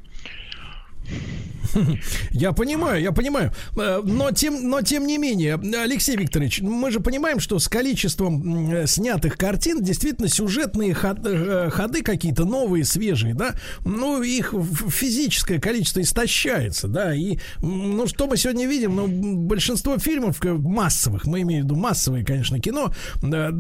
Я 2.31 2.53
понимаю, 2.53 3.03
я 3.03 3.13
понимаю. 3.13 3.53
Э, 3.77 4.01
Но 4.05 4.31
тем, 4.31 4.69
но 4.69 4.83
тем 4.83 5.07
не 5.07 5.19
менее, 5.19 5.55
Алексей 5.55 6.17
Викторович, 6.17 6.61
мы 6.63 6.91
же 6.91 7.01
понимаем, 7.01 7.41
что 7.41 7.59
с 7.59 7.69
количеством 7.69 8.71
м, 8.73 8.87
снятых 8.87 9.37
картин 9.37 9.83
действительно 9.83 10.29
сюжетные 10.29 10.95
ход- 10.95 11.25
э, 11.25 11.71
ходы 11.71 12.03
какие-то 12.03 12.45
новые, 12.45 12.85
свежие, 12.85 13.35
да, 13.35 13.55
ну, 13.85 14.23
их 14.23 14.55
физическое 14.89 15.61
количество 15.61 16.01
истощается, 16.01 16.89
да, 16.89 17.15
и, 17.15 17.39
ну, 17.61 18.07
что 18.07 18.27
мы 18.27 18.37
сегодня 18.37 18.67
видим, 18.67 18.97
ну, 18.97 19.07
большинство 19.47 19.99
фильмов 19.99 20.45
э, 20.45 20.53
массовых, 20.53 21.27
мы 21.27 21.43
имеем 21.43 21.63
в 21.63 21.65
виду 21.67 21.77
массовые, 21.77 22.25
конечно, 22.25 22.59
кино, 22.61 22.93
да, 23.23 23.51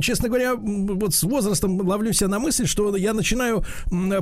честно 0.00 0.28
говоря, 0.28 0.54
вот 0.56 1.14
с 1.14 1.22
возрастом 1.22 1.80
ловлю 1.80 2.12
себя 2.12 2.28
на 2.28 2.38
мысли, 2.38 2.64
что 2.64 2.94
я 2.96 3.14
начинаю 3.14 3.64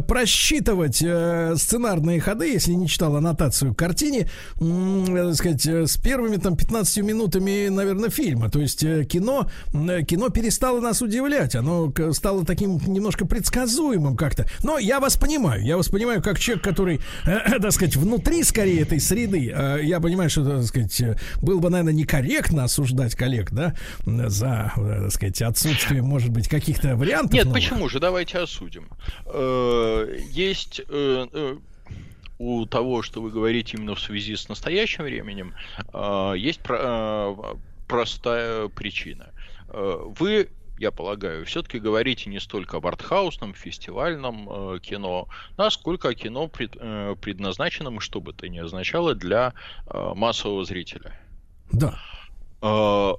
просчитывать 0.07 1.03
э, 1.03 1.55
сценарные 1.57 2.21
ходы, 2.21 2.48
если 2.53 2.73
не 2.73 2.89
читал 2.89 3.17
аннотацию 3.17 3.75
к 3.75 3.79
картине, 3.79 4.29
м, 4.61 5.15
э, 5.15 5.27
так 5.29 5.35
сказать, 5.37 5.67
э, 5.67 5.87
с 5.87 5.97
первыми 5.97 6.37
там 6.37 6.57
15 6.57 6.99
минутами, 7.03 7.69
наверное, 7.69 8.11
фильма. 8.11 8.51
То 8.51 8.61
есть 8.61 8.83
э, 8.85 9.05
кино, 9.05 9.49
кино 9.73 10.29
перестало 10.31 10.81
нас 10.81 11.03
удивлять, 11.03 11.55
оно 11.55 11.93
стало 12.13 12.45
таким 12.45 12.79
немножко 12.87 13.27
предсказуемым 13.27 14.17
как-то. 14.17 14.47
Но 14.63 14.79
я 14.79 15.01
вас 15.01 15.17
понимаю, 15.17 15.63
я 15.65 15.77
вас 15.77 15.89
понимаю 15.89 16.23
как 16.23 16.39
человек, 16.39 16.65
который, 16.65 17.01
так 17.25 17.73
сказать, 17.73 17.97
внутри 17.97 18.43
скорее 18.43 18.83
этой 18.83 19.01
среды. 19.01 19.53
Э, 19.55 19.79
Я 19.83 20.01
понимаю, 20.01 20.31
что, 20.31 20.45
так 20.45 20.65
сказать, 20.65 21.03
было 21.43 21.59
бы, 21.61 21.71
наверное, 21.71 21.93
некорректно 21.93 22.65
осуждать 22.65 23.15
коллег, 23.15 23.51
да, 23.53 23.75
за, 24.07 24.73
так 24.77 25.13
сказать, 25.13 25.43
отсутствие, 25.43 26.03
может 26.03 26.31
быть, 26.31 26.49
каких-то 26.49 26.97
вариантов. 26.97 27.33
Нет, 27.33 27.45
новых. 27.47 27.61
почему 27.63 27.89
же? 27.89 28.01
Давайте 28.01 28.39
осудим. 28.39 28.89
Есть 30.31 30.81
у 32.39 32.67
того, 32.67 33.03
что 33.03 33.21
вы 33.21 33.31
говорите 33.31 33.77
именно 33.77 33.95
в 33.95 34.01
связи 34.01 34.37
с 34.37 34.49
настоящим 34.49 35.05
временем, 35.05 35.55
э, 35.93 36.35
есть 36.37 36.61
э, 36.69 37.35
простая 37.87 38.69
причина. 38.69 39.33
Э, 39.69 39.99
Вы, 40.19 40.49
я 40.79 40.91
полагаю, 40.93 41.45
все-таки 41.47 41.79
говорите 41.81 42.31
не 42.31 42.39
столько 42.41 42.77
об 42.77 42.87
артхаусном, 42.87 43.55
фестивальном 43.55 44.49
э, 44.49 44.79
кино, 44.81 45.29
а 45.57 45.71
сколько 45.71 46.09
о 46.11 46.15
кино, 46.15 46.47
пред- 46.49 46.77
э, 46.79 47.17
предназначенном, 47.21 47.99
что 48.01 48.21
бы 48.21 48.31
это 48.33 48.49
ни 48.49 48.59
означало, 48.59 49.15
для 49.15 49.53
э, 49.87 50.13
массового 50.15 50.65
зрителя. 50.65 51.19
Да. 51.73 51.99
Э, 52.63 53.13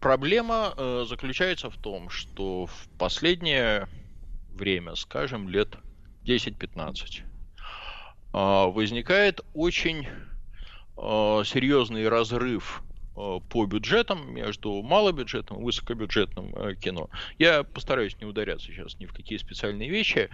Проблема 0.00 0.74
э, 0.76 1.06
заключается 1.08 1.70
в 1.70 1.78
том, 1.78 2.10
что 2.10 2.66
в 2.66 2.88
последнее 2.98 3.88
время, 4.54 4.96
скажем, 4.96 5.48
лет 5.48 5.78
10-15, 6.26 7.22
э, 7.22 7.22
возникает 8.34 9.42
очень 9.54 10.08
э, 10.96 11.42
серьезный 11.46 12.08
разрыв 12.08 12.82
э, 13.16 13.38
по 13.48 13.64
бюджетам 13.64 14.34
между 14.34 14.82
малобюджетным 14.82 15.60
и 15.60 15.64
высокобюджетным 15.64 16.52
э, 16.56 16.74
кино. 16.74 17.10
Я 17.38 17.62
постараюсь 17.62 18.18
не 18.20 18.26
ударяться 18.26 18.66
сейчас 18.66 18.98
ни 18.98 19.06
в 19.06 19.12
какие 19.12 19.38
специальные 19.38 19.88
вещи. 19.88 20.30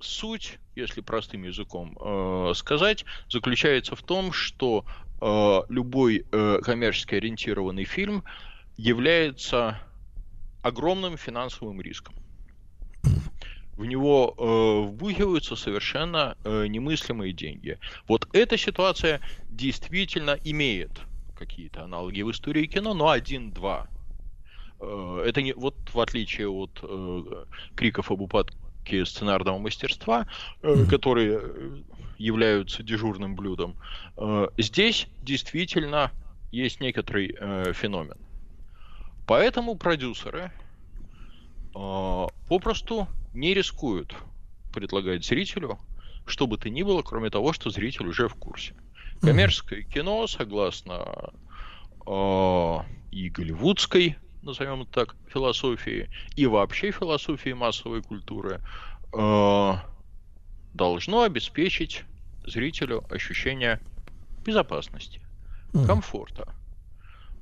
Суть, 0.00 0.60
если 0.76 1.00
простым 1.00 1.42
языком 1.42 1.98
э, 2.00 2.52
сказать, 2.54 3.04
заключается 3.28 3.96
в 3.96 4.02
том, 4.02 4.32
что 4.32 4.84
э, 5.20 5.60
любой 5.68 6.24
коммерчески 6.62 7.16
ориентированный 7.16 7.84
фильм 7.84 8.22
является 8.76 9.80
огромным 10.62 11.16
финансовым 11.16 11.80
риском. 11.80 12.14
В 13.78 13.84
него 13.84 14.34
э, 14.36 14.88
вбухиваются 14.88 15.54
совершенно 15.54 16.36
э, 16.42 16.66
немыслимые 16.66 17.32
деньги. 17.32 17.78
Вот 18.08 18.28
эта 18.32 18.58
ситуация 18.58 19.20
действительно 19.50 20.36
имеет 20.42 20.90
какие-то 21.38 21.84
аналоги 21.84 22.22
в 22.22 22.30
истории 22.32 22.66
кино, 22.66 22.92
но 22.92 23.08
один-два. 23.08 23.86
Э, 24.80 25.22
это 25.24 25.42
не 25.42 25.52
вот 25.52 25.76
в 25.94 26.00
отличие 26.00 26.48
от 26.48 26.80
э, 26.82 27.44
криков 27.76 28.10
об 28.10 28.20
упадке 28.20 29.06
сценарного 29.06 29.58
мастерства, 29.58 30.26
э, 30.62 30.84
которые 30.90 31.38
э, 31.40 31.76
являются 32.18 32.82
дежурным 32.82 33.36
блюдом, 33.36 33.76
э, 34.16 34.48
здесь 34.58 35.06
действительно 35.22 36.10
есть 36.50 36.80
некоторый 36.80 37.36
э, 37.38 37.72
феномен. 37.74 38.18
Поэтому 39.24 39.76
продюсеры 39.76 40.50
э, 41.76 42.26
попросту 42.48 43.06
не 43.38 43.54
рискуют 43.54 44.14
предлагать 44.72 45.24
зрителю 45.24 45.78
что 46.28 46.46
бы 46.46 46.58
то 46.58 46.68
ни 46.70 46.82
было, 46.82 47.02
кроме 47.02 47.30
того, 47.30 47.52
что 47.52 47.70
зритель 47.70 48.06
уже 48.06 48.28
в 48.28 48.34
курсе. 48.34 48.74
Коммерческое 49.20 49.82
кино, 49.82 50.26
согласно 50.26 51.32
э, 52.06 52.78
и 53.10 53.30
голливудской, 53.30 54.16
назовем 54.42 54.82
это 54.82 54.92
так, 54.92 55.16
философии, 55.32 56.08
и 56.36 56.46
вообще 56.46 56.92
философии 56.92 57.52
массовой 57.52 58.02
культуры, 58.02 58.60
э, 59.12 59.72
должно 60.74 61.22
обеспечить 61.22 62.04
зрителю 62.46 63.04
ощущение 63.10 63.80
безопасности, 64.44 65.20
комфорта, 65.86 66.54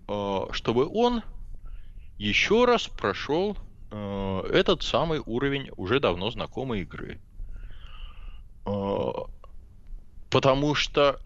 э, 0.08 0.46
чтобы 0.52 0.88
он 0.88 1.22
еще 2.16 2.64
раз 2.64 2.88
прошел 2.88 3.58
этот 4.50 4.82
самый 4.82 5.20
уровень 5.24 5.70
уже 5.76 6.00
давно 6.00 6.30
знакомой 6.30 6.82
игры. 6.82 7.20
Э, 8.66 9.10
Потому 10.30 10.74
что, 10.74 11.20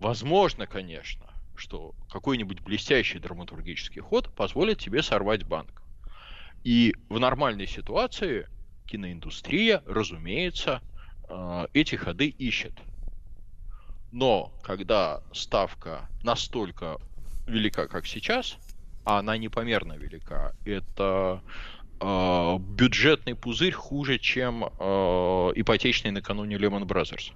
возможно, 0.00 0.66
конечно, 0.66 1.26
что 1.56 1.94
какой-нибудь 2.10 2.60
блестящий 2.60 3.18
драматургический 3.18 4.00
ход 4.00 4.32
позволит 4.34 4.78
тебе 4.78 5.02
сорвать 5.02 5.44
банк. 5.44 5.82
И 6.62 6.94
в 7.08 7.18
нормальной 7.18 7.66
ситуации 7.66 8.46
киноиндустрия, 8.86 9.82
разумеется, 9.86 10.82
э, 11.28 11.66
эти 11.72 11.96
ходы 11.96 12.28
ищет. 12.28 12.74
Но 14.12 14.52
когда 14.62 15.22
ставка 15.32 16.08
настолько 16.22 16.98
велика, 17.46 17.86
как 17.88 18.06
сейчас, 18.06 18.56
а 19.04 19.18
она 19.18 19.36
непомерно 19.36 19.94
велика, 19.94 20.52
это 20.64 21.42
э, 21.42 21.77
бюджетный 22.00 23.34
пузырь 23.34 23.72
хуже, 23.72 24.18
чем 24.18 24.64
э, 24.64 25.52
ипотечный 25.56 26.10
накануне 26.10 26.56
Lehman 26.56 26.84
Brothers. 26.84 27.32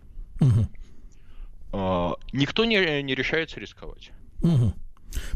Э, 1.72 2.12
никто 2.32 2.64
не, 2.64 3.02
не 3.02 3.14
решается 3.14 3.58
рисковать. 3.60 4.12
Мгм. 4.40 4.74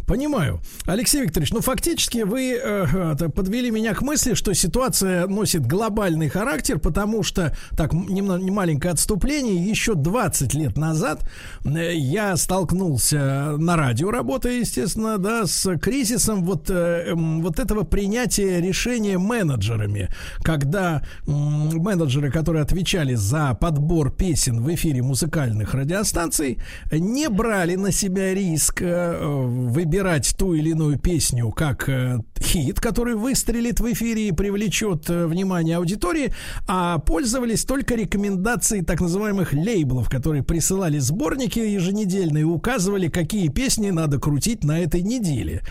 Понимаю. 0.07 0.61
Алексей 0.87 1.23
Викторович, 1.23 1.53
ну 1.53 1.61
фактически 1.61 2.19
вы 2.19 2.59
э, 2.63 3.29
подвели 3.35 3.71
меня 3.71 3.95
к 3.95 4.03
мысли, 4.03 4.35
что 4.35 4.55
ситуация 4.55 5.27
носит 5.27 5.67
глобальный 5.67 6.29
характер, 6.29 6.79
потому 6.79 7.23
что, 7.23 7.57
так, 7.77 7.93
немного, 7.93 8.51
маленькое 8.53 8.93
отступление, 8.93 9.57
еще 9.57 9.95
20 9.95 10.55
лет 10.55 10.77
назад 10.77 11.29
э, 11.65 11.95
я 11.95 12.37
столкнулся 12.37 13.57
на 13.59 13.77
радио, 13.77 14.11
работая, 14.11 14.61
естественно, 14.61 15.19
да, 15.19 15.47
с 15.47 15.77
кризисом 15.79 16.45
вот, 16.45 16.71
э, 16.71 17.07
эм, 17.09 17.43
вот 17.43 17.59
этого 17.59 17.83
принятия 17.83 18.61
решения 18.61 19.19
менеджерами, 19.19 20.09
когда 20.43 21.03
м, 21.27 21.71
менеджеры, 21.79 22.31
которые 22.31 22.63
отвечали 22.63 23.15
за 23.15 23.55
подбор 23.55 24.11
песен 24.11 24.63
в 24.63 24.75
эфире 24.75 25.03
музыкальных 25.03 25.75
радиостанций, 25.75 26.59
не 26.93 27.29
брали 27.29 27.75
на 27.77 27.93
себя 27.93 28.35
риск 28.35 28.83
э, 28.83 29.66
выбирать 29.67 30.35
ту 30.39 30.55
или 30.55 30.71
иную 30.71 30.99
песню 30.99 31.51
как 31.51 31.89
э, 31.89 32.19
хит, 32.41 32.81
который 32.81 33.15
выстрелит 33.15 33.81
в 33.81 33.93
эфире 33.93 34.29
и 34.29 34.33
привлечет 34.33 35.09
э, 35.11 35.27
внимание 35.27 35.77
аудитории, 35.77 36.33
а 36.67 36.99
пользовались 36.99 37.65
только 37.65 37.95
рекомендацией 37.95 38.85
так 38.85 39.01
называемых 39.01 39.53
лейблов, 39.53 40.09
которые 40.09 40.43
присылали 40.43 40.99
сборники 40.99 41.59
еженедельные 41.59 42.43
и 42.43 42.45
указывали, 42.45 43.09
какие 43.09 43.49
песни 43.49 43.91
надо 43.91 44.19
крутить 44.19 44.65
на 44.65 44.81
этой 44.81 45.03
неделе. 45.03 45.63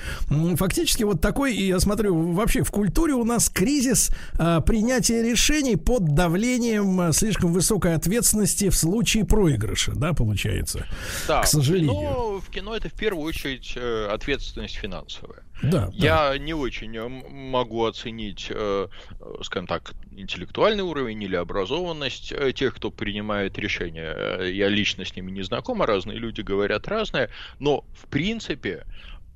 Фактически 0.56 1.04
вот 1.04 1.22
такой, 1.22 1.56
я 1.56 1.80
смотрю, 1.80 2.34
вообще 2.34 2.64
в 2.64 2.72
культуре 2.72 3.14
у 3.14 3.24
нас 3.24 3.50
кризис 3.50 4.12
э, 4.38 4.60
принятия 4.66 5.22
решений 5.22 5.76
под 5.76 6.14
давлением 6.14 7.00
э, 7.02 7.14
слишком 7.14 7.54
высокой 7.54 7.96
ответственности 7.96 8.70
в 8.70 8.76
случае 8.76 9.26
проигрыша, 9.26 9.94
да, 9.96 10.14
получается. 10.14 10.86
Да, 11.28 11.42
к 11.42 11.48
сожалению. 11.48 11.92
В 11.92 12.00
кино, 12.00 12.40
в 12.40 12.50
кино 12.50 12.76
это 12.76 12.90
в 12.90 12.94
первую 12.94 13.26
очередь 13.26 13.74
э, 13.76 13.85
ответственность 14.10 14.76
финансовая. 14.76 15.44
Да, 15.64 15.90
Я 15.94 16.38
не 16.38 16.54
очень 16.54 16.96
э, 16.98 17.08
могу 17.08 17.86
оценить, 17.86 18.48
э, 18.50 18.88
э, 19.20 19.34
скажем 19.44 19.68
так, 19.68 19.94
интеллектуальный 20.12 20.84
уровень 20.84 21.24
или 21.24 21.36
образованность 21.36 22.32
э, 22.32 22.52
тех, 22.54 22.76
кто 22.76 22.92
принимает 22.92 23.58
решения. 23.58 24.14
Э, 24.16 24.52
Я 24.52 24.68
лично 24.70 25.06
с 25.06 25.16
ними 25.16 25.32
не 25.32 25.44
знаком, 25.44 25.82
а 25.82 25.86
разные 25.86 26.18
люди 26.20 26.42
говорят 26.42 26.88
разное, 26.88 27.30
но 27.60 27.86
в 27.94 28.08
принципе 28.10 28.86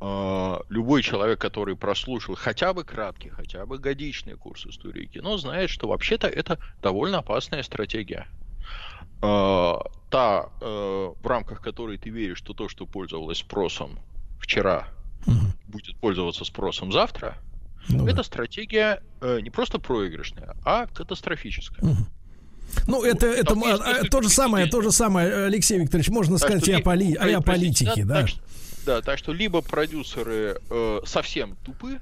э, 0.01 0.57
любой 0.69 1.01
человек, 1.03 1.39
который 1.39 1.75
прослушал 1.75 2.35
хотя 2.35 2.73
бы 2.73 2.83
краткий, 2.83 3.29
хотя 3.29 3.65
бы 3.65 3.77
годичный 3.79 4.35
курс 4.35 4.65
истории 4.65 5.05
кино, 5.05 5.37
знает, 5.37 5.69
что 5.69 5.87
вообще-то 5.87 6.27
это 6.27 6.57
довольно 6.81 7.19
опасная 7.19 7.63
стратегия. 7.63 8.27
э, 9.21 9.73
та, 10.09 10.49
э, 10.61 11.13
в 11.21 11.27
рамках 11.27 11.61
которой 11.61 11.97
ты 11.97 12.09
веришь, 12.09 12.37
что 12.39 12.53
то, 12.53 12.67
что 12.69 12.85
пользовалось 12.85 13.39
спросом 13.39 13.99
вчера, 14.49 14.87
будет 15.67 15.95
пользоваться 15.97 16.43
спросом 16.43 16.91
завтра, 16.91 17.37
Ну 17.87 18.05
да. 18.05 18.11
эта 18.11 18.23
стратегия 18.23 19.01
э, 19.21 19.39
не 19.41 19.51
просто 19.51 19.77
проигрышная, 19.77 20.55
а 20.65 20.87
катастрофическая. 20.87 21.85
Ну, 22.87 23.03
это, 23.03 23.27
это 23.27 23.45
Там 23.53 23.59
есть 23.61 23.79
м, 23.81 23.85
а, 23.85 23.89
несколько 23.93 24.09
то 24.09 24.21
же 24.23 24.29
самое, 24.29 24.65
то 24.67 24.81
же 24.81 24.91
самое, 24.91 25.45
Алексей 25.45 25.79
Викторович, 25.79 26.09
можно 26.09 26.37
Так 26.37 26.47
сказать 26.47 26.63
что 26.63 26.71
и 26.71 26.73
о, 26.73 26.77
ли- 26.77 26.83
поли- 26.83 27.15
про- 27.15 27.37
о 27.37 27.41
политике, 27.41 28.03
да. 28.05 28.15
так 28.15 28.27
что- 28.29 28.41
да, 28.85 29.01
так 29.01 29.19
что 29.19 29.33
либо 29.33 29.61
продюсеры 29.61 30.59
э, 30.69 30.99
совсем 31.05 31.55
тупы, 31.63 31.99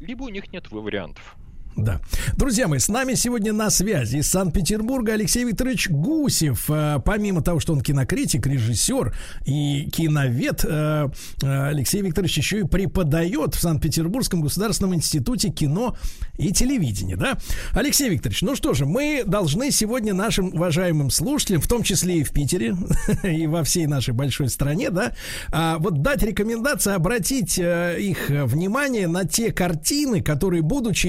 либо 0.00 0.24
у 0.24 0.28
них 0.28 0.52
нет 0.52 0.68
вариантов. 0.72 1.36
Да. 1.76 2.00
Друзья 2.36 2.68
мои, 2.68 2.78
с 2.78 2.88
нами 2.88 3.12
сегодня 3.12 3.52
на 3.52 3.68
связи 3.68 4.16
из 4.16 4.30
Санкт-Петербурга 4.30 5.12
Алексей 5.12 5.44
Викторович 5.44 5.90
Гусев. 5.90 6.70
Э, 6.70 7.00
Помимо 7.04 7.42
того, 7.42 7.60
что 7.60 7.74
он 7.74 7.82
кинокритик, 7.82 8.46
режиссер 8.46 9.14
и 9.44 9.90
киновед, 9.90 10.64
э, 10.64 11.08
э, 11.42 11.68
Алексей 11.68 12.00
Викторович 12.00 12.38
еще 12.38 12.60
и 12.60 12.62
преподает 12.64 13.54
в 13.54 13.60
Санкт-Петербургском 13.60 14.40
государственном 14.40 14.94
институте 14.94 15.50
кино 15.50 15.94
и 16.38 16.50
телевидения. 16.50 17.16
Да? 17.16 17.36
Алексей 17.72 18.08
Викторович, 18.08 18.40
ну 18.40 18.56
что 18.56 18.72
же, 18.72 18.86
мы 18.86 19.22
должны 19.26 19.70
сегодня 19.70 20.14
нашим 20.14 20.54
уважаемым 20.54 21.10
слушателям, 21.10 21.60
в 21.60 21.68
том 21.68 21.82
числе 21.82 22.20
и 22.20 22.24
в 22.24 22.30
Питере, 22.30 22.74
и 23.22 23.46
во 23.46 23.62
всей 23.64 23.86
нашей 23.86 24.14
большой 24.14 24.48
стране, 24.48 24.88
да, 24.88 25.12
а, 25.52 25.76
вот 25.78 26.00
дать 26.00 26.22
рекомендации, 26.22 26.94
обратить 26.94 27.58
их 27.58 28.28
внимание 28.28 29.08
на 29.08 29.24
те 29.24 29.52
картины, 29.52 30.22
которые, 30.22 30.62
будучи 30.62 31.08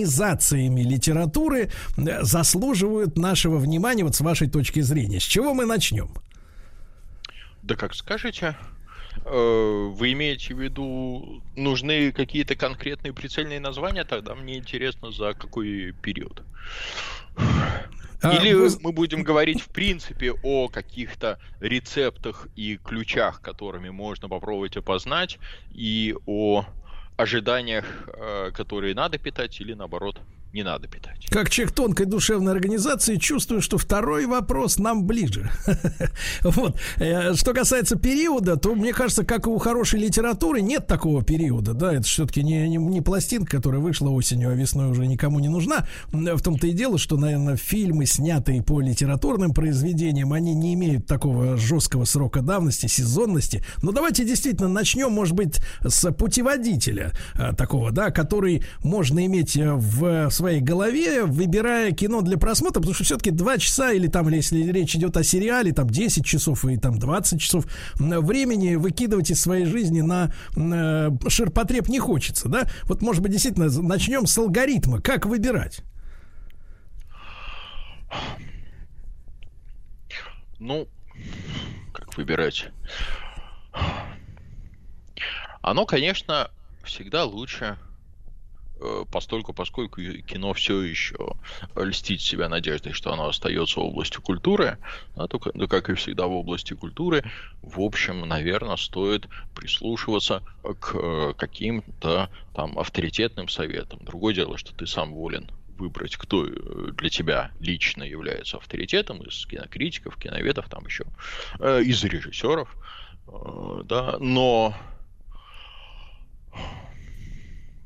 экранизациями 0.00 0.82
литературы, 0.82 1.70
э, 1.96 2.22
заслуживают 2.22 3.16
нашего 3.18 3.58
внимания, 3.58 4.04
вот 4.04 4.14
с 4.14 4.20
вашей 4.20 4.48
точки 4.48 4.80
зрения. 4.80 5.20
С 5.20 5.24
чего 5.24 5.54
мы 5.54 5.66
начнем? 5.66 6.08
Да 7.62 7.74
как 7.74 7.94
скажете, 7.94 8.56
Э, 9.24 9.90
вы 9.92 10.12
имеете 10.12 10.54
в 10.54 10.60
виду, 10.60 11.42
нужны 11.56 12.12
какие-то 12.12 12.54
конкретные 12.54 13.12
прицельные 13.12 13.60
названия, 13.60 14.04
тогда 14.04 14.34
мне 14.34 14.56
интересно, 14.56 15.10
за 15.10 15.34
какой 15.34 15.92
период. 16.02 16.42
А, 18.22 18.34
Или 18.34 18.52
вы- 18.52 18.68
мы 18.80 18.92
будем 18.92 19.22
говорить 19.22 19.62
в 19.62 19.68
принципе 19.68 20.32
о 20.42 20.68
каких-то 20.68 21.38
рецептах 21.60 22.48
и 22.54 22.76
ключах, 22.76 23.40
которыми 23.40 23.90
можно 23.90 24.28
попробовать 24.28 24.76
опознать, 24.76 25.38
и 25.72 26.14
о 26.26 26.64
ожиданиях, 27.20 27.84
э, 28.08 28.50
которые 28.52 28.94
надо 28.94 29.18
питать 29.18 29.60
или 29.60 29.74
наоборот 29.74 30.20
не 30.52 30.64
надо 30.64 30.88
питать. 30.88 31.26
Как 31.30 31.48
человек 31.48 31.74
тонкой 31.74 32.06
душевной 32.06 32.52
организации 32.52 33.16
чувствую, 33.16 33.60
что 33.60 33.78
второй 33.78 34.26
вопрос 34.26 34.78
нам 34.78 35.06
ближе. 35.06 35.50
Вот. 36.42 36.76
Э, 36.96 37.34
Что 37.34 37.52
касается 37.52 37.96
периода, 37.96 38.56
то 38.56 38.74
мне 38.74 38.92
кажется, 38.92 39.24
как 39.24 39.46
и 39.46 39.50
у 39.50 39.58
хорошей 39.58 40.00
литературы, 40.00 40.60
нет 40.60 40.86
такого 40.86 41.22
периода. 41.22 41.74
Да, 41.74 41.92
это 41.92 42.02
все-таки 42.02 42.42
не, 42.42 42.68
не, 42.68 42.76
не 42.76 43.00
пластинка, 43.00 43.56
которая 43.56 43.80
вышла 43.80 44.08
осенью, 44.10 44.50
а 44.50 44.54
весной 44.54 44.90
уже 44.90 45.06
никому 45.06 45.38
не 45.38 45.48
нужна. 45.48 45.86
В 46.10 46.40
том-то 46.40 46.66
и 46.66 46.72
дело, 46.72 46.98
что, 46.98 47.16
наверное, 47.16 47.56
фильмы, 47.56 48.06
снятые 48.06 48.62
по 48.62 48.80
литературным 48.80 49.52
произведениям, 49.52 50.32
они 50.32 50.54
не 50.54 50.74
имеют 50.74 51.06
такого 51.06 51.56
жесткого 51.56 52.04
срока 52.04 52.42
давности, 52.42 52.86
сезонности. 52.86 53.64
Но 53.82 53.92
давайте 53.92 54.24
действительно 54.24 54.68
начнем, 54.68 55.12
может 55.12 55.34
быть, 55.34 55.60
с 55.86 56.10
путеводителя 56.12 57.12
э, 57.34 57.52
такого, 57.54 57.92
да, 57.92 58.10
который 58.10 58.64
можно 58.82 59.24
иметь 59.26 59.56
э, 59.56 59.72
в 59.72 60.30
своей 60.40 60.60
голове, 60.60 61.24
выбирая 61.24 61.92
кино 61.92 62.22
для 62.22 62.38
просмотра, 62.38 62.80
потому 62.80 62.94
что 62.94 63.04
все-таки 63.04 63.30
2 63.30 63.58
часа 63.58 63.92
или 63.92 64.06
там, 64.06 64.28
если 64.30 64.62
речь 64.72 64.96
идет 64.96 65.16
о 65.16 65.22
сериале, 65.22 65.72
там 65.72 65.88
10 65.88 66.24
часов 66.24 66.64
и 66.64 66.78
там 66.78 66.98
20 66.98 67.40
часов 67.40 67.66
времени 67.96 68.76
выкидывать 68.76 69.30
из 69.30 69.40
своей 69.40 69.66
жизни 69.66 70.00
на 70.00 70.32
э, 70.56 71.10
ширпотреб 71.28 71.88
не 71.88 71.98
хочется, 71.98 72.48
да? 72.48 72.66
Вот, 72.84 73.02
может 73.02 73.22
быть, 73.22 73.32
действительно, 73.32 73.68
начнем 73.82 74.26
с 74.26 74.38
алгоритма. 74.38 75.00
Как 75.02 75.26
выбирать? 75.26 75.82
Ну, 80.58 80.88
как 81.92 82.16
выбирать? 82.16 82.68
Оно, 85.60 85.84
конечно, 85.84 86.50
всегда 86.82 87.24
лучше, 87.24 87.76
постольку, 89.10 89.52
поскольку 89.52 90.00
кино 90.00 90.52
все 90.52 90.82
еще 90.82 91.36
льстит 91.76 92.20
себя 92.20 92.48
надеждой, 92.48 92.92
что 92.92 93.12
оно 93.12 93.28
остается 93.28 93.80
областью 93.80 94.22
культуры, 94.22 94.78
а 95.16 95.26
только, 95.28 95.50
да, 95.54 95.66
как 95.66 95.90
и 95.90 95.94
всегда 95.94 96.26
в 96.26 96.32
области 96.32 96.74
культуры, 96.74 97.24
в 97.62 97.80
общем, 97.80 98.20
наверное, 98.26 98.76
стоит 98.76 99.28
прислушиваться 99.54 100.42
к 100.80 100.94
э, 100.94 101.34
каким-то 101.36 102.30
там 102.54 102.78
авторитетным 102.78 103.48
советам. 103.48 104.00
Другое 104.02 104.34
дело, 104.34 104.56
что 104.58 104.74
ты 104.74 104.86
сам 104.86 105.12
волен 105.12 105.50
выбрать, 105.78 106.16
кто 106.16 106.46
э, 106.46 106.92
для 106.92 107.10
тебя 107.10 107.50
лично 107.60 108.02
является 108.02 108.58
авторитетом 108.58 109.22
из 109.22 109.46
кинокритиков, 109.46 110.16
киноведов, 110.16 110.68
там 110.68 110.84
еще, 110.86 111.04
э, 111.58 111.82
из 111.82 112.04
режиссеров, 112.04 112.76
э, 113.26 113.82
да, 113.84 114.16
но 114.20 114.74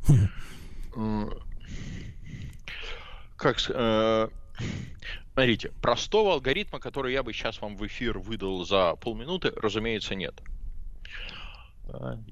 э, 0.09 0.13
как 3.37 3.57
э, 3.69 4.29
смотрите, 5.33 5.71
простого 5.83 6.35
алгоритма, 6.35 6.81
который 6.81 7.13
я 7.13 7.23
бы 7.23 7.33
сейчас 7.33 7.61
вам 7.61 7.77
в 7.77 7.87
эфир 7.87 8.19
выдал 8.19 8.65
за 8.65 8.95
полминуты, 8.97 9.53
разумеется, 9.57 10.15
нет. 10.15 10.35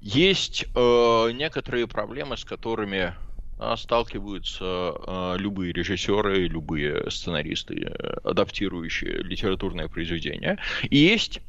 Есть 0.01 0.65
э, 0.75 1.31
некоторые 1.33 1.87
проблемы, 1.87 2.37
с 2.37 2.45
которыми 2.45 3.15
а, 3.59 3.77
сталкиваются 3.77 4.95
э, 5.07 5.37
любые 5.39 5.73
режиссеры, 5.73 6.49
любые 6.49 7.09
сценаристы, 7.11 7.85
э, 7.85 8.17
адаптирующие 8.25 9.23
литературное 9.23 9.87
произведение. 9.87 10.59
И 10.91 10.97
есть 10.97 11.41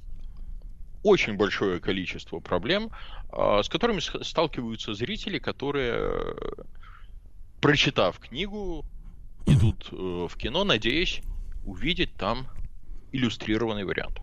очень 1.02 1.38
большое 1.38 1.80
количество 1.80 2.40
проблем, 2.40 2.92
а, 3.32 3.64
с 3.64 3.70
которыми 3.70 4.00
сталкиваются 4.24 4.94
зрители, 4.94 5.40
которые, 5.40 5.94
э, 5.96 6.34
прочитав 7.64 8.20
книгу, 8.20 8.86
идут 9.46 9.88
э, 9.94 10.28
в 10.30 10.36
кино, 10.36 10.66
надеясь 10.66 11.22
увидеть 11.66 12.14
там 12.16 12.48
иллюстрированный 13.14 13.86
вариант. 13.86 14.20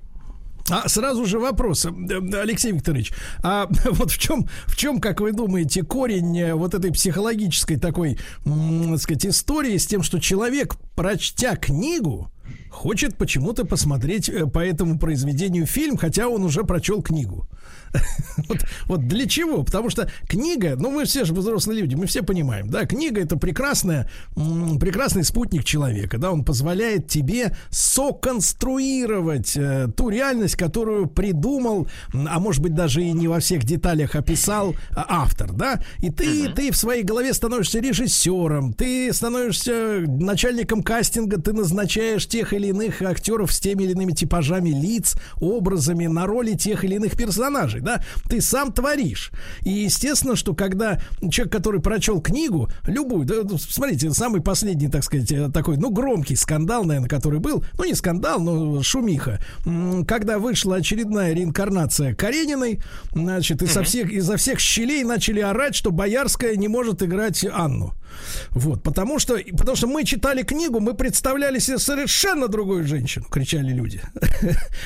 А 0.68 0.86
сразу 0.90 1.24
же 1.24 1.38
вопрос, 1.38 1.86
э, 1.86 1.88
э, 1.88 2.40
Алексей 2.40 2.70
Викторович, 2.70 3.12
а 3.42 3.66
вот 3.92 4.10
в 4.10 4.18
чем, 4.18 4.46
в 4.66 4.76
чем, 4.76 5.00
как 5.00 5.22
вы 5.22 5.32
думаете, 5.32 5.82
корень 5.82 6.38
э, 6.38 6.54
вот 6.54 6.74
этой 6.74 6.92
психологической 6.92 7.78
такой, 7.78 8.18
так 8.44 9.00
сказать, 9.00 9.24
истории 9.24 9.78
с 9.78 9.86
тем, 9.86 10.02
что 10.02 10.20
человек, 10.20 10.76
прочтя 10.94 11.56
книгу, 11.56 12.30
хочет 12.70 13.16
почему-то 13.16 13.64
посмотреть 13.64 14.30
по 14.52 14.58
этому 14.58 14.98
произведению 14.98 15.64
фильм, 15.64 15.96
хотя 15.96 16.28
он 16.28 16.44
уже 16.44 16.64
прочел 16.64 17.00
книгу. 17.00 17.48
Вот, 18.48 18.58
вот 18.86 19.06
для 19.06 19.26
чего? 19.26 19.62
Потому 19.62 19.90
что 19.90 20.10
книга, 20.26 20.74
ну 20.76 20.90
мы 20.90 21.04
все 21.04 21.24
же 21.24 21.34
взрослые 21.34 21.82
люди, 21.82 21.94
мы 21.94 22.06
все 22.06 22.22
понимаем, 22.22 22.68
да, 22.68 22.86
книга 22.86 23.20
это 23.20 23.36
прекрасная, 23.36 24.08
прекрасный 24.34 25.24
спутник 25.24 25.64
человека, 25.64 26.18
да, 26.18 26.32
он 26.32 26.44
позволяет 26.44 27.08
тебе 27.08 27.54
соконструировать 27.68 29.56
э, 29.56 29.88
ту 29.94 30.08
реальность, 30.08 30.56
которую 30.56 31.06
придумал, 31.06 31.88
а 32.12 32.40
может 32.40 32.62
быть 32.62 32.74
даже 32.74 33.02
и 33.02 33.12
не 33.12 33.28
во 33.28 33.40
всех 33.40 33.64
деталях 33.64 34.14
описал 34.14 34.74
а, 34.90 35.06
автор, 35.08 35.52
да, 35.52 35.82
и 35.98 36.10
ты, 36.10 36.48
ты 36.48 36.72
в 36.72 36.76
своей 36.76 37.02
голове 37.02 37.34
становишься 37.34 37.80
режиссером, 37.80 38.72
ты 38.72 39.12
становишься 39.12 40.04
начальником 40.06 40.82
кастинга, 40.82 41.40
ты 41.40 41.52
назначаешь 41.52 42.26
тех 42.26 42.52
или 42.52 42.68
иных 42.68 43.02
актеров 43.02 43.52
с 43.52 43.60
теми 43.60 43.84
или 43.84 43.92
иными 43.92 44.12
типажами 44.12 44.70
лиц, 44.70 45.14
образами 45.40 46.06
на 46.06 46.26
роли 46.26 46.54
тех 46.54 46.84
или 46.84 46.96
иных 46.96 47.16
персонажей, 47.16 47.80
да, 47.81 48.02
ты 48.28 48.40
сам 48.40 48.73
творишь. 48.73 49.32
И 49.62 49.70
естественно, 49.70 50.36
что 50.36 50.55
когда 50.55 51.01
человек, 51.31 51.52
который 51.52 51.81
прочел 51.81 52.20
книгу, 52.20 52.70
любую, 52.86 53.24
да, 53.24 53.36
ну, 53.43 53.59
смотрите, 53.59 54.11
самый 54.12 54.40
последний, 54.40 54.89
так 54.89 55.05
сказать, 55.05 55.31
э, 55.32 55.48
такой, 55.51 55.77
ну, 55.77 55.90
громкий 55.90 56.36
скандал, 56.36 56.85
наверное, 56.85 57.09
который 57.09 57.40
был, 57.40 57.65
ну, 57.78 57.85
не 57.85 57.94
скандал, 57.94 58.40
но 58.40 58.82
шумиха, 58.82 59.40
когда 60.07 60.39
вышла 60.39 60.77
очередная 60.77 61.32
реинкарнация 61.35 62.15
Карениной, 62.15 62.81
значит, 63.12 63.62
и 63.62 63.66
со 63.66 63.82
всех, 63.82 64.11
изо 64.11 64.36
всех 64.36 64.61
щелей 64.61 65.05
начали 65.05 65.40
орать, 65.40 65.74
что 65.74 65.90
Боярская 65.90 66.57
не 66.57 66.69
может 66.69 67.02
играть 67.02 67.44
Анну. 67.44 67.94
Вот, 68.50 68.82
потому 68.82 69.18
что, 69.18 69.38
потому 69.58 69.76
что 69.76 69.86
мы 69.86 70.04
читали 70.04 70.42
книгу, 70.42 70.80
мы 70.80 70.94
представляли 70.94 71.58
себе 71.60 71.78
совершенно 71.78 72.48
другую 72.48 72.86
женщину, 72.86 73.26
кричали 73.30 73.72
люди. 73.72 74.00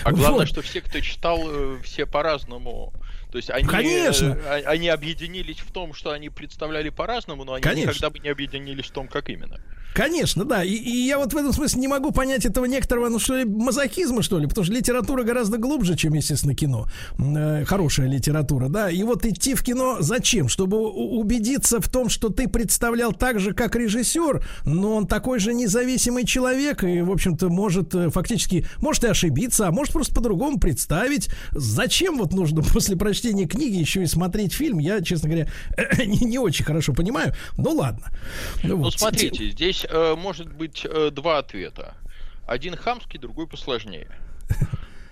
А 0.04 0.12
главное, 0.12 0.40
Вот. 0.40 0.48
что 0.48 0.62
все, 0.62 0.80
кто 0.80 1.00
читал, 1.00 1.38
э, 1.44 1.78
все 1.82 2.06
по-разному. 2.06 2.92
То 3.34 3.38
есть 3.38 3.50
они, 3.50 3.66
Конечно. 3.66 4.38
э, 4.44 4.62
а- 4.64 4.70
они 4.70 4.88
объединились 4.88 5.58
в 5.58 5.72
том, 5.72 5.92
что 5.92 6.12
они 6.12 6.28
представляли 6.28 6.90
по-разному, 6.90 7.42
но 7.42 7.54
они 7.54 7.62
Конечно. 7.62 7.90
никогда 7.90 8.10
бы 8.10 8.20
не 8.20 8.28
объединились 8.28 8.84
в 8.84 8.92
том, 8.92 9.08
как 9.08 9.28
именно. 9.28 9.58
Конечно, 9.94 10.44
да. 10.44 10.64
И, 10.64 10.72
и 10.72 11.06
я 11.06 11.18
вот 11.18 11.32
в 11.32 11.36
этом 11.36 11.52
смысле 11.52 11.80
не 11.80 11.86
могу 11.86 12.10
понять 12.10 12.44
этого 12.44 12.64
некоторого, 12.64 13.08
ну 13.08 13.20
что 13.20 13.36
ли, 13.36 13.44
мазохизма, 13.44 14.22
что 14.22 14.40
ли, 14.40 14.48
потому 14.48 14.64
что 14.64 14.74
литература 14.74 15.22
гораздо 15.22 15.56
глубже, 15.56 15.96
чем, 15.96 16.14
естественно, 16.14 16.52
кино. 16.52 16.88
Э, 17.16 17.64
хорошая 17.64 18.08
литература, 18.08 18.68
да. 18.68 18.90
И 18.90 19.00
вот 19.04 19.24
идти 19.24 19.54
в 19.54 19.62
кино 19.62 19.98
зачем? 20.00 20.48
Чтобы 20.48 20.78
убедиться 20.78 21.80
в 21.80 21.88
том, 21.88 22.08
что 22.08 22.28
ты 22.28 22.48
представлял 22.48 23.12
так 23.12 23.38
же, 23.38 23.54
как 23.54 23.76
режиссер, 23.76 24.44
но 24.64 24.96
он 24.96 25.06
такой 25.06 25.38
же 25.38 25.54
независимый 25.54 26.24
человек 26.26 26.82
и, 26.82 27.00
в 27.00 27.12
общем-то, 27.12 27.48
может 27.48 27.94
э, 27.94 28.10
фактически, 28.10 28.66
может 28.78 29.04
и 29.04 29.06
ошибиться, 29.06 29.68
а 29.68 29.70
может 29.70 29.92
просто 29.92 30.12
по-другому 30.12 30.58
представить. 30.58 31.30
Зачем 31.52 32.18
вот 32.18 32.32
нужно 32.32 32.62
после 32.72 32.96
прочтения 32.96 33.23
книги 33.32 33.76
еще 33.76 34.02
и 34.02 34.06
смотреть 34.06 34.52
фильм? 34.52 34.78
Я, 34.78 35.02
честно 35.02 35.28
говоря, 35.28 35.48
не, 36.04 36.24
не 36.26 36.38
очень 36.38 36.64
хорошо 36.64 36.92
понимаю. 36.92 37.34
Ну 37.56 37.70
ладно. 37.70 38.10
Ну, 38.62 38.76
вот. 38.76 38.98
смотрите, 38.98 39.50
здесь 39.50 39.86
э, 39.88 40.14
может 40.16 40.52
быть 40.52 40.84
э, 40.84 41.10
два 41.10 41.38
ответа. 41.38 41.94
Один 42.46 42.76
хамский, 42.76 43.18
другой 43.18 43.46
посложнее. 43.46 44.08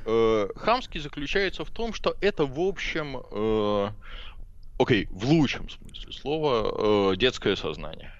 Э, 0.05 0.49
хамский 0.57 0.99
заключается 0.99 1.65
в 1.65 1.71
том, 1.71 1.95
что 1.95 2.17
это, 2.21 2.45
в 2.45 2.59
общем, 2.59 3.23
э, 3.31 3.91
окей, 4.77 5.07
в 5.13 5.27
лучшем 5.27 5.69
смысле 5.71 6.13
слова, 6.13 7.13
э, 7.13 7.17
детское 7.17 7.55
сознание. 7.55 8.13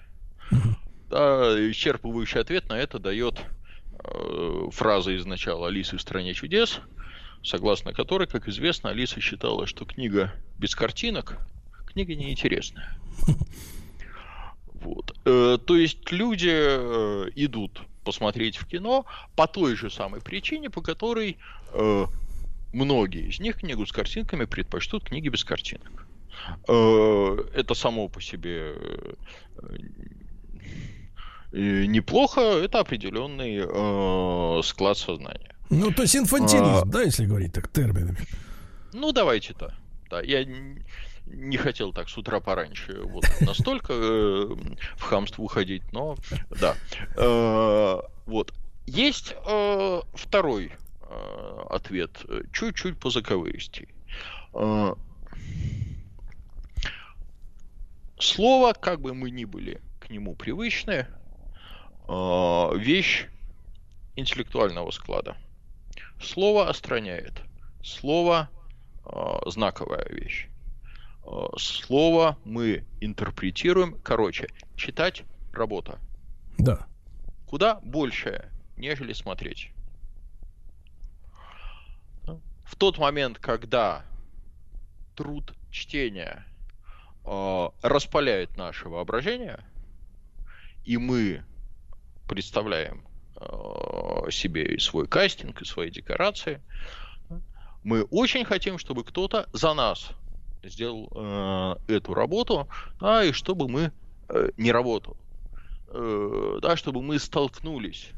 Да, 1.09 1.53
исчерпывающий 1.69 2.39
ответ 2.39 2.69
на 2.69 2.73
это 2.75 2.99
дает 2.99 3.41
э, 4.03 4.67
фраза 4.71 5.11
из 5.11 5.25
начала 5.25 5.67
Алисы 5.67 5.97
в 5.97 6.01
стране 6.01 6.33
чудес, 6.33 6.79
согласно 7.43 7.93
которой, 7.93 8.27
как 8.27 8.47
известно, 8.47 8.89
Алиса 8.89 9.19
считала, 9.19 9.67
что 9.67 9.85
книга 9.85 10.33
без 10.57 10.75
картинок 10.75 11.37
книга 11.93 12.15
неинтересная. 12.15 12.97
Вот. 14.83 15.17
Э, 15.23 15.57
то 15.65 15.77
есть 15.77 16.11
люди 16.11 16.51
э, 16.51 17.29
идут 17.35 17.83
посмотреть 18.03 18.57
в 18.57 18.67
кино 18.67 19.05
по 19.33 19.47
той 19.47 19.77
же 19.77 19.89
самой 19.89 20.19
причине, 20.19 20.69
по 20.69 20.81
которой 20.81 21.37
э, 21.71 22.05
многие 22.73 23.29
из 23.29 23.39
них 23.39 23.59
книгу 23.59 23.85
с 23.85 23.93
картинками 23.93 24.43
предпочтут 24.43 25.05
книги 25.05 25.29
без 25.29 25.45
картинок. 25.45 26.05
Э, 26.67 27.37
это 27.55 27.75
само 27.75 28.09
по 28.09 28.21
себе 28.21 28.75
э, 31.53 31.85
неплохо, 31.85 32.41
это 32.41 32.79
определенный 32.81 33.61
э, 33.63 34.61
склад 34.63 34.97
сознания. 34.97 35.52
Ну, 35.69 35.91
то 35.91 36.03
есть 36.03 36.15
инфантилизм, 36.15 36.83
А. 36.83 36.85
да, 36.85 37.01
если 37.01 37.25
говорить 37.25 37.53
так 37.53 37.67
терминами. 37.67 38.19
Ну, 38.93 39.11
давайте-то. 39.11 39.73
Да, 40.09 40.21
я 40.21 40.45
не 41.25 41.57
хотел 41.57 41.93
так 41.93 42.09
с 42.09 42.17
утра 42.17 42.39
пораньше 42.39 43.01
вот 43.03 43.25
настолько 43.41 43.93
э, 43.93 44.45
в 44.97 45.01
хамство 45.01 45.41
уходить, 45.41 45.83
но 45.91 46.17
да. 46.49 46.75
Э, 47.17 47.99
вот. 48.25 48.53
Есть 48.85 49.33
э, 49.47 50.01
второй 50.13 50.73
э, 51.01 51.59
ответ, 51.69 52.23
э, 52.27 52.41
чуть-чуть 52.51 52.99
по 52.99 53.09
заковыристей. 53.09 53.87
Э, 54.53 54.93
слово, 58.19 58.73
как 58.73 59.01
бы 59.01 59.13
мы 59.13 59.31
ни 59.31 59.45
были 59.45 59.81
к 59.99 60.09
нему 60.09 60.35
привычны, 60.35 61.07
э, 62.07 62.69
вещь 62.77 63.27
интеллектуального 64.15 64.91
склада. 64.91 65.37
Слово 66.23 66.69
остраняет. 66.69 67.41
Слово 67.83 68.49
э, 69.05 69.09
знаковая 69.47 70.07
вещь. 70.09 70.47
Э, 71.25 71.47
Слово 71.57 72.37
мы 72.45 72.85
интерпретируем, 73.01 73.99
короче, 74.01 74.47
читать 74.75 75.23
работа. 75.51 75.99
Да. 76.57 76.87
Куда 77.45 77.79
большая, 77.83 78.51
нежели 78.77 79.13
смотреть. 79.13 79.71
В 82.63 82.75
тот 82.77 82.97
момент, 82.97 83.37
когда 83.37 84.03
труд 85.15 85.53
чтения 85.69 86.45
э, 87.25 87.69
распаляет 87.81 88.55
наше 88.57 88.87
воображение, 88.87 89.59
и 90.85 90.97
мы 90.97 91.43
представляем 92.27 93.05
себе 94.29 94.63
и 94.65 94.79
свой 94.79 95.07
кастинг, 95.07 95.61
и 95.61 95.65
свои 95.65 95.89
декорации, 95.89 96.61
мы 97.83 98.03
очень 98.03 98.45
хотим, 98.45 98.77
чтобы 98.77 99.03
кто-то 99.03 99.47
за 99.53 99.73
нас 99.73 100.11
сделал 100.63 101.11
э, 101.13 101.75
эту 101.87 102.13
работу, 102.13 102.67
да, 102.99 103.23
и 103.23 103.31
чтобы 103.33 103.67
мы 103.67 103.91
э, 104.29 104.49
не 104.57 104.71
работал, 104.71 105.17
э, 105.89 106.59
да, 106.61 106.77
чтобы 106.77 107.01
мы 107.01 107.19
столкнулись, 107.19 108.11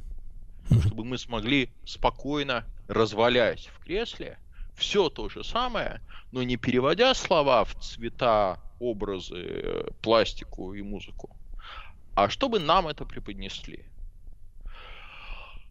чтобы 0.86 1.04
мы 1.04 1.18
смогли 1.18 1.72
спокойно 1.86 2.66
развалясь 2.88 3.68
в 3.68 3.84
кресле, 3.84 4.38
все 4.76 5.10
то 5.10 5.30
же 5.30 5.44
самое, 5.44 6.02
но 6.32 6.44
не 6.44 6.58
переводя 6.58 7.14
слова 7.14 7.64
в 7.64 7.74
цвета, 7.76 8.60
образы, 8.80 9.38
э, 9.38 9.88
пластику 10.02 10.74
и 10.74 10.82
музыку, 10.82 11.36
а 12.14 12.30
чтобы 12.30 12.60
нам 12.60 12.88
это 12.88 13.06
преподнесли. 13.06 13.86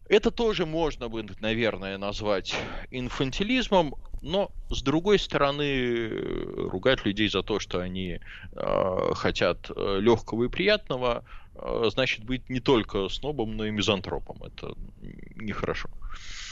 Это 0.07 0.31
тоже 0.31 0.65
можно 0.65 1.09
бы, 1.09 1.25
наверное, 1.39 1.97
назвать 1.97 2.53
инфантилизмом, 2.91 3.95
но 4.21 4.51
с 4.69 4.81
другой 4.81 5.19
стороны, 5.19 6.09
ругать 6.69 7.05
людей 7.05 7.29
за 7.29 7.43
то, 7.43 7.59
что 7.59 7.79
они 7.79 8.19
э, 8.55 9.13
хотят 9.13 9.69
легкого 9.75 10.45
и 10.45 10.49
приятного, 10.49 11.23
э, 11.55 11.89
значит 11.91 12.23
быть 12.23 12.49
не 12.49 12.59
только 12.59 13.09
снобом, 13.09 13.57
но 13.57 13.65
и 13.65 13.71
мизантропом. 13.71 14.43
Это 14.43 14.73
нехорошо. 15.35 15.89
Мгм. 15.91 16.44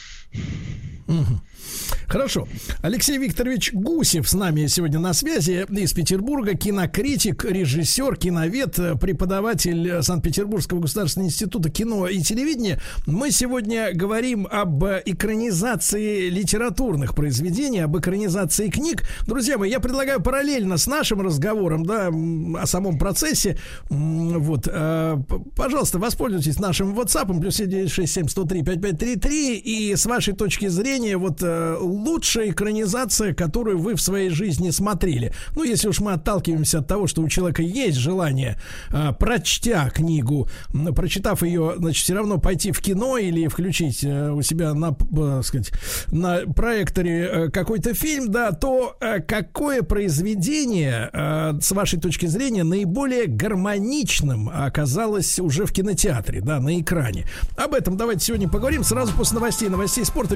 Хорошо. 2.14 2.48
Алексей 2.84 3.18
Викторович 3.18 3.74
Гусев 3.74 4.30
с 4.30 4.36
нами 4.36 4.68
сегодня 4.68 5.00
на 5.00 5.14
связи 5.14 5.66
из 5.68 5.94
Петербурга. 5.94 6.54
Кинокритик, 6.54 7.44
режиссер, 7.44 8.18
киновед, 8.18 8.76
преподаватель 9.02 10.04
Санкт-Петербургского 10.04 10.82
государственного 10.82 11.30
института 11.30 11.72
кино 11.72 12.08
и 12.08 12.20
телевидения. 12.20 12.80
Мы 13.08 13.32
сегодня 13.32 13.96
говорим 13.96 14.48
об 14.52 14.84
экранизации 14.84 16.30
литературных 16.30 17.16
произведений, 17.16 17.80
об 17.80 17.98
экранизации 17.98 18.70
книг. 18.70 19.02
Друзья 19.26 19.58
мои, 19.58 19.72
я 19.72 19.80
предлагаю 19.80 20.22
параллельно 20.22 20.78
с 20.78 20.86
нашим 20.86 21.20
разговором, 21.22 21.84
да, 21.84 22.10
о 22.10 22.68
самом 22.68 23.00
процессе, 23.00 23.58
вот, 23.90 24.68
э, 24.72 25.18
пожалуйста, 25.56 25.98
воспользуйтесь 25.98 26.60
нашим 26.60 26.94
WhatsApp, 26.94 27.40
плюс 27.40 27.56
7967 27.56 28.28
103 28.28 28.62
5533, 28.62 29.58
и 29.58 29.96
с 29.96 30.06
вашей 30.06 30.23
точки 30.32 30.68
зрения, 30.68 31.18
вот, 31.18 31.40
э, 31.42 31.76
лучшая 31.80 32.52
экранизация, 32.52 33.34
которую 33.34 33.78
вы 33.78 33.96
в 33.96 34.02
своей 34.02 34.30
жизни 34.30 34.70
смотрели. 34.70 35.34
Ну, 35.56 35.64
если 35.64 35.90
уж 35.90 36.00
мы 36.00 36.14
отталкиваемся 36.14 36.80
от 36.80 36.88
того, 36.88 37.08
что 37.08 37.22
у 37.22 37.28
человека 37.28 37.62
есть 37.62 37.98
желание, 37.98 38.58
э, 38.90 39.12
прочтя 39.20 39.90
книгу, 39.90 40.48
м, 40.74 40.94
прочитав 40.94 41.44
ее, 41.44 41.74
значит, 41.78 42.04
все 42.04 42.14
равно 42.14 42.38
пойти 42.38 42.72
в 42.72 42.80
кино 42.80 43.18
или 43.18 43.48
включить 43.48 44.04
э, 44.04 44.32
у 44.32 44.42
себя 44.42 44.74
на, 44.74 44.96
э, 45.18 45.42
сказать, 45.44 45.72
на 46.12 46.40
проекторе 46.54 47.30
э, 47.32 47.50
какой-то 47.50 47.94
фильм, 47.94 48.32
да, 48.32 48.52
то 48.52 48.96
э, 49.02 49.20
какое 49.20 49.82
произведение, 49.82 51.10
э, 51.12 51.60
с 51.62 51.72
вашей 51.72 52.00
точки 52.00 52.28
зрения, 52.28 52.64
наиболее 52.64 53.28
гармоничным 53.28 54.50
оказалось 54.54 55.40
уже 55.40 55.66
в 55.66 55.74
кинотеатре, 55.74 56.42
да, 56.42 56.60
на 56.60 56.80
экране? 56.80 57.26
Об 57.58 57.74
этом 57.74 57.98
давайте 57.98 58.26
сегодня 58.26 58.48
поговорим 58.50 58.84
сразу 58.84 59.14
после 59.14 59.36
новостей, 59.36 59.70
новостей 59.70 60.06
спорта. 60.14 60.36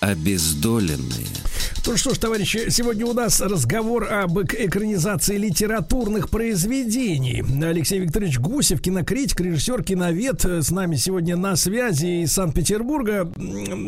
Обездоленные. 0.00 1.39
Ну 1.86 1.96
что 1.96 2.14
ж, 2.14 2.18
товарищи, 2.18 2.68
сегодня 2.70 3.06
у 3.06 3.12
нас 3.14 3.40
разговор 3.40 4.04
об 4.12 4.38
эк- 4.38 4.54
экранизации 4.56 5.36
литературных 5.38 6.28
произведений. 6.28 7.42
Алексей 7.64 7.98
Викторович 8.00 8.38
Гусев, 8.38 8.80
кинокритик, 8.80 9.40
режиссер, 9.40 9.82
киновед, 9.82 10.44
э, 10.44 10.62
с 10.62 10.70
нами 10.70 10.96
сегодня 10.96 11.36
на 11.36 11.56
связи 11.56 12.22
из 12.22 12.32
Санкт-Петербурга. 12.32 13.32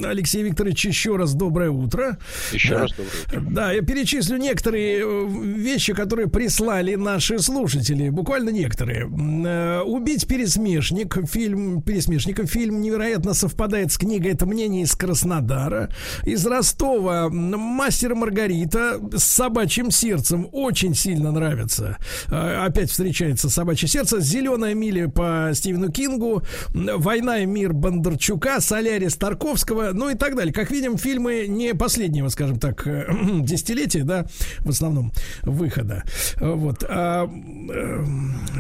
Алексей 0.04 0.42
Викторович, 0.42 0.86
еще 0.86 1.16
раз 1.16 1.34
доброе 1.34 1.70
утро. 1.70 2.18
Еще 2.52 2.70
Да. 2.74 2.80
раз 2.80 2.90
доброе 2.92 3.10
утро. 3.26 3.40
Да, 3.54 3.72
я 3.72 3.82
перечислю 3.82 4.38
некоторые 4.38 5.00
э, 5.04 5.28
вещи, 5.56 5.92
которые 5.92 6.28
прислали 6.28 6.94
наши 6.94 7.38
слушатели, 7.38 8.08
буквально 8.08 8.50
некоторые. 8.50 9.08
Э, 9.46 9.80
Убить 9.82 10.26
пересмешник, 10.26 11.18
фильм 11.28 11.82
пересмешника, 11.82 12.46
фильм 12.46 12.80
невероятно 12.80 13.34
совпадает 13.34 13.92
с 13.92 13.98
книгой. 13.98 14.32
Это 14.32 14.46
мнение 14.46 14.82
из 14.84 14.92
Краснодара, 14.94 15.90
из 16.24 16.44
Ростова. 16.46 17.28
Мастер 17.62 18.14
Маргарита 18.14 19.00
с 19.16 19.24
собачьим 19.24 19.90
сердцем 19.90 20.48
очень 20.52 20.94
сильно 20.94 21.30
нравится. 21.32 21.96
Э, 22.28 22.64
опять 22.66 22.90
встречается 22.90 23.48
собачье 23.48 23.88
сердце. 23.88 24.20
Зеленая 24.20 24.74
миля 24.74 25.08
по 25.08 25.50
Стивену 25.54 25.90
Кингу. 25.90 26.42
Война 26.74 27.38
и 27.38 27.46
мир 27.46 27.72
Бондарчука, 27.72 28.60
Солярис 28.60 29.14
Тарковского, 29.16 29.92
ну 29.92 30.10
и 30.10 30.14
так 30.14 30.36
далее. 30.36 30.52
Как 30.52 30.70
видим, 30.70 30.98
фильмы 30.98 31.46
не 31.48 31.74
последнего, 31.74 32.28
скажем 32.28 32.58
так, 32.58 32.84
десятилетия, 33.42 34.04
да, 34.04 34.26
в 34.58 34.70
основном 34.70 35.12
выхода. 35.42 36.04
Вот. 36.40 36.84
А, 36.88 37.26
э, 37.26 38.04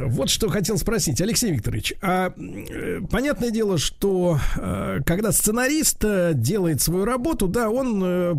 вот 0.06 0.30
что 0.30 0.48
хотел 0.48 0.78
спросить, 0.78 1.20
Алексей 1.20 1.50
Викторович. 1.50 1.94
А 2.00 2.32
э, 2.36 3.00
понятное 3.10 3.50
дело, 3.50 3.78
что 3.78 4.38
э, 4.56 5.00
когда 5.04 5.32
сценарист 5.32 6.04
делает 6.34 6.80
свою 6.80 7.04
работу, 7.04 7.48
да, 7.48 7.70
он 7.70 8.02
э, 8.04 8.34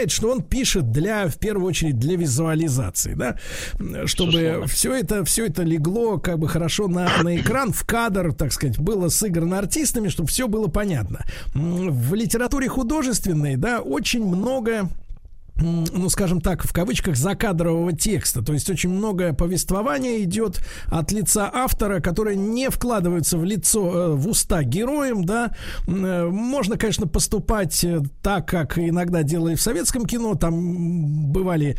представляет, 0.00 0.10
что 0.10 0.30
он 0.30 0.42
пишет 0.42 0.92
для, 0.92 1.28
в 1.28 1.36
первую 1.36 1.66
очередь, 1.66 1.98
для 1.98 2.16
визуализации, 2.16 3.14
да, 3.14 3.36
чтобы 4.06 4.64
все 4.66 4.94
это, 4.94 5.24
все 5.24 5.46
это 5.46 5.62
легло 5.62 6.18
как 6.18 6.38
бы 6.38 6.48
хорошо 6.48 6.88
на, 6.88 7.08
на 7.22 7.36
экран, 7.36 7.72
в 7.72 7.84
кадр, 7.84 8.32
так 8.32 8.52
сказать, 8.52 8.78
было 8.78 9.08
сыграно 9.08 9.58
артистами, 9.58 10.08
чтобы 10.08 10.28
все 10.28 10.48
было 10.48 10.68
понятно. 10.68 11.24
В 11.54 12.14
литературе 12.14 12.68
художественной, 12.68 13.56
да, 13.56 13.80
очень 13.80 14.24
много 14.24 14.88
ну, 15.60 16.08
скажем 16.08 16.40
так, 16.40 16.64
в 16.64 16.72
кавычках, 16.72 17.16
закадрового 17.16 17.92
текста. 17.92 18.42
То 18.42 18.52
есть 18.52 18.68
очень 18.70 18.90
многое 18.90 19.32
повествование 19.32 20.22
идет 20.22 20.60
от 20.86 21.12
лица 21.12 21.50
автора, 21.52 22.00
которое 22.00 22.34
не 22.36 22.70
вкладывается 22.70 23.36
в 23.36 23.44
лицо, 23.44 24.12
э, 24.12 24.14
в 24.14 24.28
уста 24.28 24.62
героям, 24.62 25.24
да. 25.24 25.54
Э, 25.86 26.28
Можно, 26.30 26.76
конечно, 26.76 27.06
поступать 27.06 27.84
э, 27.84 28.00
так, 28.22 28.48
как 28.48 28.78
иногда 28.78 29.22
делали 29.22 29.54
в 29.54 29.60
советском 29.60 30.06
кино. 30.06 30.34
Там 30.34 31.30
бывали 31.30 31.76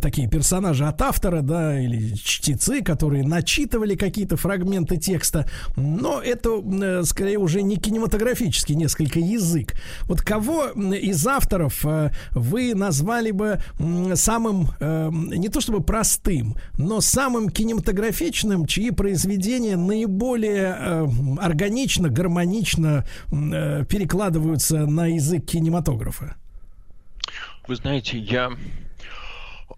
такие 0.00 0.28
персонажи 0.28 0.86
от 0.86 1.00
автора, 1.02 1.42
да, 1.42 1.80
или 1.80 2.14
чтецы, 2.14 2.82
которые 2.82 3.24
начитывали 3.24 3.96
какие-то 3.96 4.36
фрагменты 4.36 4.96
текста. 4.96 5.48
Но 5.76 6.20
это, 6.20 7.04
скорее, 7.04 7.38
уже 7.38 7.62
не 7.62 7.76
кинематографический 7.76 8.74
несколько 8.74 9.18
язык. 9.18 9.74
Вот 10.02 10.22
кого 10.22 10.66
из 10.66 11.26
авторов 11.26 11.84
вы 12.32 12.74
назвали 12.74 13.15
бы 13.30 13.60
м, 13.78 14.16
самым, 14.16 14.68
э, 14.80 15.10
не 15.12 15.48
то 15.48 15.60
чтобы 15.60 15.82
простым, 15.82 16.56
но 16.78 17.00
самым 17.00 17.50
кинематографичным, 17.50 18.66
чьи 18.66 18.90
произведения 18.90 19.76
наиболее 19.76 20.76
э, 20.78 21.06
органично, 21.40 22.08
гармонично 22.08 23.04
э, 23.32 23.84
перекладываются 23.84 24.86
на 24.86 25.06
язык 25.06 25.46
кинематографа? 25.46 26.36
Вы 27.66 27.76
знаете, 27.76 28.18
я... 28.18 28.50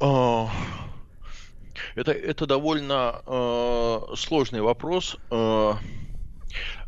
э, 0.01 0.47
это, 1.95 2.13
это 2.13 2.47
довольно 2.47 3.21
э, 3.27 3.99
сложный 4.17 4.61
вопрос. 4.61 5.17
э, 5.31 5.73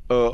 э, 0.08 0.30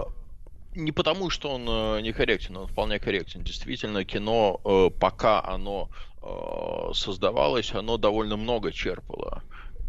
не 0.77 0.93
потому, 0.93 1.31
что 1.31 1.51
он 1.51 1.67
э, 1.69 2.01
некорректен, 2.03 2.57
он 2.57 2.67
вполне 2.67 2.99
корректен. 2.99 3.43
Действительно, 3.43 4.05
кино, 4.05 4.61
э, 4.65 4.91
пока 5.01 5.43
оно 5.43 5.91
э, 6.23 6.93
создавалось, 6.95 7.75
оно 7.75 7.97
довольно 7.97 8.37
много 8.37 8.73
черпало 8.73 9.43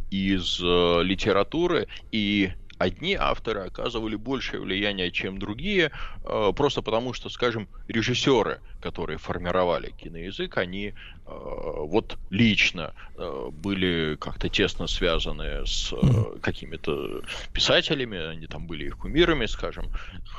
из 0.10 0.62
литературы, 0.62 1.90
и 2.14 2.54
одни 2.78 3.16
авторы 3.16 3.66
оказывали 3.66 4.16
большее 4.16 4.62
влияние, 4.62 5.12
чем 5.12 5.38
другие, 5.38 5.92
просто 6.24 6.82
потому 6.82 7.12
что, 7.12 7.28
скажем, 7.28 7.68
режиссеры, 7.90 8.62
которые 8.82 9.18
формировали 9.18 9.90
киноязык, 9.92 10.58
они 10.58 10.94
вот 11.28 12.18
лично 12.30 12.94
э, 13.18 13.50
были 13.52 14.16
как-то 14.16 14.50
тесно 14.50 14.88
связаны 14.88 15.66
с 15.66 15.94
э, 15.94 16.40
какими-то 16.42 17.22
писателями, 17.54 18.18
они 18.18 18.48
там 18.48 18.68
были 18.68 18.86
их 18.86 18.98
кумирами, 18.98 19.46
скажем. 19.46 19.88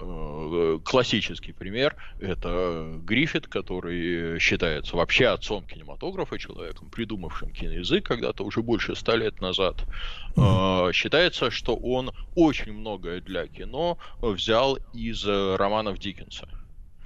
Э, 0.00 0.78
Классический 0.84 1.52
пример— 1.52 1.96
это 2.20 2.98
Гриффит, 3.04 3.48
который 3.48 4.38
считается 4.38 4.96
вообще 4.96 5.26
отцом 5.26 5.64
кинематографа, 5.64 6.38
человеком, 6.38 6.88
придумавшим 6.90 7.50
киноязык 7.50 8.06
когда-то 8.06 8.44
уже 8.44 8.62
больше 8.62 8.94
ста 8.94 9.16
лет 9.16 9.40
назад. 9.40 9.84
Э, 10.36 10.90
Считается, 10.92 11.50
что 11.50 11.76
он 11.76 12.12
очень 12.34 12.72
многое 12.72 13.20
для 13.20 13.46
кино 13.46 13.98
взял 14.20 14.78
из 14.94 15.24
э, 15.26 15.56
романов 15.56 15.98
Диккенса 15.98 16.48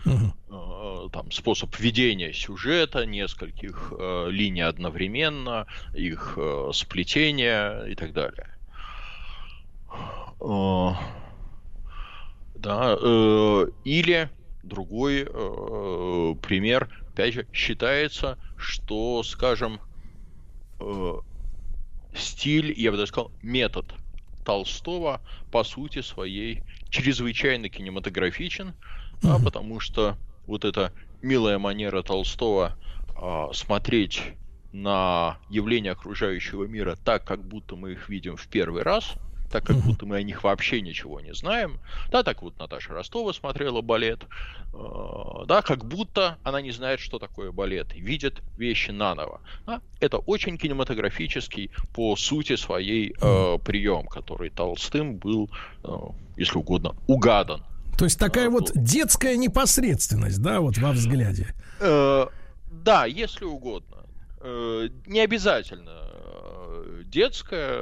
э, 0.05 1.09
там 1.13 1.31
способ 1.31 1.79
ведения 1.79 2.33
сюжета, 2.33 3.07
нескольких 3.07 3.93
э, 3.99 4.29
линий 4.31 4.63
одновременно, 4.63 5.67
их 5.95 6.35
э, 6.37 6.71
сплетения 6.73 7.85
и 7.85 7.95
так 7.95 8.13
далее. 8.13 8.49
Э, 10.41 10.91
да, 12.55 12.97
э, 13.01 13.67
или 13.85 14.31
другой 14.63 15.27
э, 15.29 16.35
пример, 16.43 16.89
опять 17.09 17.35
же, 17.35 17.47
считается, 17.53 18.39
что, 18.57 19.23
скажем, 19.23 19.81
э, 20.81 21.15
стиль, 22.15 22.73
я 22.77 22.91
бы 22.91 22.97
даже 22.97 23.09
сказал, 23.09 23.33
метод 23.43 23.87
Толстого 24.45 25.21
по 25.51 25.65
сути 25.65 26.03
своей 26.03 26.63
чрезвычайно 26.91 27.69
кинематографичен, 27.69 28.75
а, 29.25 29.39
потому 29.39 29.81
что 29.81 30.17
вот 30.47 30.65
эта 30.65 30.93
милая 31.21 31.59
манера 31.59 32.03
Толстого 32.03 32.77
а, 33.17 33.53
смотреть 33.53 34.23
на 34.73 35.39
явления 35.49 35.93
окружающего 35.93 36.65
мира 36.65 36.97
так, 37.05 37.25
как 37.25 37.47
будто 37.47 37.77
мы 37.77 37.93
их 37.93 38.09
видим 38.09 38.37
в 38.37 38.49
первый 38.49 38.83
раз, 38.83 39.15
так 39.53 39.65
как 39.67 39.77
будто 39.77 40.07
мы 40.07 40.17
о 40.17 40.23
них 40.23 40.43
вообще 40.45 40.81
ничего 40.81 41.21
не 41.21 41.35
знаем. 41.35 41.79
Да, 42.11 42.23
так 42.23 42.43
вот 42.43 42.59
Наташа 42.59 42.95
Ростова 42.95 43.35
смотрела 43.35 43.83
балет. 43.83 44.25
э, 44.73 44.79
Да, 45.47 45.61
как 45.61 45.85
будто 45.85 46.39
она 46.43 46.63
не 46.63 46.71
знает, 46.71 47.01
что 47.01 47.19
такое 47.19 47.53
балет, 47.53 47.95
видит 47.95 48.43
вещи 48.57 48.91
наново. 48.91 49.43
Да, 49.67 49.83
это 50.01 50.17
очень 50.19 50.57
кинематографический 50.57 51.71
по 51.93 52.17
сути 52.17 52.57
своей 52.57 53.15
э, 53.21 53.59
прием, 53.59 54.07
который 54.07 54.49
Толстым 54.49 55.19
был, 55.19 55.51
э, 55.85 55.89
если 56.39 56.57
угодно, 56.57 56.97
угадан. 57.07 57.63
То 57.97 58.05
есть 58.05 58.19
такая 58.19 58.51
вот 58.51 58.73
детская 58.75 59.37
непосредственность, 59.37 60.41
да, 60.43 60.61
вот 60.61 60.79
во 60.79 60.93
взгляде. 60.93 61.55
Э, 61.81 62.27
да, 62.71 63.05
если 63.07 63.45
угодно. 63.45 63.99
Э, 64.41 64.89
не 65.07 65.21
обязательно 65.21 65.91
э, 65.91 67.03
детская. 67.07 67.81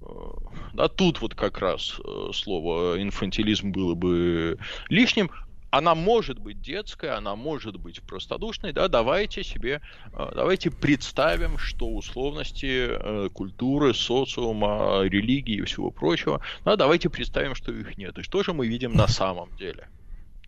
э, 0.00 0.30
Да, 0.72 0.88
тут 0.88 1.20
вот 1.20 1.34
как 1.34 1.58
раз 1.58 1.96
э, 2.04 2.30
слово 2.34 3.00
инфантилизм 3.00 3.70
было 3.70 3.94
бы 3.94 4.58
лишним. 4.88 5.30
Она 5.72 5.94
может 5.94 6.38
быть 6.38 6.60
детская, 6.60 7.16
она 7.16 7.34
может 7.34 7.78
быть 7.78 8.02
простодушной, 8.02 8.74
да, 8.74 8.88
давайте 8.88 9.42
себе, 9.42 9.80
э, 10.12 10.32
давайте 10.34 10.70
представим, 10.70 11.56
что 11.56 11.88
условности 11.88 12.88
э, 12.90 13.28
культуры, 13.30 13.94
социума, 13.94 15.00
религии 15.04 15.56
и 15.56 15.62
всего 15.62 15.90
прочего, 15.90 16.42
да, 16.66 16.76
давайте 16.76 17.08
представим, 17.08 17.54
что 17.54 17.72
их 17.72 17.96
нет. 17.96 18.18
И 18.18 18.22
что 18.22 18.42
же 18.42 18.52
мы 18.52 18.66
видим 18.66 18.92
на 18.92 19.08
самом 19.08 19.48
деле? 19.56 19.88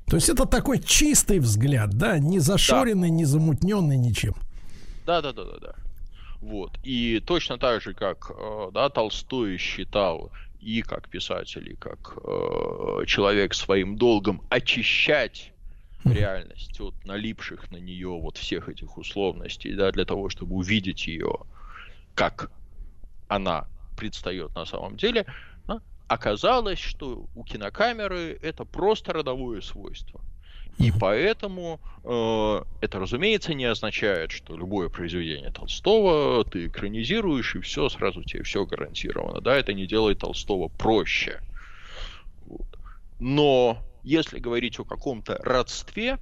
То 0.07 0.17
есть 0.17 0.29
это 0.29 0.45
такой 0.45 0.79
чистый 0.79 1.39
взгляд, 1.39 1.89
да, 1.95 2.19
не 2.19 2.39
зашоренный, 2.39 3.09
не 3.09 3.25
замутненный 3.25 3.97
ничем. 3.97 4.35
Да, 5.07 5.23
да, 5.23 5.33
да, 5.33 5.45
да, 5.45 5.59
да. 5.59 5.75
Вот. 6.43 6.79
И 6.85 7.23
точно 7.27 7.57
так 7.57 7.81
же, 7.81 7.95
как 7.95 8.31
э, 8.31 8.71
да, 8.75 8.91
Толстой 8.91 9.57
считал 9.57 10.31
и 10.65 10.83
как 10.83 11.09
писатель, 11.09 11.73
и 11.73 11.77
как 11.77 12.17
э, 12.25 13.05
человек 13.07 13.55
своим 13.55 13.97
долгом 13.97 14.43
очищать 14.49 15.53
реальность 16.05 16.81
от 16.81 16.95
налипших 17.05 17.71
на 17.71 17.77
нее 17.77 18.09
вот 18.09 18.37
всех 18.37 18.69
этих 18.69 18.99
условностей, 18.99 19.75
да, 19.75 19.91
для 19.91 20.05
того, 20.05 20.29
чтобы 20.29 20.57
увидеть 20.57 21.07
ее, 21.07 21.37
как 22.15 22.51
она 23.29 23.67
предстает 23.97 24.55
на 24.55 24.65
самом 24.65 24.97
деле, 24.97 25.27
да, 25.67 25.81
оказалось, 26.09 26.79
что 26.79 27.27
у 27.35 27.45
кинокамеры 27.45 28.39
это 28.43 28.65
просто 28.65 29.13
родовое 29.13 29.61
свойство. 29.61 30.21
И 30.79 30.93
поэтому 30.93 31.81
э, 32.03 32.63
это, 32.81 32.99
разумеется, 32.99 33.55
не 33.55 33.65
означает, 33.65 34.33
что 34.33 34.57
любое 34.57 34.89
произведение 34.89 35.51
Толстого 35.51 36.45
ты 36.45 36.67
экранизируешь, 36.67 37.55
и 37.55 37.61
все, 37.61 37.89
сразу 37.89 38.23
тебе 38.25 38.43
все 38.43 38.67
гарантировано. 38.67 39.41
Да, 39.41 39.57
это 39.57 39.73
не 39.73 39.87
делает 39.87 40.19
Толстого 40.19 40.69
проще. 40.69 41.41
Вот. 42.47 42.67
Но 43.21 43.79
если 44.03 44.39
говорить 44.41 44.79
о 44.81 44.85
каком-то 44.85 45.39
родстве, 45.43 46.19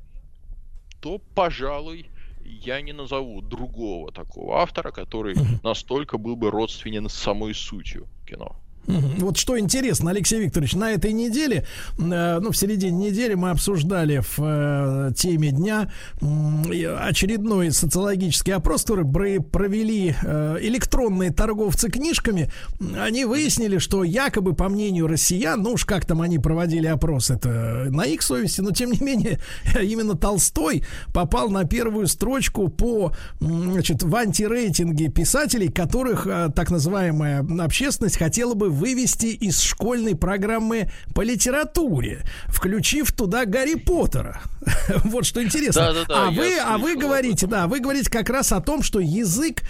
то, 1.01 1.19
пожалуй, 1.35 2.11
я 2.45 2.81
не 2.81 2.93
назову 2.93 3.41
другого 3.41 4.13
такого 4.13 4.61
автора, 4.61 4.91
который 4.91 5.35
настолько 5.63 6.19
был 6.19 6.37
бы 6.37 6.51
родственен 6.51 7.09
с 7.09 7.15
самой 7.15 7.55
сутью 7.55 8.07
кино. 8.27 8.62
Вот 8.87 9.37
что 9.37 9.59
интересно, 9.59 10.11
Алексей 10.11 10.41
Викторович, 10.41 10.75
на 10.75 10.91
этой 10.91 11.13
неделе, 11.13 11.65
э, 11.99 12.39
ну, 12.41 12.51
в 12.51 12.57
середине 12.57 13.11
недели 13.11 13.35
мы 13.35 13.51
обсуждали 13.51 14.21
в 14.21 14.39
э, 14.39 15.13
теме 15.17 15.51
дня 15.51 15.91
очередной 16.21 17.71
социологический 17.71 18.53
опрос, 18.53 18.83
который 18.83 19.05
провели 19.05 20.15
э, 20.21 20.59
электронные 20.63 21.31
торговцы 21.31 21.91
книжками. 21.91 22.51
Они 22.99 23.25
выяснили, 23.25 23.79
что 23.79 24.03
якобы, 24.03 24.55
по 24.55 24.69
мнению 24.69 25.07
россиян, 25.07 25.63
ну 25.63 25.73
уж 25.73 25.85
как 25.85 26.05
там 26.05 26.21
они 26.21 26.39
проводили 26.39 26.87
опрос, 26.87 27.31
это 27.31 27.87
на 27.91 28.05
их 28.05 28.23
совести, 28.23 28.63
но 28.63 28.73
тем 28.73 28.91
не 28.91 28.99
менее, 28.99 29.39
именно 29.81 30.17
Толстой 30.17 30.85
попал 31.13 31.51
на 31.51 31.65
первую 31.65 32.09
строчку 32.09 32.69
по, 32.69 33.13
значит, 33.41 34.03
в 34.03 34.15
антирейтинге 34.15 35.09
писателей, 35.09 35.69
которых 35.69 36.27
так 36.55 36.71
называемая 36.71 37.47
общественность 37.61 38.17
хотела 38.17 38.55
бы 38.55 38.72
вывести 38.73 39.27
из 39.27 39.61
школьной 39.61 40.17
программы 40.17 40.91
по 41.15 41.23
литературе, 41.23 42.23
включив 42.49 43.13
туда 43.13 43.45
Гарри 43.45 43.75
Поттера. 43.75 44.43
Вот 45.05 45.27
что 45.27 45.43
интересно. 45.43 45.95
А 46.09 46.31
вы, 46.31 46.59
а 46.59 46.79
вы 46.79 46.97
говорите, 46.97 47.47
да, 47.47 47.67
вы 47.67 47.81
говорите 47.81 48.11
как 48.11 48.29
раз 48.31 48.53
о 48.53 48.61
том, 48.61 48.83
что 48.83 49.01
язык 49.01 49.63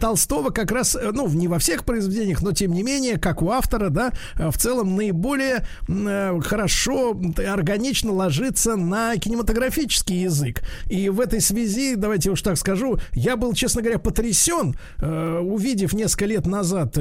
Толстого 0.00 0.50
как 0.50 0.70
раз, 0.70 0.96
э, 0.96 1.10
ну, 1.12 1.28
не 1.28 1.48
во 1.48 1.58
всех 1.58 1.84
произведениях, 1.84 2.42
но 2.42 2.52
тем 2.52 2.72
не 2.72 2.82
менее, 2.82 3.18
как 3.18 3.42
у 3.42 3.50
автора, 3.50 3.90
да, 3.90 4.12
э, 4.36 4.50
в 4.50 4.56
целом 4.56 4.96
наиболее 4.96 5.66
э, 5.88 6.40
хорошо, 6.42 7.18
органично 7.46 8.12
ложится 8.12 8.76
на 8.76 9.16
кинематографический 9.16 10.22
язык. 10.22 10.62
И 10.88 11.08
в 11.08 11.20
этой 11.20 11.40
связи, 11.40 11.94
давайте 11.94 12.30
уж 12.30 12.42
так 12.42 12.56
скажу, 12.56 12.98
я 13.12 13.36
был, 13.36 13.52
честно 13.54 13.82
говоря, 13.82 13.98
потрясен, 13.98 14.76
увидев 14.98 15.92
несколько 15.92 16.26
лет 16.26 16.46
назад 16.46 16.96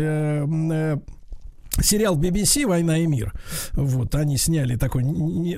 сериал 1.81 2.17
BBC 2.17 2.65
«Война 2.67 2.99
и 2.99 3.07
мир». 3.07 3.33
Вот, 3.73 4.15
они 4.15 4.37
сняли 4.37 4.75
такой, 4.75 5.03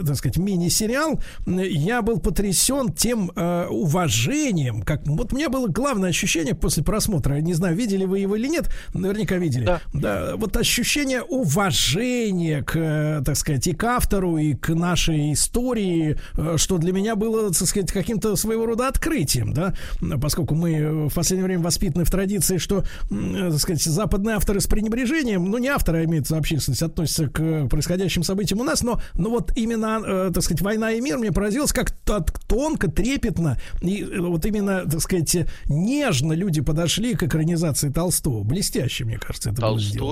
так 0.06 0.16
сказать, 0.16 0.38
мини-сериал. 0.38 1.20
Я 1.46 2.02
был 2.02 2.20
потрясен 2.20 2.94
тем 2.94 3.32
э, 3.36 3.68
уважением, 3.70 4.82
как... 4.82 5.06
Вот 5.06 5.34
у 5.34 5.36
меня 5.36 5.50
было 5.50 5.68
главное 5.68 6.10
ощущение 6.10 6.56
после 6.56 6.84
просмотра, 6.84 7.36
не 7.36 7.54
знаю, 7.54 7.76
видели 7.76 8.06
вы 8.06 8.20
его 8.20 8.36
или 8.36 8.48
нет, 8.48 8.70
наверняка 8.94 9.36
видели. 9.38 9.80
Да. 9.94 10.36
вот 10.36 10.56
ощущение 10.58 11.22
уважения 11.22 12.64
к, 12.64 12.76
э, 12.76 13.22
так 13.26 13.36
сказать, 13.36 13.68
и 13.68 13.74
к 13.74 13.84
автору, 13.84 14.38
и 14.38 14.54
к 14.54 14.70
нашей 14.70 15.34
истории, 15.34 16.18
э, 16.38 16.56
что 16.58 16.78
для 16.78 16.94
меня 16.94 17.16
было, 17.16 17.50
так 17.54 17.68
сказать, 17.68 17.92
каким-то 17.92 18.36
своего 18.36 18.66
рода 18.66 18.88
открытием, 18.88 19.54
да, 19.54 19.74
поскольку 20.22 20.56
мы 20.56 20.72
э, 20.74 20.92
в 21.08 21.14
последнее 21.14 21.46
время 21.46 21.64
воспитаны 21.64 22.06
в 22.06 22.12
традиции, 22.12 22.58
что, 22.58 22.84
так 23.10 23.60
сказать, 23.60 23.84
западные 23.84 24.36
авторы 24.36 24.62
с 24.62 24.68
пренебрежением, 24.68 25.50
ну, 25.50 25.58
не 25.58 25.68
авторы, 25.68 26.04
а 26.04 26.05
имеется 26.06 26.38
общественность, 26.38 26.82
относятся 26.82 27.28
к 27.28 27.68
происходящим 27.68 28.24
событиям 28.24 28.60
у 28.62 28.64
нас, 28.64 28.84
но, 28.84 29.02
но 29.16 29.30
вот 29.30 29.52
именно, 29.56 30.02
э, 30.06 30.32
так 30.34 30.44
сказать, 30.44 30.62
«Война 30.62 30.92
и 30.92 31.02
мир» 31.02 31.18
мне 31.18 31.32
поразилось, 31.32 31.74
как 31.74 31.92
т- 31.92 32.26
тонко, 32.48 32.90
трепетно, 32.90 33.60
и 33.82 34.02
э, 34.04 34.20
вот 34.20 34.46
именно, 34.46 34.86
так 34.90 35.02
сказать, 35.02 35.36
нежно 35.66 36.34
люди 36.34 36.62
подошли 36.62 37.14
к 37.16 37.24
экранизации 37.24 37.90
Толстого. 37.90 38.44
Блестяще, 38.44 39.06
мне 39.06 39.18
кажется, 39.18 39.50
это 39.52 39.62
было 39.62 39.80
сделано. 39.80 40.12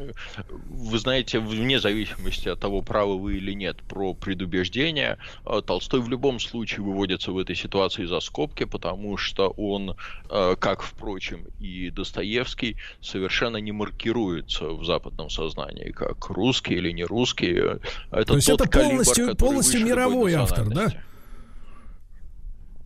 Э, 0.00 0.42
вы 0.68 0.98
знаете, 0.98 1.38
вне 1.38 1.80
зависимости 1.80 2.48
от 2.48 2.60
того, 2.60 2.82
правы 2.82 3.18
вы 3.18 3.36
или 3.36 3.52
нет 3.52 3.76
про 3.82 4.14
предубеждение, 4.14 5.18
э, 5.44 5.62
Толстой 5.64 6.00
в 6.00 6.08
любом 6.08 6.40
случае 6.40 6.84
выводится 6.84 7.32
в 7.32 7.38
этой 7.38 7.56
ситуации 7.56 8.06
за 8.06 8.20
скобки, 8.20 8.64
потому 8.64 9.16
что 9.16 9.50
он, 9.50 9.96
э, 10.28 10.56
как, 10.58 10.82
впрочем, 10.82 11.44
и 11.58 11.90
Достоевский, 11.90 12.76
совершенно 13.00 13.58
не 13.58 13.72
маркируется 13.72 14.68
в 14.68 14.84
западном 14.84 15.30
сознании, 15.30 15.90
как 15.90 16.28
русский 16.30 16.74
или 16.74 16.92
не 16.92 17.04
русский. 17.04 17.78
Это 18.10 18.24
То 18.24 18.34
есть 18.36 18.46
тот 18.48 18.60
это 18.60 18.70
калибр, 18.70 18.90
полностью- 18.90 19.26
который 19.26 19.36
полностью 19.36 19.84
мировой 19.84 20.34
автор, 20.34 20.68
да? 20.68 20.88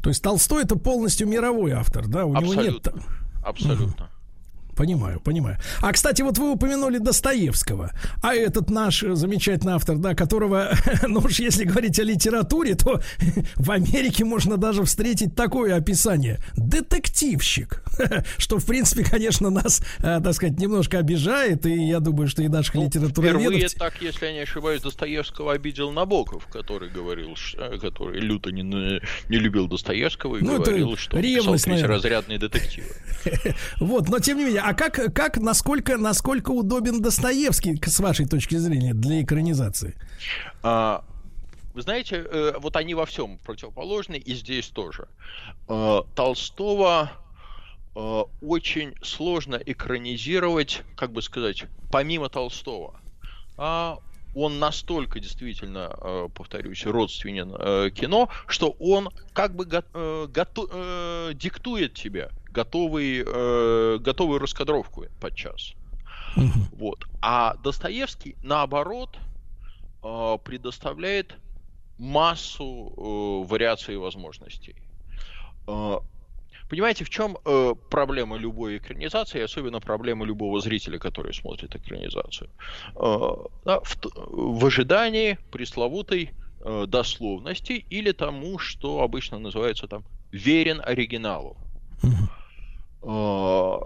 То 0.02 0.10
есть 0.10 0.22
Толстой 0.22 0.64
это 0.64 0.76
полностью 0.76 1.26
мировой 1.26 1.72
автор, 1.72 2.06
да? 2.06 2.26
У 2.26 2.34
него 2.34 2.54
нет... 2.54 2.88
Абсолютно. 3.42 4.10
Понимаю, 4.76 5.20
понимаю. 5.20 5.58
А, 5.80 5.92
кстати, 5.92 6.22
вот 6.22 6.38
вы 6.38 6.52
упомянули 6.52 6.98
Достоевского. 6.98 7.92
А 8.22 8.34
этот 8.34 8.70
наш 8.70 9.00
замечательный 9.00 9.74
автор, 9.74 9.96
да, 9.98 10.14
которого, 10.14 10.70
ну 11.06 11.20
уж 11.20 11.38
если 11.38 11.64
говорить 11.64 11.98
о 11.98 12.02
литературе, 12.02 12.74
то 12.74 13.00
в 13.56 13.70
Америке 13.70 14.24
можно 14.24 14.56
даже 14.56 14.84
встретить 14.84 15.34
такое 15.34 15.76
описание. 15.76 16.38
Детективщик. 16.56 17.82
Что, 18.38 18.58
в 18.58 18.66
принципе, 18.66 19.04
конечно, 19.04 19.50
нас, 19.50 19.80
э, 19.98 20.20
так 20.22 20.34
сказать, 20.34 20.58
немножко 20.58 20.98
обижает. 20.98 21.66
И 21.66 21.86
я 21.86 22.00
думаю, 22.00 22.28
что 22.28 22.42
и 22.42 22.48
наших 22.48 22.74
Ну, 22.74 22.84
литературоведов... 22.86 23.42
Впервые 23.42 23.68
так, 23.68 24.00
если 24.02 24.26
я 24.26 24.32
не 24.32 24.40
ошибаюсь, 24.40 24.82
Достоевского 24.82 25.52
обидел 25.52 25.92
Набоков, 25.92 26.46
который 26.46 26.90
говорил, 26.90 27.34
э, 27.56 27.78
который 27.78 28.20
люто 28.20 28.50
не, 28.50 28.62
не 28.62 29.38
любил 29.38 29.68
Достоевского 29.68 30.36
и 30.36 30.42
Ну, 30.42 30.58
говорил, 30.58 30.96
что 30.96 31.16
он 31.16 31.22
писал 31.22 31.42
ревность, 31.44 31.66
наверное. 31.66 31.98
третьеразрядные 32.00 32.38
детективы. 32.38 32.86
Вот, 33.80 34.08
но 34.08 34.18
тем 34.18 34.38
не 34.38 34.44
менее, 34.44 34.62
а 34.64 34.72
как, 34.72 35.12
как 35.14 35.36
насколько, 35.36 35.98
насколько 35.98 36.50
удобен 36.50 37.02
Достоевский, 37.02 37.78
с 37.84 38.00
вашей 38.00 38.26
точки 38.26 38.54
зрения, 38.54 38.94
для 38.94 39.22
экранизации? 39.22 39.94
А, 40.62 41.04
Вы 41.74 41.82
знаете, 41.82 42.16
э, 42.16 42.54
вот 42.58 42.76
они 42.76 42.94
во 42.94 43.04
всем 43.04 43.36
противоположны, 43.38 44.16
и 44.16 44.34
здесь 44.34 44.68
тоже. 44.68 45.06
Э, 45.68 46.00
Толстого 46.14 47.12
э, 47.94 48.22
очень 48.40 48.94
сложно 49.02 49.56
экранизировать, 49.56 50.82
как 50.96 51.12
бы 51.12 51.20
сказать, 51.20 51.64
помимо 51.90 52.30
Толстого. 52.30 52.98
Он 54.34 54.58
настолько 54.58 55.20
действительно, 55.20 55.94
э, 56.00 56.28
повторюсь, 56.34 56.84
родственен 56.86 57.54
э, 57.56 57.90
кино, 57.90 58.28
что 58.46 58.74
он 58.78 59.10
как 59.32 59.54
бы 59.54 59.64
го- 59.64 59.84
э, 59.94 60.28
э, 60.70 61.30
диктует 61.34 61.94
тебе 61.94 62.30
готовый, 62.50 63.24
готовую 63.98 64.38
раскадровку 64.38 65.06
подчас. 65.18 65.74
Вот. 66.70 67.04
А 67.20 67.56
Достоевский, 67.56 68.36
наоборот, 68.42 69.18
предоставляет 70.00 71.36
массу 71.98 73.44
вариаций 73.48 73.94
и 73.94 73.98
возможностей. 73.98 74.76
Понимаете, 76.68 77.04
в 77.04 77.10
чем 77.10 77.36
э, 77.44 77.74
проблема 77.90 78.36
любой 78.36 78.78
экранизации, 78.78 79.40
особенно 79.42 79.80
проблема 79.80 80.24
любого 80.24 80.60
зрителя, 80.60 80.98
который 80.98 81.34
смотрит 81.34 81.74
экранизацию? 81.76 82.50
Э, 82.96 83.30
да, 83.64 83.80
в, 83.80 83.96
в 84.14 84.66
ожидании 84.66 85.38
пресловутой 85.50 86.30
э, 86.60 86.86
дословности 86.86 87.72
или 87.72 88.12
тому, 88.12 88.58
что 88.58 89.02
обычно 89.02 89.38
называется 89.38 89.86
там 89.86 90.04
верен 90.32 90.80
оригиналу. 90.84 91.56
Э, 93.02 93.78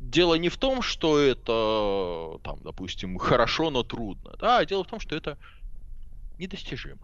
Дело 0.00 0.34
не 0.34 0.50
в 0.50 0.56
том, 0.56 0.82
что 0.82 1.18
это, 1.18 2.38
там, 2.44 2.58
допустим, 2.62 3.18
хорошо, 3.18 3.70
но 3.70 3.82
трудно, 3.82 4.34
да, 4.38 4.58
а 4.58 4.66
дело 4.66 4.84
в 4.84 4.86
том, 4.86 5.00
что 5.00 5.16
это 5.16 5.38
недостижимо. 6.38 7.00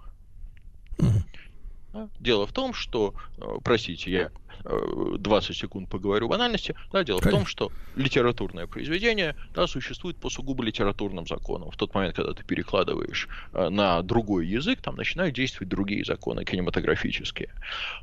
Да? 1.92 2.08
Дело 2.18 2.46
в 2.46 2.52
том, 2.52 2.72
что, 2.72 3.14
э, 3.36 3.58
простите, 3.62 4.10
я 4.10 4.30
э, 4.64 5.16
20 5.18 5.56
секунд 5.56 5.90
поговорю 5.90 6.28
банальности, 6.28 6.74
да, 6.90 7.04
дело 7.04 7.20
в 7.20 7.28
том, 7.28 7.44
что 7.44 7.70
литературное 7.96 8.66
произведение 8.66 9.36
да, 9.54 9.66
существует 9.66 10.16
по 10.16 10.30
сугубо 10.30 10.64
литературным 10.64 11.26
законам. 11.26 11.70
В 11.70 11.76
тот 11.76 11.94
момент, 11.94 12.16
когда 12.16 12.32
ты 12.32 12.44
перекладываешь 12.44 13.28
э, 13.52 13.68
на 13.68 14.02
другой 14.02 14.46
язык, 14.46 14.80
там 14.80 14.96
начинают 14.96 15.34
действовать 15.34 15.68
другие 15.68 16.04
законы 16.04 16.44
кинематографические. 16.44 17.50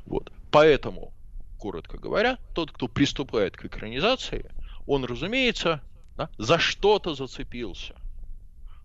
Вот. 0.06 0.32
Поэтому, 0.52 1.12
коротко 1.58 1.98
говоря, 1.98 2.38
тот, 2.54 2.70
кто 2.70 2.86
приступает 2.86 3.56
к 3.56 3.64
экранизации, 3.64 4.50
он, 4.86 5.04
разумеется, 5.04 5.82
да, 6.16 6.30
за 6.38 6.58
что-то 6.58 7.14
зацепился 7.14 7.94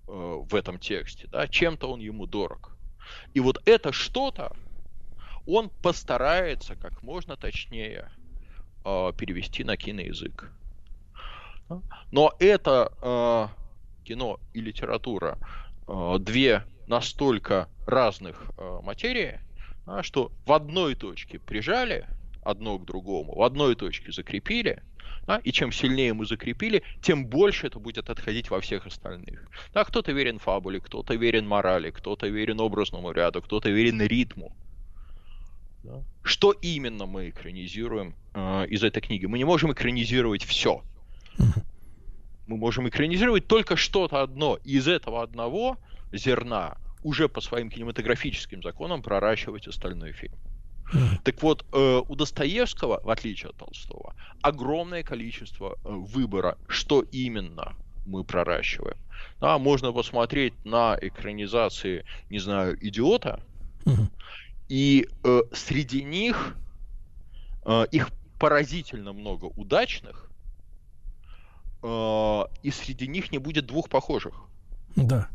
э, 0.08 0.12
в 0.12 0.56
этом 0.56 0.80
тексте, 0.80 1.28
да, 1.32 1.48
чем-то 1.48 1.92
он 1.92 2.00
ему 2.00 2.26
дорог. 2.26 2.76
И 3.36 3.40
вот 3.40 3.62
это 3.66 3.92
что-то 3.92 4.56
он 5.46 5.70
постарается 5.70 6.76
как 6.76 7.04
можно 7.04 7.36
точнее 7.38 8.12
э, 8.84 9.12
перевести 9.18 9.64
на 9.64 9.78
киноязык. 9.78 10.52
Но 12.12 12.34
это 12.40 12.92
э, 13.02 13.48
кино 14.06 14.40
и 14.54 14.62
литература 14.62 15.38
э, 15.88 16.18
две 16.20 16.64
настолько 16.88 17.68
разных 17.88 18.52
э, 18.58 18.80
материи, 18.84 19.40
да, 19.86 20.04
что 20.04 20.32
в 20.46 20.54
одной 20.54 20.96
точке 20.96 21.40
прижали 21.40 22.08
одно 22.44 22.78
к 22.78 22.86
другому, 22.86 23.36
в 23.36 23.42
одной 23.42 23.76
точке 23.76 24.12
закрепили, 24.12 24.84
да, 25.26 25.38
и 25.38 25.52
чем 25.52 25.72
сильнее 25.72 26.14
мы 26.14 26.26
закрепили, 26.26 26.84
тем 27.02 27.26
больше 27.26 27.68
это 27.68 27.80
будет 27.80 28.10
отходить 28.10 28.52
во 28.52 28.62
всех 28.62 28.86
остальных. 28.86 29.50
Да, 29.74 29.84
кто-то 29.84 30.12
верен 30.12 30.38
фабуле, 30.38 30.80
кто-то 30.80 31.16
верен 31.16 31.48
морали, 31.48 31.90
кто-то 31.90 32.28
верен 32.28 32.62
образному 32.62 33.12
ряду, 33.12 33.42
кто-то 33.42 33.70
верен 33.70 34.02
ритму. 34.02 34.56
Да. 35.86 36.04
Что 36.24 36.52
именно 36.52 37.06
мы 37.06 37.30
экранизируем 37.30 38.16
э, 38.34 38.66
из 38.68 38.84
этой 38.84 39.02
книги? 39.02 39.26
Мы 39.28 39.38
не 39.38 39.46
можем 39.46 39.72
экранизировать 39.72 40.44
все. 40.44 40.82
Мы 42.48 42.58
можем 42.58 42.88
экранизировать 42.88 43.48
только 43.48 43.76
что-то 43.76 44.22
одно. 44.22 44.60
И 44.64 44.78
из 44.78 44.88
этого 44.88 45.24
одного 45.24 45.78
зерна 46.12 46.78
уже 47.04 47.28
по 47.28 47.42
своим 47.42 47.70
кинематографическим 47.70 48.62
законам 48.62 49.02
проращивать 49.02 49.68
остальной 49.68 50.12
фильм. 50.12 50.36
Так 51.24 51.42
вот, 51.42 51.66
э, 51.74 52.02
у 52.08 52.16
Достоевского, 52.16 53.02
в 53.04 53.10
отличие 53.10 53.50
от 53.50 53.58
Толстого, 53.58 54.16
огромное 54.42 55.02
количество 55.02 55.74
э, 55.84 55.90
выбора, 55.90 56.58
что 56.68 57.02
именно 57.02 57.74
мы 58.06 58.24
проращиваем. 58.24 58.98
Да, 59.42 59.58
можно 59.58 59.92
посмотреть 59.92 60.54
на 60.64 60.96
экранизации, 61.02 62.06
не 62.30 62.38
знаю, 62.38 62.78
идиота, 62.80 63.40
и 64.70 65.08
э, 65.24 65.42
среди 65.54 66.04
них 66.04 66.56
э, 67.66 67.86
их 67.92 68.10
поразительно 68.40 69.14
много 69.14 69.46
удачных, 69.46 70.30
э, 71.84 72.44
и 72.64 72.72
среди 72.72 73.08
них 73.08 73.32
не 73.32 73.38
будет 73.38 73.66
двух 73.66 73.90
похожих. 73.90 74.34
Да. 74.96 75.28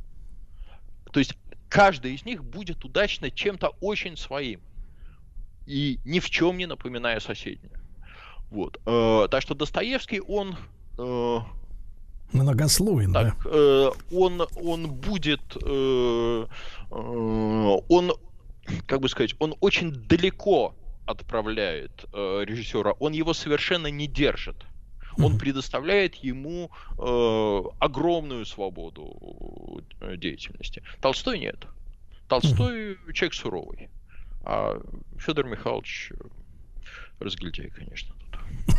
То 1.13 1.21
есть 1.21 1.37
каждый 1.69 2.15
из 2.15 2.25
них 2.25 2.45
будет 2.45 2.85
удачно 2.85 3.31
чем-то 3.31 3.73
очень 3.81 4.17
своим. 4.17 4.61
И 5.67 6.01
ни 6.05 6.19
в 6.19 6.29
чем 6.29 6.59
не 6.59 6.67
напоминая 6.67 7.21
соседнее. 7.21 7.81
Вот. 8.51 8.81
Э, 8.85 9.29
так 9.31 9.43
что 9.43 9.55
Достоевский, 9.55 10.21
он... 10.21 10.57
Э, 10.99 11.39
Многословен, 12.33 13.13
так, 13.13 13.37
да. 13.45 13.51
э, 13.51 13.91
он, 14.13 14.43
он 14.57 14.93
будет... 14.93 15.41
Э, 15.63 16.47
э, 16.91 16.95
он, 17.89 18.13
как 18.87 19.01
бы 19.01 19.09
сказать, 19.09 19.35
он 19.39 19.55
очень 19.61 19.93
далеко 19.93 20.75
отправляет 21.07 22.05
э, 22.13 22.45
режиссера. 22.45 22.93
Он 22.93 23.13
его 23.13 23.35
совершенно 23.35 23.89
не 23.89 24.07
держит. 24.07 24.65
Он 25.19 25.39
предоставляет 25.39 26.15
ему 26.17 26.71
э, 26.99 27.63
огромную 27.79 28.47
свободу 28.47 29.85
э, 30.01 30.17
деятельности. 30.17 30.83
Толстой 31.01 31.39
нет. 31.39 31.67
Толстой 32.29 32.97
человек 33.13 33.35
суровый. 33.35 33.91
А 34.45 34.81
Федор 35.19 35.47
Михайлович 35.47 36.13
э, 36.13 36.15
разгильдяй, 37.19 37.71
конечно. 37.71 38.15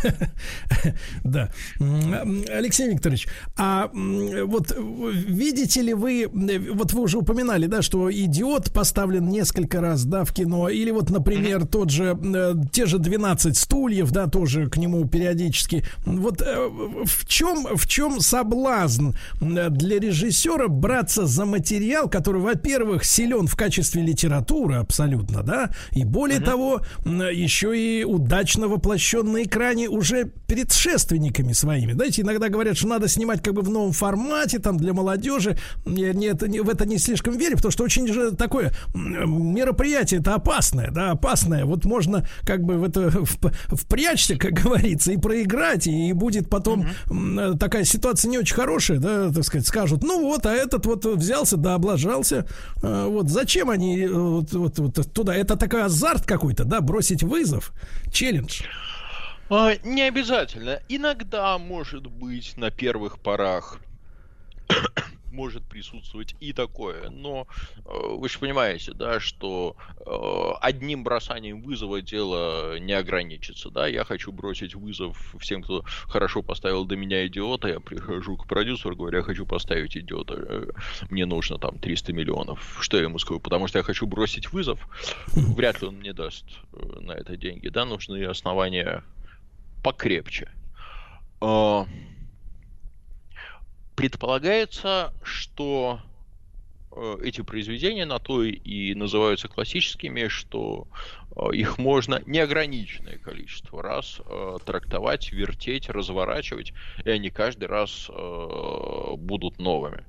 Да. 1.23 1.49
Алексей 1.79 2.89
Викторович, 2.89 3.27
а 3.57 3.89
вот 3.93 4.75
видите 4.77 5.81
ли 5.81 5.93
вы, 5.93 6.27
вот 6.71 6.93
вы 6.93 7.01
уже 7.01 7.17
упоминали, 7.17 7.67
да, 7.67 7.81
что 7.81 8.11
идиот 8.11 8.71
поставлен 8.71 9.29
несколько 9.29 9.81
раз, 9.81 10.05
да, 10.05 10.23
в 10.23 10.33
кино, 10.33 10.69
или 10.69 10.91
вот, 10.91 11.09
например, 11.09 11.65
тот 11.65 11.89
же, 11.89 12.17
э, 12.21 12.53
те 12.71 12.85
же 12.85 12.97
12 12.97 13.55
стульев, 13.55 14.11
да, 14.11 14.27
тоже 14.27 14.69
к 14.69 14.77
нему 14.77 15.07
периодически. 15.07 15.85
Вот 16.05 16.41
э, 16.41 16.69
в 17.05 17.27
чем, 17.27 17.67
в 17.75 17.87
чем 17.87 18.19
соблазн 18.19 19.11
э, 19.41 19.69
для 19.69 19.99
режиссера 19.99 20.67
браться 20.67 21.25
за 21.25 21.45
материал, 21.45 22.09
который, 22.09 22.41
во-первых, 22.41 23.03
силен 23.05 23.47
в 23.47 23.55
качестве 23.55 24.01
литературы 24.01 24.75
абсолютно, 24.75 25.43
да, 25.43 25.71
и 25.91 26.03
более 26.03 26.39
того, 26.39 26.81
еще 27.05 27.77
и 27.77 28.03
удачно 28.03 28.67
воплощен 28.67 29.31
на 29.31 29.43
экране 29.61 29.89
уже 29.89 30.25
предшественниками 30.47 31.53
своими. 31.53 31.93
Знаете, 31.93 32.23
иногда 32.23 32.49
говорят, 32.49 32.77
что 32.77 32.87
надо 32.87 33.07
снимать 33.07 33.43
как 33.43 33.53
бы 33.53 33.61
в 33.61 33.69
новом 33.69 33.91
формате, 33.91 34.57
там, 34.59 34.77
для 34.77 34.93
молодежи. 34.93 35.57
Я 35.85 36.13
не, 36.13 36.25
это, 36.27 36.47
не- 36.47 36.61
в 36.61 36.69
это 36.69 36.85
не 36.87 36.97
слишком 36.97 37.37
верю, 37.37 37.57
потому 37.57 37.71
что 37.71 37.83
очень 37.83 38.07
же 38.11 38.31
такое 38.31 38.73
мероприятие 38.93 40.19
это 40.19 40.35
опасное, 40.35 40.89
да, 40.91 41.11
опасное. 41.11 41.65
Вот 41.65 41.85
можно 41.85 42.27
как 42.43 42.63
бы 42.63 42.75
в 42.77 42.83
это 42.83 43.01
вп- 43.09 43.53
впрячься, 43.69 44.35
как 44.35 44.53
говорится, 44.53 45.11
и 45.11 45.17
проиграть, 45.17 45.87
и 45.87 46.11
будет 46.13 46.49
потом 46.49 46.87
м, 47.09 47.57
такая 47.57 47.83
ситуация 47.83 48.29
не 48.29 48.37
очень 48.39 48.55
хорошая, 48.55 48.99
да, 48.99 49.31
так 49.31 49.43
сказать, 49.43 49.67
скажут, 49.67 50.03
ну 50.03 50.21
вот, 50.21 50.45
а 50.45 50.53
этот 50.53 50.85
вот 50.85 51.05
взялся, 51.05 51.57
да, 51.57 51.75
облажался. 51.75 52.45
А, 52.81 53.07
Вот 53.07 53.29
зачем 53.29 53.69
они 53.69 53.99
э, 54.01 54.11
вот, 54.11 54.53
вот- 54.53 54.79
вот 54.79 55.13
туда? 55.13 55.35
Это 55.35 55.55
такой 55.55 55.83
азарт 55.83 56.25
какой-то, 56.25 56.63
да, 56.63 56.81
бросить 56.81 57.23
вызов, 57.23 57.71
челлендж. 58.11 58.61
А, 59.53 59.75
не 59.83 60.03
обязательно. 60.03 60.81
Иногда, 60.87 61.57
может 61.57 62.07
быть, 62.07 62.55
на 62.55 62.71
первых 62.71 63.19
порах 63.19 63.81
может 65.33 65.61
присутствовать 65.63 66.37
и 66.39 66.53
такое, 66.53 67.09
но 67.09 67.47
э, 67.85 67.89
вы 68.15 68.29
же 68.29 68.39
понимаете, 68.39 68.93
да, 68.93 69.19
что 69.19 69.75
э, 69.99 70.57
одним 70.61 71.03
бросанием 71.03 71.61
вызова 71.63 72.01
дело 72.01 72.79
не 72.79 72.93
ограничится, 72.93 73.69
да, 73.69 73.87
я 73.87 74.05
хочу 74.05 74.31
бросить 74.31 74.73
вызов 74.73 75.35
всем, 75.37 75.63
кто 75.63 75.83
хорошо 76.03 76.41
поставил 76.43 76.85
до 76.85 76.95
меня 76.95 77.27
идиота, 77.27 77.67
я 77.67 77.81
прихожу 77.81 78.37
к 78.37 78.47
продюсеру, 78.47 78.95
говорю, 78.95 79.17
я 79.17 79.23
хочу 79.23 79.45
поставить 79.45 79.97
идиота, 79.97 80.35
э, 80.37 80.71
мне 81.09 81.25
нужно 81.25 81.57
там 81.57 81.77
300 81.77 82.13
миллионов, 82.13 82.77
что 82.79 82.95
я 82.95 83.03
ему 83.03 83.19
скажу, 83.19 83.41
потому 83.41 83.67
что 83.67 83.79
я 83.79 83.83
хочу 83.83 84.07
бросить 84.07 84.53
вызов, 84.53 84.79
вряд 85.33 85.81
ли 85.81 85.89
он 85.89 85.95
мне 85.95 86.13
даст 86.13 86.45
на 86.71 87.11
это 87.11 87.35
деньги, 87.35 87.67
да, 87.67 87.83
нужны 87.83 88.23
основания 88.23 89.03
покрепче. 89.81 90.49
А, 91.39 91.87
Предполагается, 94.01 95.13
что 95.21 95.99
э, 96.91 97.17
эти 97.23 97.41
произведения 97.41 98.05
на 98.05 98.17
то 98.17 98.43
и 98.43 98.95
называются 98.95 99.47
классическими, 99.47 100.27
что 100.27 100.87
э, 101.35 101.53
их 101.53 101.77
можно 101.77 102.19
неограниченное 102.25 103.19
количество 103.19 103.83
раз 103.83 104.21
э, 104.25 104.57
трактовать, 104.65 105.31
вертеть, 105.31 105.87
разворачивать, 105.89 106.73
и 107.05 107.11
они 107.11 107.29
каждый 107.29 107.65
раз 107.65 108.09
будут 108.09 109.59
новыми. 109.59 110.03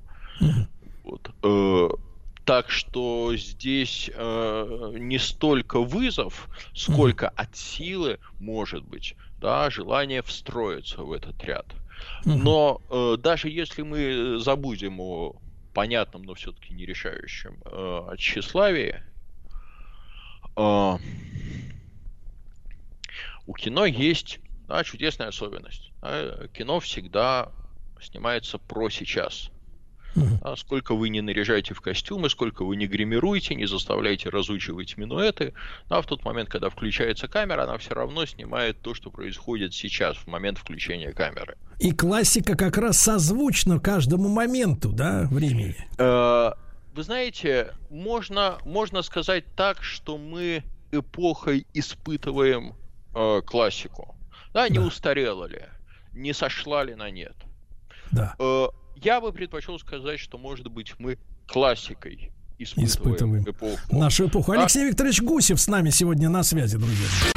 Вот. 1.03 1.99
Так 2.45 2.69
что 2.69 3.35
здесь 3.37 4.09
э, 4.13 4.95
не 4.97 5.17
столько 5.17 5.79
вызов, 5.79 6.49
сколько 6.73 7.29
от 7.29 7.55
силы, 7.55 8.19
может 8.39 8.83
быть, 8.83 9.15
да, 9.43 9.69
желание 9.69 10.21
встроиться 10.21 11.03
в 11.03 11.11
этот 11.11 11.43
ряд. 11.43 11.65
Но 12.23 12.81
э, 12.89 13.17
даже 13.17 13.49
если 13.49 13.81
мы 13.81 14.39
забудем 14.39 15.01
о 15.01 15.35
понятном, 15.73 16.23
но 16.23 16.33
все-таки 16.33 16.73
не 16.73 16.85
решающем 16.85 17.57
э, 17.65 18.15
тщеславии, 18.17 19.01
э, 20.55 20.97
у 23.45 23.53
кино 23.53 23.85
есть 23.85 24.39
да, 24.69 24.81
чудесная 24.85 25.27
особенность. 25.27 25.91
Да, 26.01 26.47
кино 26.53 26.79
всегда 26.79 27.51
снимается 28.01 28.57
про 28.57 28.89
сейчас. 28.89 29.51
А 30.41 30.55
сколько 30.55 30.95
вы 30.95 31.09
не 31.09 31.21
наряжаете 31.21 31.73
в 31.73 31.81
костюмы, 31.81 32.29
сколько 32.29 32.63
вы 32.63 32.75
не 32.75 32.87
гримируете, 32.87 33.55
не 33.55 33.65
заставляете 33.65 34.29
разучивать 34.29 34.97
минуэты, 34.97 35.53
а 35.89 36.01
в 36.01 36.05
тот 36.05 36.23
момент, 36.23 36.49
когда 36.49 36.69
включается 36.69 37.27
камера, 37.27 37.63
она 37.63 37.77
все 37.77 37.93
равно 37.93 38.25
снимает 38.25 38.79
то, 38.81 38.93
что 38.93 39.09
происходит 39.09 39.73
сейчас, 39.73 40.17
в 40.17 40.27
момент 40.27 40.57
включения 40.57 41.11
камеры. 41.11 41.57
И 41.79 41.91
классика 41.91 42.55
как 42.55 42.77
раз 42.77 42.99
созвучна 42.99 43.79
каждому 43.79 44.29
моменту, 44.29 44.91
да, 44.91 45.27
времени. 45.31 45.75
Э, 45.97 46.51
Вы 46.93 47.03
знаете, 47.03 47.73
можно, 47.89 48.59
можно 48.65 49.01
сказать 49.01 49.45
так, 49.55 49.83
что 49.83 50.17
мы 50.17 50.63
эпохой 50.91 51.65
испытываем 51.73 52.75
э, 53.15 53.41
классику. 53.45 54.15
Да, 54.53 54.69
не 54.69 54.77
устарела 54.79 55.45
ли, 55.45 55.63
не 56.13 56.33
сошла 56.33 56.83
ли 56.83 56.93
на 56.93 57.09
нет. 57.09 57.35
Да. 58.11 58.35
Э, 58.37 58.67
я 58.95 59.19
бы 59.21 59.31
предпочел 59.31 59.79
сказать, 59.79 60.19
что, 60.19 60.37
может 60.37 60.67
быть, 60.69 60.93
мы 60.99 61.17
классикой 61.47 62.31
испытываем, 62.59 62.87
Испытываем 62.87 63.43
эпоху. 63.43 63.77
нашу 63.95 64.27
эпоху. 64.27 64.51
А- 64.53 64.59
Алексей 64.61 64.87
Викторович 64.87 65.21
Гусев 65.21 65.59
с 65.59 65.67
нами 65.67 65.89
сегодня 65.89 66.29
на 66.29 66.43
связи, 66.43 66.77
друзья. 66.77 67.32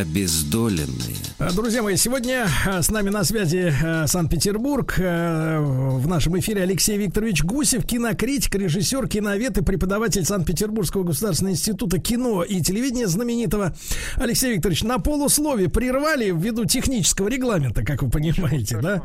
Обездоленные. 0.00 1.16
А, 1.38 1.52
Друзья 1.52 1.82
мои, 1.82 1.94
сегодня 1.96 2.46
а, 2.66 2.80
с 2.80 2.90
нами 2.90 3.10
на 3.10 3.22
связи 3.22 3.70
а, 3.84 4.06
Санкт-Петербург. 4.06 4.94
В 4.96 6.06
нашем 6.08 6.38
эфире 6.38 6.62
Алексей 6.62 6.96
Викторович 6.96 7.44
Гусев, 7.44 7.84
кинокритик, 7.86 8.54
режиссер, 8.54 9.06
киновед 9.08 9.58
и 9.58 9.62
преподаватель 9.62 10.24
Санкт-Петербургского 10.24 11.02
государственного 11.02 11.52
института 11.52 11.98
кино 11.98 12.42
и 12.42 12.62
телевидения 12.62 13.08
знаменитого. 13.08 13.74
Алексей 14.16 14.54
Викторович, 14.54 14.84
на 14.84 15.00
полусловие 15.00 15.68
прервали 15.68 16.30
ввиду 16.30 16.64
технического 16.64 17.28
регламента, 17.28 17.84
как 17.84 18.02
вы 18.02 18.08
понимаете, 18.08 18.78
да? 18.80 19.02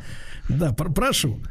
Да, 0.47 0.71
пр- 0.71 0.93
прошу. 0.93 1.41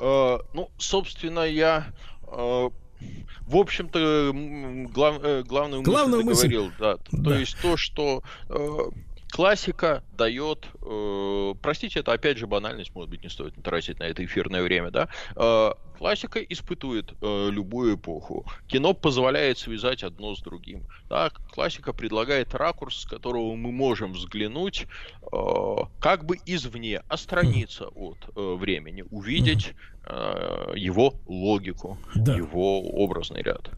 Э, 0.00 0.38
ну, 0.52 0.68
собственно, 0.78 1.40
я, 1.40 1.86
э, 2.26 2.70
в 3.46 3.56
общем-то, 3.56 4.32
глав- 4.92 5.20
э, 5.22 5.42
главную, 5.42 5.82
Главную 5.82 6.24
мысль 6.24 6.48
мысль. 6.48 6.48
договорил, 6.48 6.72
да. 6.78 6.96
То 6.96 7.02
Да. 7.30 7.38
есть 7.38 7.56
то, 7.62 7.76
что 7.76 8.22
э, 8.48 8.78
классика 9.30 10.02
дает, 10.16 10.66
э, 10.82 11.54
простите, 11.62 12.00
это 12.00 12.12
опять 12.12 12.38
же 12.38 12.46
банальность, 12.46 12.94
может 12.94 13.10
быть, 13.10 13.22
не 13.22 13.28
стоит 13.28 13.54
тратить 13.62 13.98
на 13.98 14.04
это 14.04 14.24
эфирное 14.24 14.62
время, 14.62 14.90
да, 14.90 15.08
э, 15.36 15.70
классика 15.98 16.40
испытует 16.40 17.12
э, 17.20 17.50
любую 17.50 17.96
эпоху. 17.96 18.46
Кино 18.66 18.94
позволяет 18.94 19.58
связать 19.58 20.02
одно 20.02 20.34
с 20.34 20.40
другим. 20.40 20.86
Да, 21.08 21.30
классика 21.52 21.92
предлагает 21.92 22.54
ракурс, 22.54 23.02
с 23.02 23.04
которого 23.04 23.54
мы 23.54 23.72
можем 23.72 24.12
взглянуть 24.12 24.86
э, 25.32 25.36
как 26.00 26.24
бы 26.24 26.38
извне, 26.46 27.02
отстраниться 27.08 27.88
от 27.88 28.18
э, 28.34 28.54
времени, 28.54 29.04
увидеть 29.10 29.74
э, 30.06 30.72
его 30.76 31.14
логику, 31.26 31.98
Да. 32.14 32.34
его 32.36 32.80
образный 32.80 33.42
ряд. 33.42 33.70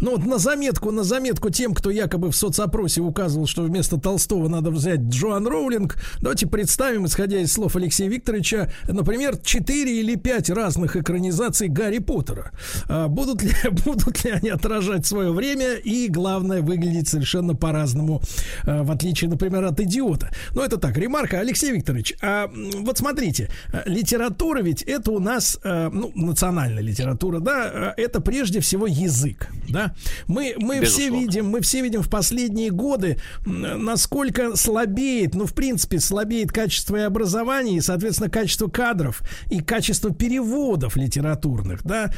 Ну 0.00 0.12
вот 0.12 0.26
на 0.26 0.38
заметку, 0.38 0.90
на 0.90 1.02
заметку 1.02 1.50
тем, 1.50 1.74
кто 1.74 1.90
якобы 1.90 2.30
в 2.30 2.36
соцопросе 2.36 3.00
указывал, 3.00 3.46
что 3.46 3.62
вместо 3.62 3.98
Толстого 3.98 4.48
надо 4.48 4.70
взять 4.70 5.00
Джоан 5.00 5.46
Роулинг, 5.46 5.96
давайте 6.20 6.46
представим, 6.46 7.06
исходя 7.06 7.40
из 7.40 7.52
слов 7.52 7.76
Алексея 7.76 8.08
Викторовича, 8.08 8.72
например, 8.88 9.38
4 9.38 10.00
или 10.00 10.14
5 10.16 10.50
разных 10.50 10.96
экранизаций 10.96 11.68
Гарри 11.68 11.98
Поттера. 11.98 12.52
А 12.88 13.08
будут, 13.08 13.42
ли, 13.42 13.52
будут 13.84 14.24
ли 14.24 14.30
они 14.30 14.50
отражать 14.50 15.06
свое 15.06 15.32
время 15.32 15.74
и, 15.74 16.08
главное, 16.08 16.62
выглядеть 16.62 17.08
совершенно 17.08 17.54
по-разному, 17.54 18.22
а, 18.64 18.82
в 18.82 18.90
отличие, 18.90 19.30
например, 19.30 19.64
от 19.64 19.80
«Идиота». 19.80 20.30
Ну, 20.54 20.62
это 20.62 20.76
так, 20.78 20.96
ремарка. 20.96 21.40
Алексей 21.40 21.72
Викторович, 21.72 22.14
а, 22.20 22.50
вот 22.80 22.98
смотрите, 22.98 23.50
а, 23.72 23.82
литература 23.86 24.60
ведь 24.62 24.82
это 24.82 25.10
у 25.10 25.18
нас, 25.18 25.58
а, 25.64 25.90
ну, 25.90 26.12
национальная 26.14 26.82
литература, 26.82 27.40
да, 27.40 27.94
это 27.96 28.20
прежде 28.20 28.60
всего 28.60 28.86
язык, 28.86 29.48
да. 29.70 29.94
Мы, 30.26 30.54
мы 30.58 30.80
все 30.84 31.10
видим, 31.20 31.48
мы 31.48 31.60
все 31.60 31.80
видим 31.82 32.02
в 32.02 32.08
последние 32.10 32.70
годы, 32.70 33.18
насколько 33.44 34.56
слабеет, 34.56 35.34
ну, 35.34 35.46
в 35.46 35.54
принципе, 35.54 36.00
слабеет 36.00 36.52
качество 36.52 36.96
и 36.96 37.00
образования, 37.00 37.76
и, 37.76 37.80
соответственно, 37.80 38.30
качество 38.30 38.68
кадров 38.68 39.22
и 39.50 39.60
качество 39.60 40.12
переводов 40.12 40.96
литературных, 40.96 41.82
да. 41.84 42.12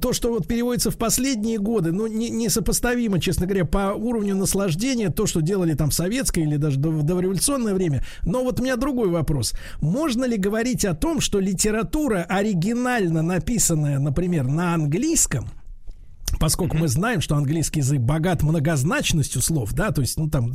То, 0.00 0.12
что 0.12 0.30
вот 0.30 0.46
переводится 0.46 0.90
в 0.90 0.96
последние 0.96 1.58
годы, 1.58 1.92
ну, 1.92 2.06
не- 2.06 2.30
несопоставимо, 2.30 3.20
честно 3.20 3.46
говоря, 3.46 3.64
по 3.64 3.92
уровню 3.94 4.34
наслаждения, 4.36 5.10
то, 5.10 5.26
что 5.26 5.40
делали 5.40 5.74
там 5.74 5.90
в 5.90 5.94
советское 5.94 6.42
или 6.42 6.56
даже 6.56 6.78
до- 6.78 6.90
в 6.90 7.02
дореволюционное 7.02 7.74
время. 7.74 8.04
Но 8.24 8.42
вот 8.42 8.60
у 8.60 8.62
меня 8.62 8.76
другой 8.76 9.08
вопрос. 9.08 9.54
Можно 9.80 10.24
ли 10.24 10.36
говорить 10.36 10.84
о 10.84 10.94
том, 10.94 11.20
что 11.20 11.40
литература, 11.40 12.26
оригинально 12.28 13.22
написанная, 13.22 13.98
например, 13.98 14.46
на 14.46 14.74
английском, 14.74 15.48
Поскольку 16.42 16.76
мы 16.76 16.88
знаем, 16.88 17.20
что 17.20 17.36
английский 17.36 17.78
язык 17.78 18.00
богат 18.00 18.42
многозначностью 18.42 19.40
слов, 19.40 19.74
да, 19.74 19.92
то 19.92 20.00
есть, 20.00 20.18
ну, 20.18 20.28
там 20.28 20.50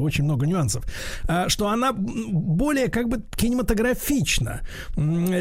очень 0.00 0.22
много 0.22 0.46
нюансов, 0.46 0.84
а, 1.26 1.48
что 1.48 1.66
она 1.66 1.92
более 1.92 2.86
как 2.86 3.08
бы 3.08 3.24
кинематографична, 3.34 4.60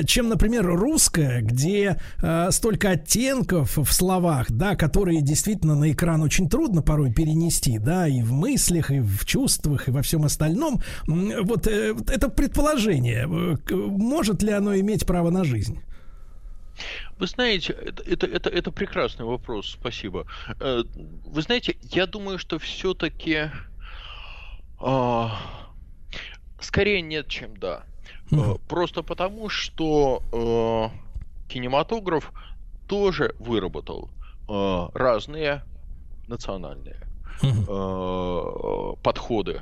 чем, 0.08 0.30
например, 0.30 0.66
русская, 0.66 1.42
где 1.42 2.02
а, 2.18 2.50
столько 2.50 2.90
оттенков 2.90 3.78
в 3.78 3.94
словах, 3.94 4.50
да, 4.50 4.76
которые 4.76 5.22
действительно 5.22 5.76
на 5.76 5.92
экран 5.92 6.24
очень 6.24 6.50
трудно 6.50 6.82
порой 6.82 7.14
перенести, 7.14 7.78
да, 7.78 8.08
и 8.08 8.24
в 8.24 8.32
мыслях, 8.32 8.90
и 8.90 9.02
в 9.02 9.24
чувствах, 9.26 9.88
и 9.88 9.92
во 9.92 10.02
всем 10.02 10.26
остальном. 10.26 10.82
Э, 11.08 11.42
вот 11.44 11.68
это 11.68 12.30
предположение, 12.30 13.28
э, 13.30 13.76
может 13.76 14.42
ли 14.42 14.52
оно 14.52 14.76
иметь 14.80 15.06
право 15.06 15.30
на 15.30 15.44
жизнь? 15.44 15.80
Вы 17.18 17.28
знаете, 17.28 17.74
это, 17.74 18.04
это, 18.04 18.28
это, 18.28 18.50
это 18.50 18.72
прекрасный 18.72 19.26
вопрос, 19.26 19.70
спасибо. 19.70 20.26
Э, 20.60 20.84
Вы 21.26 21.42
знаете, 21.42 21.78
я 21.92 22.08
думаю, 22.08 22.40
что 22.40 22.60
все-таки 22.60 23.50
скорее 26.60 27.02
нет, 27.02 27.28
чем 27.28 27.58
да. 27.58 27.84
Э. 28.32 28.56
Просто 28.68 29.04
потому, 29.04 29.50
что 29.50 30.24
э, 30.32 31.50
кинематограф 31.52 32.32
тоже 32.88 33.36
выработал 33.40 34.10
э, 34.48 34.88
разные 34.94 35.64
национальные 36.28 36.98
подходы. 39.04 39.62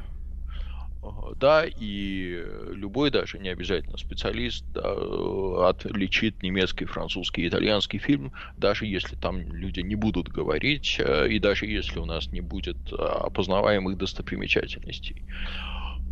Э, 1.10 1.34
Да, 1.36 1.66
и 1.66 2.44
любой 2.74 3.12
даже 3.12 3.40
не 3.40 3.50
обязательно 3.50 3.98
специалист 3.98 4.66
да, 4.74 4.82
э, 4.86 5.70
отличит 5.70 6.44
немецкий, 6.44 6.86
французский, 6.86 7.48
итальянский 7.48 8.00
фильм, 8.00 8.32
даже 8.58 8.86
если 8.86 9.16
там 9.16 9.40
люди 9.54 9.82
не 9.82 9.96
будут 9.96 10.30
говорить, 10.30 10.98
э, 11.00 11.30
и 11.30 11.40
даже 11.40 11.66
если 11.66 12.00
у 12.00 12.06
нас 12.06 12.32
не 12.32 12.42
будет 12.42 12.78
опознаваемых 12.92 13.98
достопримечательностей. 13.98 15.24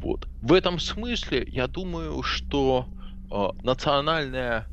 Вот. 0.01 0.27
В 0.41 0.53
этом 0.53 0.79
смысле 0.79 1.43
я 1.47 1.67
думаю, 1.67 2.21
что 2.23 2.89
э, 3.31 3.47
национальная 3.63 4.69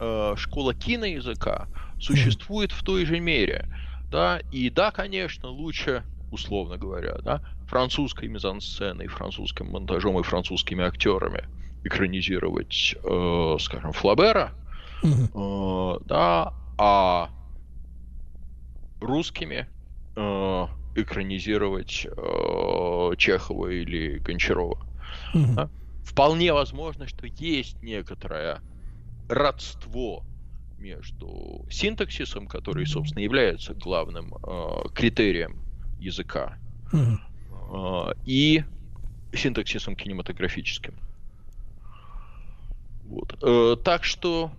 э, 0.00 0.34
школа 0.36 0.74
киноязыка 0.74 1.68
существует 1.98 2.72
в 2.72 2.82
той 2.82 3.04
же 3.06 3.20
мере. 3.20 3.68
Да, 4.10 4.40
и 4.50 4.70
да, 4.70 4.90
конечно, 4.90 5.48
лучше, 5.50 6.04
условно 6.30 6.78
говоря, 6.78 7.16
да, 7.22 7.42
французской 7.70 8.28
мизансценой, 8.28 9.06
французским 9.06 9.70
монтажом 9.70 10.18
и 10.18 10.24
французскими 10.24 10.84
актерами 10.84 11.44
экранизировать, 11.84 12.96
э, 13.02 13.56
скажем, 13.60 13.92
Флабера, 13.92 14.52
э, 15.04 15.98
да, 16.04 16.52
а 16.76 17.30
русскими 19.00 19.68
э, 20.16 20.66
экранизировать 20.96 22.06
э, 22.10 23.12
Чехова 23.16 23.68
или 23.68 24.18
Гончарова. 24.18 24.78
Да? 25.32 25.70
Вполне 26.04 26.52
возможно, 26.52 27.06
что 27.06 27.26
есть 27.26 27.80
некоторое 27.82 28.60
родство 29.28 30.24
между 30.76 31.64
синтаксисом, 31.70 32.48
который, 32.48 32.84
собственно, 32.86 33.22
является 33.22 33.74
главным 33.74 34.34
э, 34.34 34.88
критерием 34.92 35.62
языка. 36.00 36.58
Э, 37.70 38.12
и 38.24 38.64
синтаксисом 39.32 39.96
кинематографическим. 39.96 40.94
Вот. 43.04 43.36
Э, 43.42 43.76
так 43.82 44.04
что 44.04 44.50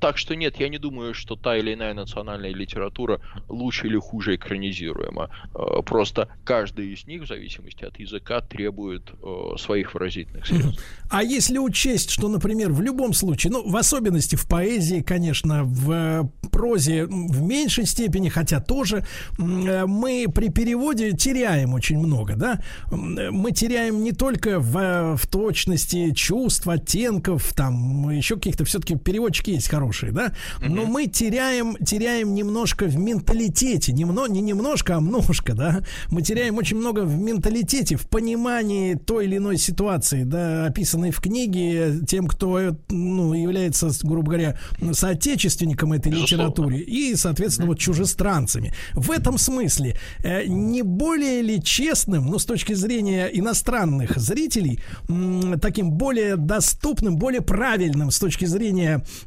так 0.00 0.18
что 0.18 0.34
нет, 0.34 0.56
я 0.58 0.68
не 0.68 0.78
думаю, 0.78 1.14
что 1.14 1.36
та 1.36 1.56
или 1.56 1.74
иная 1.74 1.94
национальная 1.94 2.52
литература 2.52 3.20
лучше 3.48 3.86
или 3.86 3.98
хуже 3.98 4.36
экранизируема. 4.36 5.30
Э, 5.54 5.82
Просто 5.84 6.28
каждая 6.44 6.86
из 6.86 7.06
них, 7.06 7.22
в 7.22 7.26
зависимости 7.26 7.84
от 7.84 7.98
языка, 7.98 8.40
требует 8.40 9.02
э, 9.22 9.56
своих 9.58 9.94
выразительных 9.94 10.46
средств. 10.46 10.82
А 11.10 11.22
если 11.22 11.58
учесть, 11.58 12.10
что, 12.10 12.28
например, 12.28 12.72
в 12.72 12.80
любом 12.80 13.12
случае, 13.12 13.52
ну, 13.52 13.68
в 13.68 13.76
особенности 13.76 14.36
в 14.36 14.46
поэзии, 14.48 15.00
конечно, 15.00 15.64
в 15.64 15.90
э, 15.90 16.22
прозе 16.50 17.06
в 17.06 17.42
меньшей 17.42 17.86
степени, 17.86 18.28
хотя 18.28 18.60
тоже, 18.60 19.04
э, 19.38 19.86
мы 19.86 20.26
при 20.34 20.48
переводе 20.50 21.12
теряем 21.12 21.74
очень 21.74 21.98
много, 21.98 22.36
да? 22.36 22.60
Э, 22.90 23.30
Мы 23.30 23.52
теряем 23.52 24.02
не 24.02 24.12
только 24.12 24.58
в, 24.60 24.76
э, 24.78 25.16
в 25.16 25.26
точности 25.26 26.12
чувств, 26.14 26.68
оттенков, 26.68 27.52
там, 27.54 28.10
еще 28.10 28.36
каких-то, 28.36 28.64
все-таки 28.70 28.96
переводчики 28.96 29.50
есть 29.50 29.68
хорошие, 29.68 30.12
да? 30.12 30.32
Но 30.60 30.84
мы 30.86 31.06
теряем, 31.06 31.76
теряем 31.84 32.34
немножко 32.34 32.86
в 32.86 32.96
менталитете, 32.96 33.92
немно, 33.92 34.26
не 34.26 34.40
немножко, 34.40 34.96
а 34.96 35.00
множко, 35.00 35.54
да? 35.54 35.82
Мы 36.10 36.22
теряем 36.22 36.56
очень 36.56 36.76
много 36.76 37.00
в 37.00 37.16
менталитете, 37.18 37.96
в 37.96 38.08
понимании 38.08 38.94
той 38.94 39.26
или 39.26 39.36
иной 39.36 39.56
ситуации, 39.58 40.24
да, 40.24 40.66
описанной 40.66 41.10
в 41.10 41.20
книге 41.20 42.00
тем, 42.06 42.26
кто, 42.26 42.58
э, 42.58 42.72
ну, 42.88 43.34
является, 43.34 43.90
грубо 44.02 44.28
говоря, 44.28 44.56
соотечественником 44.92 45.92
этой 45.92 46.12
Безусловно. 46.12 46.42
литературы 46.44 46.78
и, 46.78 47.14
соответственно, 47.16 47.68
вот 47.68 47.78
чужестранцами. 47.78 48.72
В 48.94 49.10
этом 49.10 49.38
смысле 49.38 49.96
э, 50.22 50.44
не 50.46 50.82
более 50.82 51.42
ли 51.42 51.62
честным, 51.62 52.26
ну, 52.26 52.38
с 52.38 52.44
точки 52.44 52.74
зрения 52.74 53.26
иностранных 53.26 54.16
зрителей, 54.18 54.80
м, 55.08 55.58
таким 55.60 55.90
более 55.90 56.36
доступным, 56.36 57.16
более 57.16 57.40
правильным 57.40 58.10
с 58.10 58.18
точки 58.18 58.44
зрения, 58.44 58.59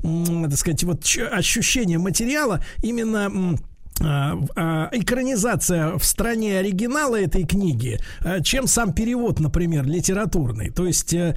м, 0.03 0.49
так 0.49 0.57
сказать, 0.59 0.83
вот 0.83 1.03
ощущения 1.31 1.97
материала 1.97 2.63
именно 2.81 3.57
экранизация 3.99 5.97
в 5.97 6.03
стране 6.03 6.59
оригинала 6.59 7.19
этой 7.19 7.45
книги, 7.45 7.99
а, 8.21 8.41
чем 8.41 8.67
сам 8.67 8.93
перевод, 8.93 9.39
например, 9.39 9.85
литературный. 9.85 10.71
То 10.71 10.85
есть, 10.85 11.13
э, 11.13 11.35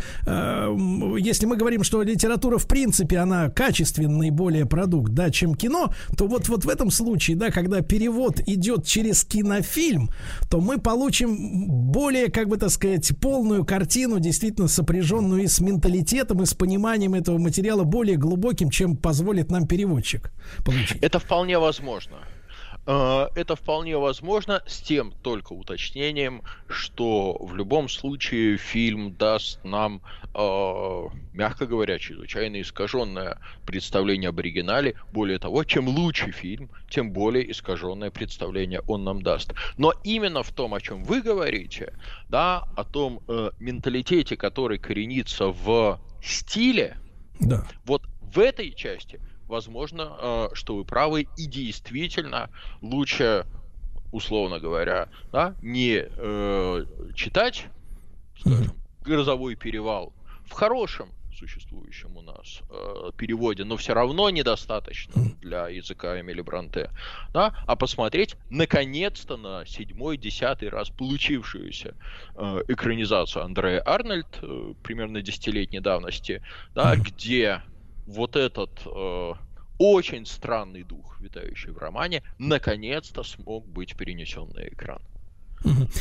если 1.18 1.46
мы 1.46 1.56
говорим, 1.56 1.84
что 1.84 2.02
литература 2.02 2.58
в 2.58 2.66
принципе 2.66 3.18
она 3.18 3.50
качественный 3.50 4.30
более 4.30 4.66
продукт, 4.66 5.12
да, 5.12 5.30
чем 5.30 5.54
кино, 5.54 5.92
то 6.16 6.26
вот 6.26 6.48
вот 6.48 6.64
в 6.64 6.68
этом 6.68 6.90
случае, 6.90 7.36
да, 7.36 7.50
когда 7.50 7.82
перевод 7.82 8.40
идет 8.46 8.86
через 8.86 9.24
кинофильм, 9.24 10.10
то 10.50 10.60
мы 10.60 10.78
получим 10.78 11.66
более, 11.92 12.30
как 12.30 12.48
бы 12.48 12.56
так 12.56 12.70
сказать, 12.70 13.12
полную 13.20 13.64
картину, 13.64 14.18
действительно 14.18 14.68
сопряженную 14.68 15.42
и 15.42 15.46
с 15.46 15.60
менталитетом, 15.60 16.42
и 16.42 16.46
с 16.46 16.54
пониманием 16.54 17.14
этого 17.14 17.38
материала 17.38 17.84
более 17.84 18.16
глубоким, 18.16 18.70
чем 18.70 18.96
позволит 18.96 19.50
нам 19.50 19.66
переводчик 19.66 20.32
получить. 20.64 20.98
Это 21.02 21.18
вполне 21.18 21.58
возможно. 21.58 22.16
Э, 22.86 23.28
Это 23.34 23.56
вполне 23.56 23.96
возможно 23.98 24.62
с 24.66 24.80
тем 24.80 25.12
только 25.22 25.52
уточнением, 25.52 26.42
что 26.68 27.36
в 27.40 27.54
любом 27.54 27.88
случае 27.88 28.56
фильм 28.56 29.14
даст 29.14 29.64
нам, 29.64 30.00
э, 30.34 31.02
мягко 31.32 31.66
говоря, 31.66 31.98
чрезвычайно 31.98 32.60
искаженное 32.60 33.38
представление 33.64 34.28
об 34.28 34.38
оригинале. 34.38 34.94
Более 35.12 35.38
того, 35.38 35.64
чем 35.64 35.88
лучше 35.88 36.30
фильм, 36.30 36.70
тем 36.88 37.10
более 37.10 37.50
искаженное 37.50 38.10
представление 38.10 38.80
он 38.86 39.04
нам 39.04 39.22
даст. 39.22 39.52
Но 39.78 39.92
именно 40.04 40.42
в 40.42 40.52
том, 40.52 40.72
о 40.74 40.80
чем 40.80 41.02
вы 41.02 41.20
говорите, 41.22 41.92
да, 42.28 42.64
о 42.76 42.84
том 42.84 43.20
э, 43.28 43.50
менталитете, 43.58 44.36
который 44.36 44.78
коренится 44.78 45.46
в 45.48 45.98
стиле, 46.22 46.96
Да. 47.40 47.66
вот 47.84 48.02
в 48.20 48.38
этой 48.38 48.72
части, 48.72 49.20
возможно, 49.48 50.16
э, 50.18 50.48
что 50.54 50.76
вы 50.76 50.84
правы, 50.84 51.28
и 51.36 51.46
действительно 51.46 52.50
лучше, 52.82 53.46
условно 54.12 54.58
говоря, 54.58 55.08
да, 55.32 55.54
не 55.62 56.04
э, 56.04 56.84
читать, 57.14 57.66
скажем, 58.38 58.72
«Грозовой 59.02 59.54
перевал» 59.54 60.12
в 60.46 60.52
хорошем 60.52 61.10
существующем 61.36 62.16
у 62.16 62.22
нас 62.22 62.62
э, 62.70 63.10
переводе, 63.16 63.64
но 63.64 63.76
все 63.76 63.92
равно 63.92 64.30
недостаточно 64.30 65.12
для 65.40 65.68
языка 65.68 66.18
Эмили 66.20 66.40
Бранте, 66.40 66.90
да, 67.32 67.54
а 67.66 67.76
посмотреть 67.76 68.36
наконец-то 68.50 69.36
на 69.36 69.66
седьмой, 69.66 70.16
десятый 70.16 70.68
раз 70.68 70.90
получившуюся 70.90 71.94
э, 72.34 72.62
экранизацию 72.68 73.44
Андрея 73.44 73.82
Арнольд 73.84 74.38
э, 74.42 74.74
примерно 74.82 75.20
десятилетней 75.20 75.80
давности, 75.80 76.42
да, 76.74 76.96
где 76.96 77.62
вот 78.06 78.36
этот 78.36 78.82
э, 78.86 79.32
очень 79.78 80.26
странный 80.26 80.84
дух, 80.84 81.20
витающий 81.20 81.72
в 81.72 81.78
романе, 81.78 82.22
наконец-то 82.38 83.22
смог 83.22 83.68
быть 83.68 83.96
перенесен 83.96 84.48
на 84.54 84.66
экран. 84.68 85.02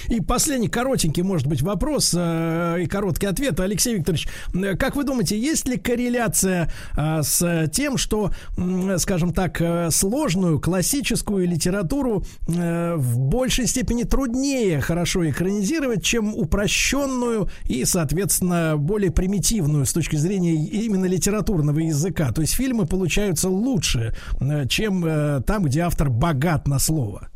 И 0.10 0.22
последний 0.22 0.68
коротенький, 0.68 1.24
может 1.24 1.48
быть, 1.48 1.62
вопрос 1.62 2.14
э, 2.16 2.78
и 2.82 2.86
короткий 2.86 3.26
ответ. 3.26 3.60
Алексей 3.60 3.96
Викторович, 3.96 4.28
э, 4.54 4.76
как 4.76 4.96
вы 4.96 5.04
думаете, 5.04 5.40
есть 5.40 5.68
ли 5.68 5.78
корреляция 5.78 6.72
э, 6.96 7.22
с 7.24 7.68
тем, 7.72 7.98
что, 7.98 8.32
м, 8.58 8.98
скажем 9.00 9.34
так, 9.34 9.62
э, 9.62 9.90
сложную 9.92 10.60
классическую 10.60 11.48
литературу 11.48 12.24
э, 12.48 12.96
в 12.96 13.18
большей 13.18 13.68
степени 13.68 14.04
труднее 14.04 14.82
хорошо 14.82 15.28
экранизировать, 15.30 16.04
чем 16.04 16.36
упрощенную 16.36 17.50
и, 17.66 17.86
соответственно, 17.86 18.76
более 18.78 19.12
примитивную 19.12 19.86
с 19.86 19.94
точки 19.94 20.16
зрения 20.16 20.56
именно 20.56 21.06
литературного 21.06 21.80
языка? 21.80 22.32
То 22.32 22.42
есть 22.42 22.54
фильмы 22.54 22.86
получаются 22.86 23.50
лучше, 23.50 24.16
э, 24.40 24.68
чем 24.68 25.06
э, 25.06 25.42
там, 25.46 25.64
где 25.64 25.82
автор 25.82 26.10
богат 26.10 26.68
на 26.68 26.80
слово. 26.80 27.30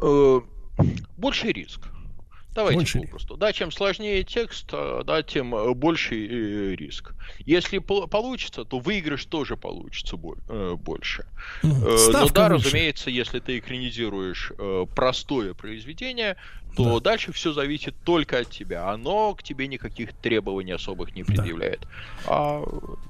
Э, 0.00 0.40
больший 1.16 1.52
риск. 1.52 1.88
Давайте 2.54 2.78
Больший 2.78 3.02
попросту. 3.02 3.36
Да, 3.36 3.52
чем 3.52 3.70
сложнее 3.70 4.22
текст, 4.24 4.70
э, 4.72 5.02
да, 5.04 5.22
тем 5.22 5.54
э, 5.54 5.74
больший 5.74 6.26
э, 6.26 6.74
риск. 6.74 7.12
Если 7.40 7.76
пол- 7.78 8.06
получится, 8.08 8.64
то 8.64 8.78
выигрыш 8.78 9.26
тоже 9.26 9.58
получится 9.58 10.16
бо- 10.16 10.36
больше. 10.76 11.26
Э, 11.62 11.66
Но 11.66 11.96
Ставка 11.98 12.32
да, 12.34 12.48
выше. 12.48 12.64
разумеется, 12.68 13.10
если 13.10 13.40
ты 13.40 13.58
экранизируешь 13.58 14.52
простое 14.94 15.52
произведение, 15.52 16.36
то 16.76 17.00
дальше 17.00 17.32
все 17.32 17.52
зависит 17.52 17.94
только 18.04 18.38
от 18.38 18.50
тебя. 18.50 18.90
Оно 18.90 19.34
к 19.34 19.42
тебе 19.42 19.66
никаких 19.66 20.12
требований 20.12 20.72
особых 20.72 21.14
не 21.14 21.24
предъявляет. 21.24 21.80
А 22.26 22.62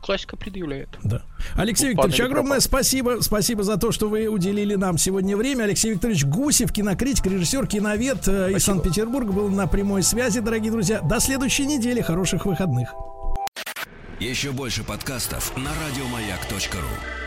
классика 0.02 0.36
предъявляет. 0.36 0.88
Да. 1.02 1.22
Алексей 1.54 1.86
Ну, 1.86 1.90
Викторович, 1.92 2.20
огромное 2.20 2.42
пропал. 2.44 2.60
спасибо. 2.60 3.18
Спасибо 3.20 3.62
за 3.62 3.76
то, 3.76 3.92
что 3.92 4.08
вы 4.08 4.28
уделили 4.28 4.74
нам 4.74 4.98
сегодня 4.98 5.36
время. 5.36 5.64
Алексей 5.64 5.92
Викторович 5.92 6.24
Гусев, 6.24 6.72
кинокритик, 6.72 7.26
режиссер, 7.26 7.66
киновед 7.66 8.28
э, 8.28 8.52
из 8.52 8.64
Санкт-Петербурга 8.64 9.32
был 9.32 9.48
на 9.48 9.66
прямой 9.66 10.02
связи, 10.02 10.40
дорогие 10.40 10.70
друзья. 10.72 11.00
До 11.00 11.20
следующей 11.20 11.66
недели. 11.66 12.00
Хороших 12.00 12.46
выходных. 12.46 12.94
Еще 14.20 14.52
больше 14.52 14.82
подкастов 14.82 15.54
на 15.56 15.70
радиомаяк.ру. 15.86 17.25